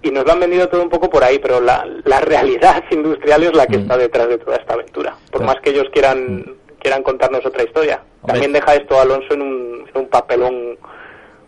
Y 0.03 0.11
nos 0.11 0.25
lo 0.27 0.33
han 0.33 0.41
vendido 0.41 0.69
todo 0.69 0.83
un 0.83 0.89
poco 0.89 1.09
por 1.09 1.23
ahí, 1.23 1.39
pero 1.39 1.61
la, 1.61 1.87
la 2.05 2.21
realidad 2.21 2.83
industrial 2.91 3.45
es 3.45 3.55
la 3.57 3.67
que 3.67 3.79
Mm. 3.79 3.83
está 3.83 3.97
detrás 3.97 4.29
de 4.29 4.39
toda 4.39 4.57
esta 4.57 4.75
aventura. 4.75 5.17
Por 5.31 5.41
Claro. 5.41 5.47
más 5.55 5.63
que 5.63 5.71
ellos 5.71 5.87
quieran, 5.93 6.45
quieran 6.81 7.03
contarnos 7.03 7.45
otra 7.47 7.63
historia. 7.65 8.03
Hombre. 8.23 8.33
También 8.41 8.53
deja 8.53 8.75
esto 8.75 8.99
a 8.99 9.03
Alonso 9.03 9.35
en 9.35 9.43
un, 9.43 9.85
en 9.95 10.01
un 10.03 10.09
papelón 10.09 10.77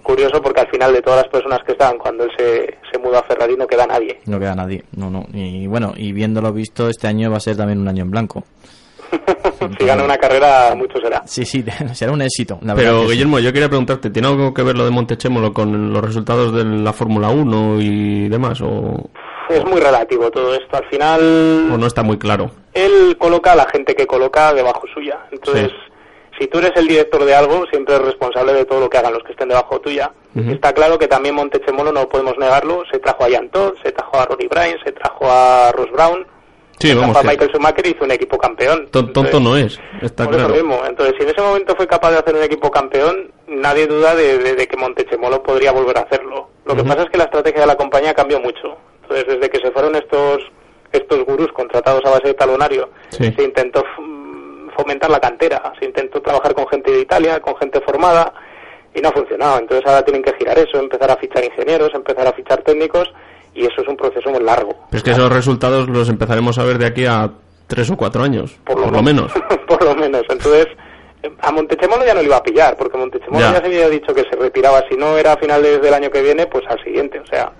curioso 0.03 0.41
porque 0.43 0.61
al 0.61 0.69
final 0.71 0.93
de 0.93 1.01
todas 1.03 1.23
las 1.23 1.29
personas 1.33 1.61
que 1.65 1.73
estaban 1.73 1.97
cuando 1.99 2.25
él 2.25 2.31
se, 2.37 2.77
se 2.93 2.99
mudó 2.99 3.19
a 3.19 3.23
Ferrari 3.23 3.57
no 3.57 3.67
queda 3.67 3.87
nadie. 3.87 4.21
No 4.27 4.39
queda 4.39 4.55
nadie, 4.55 4.85
no, 4.97 5.11
no. 5.11 5.25
Y 5.33 5.67
bueno, 5.67 5.95
y 5.97 6.13
viéndolo 6.13 6.53
visto, 6.53 6.89
este 6.89 7.07
año 7.09 7.31
va 7.31 7.39
a 7.39 7.41
ser 7.41 7.57
también 7.57 7.81
un 7.81 7.89
año 7.89 8.03
en 8.03 8.11
blanco. 8.11 8.45
si 9.79 9.85
gana 9.87 10.05
una 10.05 10.17
carrera, 10.19 10.75
mucho 10.77 10.99
será. 11.01 11.23
Sí, 11.27 11.45
sí, 11.45 11.65
será 11.95 12.12
un 12.12 12.23
éxito. 12.23 12.59
la 12.62 12.75
verdad 12.75 12.91
Pero 12.91 13.03
sí. 13.05 13.12
Guillermo, 13.12 13.39
yo 13.39 13.53
quería 13.53 13.69
preguntarte, 13.69 14.11
¿tiene 14.11 14.29
algo 14.29 14.53
que 14.55 14.62
ver 14.62 14.77
lo 14.77 14.85
de 14.85 14.91
Montechémolo 14.91 15.53
con 15.53 15.93
los 15.93 16.05
resultados 16.05 16.53
de 16.55 16.65
la 16.65 16.93
Fórmula 16.93 17.29
1 17.29 17.81
y 17.81 18.29
demás? 18.29 18.61
¿O, 18.61 19.11
Es 19.49 19.65
muy 19.65 19.81
relativo 19.81 20.31
todo 20.31 20.55
esto. 20.55 20.77
Al 20.77 20.85
o 20.85 20.89
final, 20.91 21.81
no 21.81 21.87
está 21.87 22.03
muy 22.03 22.19
claro? 22.19 22.51
él 22.75 23.17
coloca 23.19 23.53
a 23.53 23.57
la 23.57 23.67
gente 23.71 23.95
que 23.95 24.07
coloca 24.07 24.53
debajo 24.53 24.83
suya. 24.93 25.19
Entonces, 25.31 25.71
si 26.39 26.49
tú 26.49 26.59
eres 26.59 26.73
el 26.75 26.89
director 26.89 27.25
de 27.25 27.35
algo, 27.35 27.65
siempre 27.71 27.95
eres 27.95 28.09
responsable 28.09 28.53
de 28.53 28.65
todo 28.65 28.81
lo 28.81 28.91
que 28.91 28.99
hagan 28.99 29.12
los 29.12 29.23
que 29.23 29.31
estén 29.33 29.49
debajo 29.49 29.81
tuya. 29.81 30.11
Está 30.35 30.73
claro 30.73 30.99
que 30.99 31.07
también 31.07 31.37
Montechemolo, 31.37 31.93
no 31.93 32.09
podemos 32.09 32.37
negarlo, 32.39 32.83
se 32.91 32.99
trajo 32.99 33.25
a 33.25 33.31
Jan 33.31 33.49
Todd, 33.51 33.75
se 33.85 33.93
trajo 33.93 34.19
a 34.19 34.27
Roddy 34.27 34.49
Bryan, 34.49 34.79
se 34.85 34.91
trajo 34.91 35.31
a 35.31 35.71
Ross 35.71 35.93
Brown, 35.93 36.27
Sí, 36.79 36.89
se 36.89 36.95
vamos, 36.95 37.25
Michael 37.25 37.51
Schumacher 37.51 37.87
hizo 37.87 38.05
un 38.05 38.11
equipo 38.11 38.37
campeón. 38.39 38.89
ton- 38.91 39.12
tonto 39.12 39.20
Entonces, 39.39 39.41
no 39.43 39.57
es, 39.57 39.81
está 40.03 40.25
eso 40.25 40.33
claro. 40.33 40.55
mismo. 40.55 40.81
Entonces, 40.87 41.14
si 41.18 41.25
en 41.25 41.31
ese 41.31 41.41
momento 41.41 41.75
fue 41.77 41.87
capaz 41.87 42.11
de 42.11 42.18
hacer 42.18 42.35
un 42.35 42.43
equipo 42.43 42.70
campeón, 42.70 43.31
nadie 43.47 43.87
duda 43.87 44.14
de, 44.14 44.39
de- 44.39 44.55
de 44.55 44.66
que 44.66 44.77
Montechemolo 44.77 45.43
podría 45.43 45.72
volver 45.72 45.97
a 45.99 46.03
hacerlo. 46.03 46.49
Lo 46.64 46.75
que 46.77 46.85
pasa 46.85 47.03
es 47.03 47.11
que 47.11 47.18
la 47.18 47.25
estrategia 47.25 47.61
de 47.62 47.66
la 47.66 47.77
compañía 47.77 48.14
cambió 48.14 48.41
mucho. 48.41 48.77
Entonces, 49.03 49.27
desde 49.27 49.51
que 49.51 49.59
se 49.59 49.70
fueron 49.70 49.95
estos 49.95 50.43
estos 50.93 51.25
gurús 51.25 51.51
contratados 51.53 52.05
a 52.05 52.11
base 52.11 52.29
de 52.29 52.35
talonario, 52.35 52.89
Sí. 53.09 53.33
se 53.37 53.43
intentó 53.43 53.81
f- 53.81 54.72
fomentar 54.77 55.11
la 55.11 55.18
cantera, 55.18 55.72
se 55.79 55.87
intentó 55.87 56.22
trabajar 56.22 56.55
con 56.55 56.68
gente 56.68 56.91
de 56.93 57.01
Italia, 57.01 57.41
con 57.41 57.57
gente 57.57 57.81
formada, 57.81 58.33
y 58.95 59.01
no 59.01 59.09
ha 59.09 59.12
funcionado. 59.12 59.59
Entonces 59.59 59.85
ahora 59.87 60.05
tienen 60.05 60.22
que 60.22 60.33
girar 60.39 60.57
eso, 60.57 60.79
empezar 60.79 61.11
a 61.11 61.16
fichar 61.16 61.45
ingenieros, 61.45 61.91
empezar 61.95 62.29
a 62.29 62.33
fichar 62.33 62.62
técnicos, 62.62 63.12
y 63.55 63.65
eso 63.67 63.83
es 63.83 63.89
un 63.89 63.97
proceso 63.97 64.31
muy 64.31 64.43
largo. 64.43 64.71
Pero 64.91 64.99
es 64.99 65.03
que 65.03 65.11
esos 65.13 65.33
resultados 65.33 65.89
los 65.89 66.09
empezaremos 66.09 66.59
a 66.59 66.65
ver 66.65 66.79
de 66.79 66.87
aquí 66.87 67.07
a 67.07 67.31
tres 67.67 67.91
o 67.91 67.97
cuatro 67.97 68.23
años, 68.23 68.57
por, 68.65 68.79
lo 68.79 68.91
men- 68.91 69.05
menos. 69.05 69.33
por 69.69 69.83
lo 69.85 69.95
menos. 69.95 70.23
Entonces, 70.29 70.67
eh, 71.23 71.31
a 71.41 71.51
Montechemolo 71.53 72.05
ya 72.05 72.15
no 72.15 72.21
le 72.21 72.27
iba 72.27 72.37
a 72.37 72.43
pillar, 72.43 72.77
porque 72.77 72.99
Montechemolo 72.99 73.41
Ya. 73.41 73.53
ya. 73.55 73.61
se 73.61 73.67
había 73.67 73.89
dicho 73.89 74.15
que 74.15 74.23
se 74.25 74.37
retiraba, 74.37 74.83
si 74.91 74.97
no 74.97 75.17
era 75.17 75.33
a 75.33 75.37
finales 75.39 75.81
del 75.81 75.95
año 75.95 76.11
que 76.11 76.23
viene, 76.23 76.47
pues 76.47 76.65
al 76.69 76.83
siguiente. 76.85 77.21
O 77.21 77.27
sea, 77.27 77.53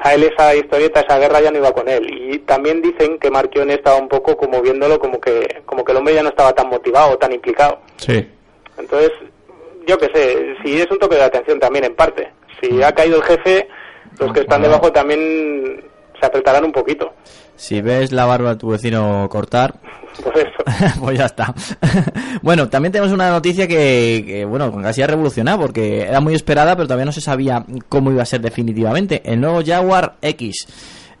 a 0.00 0.14
él 0.14 0.22
esa 0.22 0.54
historieta, 0.54 1.00
esa 1.00 1.18
guerra 1.18 1.40
ya 1.40 1.50
no 1.50 1.58
iba 1.58 1.72
con 1.72 1.88
él. 1.88 2.06
Y 2.32 2.38
también 2.40 2.80
dicen 2.80 3.18
que 3.18 3.30
Marchione 3.30 3.74
estaba 3.74 3.96
un 3.96 4.08
poco 4.08 4.36
como 4.36 4.62
viéndolo 4.62 4.98
como 4.98 5.20
que, 5.20 5.62
como 5.66 5.84
que 5.84 5.92
el 5.92 5.98
hombre 5.98 6.14
ya 6.14 6.22
no 6.22 6.28
estaba 6.28 6.52
tan 6.54 6.68
motivado, 6.68 7.18
tan 7.18 7.32
implicado. 7.32 7.80
Sí. 7.96 8.26
Entonces, 8.78 9.10
yo 9.86 9.98
qué 9.98 10.08
sé, 10.14 10.54
si 10.64 10.80
es 10.80 10.90
un 10.90 10.98
toque 10.98 11.16
de 11.16 11.24
atención 11.24 11.58
también 11.58 11.84
en 11.84 11.94
parte. 11.96 12.30
Si 12.60 12.82
ha 12.82 12.92
caído 12.92 13.16
el 13.16 13.22
jefe, 13.24 13.68
los 14.18 14.32
que 14.32 14.40
están 14.40 14.62
debajo 14.62 14.92
también 14.92 15.84
se 16.18 16.26
apretarán 16.26 16.64
un 16.64 16.72
poquito. 16.72 17.12
Si 17.56 17.80
ves 17.80 18.12
la 18.12 18.24
barba 18.24 18.50
de 18.50 18.56
tu 18.56 18.68
vecino 18.68 19.28
cortar, 19.30 19.74
Por 20.22 20.36
eso. 20.36 20.50
pues 21.00 21.18
ya 21.18 21.26
está. 21.26 21.54
bueno, 22.42 22.68
también 22.68 22.92
tenemos 22.92 23.12
una 23.12 23.30
noticia 23.30 23.66
que, 23.66 24.24
que, 24.26 24.44
bueno, 24.44 24.72
casi 24.82 25.02
ha 25.02 25.06
revolucionado 25.06 25.60
porque 25.60 26.02
era 26.02 26.20
muy 26.20 26.34
esperada, 26.34 26.74
pero 26.76 26.86
todavía 26.86 27.04
no 27.04 27.12
se 27.12 27.20
sabía 27.20 27.64
cómo 27.88 28.10
iba 28.10 28.22
a 28.22 28.26
ser 28.26 28.40
definitivamente. 28.40 29.22
El 29.24 29.40
nuevo 29.40 29.62
Jaguar 29.64 30.16
X. 30.22 30.66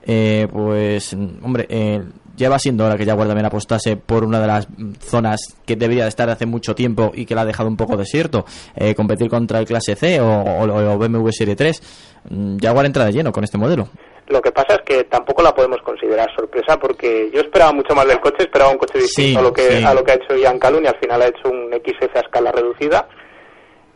Eh, 0.04 0.48
pues, 0.50 1.12
hombre, 1.12 1.66
eh, 1.68 2.02
lleva 2.38 2.58
siendo 2.58 2.86
hora 2.86 2.96
que 2.96 3.04
Jaguar 3.04 3.26
también 3.26 3.44
apostase 3.46 3.96
por 3.96 4.24
una 4.24 4.40
de 4.40 4.46
las 4.46 4.68
mm, 4.70 4.92
zonas 5.00 5.40
que 5.66 5.76
debería 5.76 6.04
de 6.04 6.08
estar 6.08 6.30
hace 6.30 6.46
mucho 6.46 6.74
tiempo 6.74 7.10
y 7.14 7.26
que 7.26 7.34
la 7.34 7.42
ha 7.42 7.44
dejado 7.44 7.68
un 7.68 7.76
poco 7.76 7.96
desierto. 7.96 8.44
Eh, 8.76 8.94
competir 8.94 9.28
contra 9.28 9.58
el 9.58 9.66
Clase 9.66 9.94
C 9.96 10.20
o, 10.20 10.26
o- 10.26 10.92
o 10.94 10.98
BMW 10.98 11.30
Serie 11.32 11.56
3. 11.56 11.82
Mm, 12.30 12.56
Jaguar 12.58 12.86
entra 12.86 13.04
de 13.04 13.12
lleno 13.12 13.32
con 13.32 13.44
este 13.44 13.58
modelo. 13.58 13.88
Lo 14.28 14.40
que 14.42 14.52
pasa 14.52 14.74
es 14.74 14.80
que 14.84 15.04
tampoco 15.04 15.42
la 15.42 15.54
podemos 15.54 15.78
considerar 15.82 16.28
sorpresa 16.36 16.78
porque 16.78 17.30
yo 17.34 17.40
esperaba 17.40 17.72
mucho 17.72 17.94
más 17.94 18.06
del 18.06 18.20
coche, 18.20 18.36
esperaba 18.40 18.70
un 18.70 18.76
coche 18.78 18.98
distinto 18.98 19.30
Sí, 19.30 19.36
a 19.36 19.42
lo 19.42 19.52
que 19.52 19.78
sí. 19.78 19.84
a 19.84 19.94
lo 19.94 20.04
que 20.04 20.12
ha 20.12 20.14
hecho 20.16 20.36
Ian 20.36 20.58
Calhoun 20.58 20.84
y 20.84 20.86
al 20.88 20.98
final 20.98 21.22
ha 21.22 21.26
hecho 21.28 21.48
un 21.48 21.70
XF 21.72 22.14
a 22.16 22.20
escala 22.20 22.52
reducida. 22.52 23.08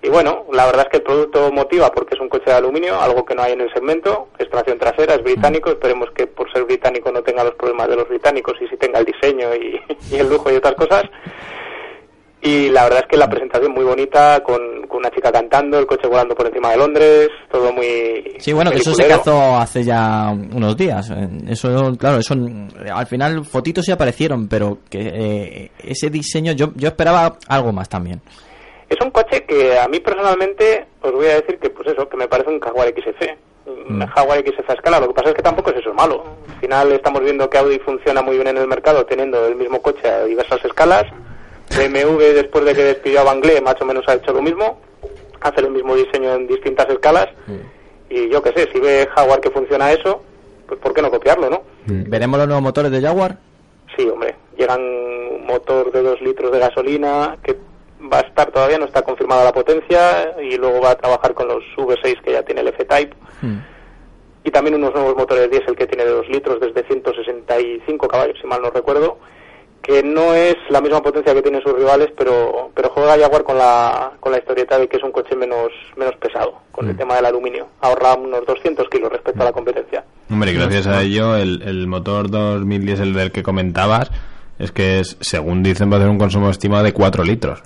Y 0.03 0.09
bueno, 0.09 0.46
la 0.53 0.66
verdad 0.66 0.86
es 0.86 0.90
que 0.90 0.96
el 0.96 1.05
producto 1.05 1.53
motiva 1.53 1.92
porque 1.92 2.16
es 2.16 2.20
un 2.20 2.28
coche 2.28 2.46
de 2.46 2.57
aluminio, 2.57 3.00
algo 3.00 3.24
que 3.24 3.36
no 3.36 3.42
hay 3.42 3.53
en 3.53 3.61
el 3.61 3.72
segmento, 3.72 4.28
es 4.36 4.50
tracción 4.50 4.78
trasera, 4.78 5.14
es 5.14 5.22
británico, 5.22 5.70
esperemos 5.70 6.11
que 6.11 6.26
por 6.26 6.53
ser 6.53 6.64
británico 6.64 7.12
no 7.12 7.22
tenga 7.22 7.44
los 7.44 7.55
problemas 7.55 7.88
de 7.88 7.96
los 7.96 8.09
británicos 8.09 8.55
y 8.61 8.66
sí 8.66 8.76
tenga 8.76 8.98
el 8.98 9.05
diseño 9.05 9.55
y, 9.55 9.80
y 10.11 10.16
el 10.16 10.28
lujo 10.28 10.50
y 10.50 10.57
otras 10.57 10.74
cosas. 10.74 11.05
Y 12.44 12.70
la 12.70 12.82
verdad 12.82 13.03
es 13.03 13.07
que 13.09 13.16
la 13.16 13.30
presentación 13.30 13.70
muy 13.70 13.84
bonita, 13.84 14.42
con, 14.42 14.88
con 14.88 14.98
una 14.98 15.11
chica 15.11 15.30
cantando, 15.30 15.78
el 15.78 15.86
coche 15.86 16.09
volando 16.09 16.34
por 16.34 16.48
encima 16.48 16.72
de 16.72 16.76
Londres, 16.78 17.28
todo 17.48 17.72
muy... 17.72 18.34
Sí, 18.38 18.53
bueno, 18.53 18.72
que 18.72 18.78
eso 18.78 18.92
se 18.92 19.07
cazó 19.07 19.57
hace 19.57 19.84
ya 19.84 20.30
unos 20.30 20.76
días. 20.76 21.09
Eso, 21.46 21.96
claro, 21.96 22.18
eso 22.18 22.34
al 22.92 23.07
final 23.07 23.44
fotitos 23.44 23.84
sí 23.84 23.92
aparecieron, 23.92 24.48
pero 24.48 24.78
que 24.90 24.98
eh, 24.98 25.70
ese 25.84 26.11
diseño 26.11 26.50
yo, 26.50 26.72
yo 26.74 26.88
esperaba 26.88 27.36
algo 27.46 27.72
más 27.72 27.88
también. 27.88 28.20
Es 28.93 29.01
un 29.01 29.11
coche 29.11 29.45
que 29.45 29.78
a 29.78 29.88
mí 29.88 30.01
personalmente 30.01 30.84
os 31.01 31.12
voy 31.12 31.26
a 31.26 31.36
decir 31.36 31.59
que 31.59 31.70
pues 31.70 31.88
eso, 31.88 32.07
que 32.11 32.16
me 32.18 32.28
parece 32.28 32.51
un 32.51 32.61
Jaguar 32.61 32.88
XF. 32.88 33.22
Un 33.64 33.99
Mm. 33.99 34.07
Jaguar 34.07 34.45
XF 34.47 34.68
a 34.68 34.74
escala, 34.74 35.01
lo 35.01 35.09
que 35.09 35.14
pasa 35.14 35.30
es 35.30 35.34
que 35.34 35.43
tampoco 35.43 35.70
es 35.70 35.76
eso 35.78 35.95
malo. 35.95 36.24
Al 36.47 36.61
final 36.61 36.93
estamos 36.93 37.22
viendo 37.22 37.49
que 37.49 37.57
Audi 37.57 37.78
funciona 37.78 38.20
muy 38.20 38.36
bien 38.36 38.49
en 38.49 38.59
el 38.59 38.66
mercado 38.66 39.07
teniendo 39.07 39.47
el 39.47 39.57
mismo 39.57 39.80
coche 39.80 40.07
a 40.07 40.24
diversas 40.24 40.62
escalas. 40.62 41.07
BMW 41.70 42.34
después 42.34 42.66
de 42.66 42.74
que 42.74 42.84
despidió 42.84 43.20
a 43.20 43.24
Banglé 43.24 43.62
más 43.62 43.80
o 43.80 43.86
menos 43.86 44.07
ha 44.09 44.14
hecho 44.14 44.34
lo 44.34 44.43
mismo, 44.43 44.78
hace 45.40 45.61
el 45.61 45.70
mismo 45.70 45.97
diseño 45.97 46.34
en 46.34 46.47
distintas 46.47 46.90
escalas. 46.90 47.28
Y 48.11 48.28
yo 48.28 48.43
qué 48.43 48.53
sé, 48.53 48.68
si 48.72 48.78
ve 48.78 49.09
Jaguar 49.14 49.40
que 49.40 49.51
funciona 49.51 49.90
eso, 49.90 50.22
pues 50.66 50.78
¿por 50.80 50.93
qué 50.93 51.01
no 51.01 51.11
copiarlo, 51.11 51.49
no? 51.49 51.62
¿Veremos 51.86 52.38
los 52.38 52.47
nuevos 52.47 52.62
motores 52.62 52.90
de 52.90 53.01
Jaguar? 53.01 53.38
Sí, 53.97 54.07
hombre, 54.07 54.34
llegan 54.59 54.82
un 54.82 55.47
motor 55.47 55.90
de 55.93 56.03
2 56.03 56.20
litros 56.20 56.53
de 56.53 56.59
gasolina 56.59 57.38
que 57.43 57.57
va 58.12 58.18
a 58.18 58.22
estar 58.22 58.50
todavía, 58.50 58.78
no 58.78 58.86
está 58.86 59.03
confirmada 59.03 59.44
la 59.44 59.53
potencia 59.53 60.34
y 60.40 60.57
luego 60.57 60.80
va 60.80 60.92
a 60.92 60.98
trabajar 60.98 61.34
con 61.34 61.48
los 61.48 61.62
V6 61.76 62.20
que 62.22 62.32
ya 62.32 62.42
tiene 62.42 62.62
el 62.62 62.68
F-Type 62.68 63.14
y 64.44 64.50
también 64.50 64.74
unos 64.74 64.92
nuevos 64.92 65.16
motores 65.16 65.50
diésel 65.50 65.76
que 65.76 65.86
tiene 65.86 66.05
de 66.05 66.11
2 66.11 66.28
litros 66.28 66.61
desde 66.61 66.84
165 66.86 68.09
caballos, 68.09 68.36
si 68.40 68.46
mal 68.46 68.61
no 68.61 68.70
recuerdo, 68.70 69.18
que 69.80 70.03
no 70.03 70.34
es 70.34 70.57
la 70.70 70.80
misma 70.80 71.03
potencia 71.03 71.34
que 71.34 71.42
tienen 71.42 71.62
sus 71.62 71.72
rivales, 71.72 72.11
pero 72.16 72.70
pero 72.74 72.90
juega 72.90 73.18
Jaguar 73.18 73.42
con 73.42 73.59
la, 73.59 74.12
con 74.20 74.32
la 74.32 74.38
historieta 74.38 74.78
de 74.78 74.88
que 74.88 74.96
es 74.96 75.03
un 75.03 75.12
coche 75.12 75.34
menos 75.36 75.70
menos 75.96 76.14
pesado, 76.16 76.55
con 76.70 76.88
el 76.88 76.96
tema 76.96 77.16
del 77.16 77.26
aluminio. 77.26 77.68
Ahorra 77.80 78.14
unos 78.14 78.46
200 78.46 78.88
kilos 78.88 79.11
respecto 79.11 79.42
a 79.42 79.46
la 79.46 79.53
competencia. 79.53 80.05
Hombre, 80.30 80.53
y 80.53 80.55
gracias 80.55 80.86
a 80.86 81.03
ello, 81.03 81.36
el, 81.36 81.62
el 81.62 81.86
motor 81.86 82.30
2010, 82.30 83.00
el 83.00 83.14
del 83.14 83.32
que 83.32 83.42
comentabas, 83.42 84.11
es 84.59 84.70
que 84.70 85.00
es, 85.00 85.16
según 85.20 85.62
dicen, 85.62 85.90
va 85.90 85.96
a 85.96 85.98
tener 85.98 86.12
un 86.12 86.18
consumo 86.18 86.48
estimado 86.50 86.84
de 86.84 86.92
4 86.92 87.24
litros. 87.24 87.62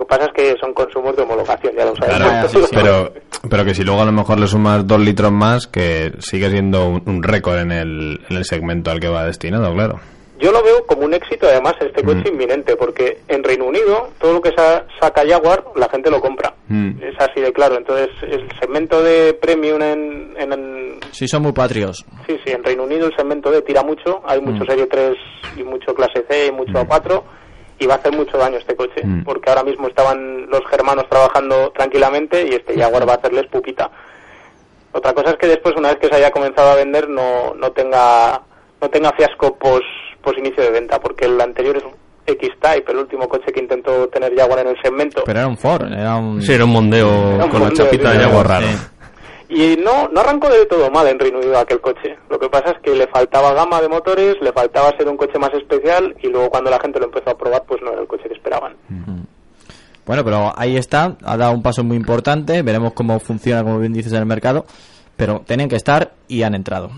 Lo 0.00 0.06
que 0.06 0.16
pasa 0.16 0.24
es 0.24 0.32
que 0.32 0.56
son 0.58 0.72
consumos 0.72 1.14
de 1.14 1.22
homologación, 1.22 1.74
ya 1.76 1.84
lo 1.84 1.94
sabemos. 1.94 2.50
Claro, 2.50 2.68
pero, 2.72 3.12
pero 3.50 3.64
que 3.66 3.74
si 3.74 3.84
luego 3.84 4.00
a 4.00 4.06
lo 4.06 4.12
mejor 4.12 4.40
le 4.40 4.46
sumas 4.46 4.86
2 4.86 4.98
litros 5.00 5.30
más, 5.30 5.66
que 5.66 6.12
sigue 6.20 6.48
siendo 6.50 6.86
un, 6.88 7.02
un 7.06 7.22
récord 7.22 7.58
en 7.58 7.70
el, 7.70 8.18
en 8.30 8.36
el 8.38 8.44
segmento 8.46 8.90
al 8.90 8.98
que 8.98 9.08
va 9.08 9.26
destinado, 9.26 9.72
claro. 9.74 10.00
Yo 10.38 10.52
lo 10.52 10.62
veo 10.62 10.86
como 10.86 11.02
un 11.02 11.12
éxito, 11.12 11.46
además, 11.46 11.74
este 11.82 12.02
coche 12.02 12.30
Mm. 12.30 12.32
inminente, 12.32 12.74
porque 12.76 13.18
en 13.28 13.44
Reino 13.44 13.66
Unido 13.66 14.08
todo 14.18 14.32
lo 14.32 14.40
que 14.40 14.52
sa- 14.56 14.86
saca 14.98 15.22
Jaguar, 15.28 15.62
la 15.76 15.86
gente 15.90 16.10
lo 16.10 16.18
compra. 16.22 16.54
Mm. 16.68 16.92
Es 17.02 17.14
así 17.18 17.42
de 17.42 17.52
claro. 17.52 17.76
Entonces, 17.76 18.08
el 18.22 18.48
segmento 18.58 19.02
de 19.02 19.34
premium 19.34 19.82
en, 19.82 20.34
en, 20.38 20.52
en- 20.54 21.00
Sí, 21.10 21.28
son 21.28 21.42
muy 21.42 21.52
patrios. 21.52 22.06
sí, 22.26 22.38
sí, 22.42 22.52
en 22.52 22.64
Reino 22.64 22.84
Unido 22.84 23.06
el 23.06 23.14
segmento 23.14 23.50
de 23.50 23.60
tira 23.60 23.82
mucho. 23.82 24.22
Hay 24.24 24.40
mucho 24.40 24.64
Mm. 24.64 24.66
Serie 24.66 24.86
3 24.86 25.12
y 25.58 25.62
mucho 25.62 25.94
Clase 25.94 26.24
C 26.26 26.46
y 26.46 26.52
mucho 26.52 26.72
A4. 26.72 27.22
Y 27.80 27.86
va 27.86 27.94
a 27.94 27.96
hacer 27.96 28.12
mucho 28.12 28.36
daño 28.38 28.58
este 28.58 28.76
coche, 28.76 29.00
Mm. 29.04 29.24
porque 29.24 29.48
ahora 29.50 29.64
mismo 29.64 29.88
estaban 29.88 30.46
los 30.48 30.60
germanos 30.70 31.06
trabajando 31.08 31.72
tranquilamente 31.72 32.46
y 32.46 32.50
este 32.54 32.78
Jaguar 32.78 33.08
va 33.08 33.14
a 33.14 33.16
hacerles 33.16 33.46
pupita. 33.46 33.90
Otra 34.92 35.12
cosa 35.14 35.30
es 35.30 35.36
que 35.36 35.46
después, 35.48 35.74
una 35.76 35.88
vez 35.88 35.98
que 35.98 36.08
se 36.08 36.14
haya 36.16 36.30
comenzado 36.30 36.70
a 36.70 36.74
vender, 36.76 37.08
no, 37.08 37.54
no 37.54 37.72
tenga 37.72 38.40
no 38.82 38.88
tenga 38.88 39.12
fiasco 39.12 39.56
pos, 39.56 39.82
pos 40.22 40.36
inicio 40.38 40.62
de 40.62 40.70
venta, 40.70 40.98
porque 41.00 41.24
el 41.26 41.40
anterior 41.40 41.76
es 41.76 41.84
un 41.84 41.92
X-Type, 42.26 42.92
el 42.92 42.98
último 42.98 43.28
coche 43.28 43.52
que 43.52 43.60
intentó 43.60 44.08
tener 44.08 44.34
Jaguar 44.36 44.60
en 44.60 44.68
el 44.68 44.76
segmento. 44.82 45.22
Pero 45.26 45.38
era 45.40 45.48
un 45.48 45.56
Ford, 45.58 45.90
era 45.92 46.16
un... 46.16 46.40
Sí, 46.42 46.52
era 46.52 46.64
un 46.64 46.70
mondeo 46.72 47.08
Era 47.34 47.44
un 47.44 47.50
con 47.50 47.60
la 47.60 47.66
mondeo, 47.66 47.84
chapita 47.86 48.10
sí, 48.12 48.18
de 48.18 48.24
sí. 48.24 48.30
agua 48.30 48.42
raro. 48.42 48.66
Y 49.50 49.76
no, 49.76 50.08
no 50.08 50.20
arrancó 50.20 50.48
de 50.48 50.64
todo 50.66 50.90
mal 50.90 51.08
en 51.08 51.18
Reino 51.18 51.38
Unido 51.38 51.58
aquel 51.58 51.80
coche. 51.80 52.16
Lo 52.30 52.38
que 52.38 52.48
pasa 52.48 52.70
es 52.70 52.78
que 52.82 52.94
le 52.94 53.08
faltaba 53.08 53.52
gama 53.52 53.82
de 53.82 53.88
motores, 53.88 54.36
le 54.40 54.52
faltaba 54.52 54.96
ser 54.96 55.08
un 55.08 55.16
coche 55.16 55.40
más 55.40 55.52
especial 55.52 56.14
y 56.22 56.28
luego 56.28 56.50
cuando 56.50 56.70
la 56.70 56.78
gente 56.78 57.00
lo 57.00 57.06
empezó 57.06 57.30
a 57.30 57.36
probar, 57.36 57.64
pues 57.66 57.82
no 57.82 57.90
era 57.90 58.00
el 58.00 58.06
coche 58.06 58.28
que 58.28 58.34
esperaban. 58.34 58.76
Bueno, 60.06 60.24
pero 60.24 60.52
ahí 60.56 60.76
está, 60.76 61.16
ha 61.24 61.36
dado 61.36 61.52
un 61.52 61.62
paso 61.62 61.82
muy 61.82 61.96
importante, 61.96 62.62
veremos 62.62 62.92
cómo 62.92 63.18
funciona, 63.18 63.64
como 63.64 63.80
bien 63.80 63.92
dices, 63.92 64.12
en 64.12 64.20
el 64.20 64.26
mercado, 64.26 64.66
pero 65.16 65.42
tienen 65.44 65.68
que 65.68 65.76
estar 65.76 66.12
y 66.28 66.42
han 66.42 66.54
entrado 66.54 66.90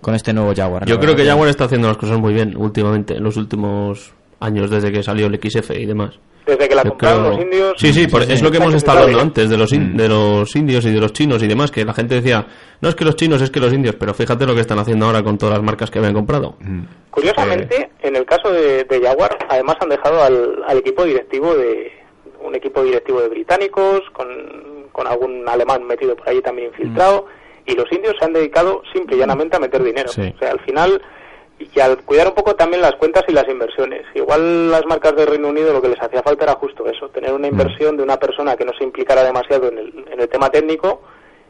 con 0.00 0.14
este 0.14 0.32
nuevo 0.32 0.54
Jaguar. 0.54 0.86
Yo 0.86 1.00
creo 1.00 1.16
que 1.16 1.24
Jaguar 1.24 1.48
está 1.48 1.64
haciendo 1.64 1.88
las 1.88 1.96
cosas 1.96 2.20
muy 2.20 2.32
bien 2.32 2.56
últimamente, 2.56 3.16
en 3.16 3.24
los 3.24 3.36
últimos 3.36 4.12
años, 4.38 4.70
desde 4.70 4.92
que 4.92 5.02
salió 5.02 5.26
el 5.26 5.40
XF 5.40 5.72
y 5.72 5.86
demás. 5.86 6.20
Desde 6.46 6.68
que 6.68 6.74
la 6.76 6.84
Yo 6.84 6.90
compraron 6.90 7.20
creo- 7.24 7.32
los 7.32 7.42
indios... 7.42 7.74
Sí, 7.76 7.92
sí, 7.92 8.06
por- 8.06 8.22
sí, 8.24 8.32
es 8.32 8.38
sí. 8.38 8.44
lo 8.44 8.50
que 8.52 8.58
hemos 8.58 8.72
estado 8.72 9.00
hablando 9.00 9.20
antes 9.20 9.50
de 9.50 9.56
los, 9.56 9.72
in- 9.72 9.96
de 9.96 10.08
los 10.08 10.54
indios 10.54 10.84
y 10.86 10.92
de 10.92 11.00
los 11.00 11.12
chinos 11.12 11.42
y 11.42 11.48
demás, 11.48 11.70
que 11.72 11.84
la 11.84 11.92
gente 11.92 12.14
decía, 12.14 12.46
no 12.80 12.88
es 12.88 12.94
que 12.94 13.04
los 13.04 13.16
chinos, 13.16 13.42
es 13.42 13.50
que 13.50 13.58
los 13.58 13.72
indios, 13.72 13.96
pero 13.98 14.14
fíjate 14.14 14.46
lo 14.46 14.54
que 14.54 14.60
están 14.60 14.78
haciendo 14.78 15.06
ahora 15.06 15.22
con 15.24 15.36
todas 15.38 15.56
las 15.56 15.64
marcas 15.64 15.90
que 15.90 15.98
habían 15.98 16.14
comprado. 16.14 16.56
Curiosamente, 17.10 17.90
en 18.02 18.14
el 18.16 18.24
caso 18.26 18.52
de, 18.52 18.84
de 18.84 19.00
Jaguar, 19.00 19.36
además 19.48 19.76
han 19.80 19.88
dejado 19.88 20.22
al, 20.22 20.62
al 20.66 20.78
equipo 20.78 21.04
directivo 21.04 21.54
de 21.54 21.90
un 22.42 22.54
equipo 22.54 22.82
directivo 22.84 23.20
de 23.20 23.28
británicos, 23.28 24.02
con, 24.12 24.28
con 24.92 25.06
algún 25.06 25.48
alemán 25.48 25.84
metido 25.84 26.14
por 26.14 26.28
ahí 26.28 26.40
también 26.42 26.68
infiltrado, 26.68 27.26
y 27.66 27.74
los 27.74 27.90
indios 27.90 28.14
se 28.18 28.24
han 28.24 28.32
dedicado 28.32 28.82
simple 28.92 29.16
y 29.16 29.18
llanamente 29.18 29.56
a 29.56 29.60
meter 29.60 29.82
dinero. 29.82 30.08
Sí. 30.10 30.32
O 30.34 30.38
sea, 30.38 30.52
al 30.52 30.60
final, 30.60 31.02
y 31.58 31.80
al 31.80 31.98
cuidar 31.98 32.28
un 32.28 32.34
poco 32.34 32.54
también 32.54 32.82
las 32.82 32.94
cuentas 32.96 33.24
y 33.28 33.32
las 33.32 33.48
inversiones. 33.48 34.02
Igual 34.14 34.70
las 34.70 34.84
marcas 34.86 35.16
de 35.16 35.24
Reino 35.26 35.48
Unido 35.48 35.72
lo 35.72 35.80
que 35.82 35.88
les 35.88 36.00
hacía 36.02 36.22
falta 36.22 36.44
era 36.44 36.54
justo 36.54 36.86
eso, 36.86 37.08
tener 37.08 37.32
una 37.32 37.48
inversión 37.48 37.96
de 37.96 38.02
una 38.02 38.18
persona 38.18 38.56
que 38.56 38.64
no 38.64 38.72
se 38.76 38.84
implicara 38.84 39.22
demasiado 39.24 39.68
en 39.68 39.78
el, 39.78 40.04
en 40.12 40.20
el 40.20 40.28
tema 40.28 40.50
técnico 40.50 41.02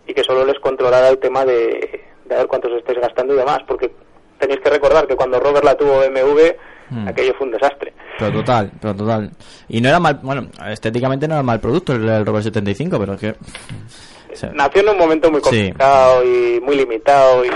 y 0.06 0.14
que 0.14 0.22
solo 0.22 0.44
les 0.44 0.58
controlara 0.60 1.08
el 1.08 1.18
tema 1.18 1.44
de, 1.44 2.04
de 2.24 2.34
a 2.34 2.38
ver 2.38 2.46
cuántos 2.46 2.70
estés 2.72 2.96
gastando 3.00 3.34
y 3.34 3.38
demás, 3.38 3.58
porque 3.66 3.90
tenéis 4.38 4.60
que 4.60 4.70
recordar 4.70 5.06
que 5.06 5.16
cuando 5.16 5.40
Robert 5.40 5.64
la 5.64 5.76
tuvo 5.76 5.98
BMW, 6.00 6.40
Mm. 6.88 7.08
aquello 7.08 7.34
fue 7.36 7.48
un 7.48 7.52
desastre. 7.52 7.92
Pero 8.16 8.30
total, 8.32 8.70
pero 8.80 8.94
total. 8.94 9.28
Y 9.68 9.80
no 9.80 9.88
era 9.88 9.98
mal, 9.98 10.20
bueno, 10.22 10.46
estéticamente 10.70 11.26
no 11.26 11.34
era 11.34 11.42
mal 11.42 11.58
producto 11.58 11.92
el, 11.94 12.08
el 12.08 12.24
Robert 12.24 12.44
75, 12.44 12.96
pero 13.00 13.14
es 13.14 13.20
que... 13.20 13.30
o 13.30 14.36
sea, 14.36 14.52
Nació 14.52 14.82
en 14.82 14.88
un 14.90 14.98
momento 14.98 15.28
muy 15.28 15.40
Sí. 15.40 15.46
complicado 15.46 16.22
y 16.24 16.60
muy 16.60 16.76
limitado 16.76 17.44
y 17.44 17.50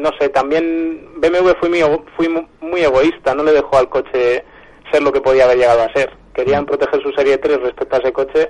no 0.00 0.10
sé, 0.18 0.28
también 0.30 1.08
BMW 1.20 1.50
fue 1.60 1.68
muy, 1.68 1.78
ego- 1.80 2.04
fui 2.16 2.28
mu- 2.28 2.46
muy 2.60 2.80
egoísta, 2.82 3.34
no 3.34 3.42
le 3.44 3.52
dejó 3.52 3.76
al 3.78 3.88
coche 3.88 4.44
ser 4.90 5.02
lo 5.02 5.12
que 5.12 5.20
podía 5.20 5.44
haber 5.44 5.58
llegado 5.58 5.82
a 5.82 5.92
ser. 5.92 6.10
Querían 6.34 6.64
proteger 6.66 7.00
su 7.02 7.10
serie 7.12 7.38
3 7.38 7.60
respecto 7.62 7.96
a 7.96 7.98
ese 7.98 8.12
coche 8.12 8.48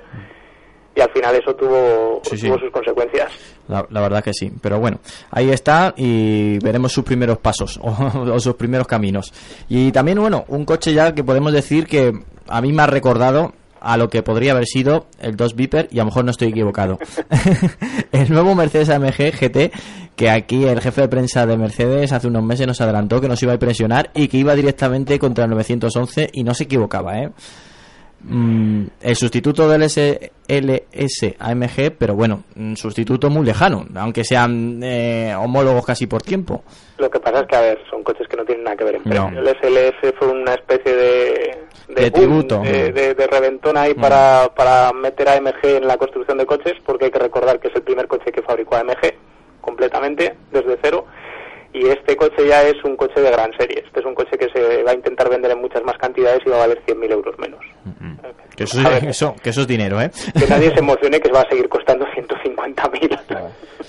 y 0.95 1.01
al 1.01 1.11
final 1.11 1.35
eso 1.35 1.55
tuvo, 1.55 2.21
Sí, 2.23 2.37
sí. 2.37 2.47
tuvo 2.47 2.59
sus 2.59 2.71
consecuencias. 2.71 3.31
La, 3.67 3.85
la 3.89 4.01
verdad 4.01 4.23
que 4.23 4.33
sí, 4.33 4.51
pero 4.61 4.79
bueno, 4.79 4.99
ahí 5.31 5.49
está 5.49 5.93
y 5.97 6.57
veremos 6.59 6.91
sus 6.91 7.03
primeros 7.03 7.37
pasos 7.37 7.79
o, 7.81 7.89
o 8.33 8.39
sus 8.39 8.55
primeros 8.55 8.87
caminos. 8.87 9.31
Y 9.69 9.91
también, 9.91 10.19
bueno, 10.19 10.43
un 10.49 10.65
coche 10.65 10.93
ya 10.93 11.13
que 11.13 11.23
podemos 11.23 11.53
decir 11.53 11.87
que 11.87 12.11
a 12.47 12.61
mí 12.61 12.71
me 12.73 12.81
ha 12.83 12.87
recordado 12.87 13.53
a 13.81 13.97
lo 13.97 14.09
que 14.09 14.23
podría 14.23 14.51
haber 14.53 14.65
sido 14.65 15.07
el 15.19 15.35
2 15.35 15.55
Viper 15.55 15.89
y 15.91 15.99
a 15.99 16.03
lo 16.03 16.05
mejor 16.05 16.23
no 16.23 16.31
estoy 16.31 16.49
equivocado. 16.49 16.99
el 18.11 18.31
nuevo 18.31 18.55
Mercedes 18.55 18.89
AMG 18.89 19.31
GT 19.39 19.71
que 20.15 20.29
aquí 20.29 20.65
el 20.65 20.79
jefe 20.81 21.01
de 21.01 21.07
prensa 21.07 21.45
de 21.45 21.57
Mercedes 21.57 22.11
hace 22.11 22.27
unos 22.27 22.43
meses 22.43 22.67
nos 22.67 22.79
adelantó 22.79 23.19
que 23.19 23.27
nos 23.27 23.41
iba 23.41 23.53
a 23.53 23.55
impresionar 23.55 24.11
y 24.13 24.27
que 24.27 24.37
iba 24.37 24.55
directamente 24.55 25.17
contra 25.17 25.45
el 25.45 25.49
911 25.51 26.29
y 26.33 26.43
no 26.43 26.53
se 26.53 26.65
equivocaba, 26.65 27.19
¿eh? 27.19 27.31
mm, 28.23 28.83
el 29.01 29.15
sustituto 29.15 29.67
del 29.67 29.89
SLS 29.89 31.35
AMG, 31.39 31.95
pero 31.97 32.15
bueno, 32.15 32.43
un 32.55 32.77
sustituto 32.77 33.29
muy 33.29 33.45
lejano, 33.45 33.87
aunque 33.95 34.23
sean 34.23 34.79
eh, 34.83 35.33
homólogos 35.35 35.85
casi 35.85 36.05
por 36.05 36.21
tiempo. 36.21 36.63
Lo 37.01 37.09
que 37.09 37.19
pasa 37.19 37.41
es 37.41 37.47
que, 37.47 37.55
a 37.55 37.61
ver, 37.61 37.79
son 37.89 38.03
coches 38.03 38.27
que 38.27 38.37
no 38.37 38.45
tienen 38.45 38.63
nada 38.63 38.77
que 38.77 38.83
ver 38.83 38.95
en 38.95 39.01
No. 39.05 39.27
El 39.35 39.47
SLS 39.47 40.13
fue 40.19 40.27
una 40.27 40.53
especie 40.53 40.95
de... 40.95 41.57
De 41.89 42.09
boom, 42.09 42.11
tributo. 42.13 42.59
De, 42.61 42.91
de- 42.93 43.15
de 43.15 43.27
reventón 43.27 43.75
ahí 43.75 43.93
para, 43.95 44.49
para 44.55 44.93
meter 44.93 45.27
a 45.27 45.33
AMG 45.33 45.65
en 45.65 45.87
la 45.87 45.97
construcción 45.97 46.37
de 46.37 46.45
coches, 46.45 46.75
porque 46.85 47.05
hay 47.05 47.11
que 47.11 47.19
recordar 47.19 47.59
que 47.59 47.67
es 47.69 47.75
el 47.75 47.81
primer 47.81 48.07
coche 48.07 48.31
que 48.31 48.41
fabricó 48.43 48.75
AMG, 48.75 49.13
completamente, 49.61 50.35
desde 50.51 50.77
cero. 50.81 51.05
Y 51.73 51.87
este 51.87 52.15
coche 52.17 52.47
ya 52.47 52.63
es 52.63 52.75
un 52.83 52.95
coche 52.97 53.21
de 53.21 53.31
gran 53.31 53.51
serie. 53.57 53.83
Este 53.85 54.01
es 54.01 54.05
un 54.05 54.13
coche 54.13 54.37
que 54.37 54.47
se 54.53 54.83
va 54.83 54.91
a 54.91 54.95
intentar 54.95 55.29
vender 55.29 55.51
en 55.51 55.61
muchas 55.61 55.81
más 55.83 55.97
cantidades 55.97 56.41
y 56.45 56.49
va 56.49 56.57
a 56.57 56.67
valer 56.67 56.81
100.000 56.85 57.11
euros 57.11 57.39
menos. 57.39 57.59
Que 58.55 58.65
eso, 58.65 58.79
A 58.85 58.89
ver. 58.89 59.05
eso, 59.05 59.35
que 59.41 59.51
eso 59.51 59.61
es 59.61 59.67
dinero, 59.67 60.01
¿eh? 60.01 60.11
Que 60.37 60.47
nadie 60.47 60.71
se 60.73 60.79
emocione 60.79 61.19
que 61.21 61.31
va 61.31 61.41
a 61.41 61.49
seguir 61.49 61.69
costando 61.69 62.05
150.000. 62.07 63.19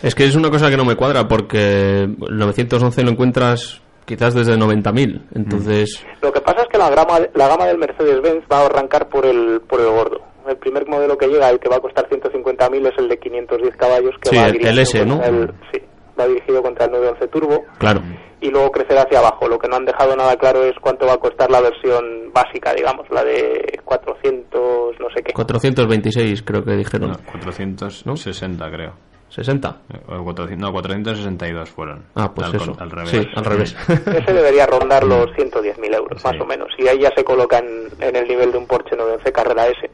Es 0.03 0.15
que 0.15 0.25
es 0.25 0.35
una 0.37 0.51
cosa 0.51 0.71
que 0.71 0.77
no 0.77 0.85
me 0.85 0.97
cuadra 0.97 1.27
porque 1.29 2.03
el 2.05 2.17
911 2.39 3.03
lo 3.03 3.11
encuentras 3.11 3.81
quizás 4.05 4.35
desde 4.35 4.57
90.000. 4.57 5.21
Entonces, 5.35 6.05
Lo 6.21 6.33
que 6.33 6.41
pasa 6.41 6.63
es 6.63 6.69
que 6.69 6.79
la 6.79 6.91
gama, 6.91 7.21
la 7.35 7.49
gama 7.49 7.67
del 7.67 7.79
Mercedes-Benz 7.79 8.45
va 8.51 8.61
a 8.61 8.67
arrancar 8.67 9.09
por 9.09 9.27
el, 9.27 9.61
por 9.69 9.81
el 9.81 9.89
gordo. 9.89 10.21
El 10.49 10.57
primer 10.57 10.87
modelo 10.89 11.17
que 11.17 11.29
llega, 11.29 11.49
el 11.51 11.61
que 11.61 11.69
va 11.69 11.77
a 11.77 11.81
costar 11.81 12.09
150.000, 12.09 12.87
es 12.89 12.99
el 12.99 13.09
de 13.09 13.19
510 13.19 13.77
caballos, 13.77 14.15
que 14.21 14.31
Sí, 14.31 14.37
va 14.37 14.47
el- 14.47 14.67
el 14.67 14.79
S, 14.81 15.05
¿no? 15.07 15.23
el- 15.23 15.53
sí, 15.73 15.81
va 16.19 16.27
dirigido 16.27 16.63
contra 16.63 16.87
el 16.87 16.93
911 16.93 17.29
Turbo 17.29 17.65
claro. 17.79 18.01
y 18.41 18.51
luego 18.51 18.71
crecerá 18.71 19.03
hacia 19.03 19.19
abajo. 19.21 19.49
Lo 19.49 19.59
que 19.59 19.69
no 19.69 19.77
han 19.77 19.85
dejado 19.85 20.15
nada 20.17 20.37
claro 20.37 20.65
es 20.65 20.75
cuánto 20.81 21.07
va 21.07 21.15
a 21.15 21.19
costar 21.19 21.51
la 21.51 21.61
versión 21.61 22.33
básica, 22.33 22.73
digamos, 22.75 23.07
la 23.11 23.25
de 23.25 23.79
400, 23.85 25.01
no 25.01 25.07
sé 25.15 25.23
qué. 25.23 25.33
426 25.33 26.43
creo 26.43 26.65
que 26.65 26.73
dijeron. 26.73 27.11
No, 27.13 27.19
460 27.31 28.71
creo. 28.71 28.93
60. 29.29 29.77
Eh, 29.95 29.99
o 30.09 30.25
400 30.25 30.59
no, 30.59 30.73
462 30.73 31.71
fueron. 31.71 32.05
Ah, 32.15 32.31
pues 32.35 32.49
al, 32.49 32.57
eso. 32.57 32.77
al 32.79 32.91
revés. 32.91 33.11
Sí, 33.11 33.27
al 33.35 33.45
revés. 33.45 33.77
Ese 33.89 34.33
debería 34.33 34.67
rondar 34.67 35.05
los 35.05 35.31
110.000 35.31 35.95
euros, 35.97 36.23
más 36.23 36.35
Sí. 36.35 36.39
o 36.41 36.45
menos. 36.45 36.69
Y 36.79 36.87
ahí 36.87 36.99
ya 37.01 37.11
se 37.17 37.25
coloca 37.25 37.59
en, 37.59 37.89
en 38.01 38.15
el 38.17 38.29
nivel 38.29 38.53
de 38.53 38.59
un 38.59 38.67
Porsche 38.67 38.95
911 38.95 39.33
Carrera 39.33 39.67
S. 39.69 39.91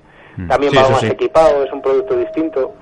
También 0.48 0.72
Sí, 0.72 0.78
va 0.78 0.88
más 0.90 1.00
sí. 1.00 1.06
equipado, 1.06 1.64
es 1.64 1.72
un 1.72 1.82
producto 1.82 2.16
distinto. 2.16 2.74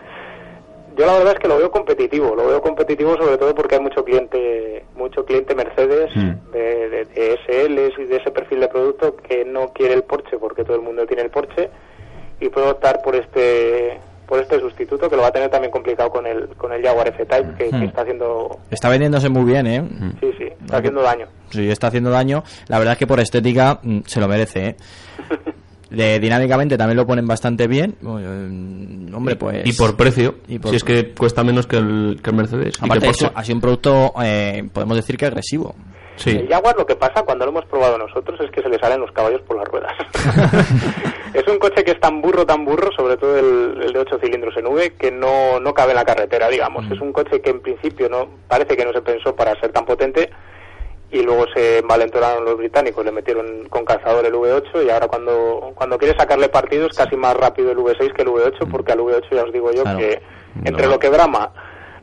Yo 0.96 1.04
la 1.06 1.18
verdad 1.18 1.34
es 1.34 1.38
que 1.40 1.48
lo 1.48 1.58
veo 1.58 1.70
competitivo, 1.70 2.34
lo 2.34 2.46
veo 2.46 2.62
competitivo 2.62 3.16
sobre 3.16 3.36
todo 3.36 3.54
porque 3.54 3.74
hay 3.74 3.80
mucho 3.82 4.02
cliente, 4.04 4.84
mucho 4.94 5.24
cliente 5.26 5.54
Mercedes 5.54 6.10
Mm. 6.16 6.50
de, 6.52 6.88
de, 6.88 7.04
de 7.04 7.38
SLs 7.46 7.98
y 7.98 8.04
de 8.04 8.16
ese 8.16 8.30
perfil 8.30 8.60
de 8.60 8.68
producto 8.68 9.14
que 9.16 9.44
no 9.44 9.68
quiere 9.74 9.94
el 9.94 10.04
Porsche 10.04 10.38
porque 10.38 10.64
todo 10.64 10.76
el 10.76 10.82
mundo 10.82 11.06
tiene 11.06 11.22
el 11.22 11.30
Porsche 11.30 11.68
y 12.40 12.48
puede 12.48 12.68
optar 12.70 13.02
por 13.02 13.14
este 13.14 13.98
por 14.26 14.40
este 14.40 14.58
sustituto 14.58 15.08
que 15.08 15.14
lo 15.14 15.22
va 15.22 15.28
a 15.28 15.32
tener 15.32 15.48
también 15.50 15.70
complicado 15.70 16.10
con 16.10 16.26
el 16.26 16.48
con 16.56 16.72
el 16.72 16.82
Jaguar 16.82 17.08
F-Type 17.08 17.54
que, 17.58 17.70
que 17.70 17.76
Mm. 17.76 17.82
está 17.84 18.00
haciendo 18.02 18.58
Está 18.70 18.88
vendiéndose 18.88 19.28
muy 19.28 19.44
bien, 19.44 19.66
¿eh? 19.66 19.82
sí 20.20 20.32
sí 20.38 20.44
está 20.64 20.78
haciendo 20.78 21.02
daño 21.02 21.26
Sí, 21.50 21.70
está 21.70 21.86
haciendo 21.88 22.10
daño. 22.10 22.42
La 22.68 22.78
verdad 22.78 22.94
es 22.94 22.98
que 22.98 23.06
por 23.06 23.20
estética 23.20 23.78
mm, 23.82 24.00
se 24.06 24.18
lo 24.20 24.26
merece, 24.28 24.66
¿eh? 24.70 24.76
De, 25.90 26.18
dinámicamente 26.18 26.76
también 26.76 26.96
lo 26.96 27.06
ponen 27.06 27.26
bastante 27.26 27.68
bien. 27.68 27.96
Eh, 28.02 29.14
Hombre, 29.14 29.36
pues... 29.36 29.64
Y 29.64 29.72
por 29.72 29.96
precio. 29.96 30.36
Y 30.48 30.58
por- 30.58 30.70
si 30.70 30.76
es 30.76 30.84
que 30.84 31.14
cuesta 31.14 31.44
menos 31.44 31.66
que 31.66 31.76
el, 31.76 32.18
que 32.22 32.30
el 32.30 32.36
Mercedes. 32.36 32.76
y 32.76 32.80
que 32.80 32.84
Aparte, 32.86 33.06
Porsche. 33.06 33.26
eso 33.26 33.32
ha 33.36 33.44
sido 33.44 33.56
un 33.56 33.60
producto, 33.60 34.12
eh, 34.22 34.68
podemos 34.72 34.96
decir 34.96 35.16
que 35.16 35.26
agresivo. 35.26 35.74
Sí. 36.16 36.30
El 36.30 36.48
Jaguar 36.48 36.74
lo 36.78 36.86
que 36.86 36.96
pasa 36.96 37.22
cuando 37.22 37.44
lo 37.44 37.50
hemos 37.50 37.66
probado 37.66 37.98
nosotros 37.98 38.40
es 38.40 38.50
que 38.50 38.62
se 38.62 38.68
le 38.70 38.78
salen 38.78 39.00
los 39.00 39.12
caballos 39.12 39.42
por 39.42 39.58
las 39.58 39.68
ruedas. 39.68 39.92
es 41.34 41.46
un 41.46 41.58
coche 41.58 41.84
que 41.84 41.90
es 41.92 42.00
tan 42.00 42.20
burro, 42.22 42.44
tan 42.46 42.64
burro, 42.64 42.90
sobre 42.96 43.16
todo 43.16 43.38
el, 43.38 43.82
el 43.82 43.92
de 43.92 43.98
8 44.00 44.18
cilindros 44.20 44.56
en 44.56 44.66
V, 44.66 44.94
que 44.98 45.12
no, 45.12 45.60
no 45.60 45.74
cabe 45.74 45.90
en 45.90 45.96
la 45.96 46.04
carretera, 46.04 46.48
digamos. 46.48 46.90
Es 46.90 47.00
un 47.00 47.12
coche 47.12 47.40
que 47.40 47.50
en 47.50 47.60
principio 47.60 48.08
no 48.08 48.28
parece 48.48 48.76
que 48.76 48.84
no 48.84 48.92
se 48.92 49.02
pensó 49.02 49.36
para 49.36 49.58
ser 49.60 49.72
tan 49.72 49.84
potente 49.84 50.30
y 51.10 51.22
luego 51.22 51.46
se 51.54 51.78
envalentonaron 51.78 52.44
los 52.44 52.56
británicos, 52.56 53.04
le 53.04 53.12
metieron 53.12 53.68
con 53.68 53.84
cazador 53.84 54.26
el 54.26 54.34
V8 54.34 54.84
y 54.84 54.90
ahora 54.90 55.06
cuando, 55.08 55.72
cuando 55.74 55.98
quiere 55.98 56.18
sacarle 56.18 56.48
partido 56.48 56.86
es 56.86 56.96
casi 56.96 57.16
más 57.16 57.36
rápido 57.36 57.70
el 57.70 57.78
V6 57.78 58.12
que 58.12 58.22
el 58.22 58.28
V8 58.28 58.68
porque 58.70 58.92
al 58.92 58.98
V8 58.98 59.24
ya 59.30 59.44
os 59.44 59.52
digo 59.52 59.70
yo 59.72 59.82
Claro. 59.82 59.98
que 59.98 60.20
entre 60.64 60.84
No. 60.86 60.92
lo 60.92 60.98
que 60.98 61.08
brama, 61.08 61.52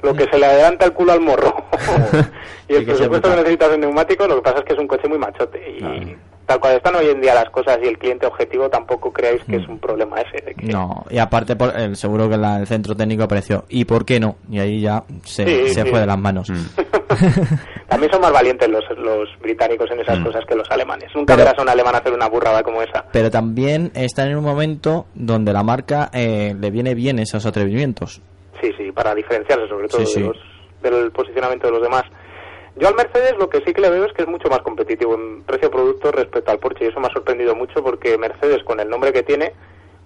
lo 0.02 0.14
que 0.14 0.24
se 0.26 0.38
le 0.38 0.46
adelanta 0.46 0.86
el 0.86 0.94
culo 0.94 1.12
al 1.12 1.20
morro 1.22 1.54
y 2.70 2.76
el 2.76 2.86
presupuesto 2.86 3.30
que 3.30 3.36
necesitas 3.36 3.72
en 3.74 3.82
neumático, 3.82 4.26
lo 4.28 4.36
que 4.38 4.42
pasa 4.42 4.60
es 4.60 4.66
que 4.66 4.74
es 4.74 4.80
un 4.80 4.88
coche 4.88 5.08
muy 5.10 5.18
machote 5.18 5.60
y 5.70 6.16
tal 6.46 6.60
cual 6.60 6.76
están 6.76 6.96
hoy 6.96 7.08
en 7.08 7.22
día 7.22 7.34
las 7.36 7.50
cosas 7.50 7.80
y 7.84 7.88
el 7.88 7.98
cliente 7.98 8.26
objetivo 8.28 8.70
tampoco 8.70 9.12
creáis 9.14 9.44
que 9.46 9.56
es 9.58 9.68
un 9.68 9.80
problema 9.80 10.20
ese 10.22 10.44
de 10.46 10.54
que 10.54 10.66
Mm. 10.68 10.70
No, 10.72 11.06
y 11.10 11.18
aparte, 11.18 11.56
por, 11.56 11.76
el, 11.76 11.96
seguro 11.96 12.30
que 12.30 12.38
la- 12.38 12.60
el 12.60 12.68
centro 12.68 12.96
técnico 12.96 13.24
apareció. 13.24 13.66
¿Y 13.70 13.86
por 13.86 14.06
qué 14.06 14.20
no? 14.20 14.36
Y 14.50 14.60
ahí 14.60 14.82
ya 14.82 15.04
se, 15.24 15.46
Sí, 15.46 15.74
se 15.74 15.84
sí. 15.84 15.90
fue 15.90 16.00
de 16.02 16.06
las 16.06 16.18
manos. 16.18 16.48
también 17.88 18.12
son 18.12 18.22
más 18.22 18.32
valientes 18.32 18.68
los, 18.70 18.84
los 18.98 19.30
británicos 19.42 19.90
en 19.92 20.00
esas 20.00 20.20
cosas 20.20 20.44
que 20.48 20.56
los 20.56 20.70
alemanes. 20.72 21.10
Nunca 21.16 21.34
Mm. 21.34 21.38
Pero- 21.38 21.46
verás 21.46 21.60
a 21.60 21.62
un 21.62 21.70
alemán 21.70 21.96
hacer 21.96 22.14
una 22.14 22.28
burrada 22.28 22.64
como 22.64 22.82
esa. 22.82 23.06
Pero 23.12 23.30
también 23.32 23.92
están 23.96 24.30
en 24.30 24.38
un 24.38 24.44
momento 24.44 25.06
donde 25.14 25.54
la 25.54 25.64
marca 25.64 26.10
eh, 26.14 26.56
le 26.60 26.72
viene 26.72 26.96
bien 26.96 27.20
esos 27.20 27.46
atrevimientos. 27.46 28.22
Sí, 28.62 28.72
sí, 28.78 28.92
para 28.92 29.14
diferenciarse 29.16 29.68
sobre 29.68 29.88
todo 29.88 30.06
Sí, 30.06 30.14
sí. 30.14 30.22
de 30.22 30.28
los- 30.28 30.38
del 30.82 31.12
posicionamiento 31.12 31.68
de 31.68 31.74
los 31.74 31.82
demás. 31.82 32.04
Yo 32.76 32.88
al 32.88 32.96
Mercedes 32.96 33.36
lo 33.38 33.50
que 33.50 33.62
sí 33.62 33.74
que 33.74 33.82
le 33.82 33.90
veo 33.90 34.06
es 34.06 34.14
que 34.14 34.24
es 34.24 34.28
mucho 34.28 34.50
más 34.50 34.60
competitivo 34.60 35.14
en 35.16 35.44
precio-producto 35.44 36.12
respecto 36.12 36.52
al 36.52 36.60
Porsche 36.60 36.86
y 36.86 36.88
eso 36.88 37.00
me 37.00 37.08
ha 37.08 37.14
sorprendido 37.14 37.56
mucho 37.56 37.84
porque 37.84 38.18
Mercedes 38.18 38.64
con 38.64 38.80
el 38.80 38.90
nombre 38.90 39.14
que 39.14 39.22
tiene 39.24 39.54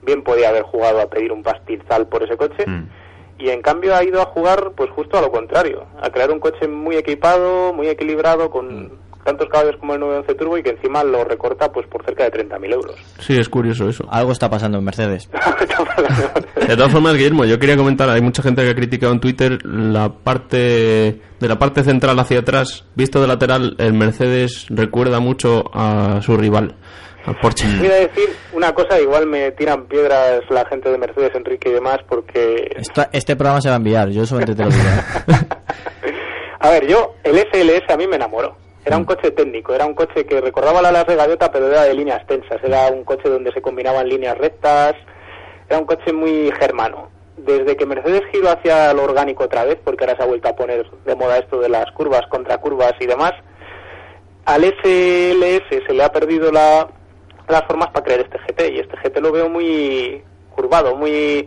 bien 0.02 0.22
podía 0.24 0.50
haber 0.50 0.64
jugado 0.64 1.02
a 1.02 1.08
pedir 1.10 1.32
un 1.32 1.44
pastizal 1.44 2.08
por 2.08 2.24
ese 2.24 2.36
coche 2.38 2.66
Mm. 2.68 2.84
y 3.40 3.50
en 3.50 3.62
cambio 3.62 3.96
ha 3.96 4.04
ido 4.04 4.22
a 4.22 4.26
jugar 4.26 4.72
pues 4.76 4.90
justo 4.92 5.18
a 5.18 5.22
lo 5.22 5.32
contrario, 5.32 5.86
a 6.02 6.10
crear 6.10 6.30
un 6.32 6.40
coche 6.40 6.68
muy 6.68 6.98
equipado, 6.98 7.72
muy 7.74 7.88
equilibrado 7.88 8.50
con 8.50 8.92
tantos 9.28 9.48
caballos 9.50 9.76
como 9.78 9.94
el 9.94 10.00
911 10.00 10.36
Turbo 10.36 10.58
y 10.58 10.64
que 10.64 10.70
encima 10.72 11.04
lo 11.04 11.24
recorta 11.26 11.70
pues 11.72 11.86
por 11.88 12.04
cerca 12.06 12.24
de 12.24 12.32
30.000 12.32 12.74
euros. 12.74 12.96
Sí, 13.20 13.38
es 13.38 13.50
curioso 13.50 13.88
eso. 13.90 14.06
Algo 14.10 14.32
está 14.32 14.50
pasando 14.50 14.78
en 14.80 14.86
Mercedes. 14.86 15.30
De 16.68 16.76
todas 16.76 16.92
formas, 16.92 17.14
Guillermo, 17.16 17.46
yo 17.46 17.60
quería 17.60 17.78
comentar, 17.78 18.10
hay 18.10 18.22
mucha 18.22 18.42
gente 18.42 18.64
que 18.64 18.70
ha 18.72 18.76
criticado 18.76 19.14
en 19.14 19.20
Twitter 19.20 19.60
la 19.66 20.10
parte 20.10 20.58
de 21.40 21.48
la 21.48 21.60
parte 21.60 21.84
central 21.84 22.18
hacia 22.20 22.40
atrás, 22.40 22.86
visto 22.96 23.22
de 23.22 23.28
lateral, 23.28 23.76
el 23.78 23.94
Mercedes 23.94 24.66
recuerda 24.70 25.20
mucho 25.20 25.66
a 25.74 26.20
su 26.22 26.36
rival, 26.36 26.76
al 27.26 27.36
Porsche. 27.40 27.68
Voy 27.78 27.88
a 27.88 27.96
decir 27.96 28.30
una 28.54 28.74
cosa, 28.74 29.00
igual 29.00 29.28
me 29.28 29.52
tiran 29.52 29.86
piedras 29.86 30.42
la 30.50 30.66
gente 30.66 30.90
de 30.90 30.98
Mercedes, 30.98 31.32
Enrique 31.36 31.70
y 31.70 31.74
demás, 31.74 31.98
porque... 32.10 32.72
Esta- 32.76 33.10
este 33.14 33.36
programa 33.36 33.62
se 33.62 33.70
va 33.70 33.76
a 33.76 33.78
enviar, 33.78 34.10
yo 34.10 34.26
solamente 34.26 34.56
te 34.56 34.64
lo 34.64 34.70
digo. 34.70 34.84
A 36.60 36.72
ver, 36.72 36.88
yo, 36.88 37.14
el 37.24 37.36
SLS 37.38 37.84
a 37.94 37.98
mí 37.98 38.08
me 38.08 38.16
enamoró. 38.16 38.58
Era 38.88 38.96
un 38.96 39.04
coche 39.04 39.32
técnico, 39.32 39.74
era 39.74 39.86
un 39.86 39.94
coche 39.94 40.26
que 40.26 40.40
recordaba 40.40 40.82
la 40.82 40.94
Las 40.94 41.06
de 41.06 41.18
Gaviota, 41.18 41.52
pero 41.52 41.68
era 41.68 41.84
de 41.84 41.94
líneas 41.94 42.26
tensas. 42.26 42.64
Era 42.64 42.88
un 42.88 43.04
coche 43.04 43.28
donde 43.28 43.52
se 43.52 43.62
combinaban 43.62 44.08
líneas 44.08 44.38
rectas. 44.38 44.96
Era 45.68 45.78
un 45.78 45.86
coche 45.86 46.14
muy 46.14 46.50
germano. 46.58 47.10
Desde 47.36 47.76
que 47.76 47.86
Mercedes 47.86 48.22
giró 48.32 48.50
hacia 48.50 48.94
lo 48.94 49.04
orgánico 49.04 49.44
otra 49.44 49.66
vez, 49.66 49.78
porque 49.84 50.06
ahora 50.06 50.16
se 50.16 50.24
ha 50.24 50.28
vuelto 50.28 50.48
a 50.48 50.56
poner 50.56 50.90
de 51.06 51.16
moda 51.16 51.38
esto 51.38 51.60
de 51.60 51.68
las 51.68 51.92
curvas, 51.92 52.26
contracurvas 52.30 52.94
y 53.02 53.08
demás, 53.08 53.34
al 54.46 54.64
SLS 54.64 55.86
se 55.86 55.94
le 55.94 56.04
ha 56.04 56.12
perdido 56.14 56.50
la, 56.50 56.88
las 57.50 57.64
formas 57.66 57.90
para 57.90 58.06
crear 58.06 58.22
este 58.22 58.38
GT. 58.38 58.74
Y 58.74 58.80
este 58.80 58.96
GT 59.04 59.20
lo 59.20 59.34
veo 59.34 59.50
muy 59.50 60.24
curvado, 60.56 60.96
muy... 60.96 61.46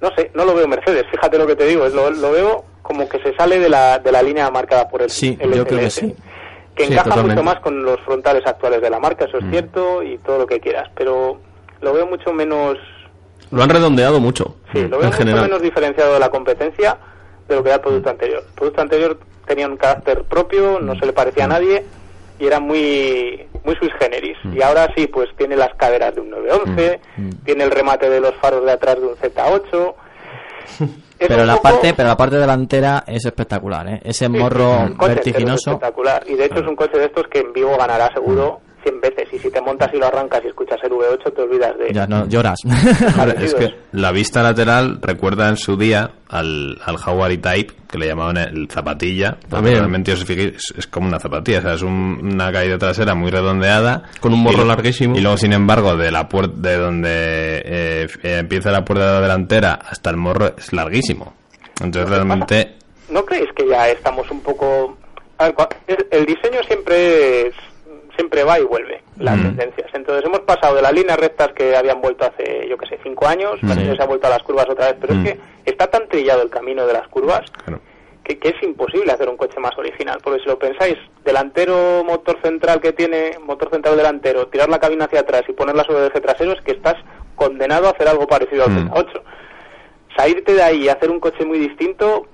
No 0.00 0.10
sé, 0.16 0.30
no 0.34 0.44
lo 0.44 0.54
veo 0.54 0.68
Mercedes, 0.68 1.04
fíjate 1.10 1.36
lo 1.36 1.48
que 1.48 1.56
te 1.56 1.66
digo, 1.66 1.88
lo, 1.88 2.10
lo 2.10 2.30
veo 2.30 2.64
como 2.80 3.08
que 3.08 3.20
se 3.22 3.34
sale 3.34 3.58
de 3.58 3.68
la, 3.68 3.98
de 3.98 4.12
la 4.12 4.22
línea 4.22 4.50
marcada 4.50 4.88
por 4.88 5.02
el 5.02 5.10
Sí, 5.10 5.36
el 5.40 5.52
yo 5.52 5.66
creo 5.66 5.80
que 5.80 5.90
sí. 5.90 6.14
Que 6.74 6.86
Sí, 6.86 6.92
encaja 6.92 7.10
totalmente. 7.10 7.42
mucho 7.42 7.44
más 7.54 7.60
con 7.60 7.82
los 7.82 8.00
frontales 8.00 8.46
actuales 8.46 8.80
de 8.80 8.90
la 8.90 8.98
marca, 9.00 9.24
eso 9.26 9.38
es 9.38 9.44
cierto, 9.50 10.02
y 10.02 10.18
todo 10.18 10.38
lo 10.38 10.46
que 10.46 10.60
quieras, 10.60 10.88
pero 10.94 11.38
lo 11.80 11.92
veo 11.92 12.06
mucho 12.06 12.32
menos, 12.32 12.78
Lo 13.50 13.62
han 13.62 13.68
redondeado 13.70 14.20
mucho, 14.20 14.56
sí, 14.72 14.82
lo 14.86 14.98
veo 14.98 15.06
mucho 15.08 15.18
general. 15.18 15.42
menos 15.42 15.62
diferenciado 15.62 16.14
de 16.14 16.20
la 16.20 16.30
competencia 16.30 16.96
de 17.48 17.56
lo 17.56 17.62
que 17.62 17.68
era 17.70 17.76
el 17.76 17.82
producto 17.82 18.10
anterior. 18.10 18.44
El 18.46 18.54
producto 18.54 18.80
anterior 18.82 19.18
tenía 19.46 19.66
un 19.66 19.76
carácter 19.76 20.22
propio, 20.24 20.78
no 20.80 20.94
se 20.98 21.06
le 21.06 21.12
parecía 21.12 21.44
a 21.46 21.48
nadie 21.48 21.84
y 22.38 22.46
era 22.46 22.60
muy 22.60 23.46
muy 23.64 23.74
sui 23.76 23.90
generis. 23.98 24.38
Y 24.54 24.62
ahora 24.62 24.88
sí, 24.96 25.06
pues 25.08 25.28
tiene 25.36 25.56
las 25.56 25.74
caderas 25.74 26.14
de 26.14 26.20
un 26.22 26.30
911, 26.30 27.00
tiene 27.44 27.64
el 27.64 27.70
remate 27.72 28.08
de 28.08 28.20
los 28.20 28.34
faros 28.36 28.64
de 28.64 28.72
atrás 28.72 28.96
de 29.00 29.06
un 29.08 29.16
Z8. 29.16 29.94
Pero 31.28 31.44
la 31.44 31.54
poco- 31.56 31.62
parte, 31.62 31.94
pero 31.94 32.08
la 32.08 32.16
parte 32.16 32.36
delantera 32.36 33.04
es 33.06 33.24
espectacular, 33.24 33.86
¿eh? 33.88 34.00
Ese 34.04 34.26
Sí, 34.26 34.30
morro 34.30 34.88
vertiginoso. 34.98 35.70
espectacular. 35.72 36.22
Y 36.26 36.34
de 36.34 36.44
hecho 36.46 36.60
es 36.60 36.66
un 36.66 36.76
coche 36.76 36.98
de 36.98 37.04
estos 37.06 37.24
que 37.28 37.40
en 37.40 37.52
vivo 37.52 37.76
ganará 37.76 38.08
seguro 38.14 38.60
100 38.82 39.00
veces. 39.00 39.28
Y 39.32 39.38
si 39.38 39.50
te 39.50 39.60
montas 39.60 39.90
y 39.92 39.98
lo 39.98 40.06
arrancas 40.06 40.42
y 40.44 40.48
escuchas 40.48 40.78
el 40.82 40.90
V8, 40.90 41.34
te 41.34 41.42
olvidas 41.42 41.78
de... 41.78 41.92
Ya 41.92 42.06
no, 42.06 42.26
lloras. 42.28 42.58
Claro, 43.14 43.32
es 43.38 43.54
que 43.54 43.74
la 43.92 44.12
vista 44.12 44.42
lateral 44.42 44.98
recuerda 45.02 45.48
en 45.48 45.56
su 45.56 45.76
día 45.76 46.10
al, 46.28 46.78
al 46.84 46.96
Jaguar 46.96 47.30
E-Type, 47.32 47.72
que 47.88 47.98
le 47.98 48.06
llamaban 48.06 48.36
el 48.38 48.68
zapatilla. 48.70 49.32
porque 49.40 49.48
También. 49.48 49.76
Realmente, 49.78 50.12
os 50.12 50.24
fijéis, 50.24 50.54
es, 50.56 50.74
es 50.78 50.86
como 50.86 51.08
una 51.08 51.18
zapatilla, 51.18 51.58
o 51.58 51.62
sea, 51.62 51.74
es 51.74 51.82
un- 51.82 52.18
una 52.34 52.52
caída 52.52 52.78
trasera 52.78 53.14
muy 53.14 53.30
redondeada. 53.30 54.04
Con 54.20 54.32
un 54.32 54.40
morro 54.42 54.64
Y- 54.64 54.68
larguísimo. 54.68 55.16
Y 55.16 55.20
luego, 55.20 55.36
sin 55.36 55.52
embargo, 55.52 55.96
de 55.96 56.10
la 56.10 56.28
puerta 56.28 56.54
de 56.56 56.76
donde 56.76 57.10
eh, 57.64 58.06
eh, 58.22 58.38
empieza 58.38 58.70
la 58.70 58.84
puerta 58.84 59.20
delantera 59.20 59.74
hasta 59.74 60.10
el 60.10 60.16
morro 60.16 60.54
es 60.56 60.72
larguísimo. 60.72 61.34
Entonces, 61.82 62.08
realmente, 62.10 62.76
¿No 63.08 63.24
creéis 63.24 63.48
que 63.56 63.66
ya 63.68 63.88
estamos 63.88 64.30
un 64.30 64.40
poco... 64.40 64.96
a 65.38 65.46
ver, 65.88 66.06
el 66.12 66.26
diseño 66.26 66.60
siempre 66.66 67.48
es- 67.48 67.54
siempre 68.20 68.44
va 68.44 68.60
y 68.60 68.64
vuelve, 68.64 69.02
las 69.18 69.36
Mm. 69.38 69.42
tendencias. 69.42 69.90
Entonces 69.94 70.24
hemos 70.26 70.40
pasado 70.40 70.76
de 70.76 70.82
las 70.82 70.92
líneas 70.92 71.18
rectas 71.18 71.52
que 71.54 71.74
habían 71.74 72.02
vuelto 72.02 72.26
hace, 72.26 72.68
yo 72.68 72.76
que 72.76 72.86
sé, 72.86 72.98
cinco 73.02 73.26
años, 73.26 73.58
Mm. 73.62 73.96
se 73.96 74.02
ha 74.02 74.06
vuelto 74.06 74.26
a 74.26 74.30
las 74.30 74.42
curvas 74.42 74.68
otra 74.68 74.88
vez, 74.88 74.96
pero 75.00 75.14
Mm. 75.14 75.26
es 75.26 75.32
que 75.32 75.40
está 75.70 75.86
tan 75.86 76.06
trillado 76.08 76.42
el 76.42 76.50
camino 76.50 76.86
de 76.86 76.92
las 76.92 77.08
curvas 77.08 77.50
claro. 77.64 77.80
que, 78.24 78.38
que 78.38 78.48
es 78.50 78.62
imposible 78.62 79.10
hacer 79.10 79.28
un 79.30 79.38
coche 79.38 79.58
más 79.58 79.76
original, 79.78 80.18
porque 80.22 80.40
si 80.40 80.46
lo 80.46 80.58
pensáis, 80.58 80.96
delantero, 81.24 82.04
motor 82.04 82.38
central 82.42 82.80
que 82.80 82.92
tiene, 82.92 83.38
motor 83.42 83.70
central 83.70 83.96
delantero, 83.96 84.46
tirar 84.48 84.68
la 84.68 84.78
cabina 84.78 85.06
hacia 85.06 85.20
atrás 85.20 85.42
y 85.48 85.52
ponerla 85.52 85.82
sobre 85.84 86.00
el 86.00 86.10
eje 86.10 86.20
trasero, 86.20 86.52
es 86.52 86.60
que 86.60 86.72
estás 86.72 86.96
condenado 87.36 87.86
a 87.88 87.92
hacer 87.92 88.06
algo 88.06 88.26
parecido 88.26 88.64
al 88.64 88.70
Mm. 88.70 88.90
Z8. 88.90 89.22
Salirte 90.16 90.52
de 90.54 90.62
ahí 90.62 90.82
y 90.84 90.88
hacer 90.88 91.10
un 91.10 91.20
coche 91.20 91.44
muy 91.46 91.58
distinto, 91.58 92.26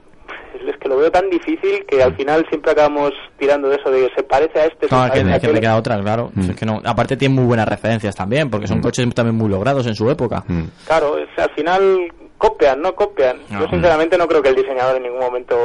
es 0.66 0.76
que 0.78 0.88
lo 0.88 0.96
veo 0.96 1.10
tan 1.10 1.28
difícil 1.30 1.84
que 1.86 2.02
al 2.02 2.14
final 2.16 2.44
siempre 2.48 2.72
acabamos 2.72 3.12
tirando 3.38 3.68
de 3.68 3.76
eso 3.76 3.90
de 3.90 4.08
que 4.08 4.14
se 4.16 4.22
parece 4.22 4.58
a 4.60 4.64
este. 4.66 4.88
se 4.88 4.94
No, 4.94 5.04
es 5.06 5.12
que, 5.12 5.18
a 5.18 5.20
es 5.20 5.22
que 5.22 5.30
me 5.30 5.34
aquel. 5.36 5.60
queda 5.60 5.76
otra, 5.76 6.00
claro. 6.00 6.30
Mm. 6.34 6.50
Es 6.50 6.56
que 6.56 6.66
no. 6.66 6.80
Aparte 6.84 7.16
tiene 7.16 7.34
muy 7.34 7.44
buenas 7.44 7.68
referencias 7.68 8.14
también, 8.16 8.50
porque 8.50 8.66
son 8.66 8.80
coches 8.80 9.06
también 9.14 9.36
muy 9.36 9.48
logrados 9.48 9.86
en 9.86 9.94
su 9.94 10.10
época. 10.10 10.44
Mm. 10.48 10.62
Claro, 10.86 11.18
es- 11.18 11.28
al 11.38 11.50
final 11.50 12.12
copian, 12.38 12.80
no 12.82 12.94
copian. 12.94 13.38
Yo 13.50 13.66
sinceramente 13.68 14.18
no 14.18 14.26
creo 14.28 14.42
que 14.42 14.50
el 14.50 14.56
diseñador 14.56 14.96
en 14.96 15.04
ningún 15.04 15.20
momento 15.20 15.56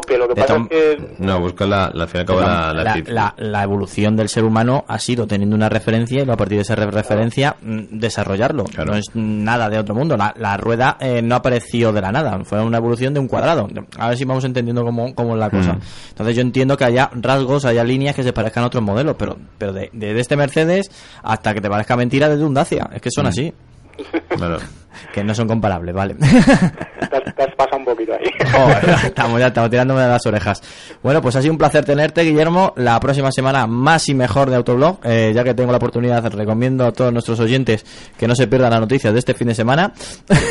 copie, 0.00 0.16
lo 0.18 0.26
que 0.28 0.34
De 0.34 0.40
pasa 0.42 0.54
tom- 0.54 0.68
es 0.70 0.96
que 0.96 1.14
No, 1.18 1.40
busca 1.40 1.66
la, 1.66 1.90
la, 1.92 2.04
al 2.04 2.08
fin 2.08 2.18
y 2.18 2.20
al 2.20 2.26
cabo, 2.26 2.40
la, 2.40 2.72
la 2.72 2.82
la, 2.84 2.90
actitud. 2.92 3.12
la- 3.12 3.34
la 3.36 3.62
evolución 3.62 4.16
del 4.16 4.28
ser 4.28 4.44
humano 4.44 4.84
ha 4.88 4.98
sido 4.98 5.26
teniendo 5.26 5.54
una 5.54 5.68
referencia 5.68 6.16
y 6.16 6.24
luego 6.24 6.32
a 6.32 6.36
partir 6.36 6.56
de 6.58 6.62
esa 6.62 6.74
re- 6.74 6.90
referencia 6.90 7.56
mm, 7.60 7.98
desarrollarlo. 7.98 8.64
Claro. 8.64 8.92
No 8.92 8.98
es 8.98 9.04
nada 9.14 9.68
de 9.68 9.78
otro 9.78 9.94
mundo. 9.94 10.16
La, 10.16 10.34
la 10.38 10.56
rueda 10.56 10.96
eh, 11.00 11.20
no 11.22 11.34
apareció 11.36 11.92
de 11.92 12.00
la 12.00 12.10
nada, 12.12 12.40
fue 12.44 12.62
una 12.62 12.78
evolución 12.78 13.12
de 13.14 13.20
un 13.20 13.28
cuadrado. 13.28 13.68
A 13.98 14.08
ver 14.08 14.16
si 14.16 14.24
vamos 14.24 14.44
entendiendo 14.44 14.84
cómo, 14.84 15.14
cómo 15.14 15.34
es 15.34 15.40
la 15.40 15.50
cosa. 15.50 15.74
Mm. 15.74 15.80
Entonces 16.10 16.36
yo 16.36 16.42
entiendo 16.42 16.76
que 16.76 16.84
haya 16.84 17.10
rasgos, 17.14 17.64
haya 17.64 17.84
líneas 17.84 18.16
que 18.16 18.22
se 18.22 18.32
parezcan 18.32 18.64
a 18.64 18.68
otros 18.68 18.82
modelos, 18.82 19.16
pero, 19.18 19.36
pero 19.58 19.72
de, 19.72 19.90
de 19.92 20.18
este 20.18 20.36
Mercedes 20.36 20.90
hasta 21.22 21.52
que 21.54 21.60
te 21.60 21.68
parezca 21.68 21.96
mentira 21.96 22.28
de 22.28 22.42
un 22.44 22.54
Dacia. 22.54 22.88
Es 22.94 23.00
que 23.02 23.10
son 23.10 23.24
Mm. 23.26 23.28
así, 23.28 23.52
Claro. 24.36 24.58
que 25.12 25.24
no 25.24 25.34
son 25.34 25.48
comparables, 25.48 25.94
¿vale? 25.94 26.14
te 26.14 27.16
has, 27.16 27.34
te 27.34 27.42
has 27.42 27.54
pasado 27.54 27.78
un 27.78 27.84
poquito 27.84 28.12
ahí. 28.12 28.30
Joder, 28.52 28.96
estamos 29.04 29.40
ya 29.40 29.48
estamos 29.48 29.70
tirándome 29.70 30.02
de 30.02 30.08
las 30.08 30.26
orejas. 30.26 30.62
Bueno, 31.02 31.20
pues 31.22 31.36
ha 31.36 31.42
sido 31.42 31.52
un 31.52 31.58
placer 31.58 31.84
tenerte, 31.84 32.22
Guillermo. 32.22 32.72
La 32.76 32.98
próxima 33.00 33.32
semana 33.32 33.66
más 33.66 34.08
y 34.08 34.14
mejor 34.14 34.50
de 34.50 34.56
Autoblog. 34.56 34.98
Eh, 35.04 35.32
ya 35.34 35.44
que 35.44 35.54
tengo 35.54 35.70
la 35.70 35.78
oportunidad, 35.78 36.24
recomiendo 36.32 36.86
a 36.86 36.92
todos 36.92 37.12
nuestros 37.12 37.40
oyentes 37.40 37.84
que 38.16 38.26
no 38.26 38.34
se 38.34 38.46
pierdan 38.46 38.70
las 38.70 38.80
noticias 38.80 39.12
de 39.12 39.18
este 39.18 39.34
fin 39.34 39.48
de 39.48 39.54
semana. 39.54 39.92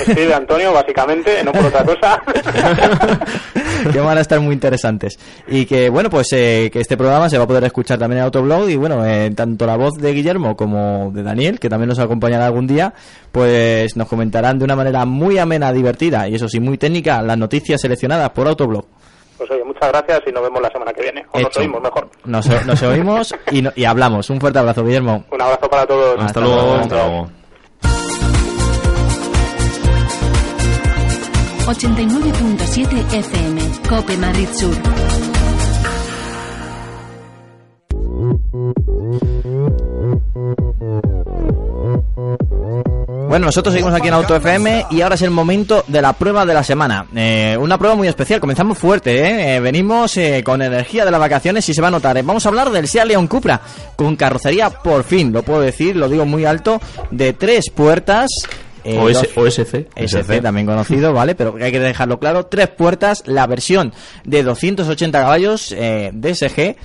Sí, 0.06 0.14
de 0.14 0.34
Antonio, 0.34 0.74
básicamente, 0.74 1.44
no 1.44 1.52
por 1.52 1.66
otra 1.66 1.84
cosa. 1.84 2.22
que 3.92 4.00
van 4.00 4.18
a 4.18 4.22
estar 4.22 4.40
muy 4.40 4.54
interesantes. 4.54 5.18
Y 5.48 5.66
que, 5.66 5.90
bueno, 5.90 6.10
pues 6.10 6.28
eh, 6.34 6.70
que 6.72 6.80
este 6.80 6.98
programa 6.98 7.30
se 7.30 7.38
va 7.38 7.46
a 7.46 7.48
poder 7.48 7.64
escuchar 7.64 7.98
también 7.98 8.20
en 8.20 8.26
Autoblog. 8.26 8.70
Y 8.70 8.76
bueno, 8.76 9.06
eh, 9.06 9.32
tanto 9.36 9.66
la 9.66 9.78
voz 9.78 9.94
de 9.96 10.14
Guillermo 10.14 10.56
como 10.56 11.12
de 11.14 11.24
Daniel, 11.24 11.60
que 11.60 11.70
también 11.70 11.90
nos 11.90 12.00
acompañará 12.00 12.48
algún 12.48 12.68
día, 12.68 12.94
pues 13.32 13.96
nos 13.96 14.08
comentarán 14.32 14.58
de 14.60 14.64
una 14.66 14.76
manera 14.78 15.06
muy 15.06 15.38
amena, 15.38 15.74
divertida 15.74 16.28
y 16.30 16.36
eso 16.36 16.48
sí, 16.48 16.60
muy 16.62 16.78
técnica, 16.78 17.22
las 17.22 17.38
noticias 17.38 17.82
seleccionadas 17.82 18.30
por 18.30 18.48
Autoblog. 18.48 18.86
Pues 19.38 19.52
oye, 19.52 19.64
muchas 19.66 19.90
gracias 19.92 20.22
y 20.28 20.32
nos 20.32 20.44
vemos 20.44 20.62
la 20.62 20.70
semana 20.70 20.94
que 20.94 21.02
viene. 21.02 21.26
O 21.34 21.40
nos 21.40 21.50
Hecho. 21.50 21.60
oímos 21.60 21.82
mejor. 21.82 22.10
Nos, 22.26 22.66
nos 22.66 22.82
oímos 22.84 23.36
y, 23.52 23.62
no- 23.62 23.72
y 23.76 23.84
hablamos. 23.84 24.30
Un 24.30 24.40
fuerte 24.40 24.60
abrazo, 24.60 24.86
Guillermo. 24.86 25.26
Un 25.32 25.42
abrazo 25.42 25.68
para 25.70 25.86
todos. 25.86 26.18
Hasta 26.24 26.40
luego. 26.40 26.74
Hasta 26.76 26.96
luego. 26.96 27.30
89.7 31.68 33.14
FM, 33.14 33.62
Cope 33.90 34.18
Madrid 34.18 34.48
Sur. 34.54 34.76
Bueno, 43.32 43.46
nosotros 43.46 43.72
seguimos 43.72 43.94
aquí 43.98 44.10
en 44.10 44.14
Auto 44.14 44.36
FM 44.36 44.88
y 44.90 45.00
ahora 45.00 45.16
es 45.16 45.22
el 45.22 45.30
momento 45.30 45.86
de 45.88 46.02
la 46.02 46.12
prueba 46.12 46.46
de 46.46 46.54
la 46.54 46.66
semana. 46.66 47.06
Eh, 47.16 47.58
una 47.58 47.78
prueba 47.78 47.96
muy 47.96 48.10
especial, 48.10 48.42
comenzamos 48.42 48.78
fuerte, 48.78 49.22
¿eh? 49.22 49.56
Eh, 49.56 49.60
venimos 49.62 50.18
eh, 50.18 50.44
con 50.44 50.62
energía 50.62 51.06
de 51.06 51.12
las 51.12 51.20
vacaciones 51.22 51.70
y 51.70 51.74
se 51.74 51.82
va 51.82 51.88
a 51.88 51.92
notar. 51.92 52.18
Eh, 52.18 52.24
Vamos 52.24 52.46
a 52.46 52.50
hablar 52.50 52.72
del 52.72 52.90
Seat 52.90 53.08
León 53.08 53.28
Cupra, 53.28 53.62
con 53.96 54.18
carrocería 54.18 54.70
por 54.70 55.06
fin, 55.06 55.32
lo 55.32 55.44
puedo 55.44 55.62
decir, 55.62 55.96
lo 55.96 56.10
digo 56.10 56.26
muy 56.26 56.44
alto, 56.44 56.82
de 57.10 57.32
tres 57.32 57.70
puertas. 57.74 58.28
eh, 58.84 59.00
OS 59.00 59.30
OSC. 59.34 59.88
SC 59.96 60.42
también 60.42 60.68
conocido, 60.68 61.14
¿vale? 61.14 61.34
Pero 61.34 61.56
hay 61.62 61.72
que 61.72 61.80
dejarlo 61.80 62.20
claro. 62.20 62.48
Tres 62.48 62.68
puertas, 62.68 63.24
la 63.28 63.48
versión 63.48 63.94
de 64.26 64.44
280 64.44 65.18
caballos 65.22 65.72
eh, 65.72 66.12
DSG. 66.14 66.76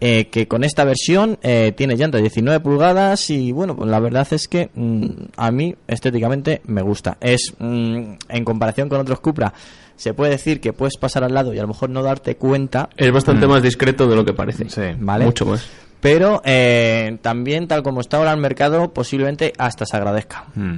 Eh, 0.00 0.28
que 0.28 0.48
con 0.48 0.64
esta 0.64 0.84
versión 0.84 1.38
eh, 1.42 1.72
tiene 1.76 1.94
llantas 1.94 2.22
19 2.22 2.60
pulgadas 2.60 3.28
y 3.28 3.52
bueno, 3.52 3.76
pues 3.76 3.90
la 3.90 4.00
verdad 4.00 4.26
es 4.30 4.48
que 4.48 4.70
mm, 4.74 5.08
a 5.36 5.50
mí 5.50 5.74
estéticamente 5.86 6.62
me 6.64 6.80
gusta. 6.80 7.18
Es 7.20 7.52
mm, 7.58 8.12
en 8.28 8.44
comparación 8.44 8.88
con 8.88 9.00
otros 9.00 9.20
Cupra, 9.20 9.52
se 9.96 10.14
puede 10.14 10.32
decir 10.32 10.60
que 10.60 10.72
puedes 10.72 10.96
pasar 10.96 11.22
al 11.24 11.34
lado 11.34 11.52
y 11.52 11.58
a 11.58 11.62
lo 11.62 11.68
mejor 11.68 11.90
no 11.90 12.02
darte 12.02 12.36
cuenta, 12.36 12.88
Es 12.96 13.12
bastante 13.12 13.46
más 13.46 13.62
discreto 13.62 14.08
de 14.08 14.16
lo 14.16 14.24
que 14.24 14.32
parece. 14.32 14.70
Sí. 14.70 14.96
¿vale? 14.98 15.26
Mucho 15.26 15.44
más. 15.44 15.68
Pero 16.00 16.40
eh, 16.46 17.18
también 17.20 17.68
tal 17.68 17.82
como 17.82 18.00
está 18.00 18.16
ahora 18.16 18.32
el 18.32 18.40
mercado, 18.40 18.94
posiblemente 18.94 19.52
hasta 19.58 19.84
se 19.84 19.96
agradezca. 19.98 20.46
Mm. 20.54 20.76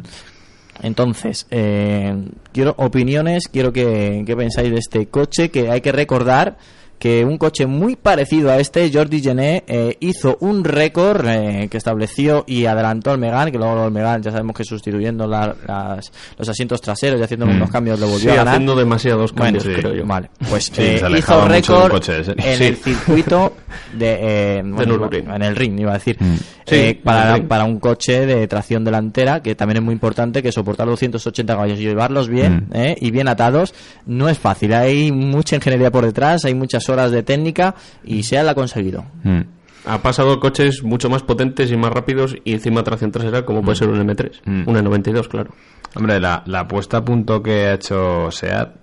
Entonces, 0.83 1.47
eh, 1.53 2.13
quiero 2.53 2.75
opiniones, 2.77 3.47
quiero 3.47 3.73
que, 3.73 4.25
que 4.27 4.37
pensáis 4.37 4.73
de 4.73 4.79
este 4.79 5.07
coche, 5.07 5.51
que 5.51 5.71
hay 5.71 5.81
que 5.81 5.93
recordar 5.93 6.57
que 7.03 7.25
un 7.25 7.37
coche 7.37 7.67
muy 7.67 7.97
parecido 7.97 8.53
a 8.53 8.61
este, 8.61 8.89
Jordi 8.93 9.21
Gené, 9.21 9.65
eh, 9.67 9.97
hizo 9.99 10.37
un 10.39 10.63
récord 10.63 11.27
eh, 11.27 11.67
que 11.69 11.77
estableció 11.77 12.45
y 12.47 12.67
adelantó 12.67 13.11
al 13.11 13.19
Megan, 13.19 13.51
que 13.51 13.59
luego 13.59 13.87
el 13.87 13.91
Megan 13.91 14.23
ya 14.23 14.31
sabemos 14.31 14.55
que 14.55 14.63
sustituyendo 14.63 15.27
la- 15.27 15.53
las- 15.67 16.13
los 16.39 16.49
asientos 16.49 16.81
traseros 16.81 17.19
y 17.19 17.25
haciendo 17.25 17.45
Mm. 17.47 17.57
unos 17.57 17.71
cambios 17.73 17.99
lo 17.99 18.07
Sí, 18.07 18.13
volvió 18.13 18.33
a 18.33 18.37
ganar. 18.37 18.55
haciendo 18.55 18.77
demasiados 18.77 19.33
Bueno, 19.33 19.59
cambios, 19.59 19.65
sí. 19.65 19.81
creo 19.83 19.95
yo. 19.97 20.07
Vale, 20.07 20.31
pues 20.49 20.67
Sí, 20.67 20.81
eh, 20.81 21.03
hizo 21.19 21.49
récord 21.49 21.93
en 22.09 22.57
Sí. 22.57 22.65
el 22.67 22.77
circuito 22.77 23.55
de, 23.95 24.19
eh, 24.21 24.63
bueno, 24.65 24.93
Nürburgring. 24.93 25.29
en 25.29 25.43
el 25.43 25.57
ring, 25.57 25.81
iba 25.81 25.91
a 25.91 25.95
decir, 25.95 26.17
Mm. 26.21 26.37
Sí, 26.65 26.77
Eh, 26.77 27.01
para, 27.03 27.43
para 27.49 27.65
un 27.65 27.81
coche 27.81 28.25
de 28.25 28.47
tracción 28.47 28.85
delantera, 28.85 29.43
que 29.43 29.57
también 29.57 29.79
es 29.79 29.83
muy 29.83 29.93
importante, 29.95 30.45
que 30.45 30.53
soportar 30.53 30.87
los 30.87 30.93
280 30.93 31.55
caballos 31.55 31.81
y 31.81 31.83
llevarlos 31.83 32.29
bien 32.29 32.69
Mm. 32.71 32.77
eh, 32.77 32.97
y 33.01 33.11
bien 33.11 33.27
atados, 33.27 33.75
no 34.07 34.29
es 34.29 34.39
fácil. 34.39 34.73
Hay 34.73 35.11
mucha 35.11 35.57
ingeniería 35.57 35.91
por 35.91 36.05
detrás, 36.07 36.45
hay 36.45 36.55
muchas 36.55 36.85
horas 36.93 37.11
de 37.11 37.23
técnica 37.23 37.75
y 38.05 38.23
se 38.23 38.39
ha 38.39 38.55
conseguido. 38.55 39.05
Mm. 39.25 39.41
Ha 39.85 40.01
pasado 40.01 40.39
coches 40.39 40.85
mucho 40.85 41.11
más 41.11 41.23
potentes 41.25 41.71
y 41.73 41.77
más 41.77 41.91
rápidos 41.93 42.37
y 42.45 42.53
encima 42.53 42.85
tracción 42.85 43.11
trasera 43.11 43.45
como 43.45 43.63
puede 43.63 43.77
ser 43.77 43.89
un 43.89 43.99
M3. 44.07 44.41
Mm. 44.45 44.69
Un 44.69 44.77
E92, 44.77 45.27
claro. 45.29 45.53
Hombre, 45.97 46.21
la, 46.21 46.43
la 46.47 46.69
puesta 46.69 46.99
a 46.99 47.05
punto 47.05 47.43
que 47.43 47.67
ha 47.67 47.75
hecho 47.75 48.31
SEAT 48.31 48.77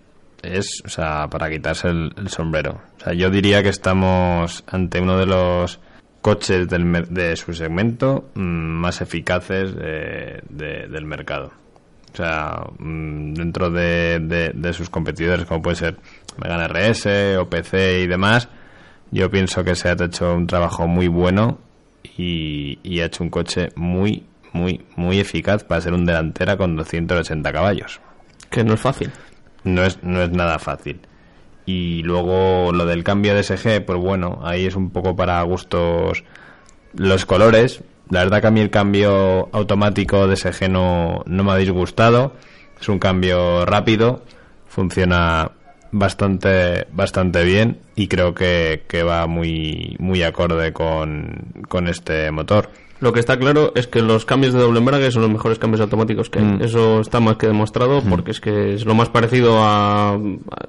es, 0.44 0.82
o 0.86 0.90
sea, 0.90 1.28
para 1.30 1.50
quitarse 1.50 1.88
el, 1.88 2.14
el 2.18 2.28
sombrero. 2.30 2.82
O 3.00 3.04
sea, 3.04 3.14
yo 3.14 3.30
diría 3.30 3.64
que 3.64 3.70
estamos 3.70 4.64
ante 4.68 5.00
uno 5.02 5.18
de 5.18 5.26
los 5.26 5.80
coches 6.22 6.68
del 6.68 7.08
de 7.10 7.36
su 7.38 7.54
segmento 7.54 8.30
mm, 8.36 8.42
más 8.42 9.00
eficaces 9.02 9.74
eh, 9.82 10.42
de- 10.50 10.88
del 10.90 11.06
mercado. 11.06 11.52
O 12.14 12.16
sea, 12.18 12.64
mm, 12.80 13.34
dentro 13.34 13.70
de, 13.70 14.20
de- 14.20 14.52
de 14.54 14.74
sus 14.74 14.90
competidores, 14.90 15.46
como 15.46 15.62
puede 15.62 15.76
ser 15.76 15.98
Megane 16.42 16.66
RS, 16.68 17.38
OPC 17.38 18.02
y 18.04 18.08
demás, 18.08 18.50
yo 19.12 19.30
pienso 19.30 19.64
que 19.64 19.76
SEAT 19.76 20.02
ha 20.02 20.06
hecho 20.06 20.34
un 20.34 20.48
trabajo 20.48 20.88
muy 20.88 21.08
bueno 21.08 21.60
y, 22.18 22.80
y 22.84 23.00
ha 23.02 23.06
hecho 23.06 23.24
un 23.24 23.30
coche 23.30 23.70
muy, 23.76 24.24
muy, 24.54 24.82
muy 24.96 25.20
eficaz 25.20 25.64
para 25.64 25.82
ser 25.82 25.94
un 25.94 26.06
delantera 26.06 26.58
con 26.58 26.76
280 26.76 27.52
caballos. 27.52 28.00
Que 28.50 28.64
no 28.64 28.74
es 28.74 28.80
fácil. 28.80 29.12
No 29.64 29.84
es, 29.84 30.02
no 30.04 30.22
es 30.22 30.30
nada 30.32 30.58
fácil. 30.60 31.00
Y 31.66 32.02
luego 32.04 32.72
lo 32.74 32.86
del 32.86 33.04
cambio 33.04 33.36
de 33.36 33.44
SG, 33.44 33.86
pues 33.86 34.00
bueno, 34.00 34.40
ahí 34.44 34.66
es 34.66 34.76
un 34.76 34.90
poco 34.90 35.16
para 35.16 35.42
gustos 35.44 36.24
los 36.94 37.26
colores. 37.26 37.84
La 38.10 38.20
verdad 38.24 38.42
que 38.42 38.48
a 38.48 38.52
mí 38.52 38.60
el 38.60 38.70
cambio 38.70 39.50
automático 39.52 40.28
de 40.28 40.36
SG 40.36 40.70
no, 40.70 41.24
no 41.26 41.44
me 41.44 41.52
ha 41.52 41.56
disgustado. 41.58 42.34
Es 42.82 42.90
un 42.90 42.98
cambio 43.00 43.66
rápido, 43.66 44.24
funciona 44.68 45.52
bastante 45.92 46.86
bastante 46.92 47.44
bien 47.44 47.80
y 47.96 48.08
creo 48.08 48.34
que, 48.36 48.84
que 48.88 49.02
va 49.04 49.26
muy 49.28 49.96
muy 50.00 50.24
acorde 50.24 50.72
con, 50.72 51.52
con 51.68 51.88
este 51.88 52.32
motor. 52.32 52.70
Lo 53.02 53.14
que 53.14 53.22
está 53.22 53.38
claro 53.40 53.72
es 53.76 53.88
que 53.88 54.02
los 54.02 54.26
cambios 54.26 54.54
de 54.54 54.60
doble 54.60 54.80
embrague 54.80 55.10
son 55.10 55.22
los 55.22 55.32
mejores 55.32 55.58
cambios 55.58 55.80
automáticos 55.80 56.30
que 56.30 56.40
hay. 56.40 56.46
Mm. 56.46 56.62
Eso 56.64 57.00
está 57.00 57.20
más 57.22 57.38
que 57.38 57.48
demostrado 57.48 58.02
porque 58.02 58.32
es 58.32 58.42
que 58.42 58.74
es 58.74 58.86
lo 58.86 58.94
más 58.94 59.08
parecido 59.08 59.58
a... 59.64 60.20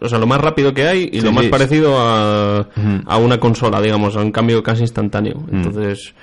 O 0.00 0.08
sea, 0.08 0.18
lo 0.20 0.28
más 0.28 0.40
rápido 0.40 0.72
que 0.72 0.86
hay 0.86 1.08
y 1.12 1.20
Sí, 1.20 1.26
lo 1.26 1.32
más 1.32 1.44
sí. 1.46 1.50
parecido 1.50 1.96
a, 1.98 2.60
Ujú. 2.60 3.02
a 3.04 3.16
una 3.18 3.40
consola, 3.40 3.80
digamos, 3.80 4.14
a 4.16 4.20
un 4.20 4.30
cambio 4.30 4.62
casi 4.62 4.82
instantáneo. 4.82 5.40
Mm. 5.50 5.56
Entonces, 5.56 6.14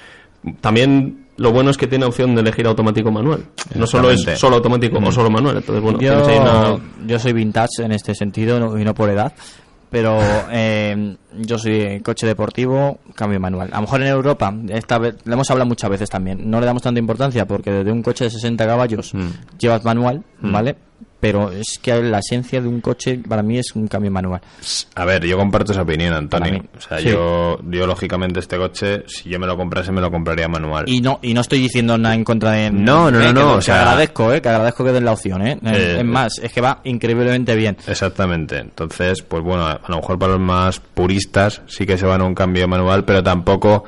también 0.62 1.26
lo 1.38 1.52
bueno 1.52 1.70
es 1.70 1.78
que 1.78 1.88
tiene 1.88 2.06
opción 2.06 2.34
de 2.36 2.42
elegir 2.42 2.66
automático 2.68 3.10
o 3.10 3.12
manual. 3.12 3.46
No 3.76 3.86
solo 3.86 4.10
es 4.12 4.22
solo 4.40 4.56
automático 4.58 4.98
o 4.98 5.02
Mm. 5.02 5.12
solo 5.12 5.30
manual. 5.30 5.58
Entonces, 5.58 5.84
bueno, 5.84 6.00
yo, 6.00 6.22
tienes 6.24 6.28
ahí 6.28 6.40
una... 6.40 6.80
yo 7.06 7.20
soy 7.20 7.34
vintage 7.34 7.84
en 7.84 7.92
este 7.92 8.16
sentido 8.16 8.60
no- 8.60 8.78
y 8.80 8.84
no 8.84 8.94
por 8.96 9.10
edad. 9.10 9.34
Pero 9.90 10.20
eh, 10.52 11.16
yo 11.40 11.58
soy 11.58 12.02
coche 12.02 12.28
deportivo, 12.28 13.00
cambio 13.16 13.40
manual. 13.40 13.70
A 13.72 13.76
lo 13.76 13.82
mejor 13.82 14.02
en 14.02 14.08
Europa, 14.08 14.54
esta 14.70 14.98
vez, 14.98 15.16
lo 15.26 15.34
hemos 15.36 15.50
hablado 15.52 15.68
muchas 15.68 15.90
veces 15.90 16.10
también, 16.10 16.50
no 16.50 16.60
le 16.60 16.66
damos 16.66 16.82
tanta 16.82 17.00
importancia 17.00 17.46
porque 17.46 17.72
desde 17.72 17.92
un 17.92 18.02
coche 18.04 18.26
de 18.26 18.30
60 18.32 18.66
caballos 18.66 19.14
llevas 19.60 19.86
manual, 19.86 20.24
¿vale? 20.42 20.76
Pero 21.20 21.52
es 21.52 21.80
que 21.82 22.00
la 22.04 22.20
esencia 22.20 22.62
de 22.62 22.68
un 22.68 22.80
coche 22.80 23.20
para 23.28 23.42
mí 23.42 23.58
es 23.58 23.76
un 23.76 23.88
cambio 23.88 24.12
manual. 24.12 24.40
A 24.94 25.04
ver, 25.04 25.26
yo 25.26 25.36
comparto 25.36 25.72
esa 25.72 25.82
opinión, 25.82 26.14
Antonio. 26.14 26.64
O 26.78 26.80
sea, 26.80 27.00
sí. 27.00 27.10
yo, 27.10 27.60
yo 27.64 27.88
lógicamente 27.88 28.40
este 28.40 28.56
coche, 28.58 29.04
si 29.08 29.28
yo 29.28 29.40
me 29.40 29.48
lo 29.48 29.58
comprase, 29.58 29.92
me 29.92 30.00
lo 30.00 30.12
compraría 30.12 30.48
manual. 30.48 30.86
Y 30.88 31.02
no 31.02 31.18
y 31.24 31.34
no 31.34 31.42
estoy 31.42 31.60
diciendo 31.60 31.98
nada 31.98 32.14
en 32.14 32.24
contra 32.24 32.52
de... 32.52 32.70
No, 32.70 33.10
no, 33.10 33.20
eh, 33.20 33.34
no, 33.34 33.34
no, 33.34 33.52
que 33.54 33.58
o 33.58 33.62
sea- 33.62 33.82
agradezco, 33.82 34.32
eh, 34.32 34.42
que 34.44 34.50
agradezco 34.50 34.84
que 34.84 34.92
den 34.92 35.06
la 35.06 35.14
opción, 35.14 35.48
eh. 35.48 35.58
Eh, 35.66 35.96
es 36.00 36.06
más, 36.06 36.38
es 36.42 36.54
que 36.54 36.62
va 36.62 36.82
increíblemente 36.84 37.56
bien. 37.56 37.78
Exactamente. 37.88 38.60
Entonces, 38.60 39.24
pues 39.24 39.42
bueno, 39.42 39.66
a 39.66 39.82
lo 39.88 39.96
mejor 39.96 40.20
para 40.20 40.34
los 40.34 40.42
más 40.42 40.80
puristas 40.80 41.64
sí 41.66 41.88
que 41.88 41.98
se 41.98 42.06
van 42.06 42.22
a 42.22 42.26
un 42.26 42.36
cambio 42.36 42.68
manual, 42.68 43.06
pero 43.06 43.24
tampoco 43.24 43.86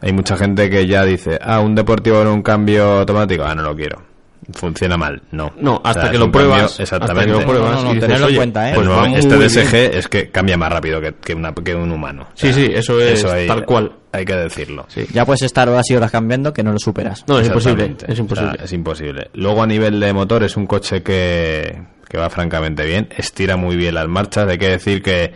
hay 0.00 0.12
mucha 0.12 0.36
gente 0.36 0.68
que 0.68 0.88
ya 0.88 1.04
dice, 1.04 1.38
ah, 1.40 1.60
un 1.60 1.76
deportivo 1.76 2.20
en 2.20 2.26
un 2.28 2.42
cambio 2.42 2.98
automático, 2.98 3.44
ah, 3.44 3.54
no 3.54 3.62
lo 3.62 3.76
quiero. 3.76 4.13
Funciona 4.52 4.96
mal, 4.96 5.22
no. 5.32 5.52
No, 5.58 5.80
hasta 5.82 6.10
que 6.10 6.18
lo 6.18 6.30
cambio- 6.30 6.32
pruebas, 6.50 6.78
exactamente. 6.80 7.20
hasta 7.20 7.24
que 7.24 7.40
lo 7.44 7.46
pruebas 7.50 7.70
No, 7.70 7.76
no, 7.76 7.82
no, 7.84 7.90
y 7.90 7.94
dices, 7.94 8.00
tenerlo 8.08 8.26
en 8.26 8.28
"Oye, 8.28 8.36
cuenta, 8.36 8.70
¿eh? 8.70 8.72
Pues 8.74 8.88
pues 8.88 9.18
este 9.18 9.36
DSG 9.38 9.70
bien". 9.72 9.90
es 9.94 10.08
que 10.08 10.30
cambia 10.30 10.56
más 10.56 10.70
rápido 10.72 11.00
que, 11.00 11.14
que, 11.14 11.34
una, 11.34 11.54
que 11.54 11.74
un 11.74 11.90
humano. 11.92 12.22
O 12.24 12.36
Sí, 12.36 12.52
sí, 12.52 12.70
eso 12.74 13.00
es 13.00 13.24
hay- 13.24 13.46
tal 13.48 13.64
cual. 13.64 13.92
Hay 14.12 14.24
que 14.24 14.34
decirlo. 14.34 14.86
Sí. 14.88 15.06
Ya 15.12 15.24
puedes 15.24 15.42
estar 15.42 15.68
horas 15.68 15.90
y 15.90 15.96
horas 15.96 16.10
cambiando 16.12 16.52
que 16.52 16.62
no 16.62 16.72
lo 16.72 16.78
superas. 16.78 17.24
No, 17.26 17.40
es 17.40 17.48
imposible. 17.48 17.96
Es 18.06 18.16
imposible. 18.18 18.50
O 18.52 18.54
sea, 18.54 18.64
es 18.64 18.72
imposible. 18.72 19.30
Luego 19.34 19.62
a 19.62 19.66
nivel 19.66 19.98
de 19.98 20.12
motor 20.12 20.44
es 20.44 20.56
un 20.56 20.66
coche 20.68 21.02
que, 21.02 21.82
que 22.08 22.16
va 22.18 22.30
francamente 22.30 22.84
bien, 22.86 23.08
estira 23.16 23.56
muy 23.56 23.74
bien 23.76 23.94
las 23.94 24.06
marchas. 24.06 24.46
Hay 24.48 24.58
que 24.58 24.68
decir 24.68 25.02
que 25.02 25.32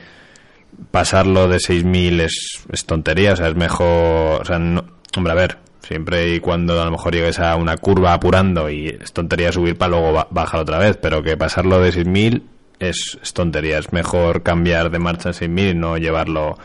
pasarlo 0.90 1.48
de 1.48 1.56
6.000 1.58 2.20
es, 2.20 2.62
es 2.70 2.84
tontería, 2.84 3.32
o 3.32 3.36
sea, 3.36 3.48
es 3.48 3.56
mejor... 3.56 4.42
O 4.42 4.44
sea, 4.44 4.58
no- 4.60 4.84
hombre, 5.16 5.32
a 5.32 5.36
ver, 5.36 5.58
siempre 5.88 6.34
y 6.34 6.40
cuando 6.40 6.80
a 6.80 6.84
lo 6.84 6.90
mejor 6.90 7.14
llegues 7.14 7.40
a 7.40 7.56
una 7.56 7.78
curva 7.78 8.12
apurando 8.12 8.68
y 8.68 8.88
es 8.88 9.12
tontería 9.14 9.50
subir 9.50 9.76
para 9.78 9.90
luego 9.90 10.12
ba- 10.12 10.28
bajar 10.30 10.60
otra 10.60 10.78
vez, 10.78 10.98
pero 11.00 11.22
que 11.22 11.36
pasarlo 11.38 11.80
de 11.80 11.90
6.000 11.92 12.42
es, 12.78 13.18
es 13.22 13.32
tontería, 13.32 13.78
es 13.78 13.92
mejor 13.92 14.42
cambiar 14.42 14.90
de 14.90 14.98
marcha 14.98 15.30
en 15.30 15.34
6.000 15.34 15.70
y 15.70 15.74
no 15.74 15.96
llevarlo... 15.96 16.58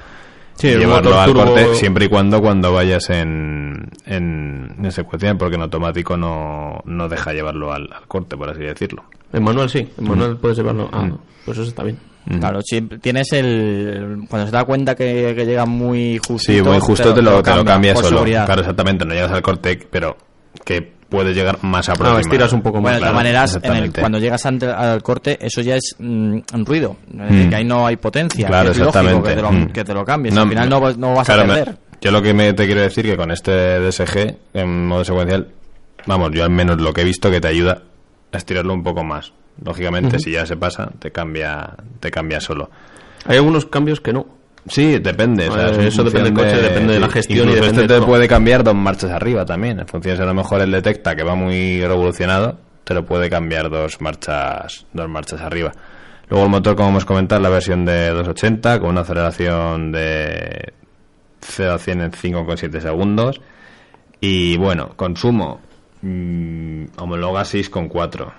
Sí, 0.55 0.69
llevarlo 0.69 1.19
al 1.19 1.29
turbo- 1.31 1.45
corte 1.45 1.75
siempre 1.75 2.05
y 2.05 2.07
cuando 2.09 2.41
cuando 2.41 2.71
vayas 2.73 3.09
en, 3.09 3.89
en, 4.05 4.75
en 4.83 4.91
secuencia 4.91 5.33
porque 5.35 5.55
en 5.55 5.61
automático 5.63 6.15
no, 6.15 6.81
no 6.85 7.09
deja 7.09 7.33
llevarlo 7.33 7.73
al, 7.73 7.89
al 7.91 8.07
corte 8.07 8.37
por 8.37 8.49
así 8.49 8.61
decirlo 8.61 9.03
En 9.33 9.43
manual 9.43 9.69
sí, 9.69 9.87
en 9.97 10.07
manual 10.07 10.37
puedes 10.37 10.57
llevarlo. 10.57 10.89
Ah, 10.93 11.03
Mm. 11.03 11.17
pues 11.45 11.57
eso 11.57 11.67
está 11.67 11.83
bien. 11.83 11.97
Claro, 12.39 12.61
si 12.63 12.79
tienes 12.81 13.33
el. 13.33 14.19
Cuando 14.29 14.47
se 14.47 14.53
da 14.53 14.63
cuenta 14.63 14.95
que, 14.95 15.33
que 15.35 15.45
llega 15.45 15.65
muy 15.65 16.17
justo. 16.25 16.51
sí 16.53 16.61
muy 16.61 16.79
justo 16.79 17.13
te 17.13 17.21
lo, 17.21 17.43
te 17.43 17.53
lo 17.53 17.65
cambia 17.65 17.93
por 17.93 18.03
solo 18.05 18.17
seguridad. 18.19 18.45
claro 18.45 18.61
exactamente 18.61 19.03
no 19.03 19.13
llegas 19.13 19.31
al 19.31 19.41
corte 19.41 19.77
pero 19.91 20.15
que 20.63 20.93
puede 21.13 21.33
llegar 21.33 21.59
más 21.61 21.87
aproximado 21.89 22.19
estiras 22.19 22.51
un 22.53 22.61
poco 22.61 22.81
Bueno, 22.81 22.95
de 22.95 22.99
Claro, 23.01 23.11
todas 23.13 23.23
maneras, 23.23 23.49
en 23.51 23.55
el- 23.55 23.61
exactamente. 23.63 23.99
cuando 24.01 24.17
llegas 24.19 24.45
ante- 24.45 24.65
al 24.67 25.01
corte, 25.03 25.37
eso 25.39 25.61
ya 25.61 25.75
es 25.75 25.95
mm, 25.99 26.37
un 26.53 26.65
ruido. 26.65 26.97
Decir, 27.07 27.45
Mm. 27.45 27.49
que 27.49 27.55
ahí 27.55 27.63
no 27.65 27.85
hay 27.87 27.95
potencia. 27.97 28.47
Claro, 28.47 28.71
es 28.71 28.77
exactamente. 28.77 29.29
que 29.29 29.35
te 29.35 29.41
lo, 29.41 29.51
Mm. 29.51 29.65
que 29.67 29.83
te 29.83 29.93
lo 29.93 30.03
cambies. 30.03 30.35
Al 30.37 30.49
final 30.49 30.69
no, 30.69 30.79
vas- 30.81 30.97
no 30.97 31.13
vas 31.13 31.25
claro, 31.27 31.43
a 31.43 31.45
me- 31.45 31.53
perder. 31.53 31.77
yo 32.01 32.11
lo 32.11 32.21
que 32.21 32.33
me, 32.33 32.51
te 32.53 32.65
quiero 32.65 32.81
decir 32.81 33.05
que 33.05 33.15
con 33.15 33.31
este 33.31 33.51
DSG 33.79 34.37
en 34.53 34.87
modo 34.87 35.05
secuencial 35.05 35.47
vamos 36.05 36.31
yo 36.33 36.43
al 36.43 36.49
menos 36.49 36.81
lo 36.81 36.91
que 36.93 37.01
he 37.01 37.05
visto 37.05 37.29
que 37.31 37.39
te 37.39 37.47
ayuda 37.47 37.83
a 38.31 38.37
estirarlo 38.37 38.73
un 38.73 38.83
poco 38.83 39.03
más 39.03 39.31
lógicamente 39.63 40.19
si 40.19 40.31
ya 40.31 40.45
se 40.45 40.57
pasa 40.57 40.89
te 40.99 41.11
cambia 41.11 41.75
te 41.99 42.09
cambia 42.11 42.41
solo 42.41 42.69
Hay 43.25 43.37
algunos 43.37 43.65
cambios 43.67 44.01
que 44.01 44.11
no. 44.11 44.25
Sí, 44.67 44.99
depende. 44.99 45.49
o 45.49 45.53
sea, 45.53 45.67
Eh, 45.69 45.87
eso 45.87 46.03
depende 46.03 46.29
del 46.29 46.33
coche, 46.33 46.61
depende 46.61 46.93
de 46.93 46.99
la 46.99 47.09
gestión 47.09 47.49
y 47.49 47.53
depende 47.53 47.81
este 47.81 47.93
de 47.93 47.99
te 47.99 48.05
puede 48.05 48.27
cambiar 48.27 48.63
dos 48.63 48.75
marchas 48.75 49.11
arriba 49.11 49.45
también. 49.45 49.79
En 49.79 49.87
función 49.87 50.15
si 50.15 50.23
a 50.23 50.25
lo 50.25 50.33
mejor 50.33 50.61
él 50.61 50.71
detecta 50.71 51.15
que 51.15 51.23
va 51.23 51.35
muy 51.35 51.81
revolucionado, 51.81 52.57
te 52.83 52.93
lo 52.93 53.05
puede 53.05 53.29
cambiar 53.29 53.69
dos 53.69 53.99
marchas, 54.01 54.85
dos 54.93 55.09
marchas 55.09 55.41
arriba. 55.41 55.71
Luego 56.29 56.45
el 56.45 56.51
motor, 56.51 56.75
como 56.75 56.89
hemos 56.89 57.05
comentado, 57.05 57.41
la 57.41 57.49
versión 57.49 57.85
de 57.85 58.09
280 58.09 58.79
con 58.79 58.89
una 58.91 59.01
aceleración 59.01 59.91
de 59.91 60.73
0 61.41 61.73
a 61.73 61.77
100 61.77 62.01
en 62.01 62.11
5,7 62.11 62.79
segundos. 62.79 63.41
Y 64.21 64.57
bueno, 64.57 64.93
consumo 64.95 65.59
mm, 66.01 66.85
homologa 66.97 67.41
6,4. 67.41 68.31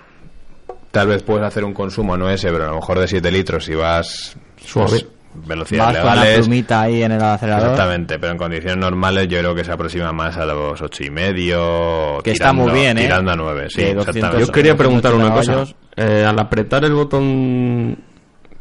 Tal 0.89 1.07
vez 1.07 1.23
puedes 1.23 1.45
hacer 1.45 1.63
un 1.63 1.73
consumo, 1.73 2.17
no 2.17 2.29
ese, 2.29 2.49
pero 2.51 2.63
a 2.65 2.69
lo 2.69 2.75
mejor 2.75 2.99
de 2.99 3.07
7 3.07 3.29
litros 3.31 3.65
si 3.65 3.75
vas 3.75 4.35
Suave. 4.57 4.89
pues, 4.89 5.07
velocidades 5.45 5.95
Vas 5.95 6.01
con 6.03 6.15
la 6.15 6.21
legales. 6.23 6.39
plumita 6.45 6.81
ahí 6.81 7.03
en 7.03 7.11
el 7.11 7.21
acelerador. 7.21 7.71
Exactamente, 7.71 8.19
pero 8.19 8.31
en 8.33 8.37
condiciones 8.37 8.77
normales 8.77 9.27
yo 9.27 9.39
creo 9.39 9.55
que 9.55 9.63
se 9.63 9.71
aproxima 9.71 10.11
más 10.11 10.37
a 10.37 10.45
los 10.45 10.81
ocho 10.81 11.03
y 11.03 11.09
medio. 11.09 12.19
Que 12.23 12.31
está 12.31 12.53
muy 12.53 12.71
bien, 12.71 12.97
¿eh? 12.97 13.01
Tirando 13.01 13.31
a 13.31 13.35
nueve, 13.35 13.67
sí, 13.69 13.77
Que 13.81 13.93
200 13.93 14.07
exactamente. 14.15 14.45
Yo 14.45 14.51
quería 14.51 14.75
preguntar 14.75 15.13
una 15.13 15.29
280 15.29 15.61
cosa. 15.61 15.75
Eh, 15.97 16.25
al 16.25 16.39
apretar 16.39 16.83
el 16.85 16.93
botón 16.93 17.97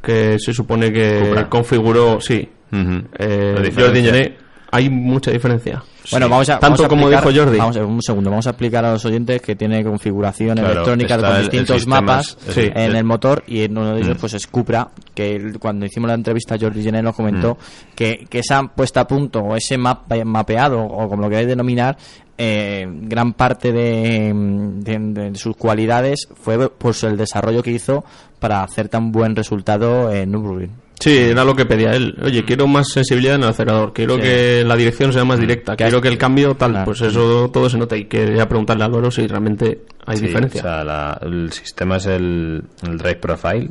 que 0.03 0.37
se 0.39 0.53
supone 0.53 0.93
que 0.93 1.21
Cupra. 1.29 1.49
configuró, 1.49 2.21
sí, 2.21 2.49
Ujú. 2.73 3.03
eh, 3.19 3.55
La 3.57 3.83
Jordi. 3.83 4.35
Hay 4.75 4.91
mucha 4.91 5.31
diferencia. 5.31 5.83
Bueno, 6.11 6.29
vamos 6.29 6.49
a, 6.51 6.59
Tanto 6.59 6.83
vamos 6.83 6.85
a 6.85 6.89
como 6.89 7.09
dijo 7.09 7.31
Jordi. 7.35 7.57
Vamos 7.59 7.77
a, 7.77 7.85
un 7.87 8.03
segundo, 8.03 8.29
vamos 8.29 8.47
a 8.47 8.51
explicar 8.51 8.85
a 8.85 8.93
los 8.93 9.05
oyentes 9.07 9.41
que 9.41 9.57
tiene 9.57 9.83
configuración 9.85 10.57
Claro, 10.57 10.73
electrónica 10.73 11.17
con 11.19 11.37
el- 11.37 11.43
distintos 11.43 11.77
sistema, 11.77 12.01
mapas 12.03 12.37
sí, 12.51 12.61
en 12.63 12.77
el- 12.91 12.97
el 12.97 13.05
motor 13.05 13.43
y 13.47 13.63
en 13.63 13.79
uno 13.79 13.95
de 13.95 14.01
ellos 14.03 14.17
Mm. 14.17 14.21
pues 14.21 14.35
es 14.35 14.47
Cupra, 14.49 14.89
que 15.15 15.37
él, 15.37 15.59
cuando 15.59 15.87
hicimos 15.87 16.09
la 16.09 16.15
entrevista 16.15 16.57
Jordi 16.61 16.83
Jenner 16.83 17.03
nos 17.05 17.15
comentó 17.15 17.55
Mm. 17.55 17.95
que, 17.95 18.27
que 18.29 18.41
esa 18.41 18.63
puesta 18.65 19.01
a 19.03 19.07
punto 19.07 19.41
o 19.41 19.57
ese 19.57 19.79
map, 19.79 20.13
mapeado 20.25 20.83
o 20.83 21.09
como 21.09 21.23
lo 21.23 21.29
queráis 21.31 21.49
denominar 21.49 21.97
eh, 22.37 22.85
gran 23.03 23.33
parte 23.35 23.71
de, 23.73 24.33
de- 24.35 24.99
de 25.31 25.35
sus 25.37 25.57
cualidades 25.57 26.29
fue 26.35 26.69
pues 26.69 27.05
el 27.05 27.17
desarrollo 27.17 27.63
que 27.63 27.71
hizo 27.71 28.05
para 28.41 28.63
hacer 28.65 28.89
tan 28.89 29.13
buen 29.13 29.37
resultado 29.37 30.13
en 30.13 30.33
Nürburgring. 30.33 30.73
Sí, 31.01 31.17
era 31.19 31.45
lo 31.45 31.55
que 31.55 31.67
pedía 31.67 31.93
él. 31.95 32.17
Oye, 32.23 32.45
quiero 32.45 32.67
más 32.67 32.89
sensibilidad 32.89 33.35
en 33.35 33.43
el 33.43 33.49
acelerador, 33.51 33.93
quiero 33.93 34.17
Sí. 34.17 34.23
que 34.23 34.65
la 34.65 34.77
dirección 34.77 35.13
sea 35.13 35.25
más 35.25 35.39
directa, 35.39 35.77
Que 35.77 35.85
quiero 35.85 36.01
que 36.01 36.09
el 36.09 36.17
cambio 36.17 36.55
tal, 36.55 36.71
Claro. 36.71 36.85
pues 36.87 37.01
eso 37.03 37.51
todo 37.53 37.69
se 37.69 37.77
nota 37.77 37.97
y 37.97 38.05
quería 38.05 38.49
preguntarle 38.49 38.85
a 38.85 38.87
Álvaro 38.87 39.11
si 39.11 39.27
realmente 39.27 39.83
hay 40.07 40.17
Sí, 40.19 40.27
diferencia. 40.27 40.61
o 40.61 40.65
sea, 40.65 40.85
la- 40.85 41.19
el 41.23 41.53
sistema 41.53 41.97
es 41.97 42.07
el, 42.07 42.63
el 42.87 42.97
Drive 42.99 43.17
Profile, 43.17 43.71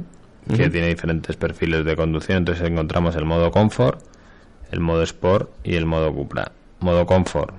que 0.55 0.69
tiene 0.69 0.89
diferentes 0.89 1.35
perfiles 1.37 1.85
de 1.85 1.95
conducción. 1.95 2.39
Entonces 2.39 2.67
encontramos 2.69 3.15
el 3.15 3.25
modo 3.25 3.49
Comfort, 3.49 3.99
el 4.71 4.81
modo 4.81 5.01
Sport 5.03 5.49
y 5.63 5.75
el 5.75 5.85
modo 5.85 6.13
Cupra. 6.13 6.51
Modo 6.81 7.05
Comfort, 7.05 7.55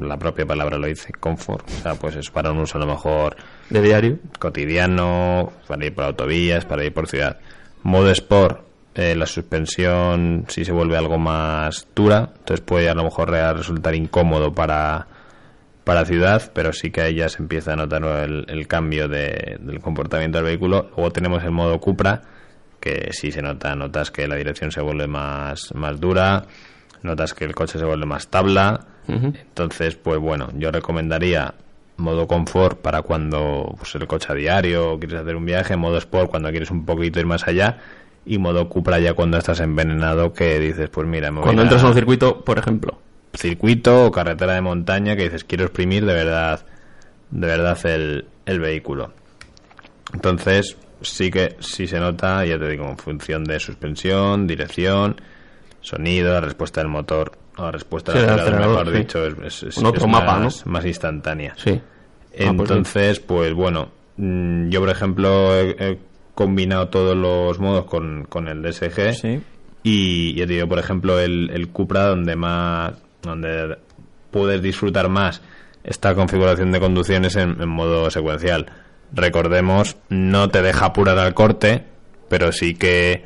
la 0.00 0.16
propia 0.16 0.46
palabra 0.46 0.78
lo 0.78 0.86
dice, 0.86 1.12
Comfort. 1.18 1.68
O 1.68 1.82
sea, 1.82 1.96
pues 1.96 2.14
es 2.16 2.30
para 2.30 2.52
un 2.52 2.58
uso 2.60 2.78
a 2.78 2.80
lo 2.80 2.86
mejor 2.86 3.34
de 3.68 3.82
diario. 3.82 4.18
cotidiano, 4.38 5.52
para 5.66 5.84
ir 5.84 5.94
por 5.94 6.04
autovías, 6.04 6.64
para 6.64 6.84
ir 6.84 6.92
por 6.94 7.08
ciudad. 7.08 7.38
Modo 7.82 8.10
Sport, 8.10 8.60
eh, 8.94 9.14
la 9.16 9.26
suspensión 9.26 10.44
si 10.48 10.64
se 10.64 10.72
vuelve 10.72 10.96
algo 10.96 11.18
más 11.18 11.86
dura, 11.94 12.30
entonces 12.38 12.60
puede 12.64 12.88
a 12.88 12.94
lo 12.94 13.04
mejor 13.04 13.30
re- 13.30 13.52
resultar 13.54 13.94
incómodo 13.94 14.52
para, 14.52 15.06
para 15.84 16.04
ciudad, 16.04 16.50
pero 16.54 16.72
sí 16.72 16.90
que 16.90 17.00
ahí 17.02 17.14
ya 17.16 17.28
se 17.28 17.42
empieza 17.42 17.72
a 17.72 17.76
notar 17.76 18.02
el, 18.04 18.44
el 18.48 18.66
cambio 18.66 19.08
de- 19.08 19.56
del 19.60 19.80
comportamiento 19.80 20.38
del 20.38 20.46
vehículo. 20.46 20.90
Luego 20.96 21.10
tenemos 21.10 21.42
el 21.44 21.50
modo 21.52 21.78
Cupra, 21.80 22.22
que 22.80 23.08
sí 23.12 23.30
se 23.32 23.42
nota, 23.42 23.74
notas 23.76 24.10
que 24.10 24.26
la 24.28 24.36
dirección 24.36 24.70
se 24.72 24.80
vuelve 24.80 25.06
más, 25.06 25.72
más 25.74 26.00
dura, 26.00 26.44
notas 27.02 27.32
que 27.34 27.44
el 27.44 27.54
coche 27.54 27.78
se 27.78 27.84
vuelve 27.84 28.06
más 28.06 28.28
tabla. 28.28 28.86
Entonces, 29.34 29.96
pues 29.96 30.18
bueno, 30.20 30.48
yo 30.56 30.70
recomendaría 30.70 31.54
modo 31.96 32.26
confort 32.26 32.80
para 32.80 33.02
cuando 33.02 33.74
pues, 33.78 33.94
el 33.96 34.06
coche 34.06 34.28
a 34.30 34.34
diario 34.34 34.92
o 34.92 34.98
quieres 34.98 35.20
hacer 35.20 35.36
un 35.36 35.44
viaje, 35.44 35.76
modo 35.76 35.98
sport 35.98 36.30
cuando 36.30 36.50
quieres 36.50 36.70
un 36.70 36.84
poquito 36.84 37.18
ir 37.20 37.26
más 37.26 37.46
allá 37.48 37.78
y 38.24 38.38
modo 38.38 38.68
Cupra 38.68 38.98
ya 39.00 39.14
cuando 39.14 39.38
estás 39.38 39.60
envenenado 39.60 40.32
que 40.32 40.58
dices, 40.60 40.88
pues 40.90 41.06
mira, 41.08 41.30
me 41.30 41.38
voy 41.38 41.44
Cuando 41.44 41.62
a 41.62 41.64
entras 41.64 41.82
a 41.82 41.88
un 41.88 41.94
circuito, 41.94 42.44
por 42.44 42.58
ejemplo. 42.58 42.98
circuito 43.34 44.06
o 44.06 44.10
carretera 44.12 44.54
de 44.54 44.60
montaña 44.60 45.16
que 45.16 45.24
dices, 45.24 45.44
quiero 45.44 45.64
exprimir 45.64 46.04
de 46.06 46.14
verdad 46.14 46.64
de 47.30 47.46
verdad 47.46 47.78
el, 47.86 48.26
el 48.46 48.60
vehículo. 48.60 49.12
Entonces, 50.12 50.76
sí 51.00 51.30
que 51.30 51.56
sí 51.60 51.86
se 51.86 51.98
nota, 51.98 52.44
ya 52.44 52.58
te 52.58 52.68
digo, 52.68 52.88
en 52.88 52.98
función 52.98 53.44
de 53.44 53.58
suspensión, 53.58 54.46
dirección, 54.46 55.16
sonido, 55.80 56.32
la 56.34 56.40
respuesta 56.42 56.80
del 56.80 56.90
motor, 56.90 57.32
o 57.56 57.62
la 57.62 57.70
respuesta 57.72 58.12
Sí, 58.12 58.18
del 58.18 58.30
acelerador, 58.30 58.68
mejor 58.86 58.92
sí. 58.92 58.98
dicho, 58.98 59.26
es, 59.26 59.34
es- 59.44 59.62
es- 59.76 59.78
otro 59.78 60.04
es 60.04 60.10
mapa, 60.12 60.38
más, 60.38 60.66
más 60.66 60.84
instantánea. 60.84 61.54
Sí. 61.56 61.80
Ah, 61.80 62.28
pues 62.30 62.48
Entonces, 62.50 63.20
pues 63.20 63.54
bueno, 63.54 63.88
mm, 64.16 64.68
yo 64.68 64.80
por 64.80 64.90
ejemplo 64.90 65.54
he, 65.56 65.70
he 65.78 65.98
combinado 66.34 66.88
todos 66.88 67.16
los 67.16 67.58
modos 67.58 67.84
con, 67.86 68.24
con 68.24 68.48
el 68.48 68.62
DSG 68.62 69.14
Sí. 69.14 69.40
y 69.82 70.34
ya 70.34 70.46
te 70.46 70.54
digo, 70.54 70.68
por 70.68 70.78
ejemplo, 70.78 71.18
el, 71.20 71.50
el 71.52 71.68
Cupra 71.68 72.04
donde 72.06 72.36
más, 72.36 72.94
donde 73.22 73.76
puedes 74.30 74.62
disfrutar 74.62 75.08
más 75.08 75.42
esta 75.84 76.14
configuración 76.14 76.70
de 76.72 76.80
conducción 76.80 77.24
es 77.24 77.36
en, 77.36 77.60
en 77.60 77.68
modo 77.68 78.08
secuencial. 78.10 78.66
Recordemos, 79.12 79.96
no 80.08 80.48
te 80.48 80.62
deja 80.62 80.86
apurar 80.86 81.18
al 81.18 81.34
corte, 81.34 81.84
pero 82.28 82.50
sí 82.52 82.74
que 82.74 83.24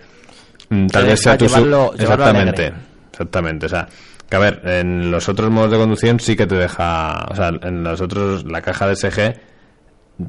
mm, 0.71 0.87
tal 0.89 1.05
vez 1.07 1.21
sea 1.21 1.37
tu 1.39 1.47
llevarlo- 1.47 1.93
exactamente, 1.97 2.73
exactamente, 3.13 3.67
o 3.67 3.69
sea, 3.69 3.87
que 4.29 4.37
a 4.37 4.41
ver, 4.41 4.63
en 4.65 5.11
los 5.13 5.29
otros 5.29 5.51
modos 5.51 5.71
de 5.71 5.77
conducción 5.77 6.19
sí 6.19 6.35
que 6.35 6.47
te 6.47 6.57
deja, 6.57 7.27
o 7.31 7.37
sea, 7.37 7.51
en 7.63 7.85
los 7.85 8.01
otros 8.01 8.45
la 8.45 8.63
caja 8.63 8.89
de 8.89 8.97
SG 8.97 9.35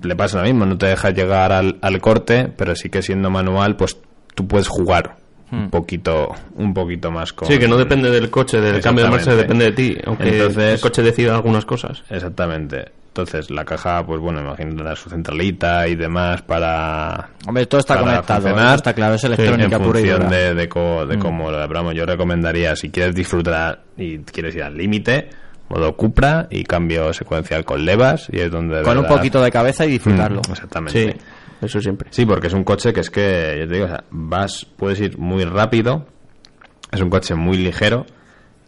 le 0.04 0.16
pasa 0.16 0.40
lo 0.40 0.44
mismo, 0.44 0.66
no 0.66 0.78
te 0.78 0.88
deja 0.88 1.12
llegar 1.12 1.52
al, 1.52 1.78
al 1.82 2.02
corte, 2.02 2.52
pero 2.56 2.76
sí 2.76 2.90
que 2.90 3.02
siendo 3.02 3.30
manual, 3.30 3.76
pues 3.76 3.98
tú 4.36 4.48
puedes 4.48 4.68
jugar 4.68 5.18
Hmm. 5.50 5.56
un 5.64 5.70
poquito, 5.70 6.36
un 6.56 6.74
poquito 6.74 7.10
más 7.10 7.32
con. 7.32 7.48
Sí, 7.48 7.58
que 7.58 7.70
no 7.70 7.78
depende 7.78 8.12
del 8.12 8.30
coche, 8.30 8.60
del 8.60 8.82
cambio 8.82 9.06
de 9.06 9.12
marcha, 9.12 9.34
depende 9.34 9.64
de 9.64 9.72
ti. 9.72 9.98
Aunque 10.06 10.28
Entonces- 10.28 10.74
el 10.74 10.80
coche 10.82 11.02
decida 11.02 11.36
algunas 11.36 11.64
cosas. 11.64 12.04
Exactamente. 12.10 12.92
Entonces 13.08 13.50
la 13.50 13.64
caja, 13.64 14.06
pues 14.06 14.20
bueno, 14.20 14.42
imagino 14.42 14.72
tendrá 14.76 14.94
su 14.98 15.10
centralita 15.10 15.88
y 15.88 15.96
demás 15.96 16.42
para. 16.42 17.30
Hombre, 17.48 17.66
todo 17.66 17.80
está 17.80 17.98
conectado, 17.98 18.76
está 18.76 18.94
claro, 18.94 19.16
es 19.16 19.24
electrónica 19.24 19.78
en 19.78 19.82
pura 19.84 20.00
y 20.02 20.04
función 20.04 20.24
dura. 20.28 20.38
de, 20.38 20.54
de, 20.54 20.68
co- 20.70 21.06
de 21.06 21.16
Mm. 21.16 21.20
cómo 21.22 21.50
lo 21.50 21.60
hablamos. 21.62 21.96
Yo 21.96 22.06
recomendaría, 22.06 22.76
si 22.76 22.90
quieres 22.92 23.16
disfrutar 23.16 23.84
y 23.96 24.18
quieres 24.20 24.54
ir 24.54 24.64
al 24.64 24.76
límite, 24.78 25.30
modo 25.70 25.96
Cupra 25.96 26.48
y 26.50 26.64
cambio 26.64 27.14
secuencial 27.14 27.66
con 27.66 27.86
levas 27.86 28.28
y 28.32 28.40
es 28.40 28.52
donde 28.52 28.78
de 28.78 28.84
Con 28.84 28.98
un 28.98 29.06
poquito 29.06 29.42
de 29.42 29.52
cabeza 29.52 29.86
y 29.86 29.92
disfrutarlo. 29.92 30.42
Mm, 30.48 30.52
exactamente. 30.52 31.12
Sí, 31.12 31.20
eso 31.62 31.82
siempre. 31.82 32.10
Sí, 32.12 32.26
porque 32.26 32.48
es 32.48 32.54
un 32.54 32.64
coche 32.64 32.94
que 32.94 33.02
es 33.02 33.10
que, 33.10 33.58
yo 33.60 33.68
te 33.68 33.74
digo, 33.74 33.86
o 33.86 33.90
sea, 33.90 34.04
vas, 34.10 34.66
puedes 34.66 35.00
ir 35.00 35.18
muy 35.18 35.44
rápido, 35.44 36.06
es 36.92 37.02
un 37.02 37.10
coche 37.10 37.36
muy 37.36 37.58
ligero, 37.58 38.06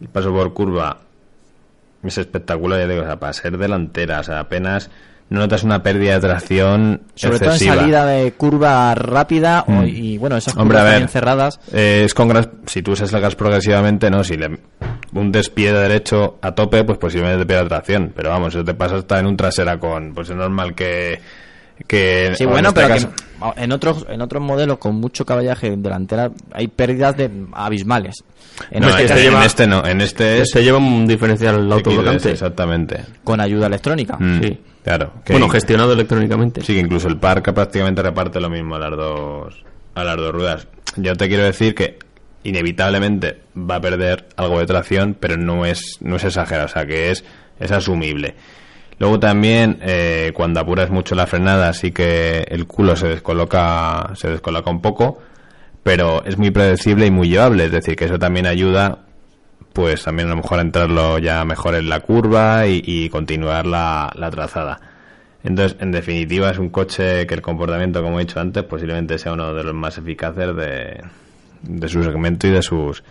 el 0.02 0.10
paso 0.10 0.32
por 0.34 0.54
curva 0.54 1.00
es 2.04 2.18
espectacular, 2.18 2.80
ya 2.80 2.88
te 2.88 2.94
digo, 2.94 3.04
o 3.04 3.08
sea, 3.08 3.20
para 3.20 3.34
ser 3.34 3.58
delantera, 3.58 4.20
o 4.20 4.24
sea, 4.24 4.40
apenas 4.40 4.90
no 5.30 5.40
notas 5.40 5.64
una 5.64 5.84
pérdida 5.84 6.16
de 6.16 6.20
tracción 6.22 7.02
Sobre 7.16 7.38
excesiva. 7.38 7.74
todo 7.76 7.82
en 7.84 7.92
salida 7.92 8.06
de 8.06 8.32
curva 8.34 8.96
rápida 8.96 9.64
o- 9.68 9.72
Mm. 9.72 9.86
y 9.88 10.18
bueno, 10.18 10.38
esas 10.38 10.56
Hombre, 10.58 10.78
curvas 10.78 10.82
a 10.82 10.84
ver, 10.86 10.94
también 10.94 11.10
cerradas. 11.10 11.60
eh, 11.72 12.02
es 12.06 12.14
con 12.14 12.28
gas, 12.30 12.50
si 12.66 12.82
tú 12.82 12.92
usas 12.94 13.14
el 13.14 13.22
gas 13.22 13.36
progresivamente, 13.36 14.10
no, 14.10 14.24
si 14.24 14.38
le 14.38 14.58
un 15.14 15.32
despiede 15.32 15.80
derecho 15.82 16.38
a 16.42 16.52
tope, 16.54 16.84
pues 16.84 16.98
posiblemente 16.98 17.40
te 17.40 17.46
pierda 17.48 17.68
tracción, 17.68 18.12
pero 18.16 18.30
vamos, 18.30 18.54
eso 18.56 18.64
te 18.64 18.74
pasa 18.74 18.96
hasta 18.98 19.20
en 19.20 19.26
un 19.28 19.38
trasera 19.38 19.80
con, 19.80 20.14
pues 20.14 20.30
es 20.30 20.36
normal 20.36 20.74
que 20.76 21.20
que 21.88 22.32
Sí, 22.36 22.44
o 22.44 22.48
en 22.48 22.52
bueno, 22.54 22.70
este 22.70 22.82
pero 22.82 22.94
caso- 22.94 23.10
que 23.56 23.64
en 23.64 23.72
otros 23.72 24.06
en 24.10 24.22
otros 24.22 24.44
modelos 24.44 24.78
con 24.78 24.96
mucho 24.96 25.26
caballaje 25.26 25.76
delantera 25.78 26.30
hay 26.52 26.68
pérdidas 26.68 27.16
de 27.18 27.30
abismales. 27.54 28.16
En 28.72 28.82
no, 28.82 28.90
este 28.90 29.04
este- 29.06 29.28
en 29.28 29.38
este 29.42 29.68
no, 29.68 29.86
en 29.86 30.02
este 30.02 30.42
es 30.42 30.50
Se 30.52 30.62
lleva 30.64 30.78
un 30.78 31.08
diferencial 31.08 31.72
autoblocante. 31.72 32.32
exactamente. 32.32 33.06
con 33.24 33.40
ayuda 33.40 33.68
electrónica. 33.68 34.18
Mm, 34.20 34.42
Sí. 34.42 34.60
Claro. 34.84 35.14
que- 35.24 35.34
Bueno, 35.34 35.48
gestionado 35.50 35.94
electrónicamente. 35.94 36.62
Sí, 36.62 36.74
que 36.74 36.80
incluso 36.80 37.08
el 37.08 37.18
parque 37.18 37.54
prácticamente 37.54 38.02
reparte 38.02 38.40
lo 38.40 38.50
mismo 38.50 38.76
a 38.76 38.80
las 38.80 38.92
dos 38.98 39.64
a 39.96 40.04
las 40.04 40.18
dos 40.18 40.32
ruedas. 40.34 40.68
Yo 40.98 41.16
te 41.16 41.28
quiero 41.28 41.44
decir 41.44 41.76
que 41.76 41.98
inevitablemente 42.44 43.42
va 43.58 43.76
a 43.76 43.82
perder 43.82 44.28
algo 44.38 44.60
de 44.60 44.66
tracción, 44.66 45.16
pero 45.20 45.38
no 45.38 45.66
es 45.66 45.98
no 46.02 46.16
es 46.16 46.24
exagerado, 46.24 46.66
o 46.66 46.70
sea 46.70 46.86
que 46.86 47.12
es 47.12 47.24
es 47.60 47.72
asumible. 47.72 48.36
Luego 49.00 49.20
también 49.20 49.80
eh, 49.82 50.32
cuando 50.36 50.60
apuras 50.60 50.90
mucho 50.90 51.16
la 51.16 51.26
frenada, 51.26 51.74
sí 51.74 51.92
que 51.92 52.46
el 52.50 52.68
culo 52.68 52.96
se 52.96 53.08
descoloca 53.08 54.12
se 54.16 54.30
descoloca 54.30 54.70
un 54.70 54.82
poco, 54.82 55.20
pero 55.84 56.24
es 56.26 56.38
muy 56.38 56.52
predecible 56.52 57.06
y 57.06 57.12
muy 57.12 57.30
llevable, 57.30 57.66
es 57.66 57.72
decir, 57.72 57.96
que 57.96 58.06
eso 58.06 58.20
también 58.20 58.46
ayuda 58.46 59.06
pues 59.74 60.04
también 60.04 60.28
a 60.28 60.32
lo 60.32 60.38
mejor 60.38 60.60
a 60.60 60.64
entrarlo 60.64 61.20
ya 61.20 61.46
mejor 61.46 61.76
en 61.76 61.88
la 61.88 62.02
curva 62.02 62.68
y, 62.68 63.08
continuar 63.10 63.66
la, 63.66 64.12
la 64.16 64.30
trazada. 64.30 64.80
Entonces, 65.44 65.78
en 65.80 65.92
definitiva, 65.92 66.50
es 66.50 66.58
un 66.58 66.70
coche 66.70 67.26
que 67.26 67.34
el 67.34 67.42
comportamiento, 67.42 68.02
como 68.02 68.20
he 68.20 68.26
dicho 68.26 68.40
antes, 68.42 68.64
posiblemente 68.64 69.18
sea 69.18 69.32
uno 69.32 69.54
de 69.54 69.64
los 69.64 69.74
más 69.74 69.98
eficaces 69.98 70.54
de, 70.56 71.02
de 71.62 71.88
su 71.88 72.04
segmento 72.04 72.48
y 72.48 72.52
de 72.52 72.62
sus, 72.62 73.04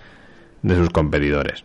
de 0.62 0.77
sus 0.77 0.90
competidores. 0.90 1.65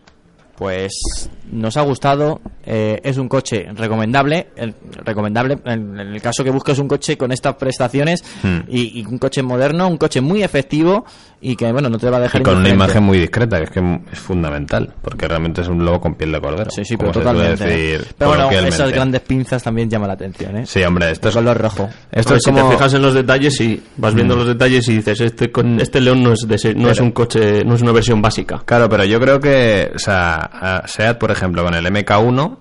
Pues 0.56 1.28
nos 1.50 1.76
ha 1.76 1.82
gustado, 1.82 2.40
eh, 2.64 3.00
es 3.02 3.18
un 3.18 3.28
coche 3.28 3.66
recomendable, 3.74 4.48
el- 4.56 4.74
recomendable 5.04 5.58
en, 5.64 5.98
en 5.98 6.14
el 6.14 6.22
caso 6.22 6.42
que 6.44 6.50
busques 6.50 6.78
un 6.78 6.88
coche 6.88 7.16
con 7.18 7.32
estas 7.32 7.54
prestaciones 7.56 8.22
Hmm. 8.42 8.60
y, 8.68 9.00
y 9.00 9.04
un 9.06 9.18
coche 9.18 9.42
moderno, 9.42 9.88
un 9.88 9.96
coche 9.98 10.20
muy 10.20 10.42
efectivo 10.42 11.04
y 11.40 11.56
que 11.56 11.70
bueno 11.72 11.88
no 11.90 11.98
te 11.98 12.08
va 12.08 12.16
a 12.16 12.20
dejar 12.20 12.40
Y 12.40 12.44
con 12.44 12.56
una 12.58 12.68
imagen 12.70 13.02
muy 13.02 13.18
discreta, 13.18 13.58
que 13.58 13.64
es 13.64 13.70
que 13.70 14.00
es 14.12 14.18
fundamental, 14.18 14.94
porque 15.02 15.28
realmente 15.28 15.60
es 15.60 15.68
un 15.68 15.84
lobo 15.84 16.00
con 16.00 16.14
piel 16.14 16.32
de 16.32 16.40
cordero. 16.40 16.70
Sí, 16.70 16.84
sí, 16.84 16.96
pero 16.96 17.10
totalmente. 17.12 17.64
decir 17.64 18.06
pero 18.16 18.30
bueno, 18.48 18.50
esas 18.50 18.90
grandes 18.92 19.20
pinzas 19.22 19.62
también 19.62 19.90
llaman 19.90 20.08
la 20.08 20.14
atención, 20.14 20.56
¿eh? 20.56 20.66
Sí, 20.66 20.82
hombre, 20.82 21.10
esto 21.10 21.28
es, 21.28 21.34
color 21.34 21.58
rojo. 21.60 21.88
esto 22.10 22.30
Pues 22.30 22.38
es 22.38 22.42
si 22.44 22.50
como... 22.50 22.68
te 22.70 22.74
fijas 22.76 22.94
en 22.94 23.02
los 23.02 23.14
detalles 23.14 23.60
y 23.60 23.82
vas 23.96 24.14
viendo 24.14 24.34
Mm. 24.34 24.38
los 24.38 24.46
detalles 24.48 24.88
y 24.88 24.96
dices 24.96 25.20
este 25.20 25.50
co- 25.52 25.62
este 25.78 26.00
León 26.00 26.22
no 26.22 26.32
es 26.32 26.40
de 26.48 26.54
ese- 26.54 26.74
no 26.74 26.88
es 26.90 27.00
un 27.00 27.10
coche 27.10 27.64
no 27.64 27.74
es 27.74 27.82
una 27.82 27.92
versión 27.92 28.22
básica 28.22 28.62
Claro, 28.64 28.88
pero 28.88 29.04
yo 29.04 29.20
creo 29.20 29.38
que, 29.40 29.90
o 29.94 29.98
sea, 29.98 30.43
a 30.44 30.86
SEAT, 30.86 31.18
por 31.18 31.30
ejemplo, 31.30 31.64
con 31.64 31.74
el 31.74 31.86
MK1, 31.86 32.56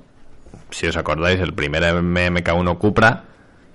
si 0.72 0.88
os 0.88 0.98
acordáis, 0.98 1.40
el 1.40 1.54
primer 1.54 1.84
MK1 1.84 2.78
Cupra, 2.78 3.24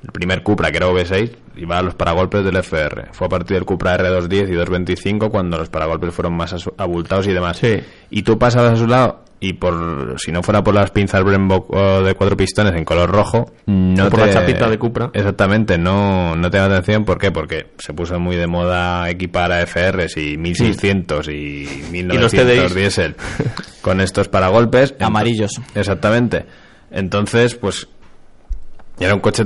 el 0.03 0.13
primer 0.13 0.43
Cupra 0.43 0.71
que 0.71 0.77
era 0.77 0.89
V6, 0.89 1.31
iba 1.57 1.79
a 1.79 1.83
los 1.83 1.95
paragolpes 1.95 2.45
del 2.45 2.57
FR. 2.57 3.09
Fue 3.13 3.27
a 3.27 3.31
partir 3.31 3.57
del 3.57 3.65
Cupra 3.65 3.97
R210 3.97 4.49
y 4.49 4.55
225 4.55 5.31
cuando 5.31 5.59
los 5.59 5.69
paragolpes 5.69 6.15
fueron 6.15 6.35
más 6.35 6.55
abultados 6.77 7.27
y 7.27 7.33
demás. 7.33 7.57
Sí. 7.59 7.81
Y 8.11 8.23
tú 8.23 8.39
pasabas 8.39 8.73
a 8.73 8.77
su 8.77 8.87
lado 8.87 9.25
y 9.41 9.53
por 9.53 10.17
si 10.19 10.33
no 10.33 10.43
fuera 10.43 10.65
por 10.65 10.75
las 10.75 10.91
pinzas 10.91 11.23
Brembo 11.23 11.67
o 11.71 12.03
de 12.03 12.15
cuatro 12.15 12.37
pistones 12.37 12.75
en 12.75 12.85
color 12.85 13.11
rojo, 13.11 13.53
no 13.67 14.07
O 14.07 14.11
por 14.11 14.21
te- 14.21 14.27
la 14.27 14.33
chapita 14.33 14.69
de 14.69 14.79
Cupra. 14.79 15.11
Exactamente, 15.13 15.79
no, 15.79 16.35
no 16.35 16.51
te 16.51 16.59
da 16.59 16.65
atención. 16.67 17.05
¿Por 17.05 17.19
qué? 17.19 17.31
Porque 17.31 17.69
se 17.79 17.93
puso 17.93 18.19
muy 18.19 18.37
de 18.37 18.47
moda 18.49 19.09
equipar 19.11 19.53
a 19.53 19.61
FRs 19.67 20.17
y 20.17 20.37
1600 20.37 21.29
y 21.29 21.69
1900 21.93 22.31
TDIs. 22.33 22.75
diésel 22.75 23.17
con 23.81 24.01
estos 24.01 24.29
paragolpes. 24.29 24.95
Amarillos. 25.01 25.53
Exactamente. 25.75 26.45
Entonces, 26.91 27.55
pues, 27.55 27.87
era 28.99 29.15
un 29.15 29.21
coche 29.21 29.45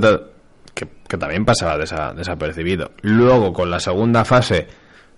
que, 0.73 0.87
que 1.07 1.17
también 1.17 1.45
pasaba 1.45 1.77
desa- 1.77 2.13
desapercibido. 2.15 2.91
Luego, 3.01 3.53
con 3.53 3.69
la 3.69 3.79
segunda 3.79 4.25
fase, 4.25 4.67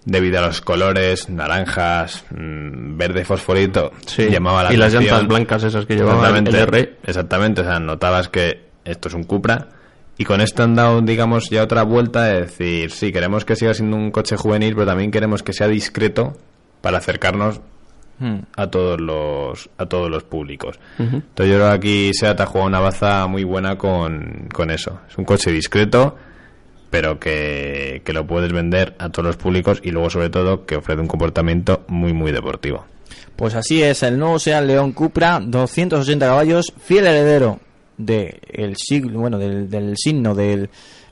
debido 0.06 0.40
a 0.40 0.44
los 0.44 0.62
colores 0.62 1.30
naranjas, 1.30 2.24
mm, 2.32 2.96
verde 2.98 3.26
fosforito, 3.26 3.92
Sí. 4.06 4.30
llamaba 4.30 4.64
la 4.64 4.74
y 4.74 4.78
las 4.78 4.94
atención. 4.94 5.20
llantas 5.20 5.28
blancas 5.28 5.64
esas 5.64 5.86
que 5.86 5.96
llevaba 5.96 6.30
el 6.30 6.36
Exactamente, 6.48 6.78
R 6.78 6.98
exactamente, 7.04 7.62
o 7.62 7.64
sea, 7.64 7.80
notabas 7.80 8.30
que 8.30 8.66
esto 8.86 9.08
es 9.10 9.14
un 9.16 9.24
Cupra 9.24 9.68
y 10.18 10.24
con 10.24 10.42
esto 10.42 10.64
han 10.64 10.76
dado, 10.76 11.02
digamos, 11.02 11.50
ya 11.50 11.64
otra 11.64 11.84
vuelta 11.84 12.24
de 12.24 12.42
decir, 12.42 12.92
sí, 12.92 13.12
queremos 13.12 13.46
que 13.46 13.56
siga 13.56 13.74
siendo 13.74 13.98
un 13.98 14.12
coche 14.12 14.38
juvenil, 14.38 14.76
pero 14.76 14.86
también 14.86 15.12
queremos 15.12 15.42
que 15.44 15.54
sea 15.54 15.68
discreto 15.68 16.38
para 16.82 17.00
acercarnos 17.00 17.60
Hmm. 18.18 18.44
a 18.56 18.68
todos 18.68 19.02
los 19.02 19.70
a 19.78 19.88
todos 19.88 20.10
los 20.10 20.24
públicos. 20.24 20.80
Entonces 20.98 21.50
yo 21.52 21.56
creo 21.56 21.68
que 21.68 21.74
aquí 21.76 22.12
Seat 22.14 22.40
ha 22.40 22.46
jugado 22.46 22.68
una 22.70 22.80
baza 22.80 23.28
muy 23.28 23.44
buena 23.44 23.78
con, 23.78 24.48
con 24.54 24.72
eso. 24.72 25.02
Es 25.10 25.18
un 25.18 25.26
coche 25.26 25.52
discreto, 25.52 26.16
pero 26.90 27.20
que, 27.20 28.02
que 28.06 28.14
lo 28.14 28.26
puedes 28.26 28.52
vender 28.52 28.96
a 29.00 29.10
todos 29.10 29.26
los 29.26 29.38
públicos 29.38 29.80
y 29.84 29.92
luego 29.92 30.10
sobre 30.10 30.30
todo 30.30 30.66
que 30.66 30.76
ofrece 30.76 31.02
un 31.02 31.08
comportamiento 31.08 31.84
muy 31.88 32.14
muy 32.14 32.32
deportivo. 32.32 32.86
Pues 33.36 33.54
así 33.56 33.84
es, 33.84 34.02
el 34.04 34.18
nuevo 34.18 34.40
Seat 34.40 34.64
León 34.64 34.94
Cupra, 34.94 35.42
280 35.42 36.26
caballos, 36.26 36.74
fiel 36.82 37.06
heredero 37.08 37.60
de 37.98 38.40
el 38.52 38.76
siglo, 38.78 39.20
bueno, 39.20 39.38
del, 39.38 39.70
del 39.70 39.96
signo 39.98 40.36
del, 40.36 40.70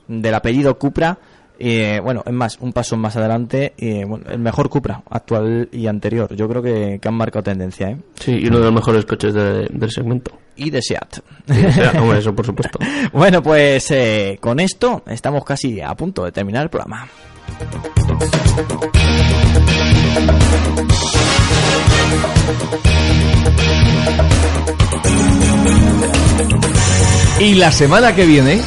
del 0.08 0.34
apellido 0.34 0.78
Cupra. 0.78 1.18
Eh, 1.58 2.00
bueno, 2.02 2.22
es 2.26 2.32
más, 2.32 2.58
un 2.60 2.72
paso 2.72 2.96
más 2.96 3.16
adelante, 3.16 3.74
eh, 3.78 4.04
bueno, 4.04 4.24
el 4.28 4.38
mejor 4.40 4.68
Cupra 4.68 5.02
actual 5.08 5.68
y 5.70 5.86
anterior. 5.86 6.34
Yo 6.34 6.48
creo 6.48 6.60
que, 6.62 6.98
que 7.00 7.08
han 7.08 7.14
marcado 7.14 7.44
tendencia, 7.44 7.90
¿eh? 7.90 7.96
sí 8.16 8.32
y 8.32 8.46
uno 8.48 8.58
de 8.58 8.64
los 8.64 8.74
mejores 8.74 9.04
coches 9.04 9.32
de- 9.34 9.68
del 9.70 9.90
segmento 9.90 10.32
Y 10.56 10.70
de 10.70 10.82
Seat. 10.82 11.20
O 11.48 11.72
sea, 11.72 11.92
hombre, 12.00 12.18
eso 12.18 12.34
por 12.34 12.44
supuesto 12.46 12.78
bueno, 13.12 13.42
pues 13.42 13.90
eh, 13.92 14.38
con 14.40 14.58
esto 14.60 15.02
estamos 15.06 15.44
casi 15.44 15.80
a 15.80 15.94
punto 15.94 16.24
de 16.24 16.32
terminar 16.32 16.64
el 16.64 16.70
programa. 16.70 17.06
Y 27.40 27.54
la 27.54 27.70
semana 27.72 28.14
que 28.14 28.24
viene, 28.26 28.60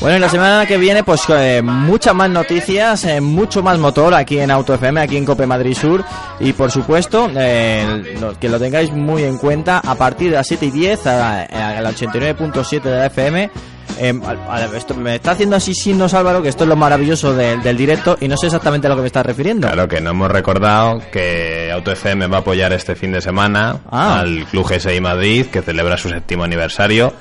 Bueno, 0.00 0.18
y 0.18 0.20
la 0.20 0.28
semana 0.28 0.66
que 0.66 0.76
viene, 0.76 1.02
pues 1.02 1.22
eh, 1.30 1.62
muchas 1.64 2.14
más 2.14 2.28
noticias, 2.30 3.02
eh, 3.04 3.20
mucho 3.20 3.62
más 3.62 3.78
motor 3.78 4.12
aquí 4.14 4.38
en 4.38 4.50
Auto 4.50 4.74
FM, 4.74 5.00
aquí 5.00 5.16
en 5.16 5.24
Cope 5.24 5.46
Madrid 5.46 5.74
Sur. 5.74 6.04
Y 6.38 6.52
por 6.52 6.70
supuesto, 6.70 7.28
eh, 7.34 8.16
lo- 8.20 8.38
que 8.38 8.48
lo 8.48 8.58
tengáis 8.60 8.92
muy 8.92 9.24
en 9.24 9.38
cuenta, 9.38 9.78
a 9.78 9.94
partir 9.94 10.30
de 10.30 10.36
las 10.36 10.46
7 10.46 10.66
y 10.66 10.70
10, 10.70 11.06
a, 11.06 11.42
a 11.44 11.80
la 11.80 11.90
89.7 11.90 12.82
de 12.90 12.96
la 12.98 13.06
FM. 13.06 13.50
eh, 13.98 14.12
a- 14.48 14.54
a- 14.56 14.76
esto, 14.76 14.94
me 14.94 15.14
está 15.14 15.30
haciendo 15.30 15.56
así 15.56 15.72
signos 15.74 16.12
Álvaro, 16.12 16.42
que 16.42 16.50
esto 16.50 16.64
es 16.64 16.68
lo 16.68 16.76
maravilloso 16.76 17.32
del- 17.34 17.62
del 17.62 17.76
directo 17.78 18.18
y 18.20 18.28
no 18.28 18.36
sé 18.36 18.46
exactamente 18.46 18.86
a 18.88 18.90
lo 18.90 18.96
que 18.96 19.00
me 19.02 19.06
estás 19.06 19.24
refiriendo. 19.24 19.66
Claro 19.68 19.88
que 19.88 20.02
no 20.02 20.10
hemos 20.10 20.30
recordado 20.30 21.00
que 21.10 21.70
Auto 21.72 21.92
FM 21.92 22.26
va 22.26 22.36
a 22.38 22.40
apoyar 22.40 22.74
este 22.74 22.94
fin 22.94 23.12
de 23.12 23.22
semana 23.22 23.78
Ah. 23.90 24.18
al 24.20 24.44
Club 24.50 24.66
GSI 24.68 25.00
Madrid, 25.00 25.46
que 25.46 25.62
celebra 25.62 25.96
su 25.96 26.10
séptimo 26.10 26.44
aniversario. 26.44 27.14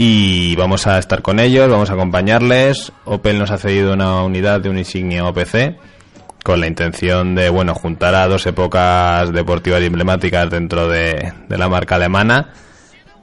Y 0.00 0.54
vamos 0.54 0.86
a 0.86 0.96
estar 1.00 1.22
con 1.22 1.40
ellos, 1.40 1.68
vamos 1.68 1.90
a 1.90 1.94
acompañarles. 1.94 2.92
Opel 3.04 3.36
nos 3.36 3.50
ha 3.50 3.58
cedido 3.58 3.94
una 3.94 4.22
unidad 4.22 4.60
de 4.60 4.70
un 4.70 4.78
insignia 4.78 5.26
OPC 5.26 5.76
con 6.44 6.60
la 6.60 6.68
intención 6.68 7.34
de, 7.34 7.48
bueno, 7.48 7.74
juntar 7.74 8.14
a 8.14 8.28
dos 8.28 8.46
épocas 8.46 9.32
deportivas 9.32 9.82
y 9.82 9.86
emblemáticas 9.86 10.48
dentro 10.50 10.86
de, 10.88 11.32
la 11.48 11.68
marca 11.68 11.96
alemana 11.96 12.52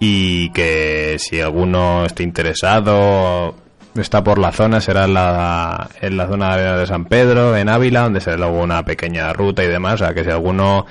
y 0.02 0.52
que 0.52 1.16
si 1.18 1.40
alguno 1.40 2.06
esté 2.06 2.24
interesado 2.24 3.56
está 3.96 4.22
por 4.22 4.38
la 4.38 4.52
zona 4.52 4.82
será 4.82 5.06
en 5.06 5.14
la, 5.14 5.90
en 6.02 6.18
la 6.18 6.28
zona 6.28 6.58
de 6.58 6.86
San 6.86 7.06
Pedro 7.06 7.56
en 7.56 7.70
Ávila 7.70 8.02
donde 8.02 8.20
será 8.20 8.36
luego 8.36 8.62
una 8.62 8.84
pequeña 8.84 9.32
ruta 9.32 9.64
y 9.64 9.68
demás 9.68 9.94
o 9.94 9.98
sea 10.00 10.14
que 10.14 10.26
si 10.26 10.30
alguno 10.30 10.86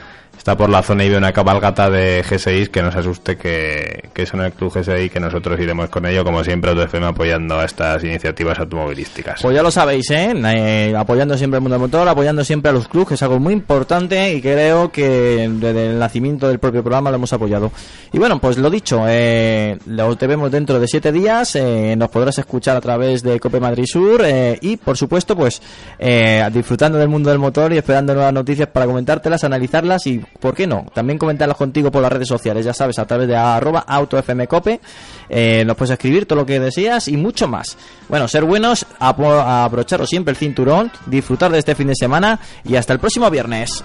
está 0.45 0.59
por 0.59 0.69
la 0.69 0.83
zona 0.83 1.05
y 1.05 1.09
ve 1.09 1.17
una 1.17 1.33
cabalgata 1.33 1.89
de 1.89 2.23
G6 2.23 2.69
que 2.69 2.83
no 2.83 2.93
se 2.93 2.99
asuste 2.99 3.39
que, 3.39 4.11
que 4.13 4.27
son 4.27 4.43
el 4.43 4.53
club 4.53 4.71
G6 4.71 5.09
que 5.11 5.19
nosotros 5.19 5.59
iremos 5.59 5.89
con 5.89 6.05
ello 6.05 6.23
como 6.23 6.45
siempre 6.45 6.71
AutoFM 6.71 7.07
apoyando 7.07 7.59
a 7.59 7.65
estas 7.65 8.05
iniciativas 8.05 8.59
automovilísticas 8.59 9.41
Pues 9.41 9.57
ya 9.57 9.63
lo 9.63 9.71
sabéis, 9.71 10.11
¿eh? 10.11 10.35
Eh, 10.35 10.95
apoyando 10.95 11.39
siempre 11.39 11.57
el 11.57 11.63
mundo 11.63 11.77
del 11.77 11.81
motor, 11.81 12.07
apoyando 12.07 12.45
siempre 12.45 12.69
a 12.69 12.75
los 12.75 12.89
clubs, 12.89 13.09
que 13.09 13.15
es 13.15 13.23
algo 13.23 13.41
muy 13.41 13.55
importante 13.55 14.35
y 14.35 14.43
creo 14.43 14.93
que 14.93 15.49
desde 15.51 15.93
el 15.93 15.99
nacimiento 15.99 16.47
del 16.47 16.59
propio 16.59 16.83
programa 16.83 17.09
lo 17.09 17.17
hemos 17.17 17.33
apoyado. 17.33 17.73
Y 18.13 18.19
bueno, 18.19 18.39
pues 18.39 18.59
lo 18.59 18.69
dicho, 18.69 19.07
eh, 19.09 19.79
lo 19.87 20.15
te 20.17 20.27
vemos 20.27 20.53
dentro 20.53 20.79
de 20.79 20.87
siete 20.87 21.11
días, 21.11 21.57
eh, 21.57 21.95
nos 21.97 22.11
podrás 22.11 22.39
escuchar 22.39 22.77
a 22.77 22.83
través 22.83 23.23
de 23.23 23.41
Cope 23.41 23.61
Madrid 23.61 23.87
Sur 23.87 24.21
eh, 24.23 24.59
y 24.61 24.77
por 24.77 24.99
supuesto 24.99 25.35
pues 25.35 25.63
eh, 25.99 26.47
disfrutando 26.53 26.99
del 26.99 27.09
mundo 27.09 27.31
del 27.31 27.39
motor 27.39 27.73
y 27.73 27.79
esperando 27.79 28.13
nuevas 28.13 28.35
noticias 28.35 28.69
para 28.69 28.85
comentártelas, 28.85 29.43
analizarlas 29.43 30.07
y, 30.07 30.21
¿por 30.41 30.55
qué 30.55 30.67
no? 30.67 30.87
También 30.93 31.19
comentarlas 31.19 31.57
contigo 31.57 31.91
por 31.91 32.03
las 32.03 32.13
redes 32.13 32.29
sociales, 32.29 32.65
ya 32.65 32.75
sabes, 32.75 32.99
a 32.99 33.07
través 33.07 33.29
de 33.29 33.37
arroba 33.37 33.85
autofmcope, 33.87 34.81
eh, 35.29 35.65
nos 35.67 35.77
puedes 35.77 35.93
escribir 35.93 36.27
todo 36.27 36.41
lo 36.41 36.47
que 36.47 36.61
deseas 36.61 37.09
y 37.09 37.17
mucho 37.17 37.49
más. 37.49 37.77
Bueno, 38.09 38.29
ser 38.29 38.45
buenos, 38.45 38.87
aprovecharos 38.99 40.09
siempre 40.09 40.33
el 40.33 40.37
cinturón, 40.37 40.91
disfrutar 41.07 41.51
de 41.51 41.59
este 41.59 41.75
fin 41.75 41.89
de 41.89 41.97
semana 41.97 42.39
y 42.65 42.77
hasta 42.77 42.93
el 42.93 42.99
próximo 42.99 43.31
viernes. 43.31 43.85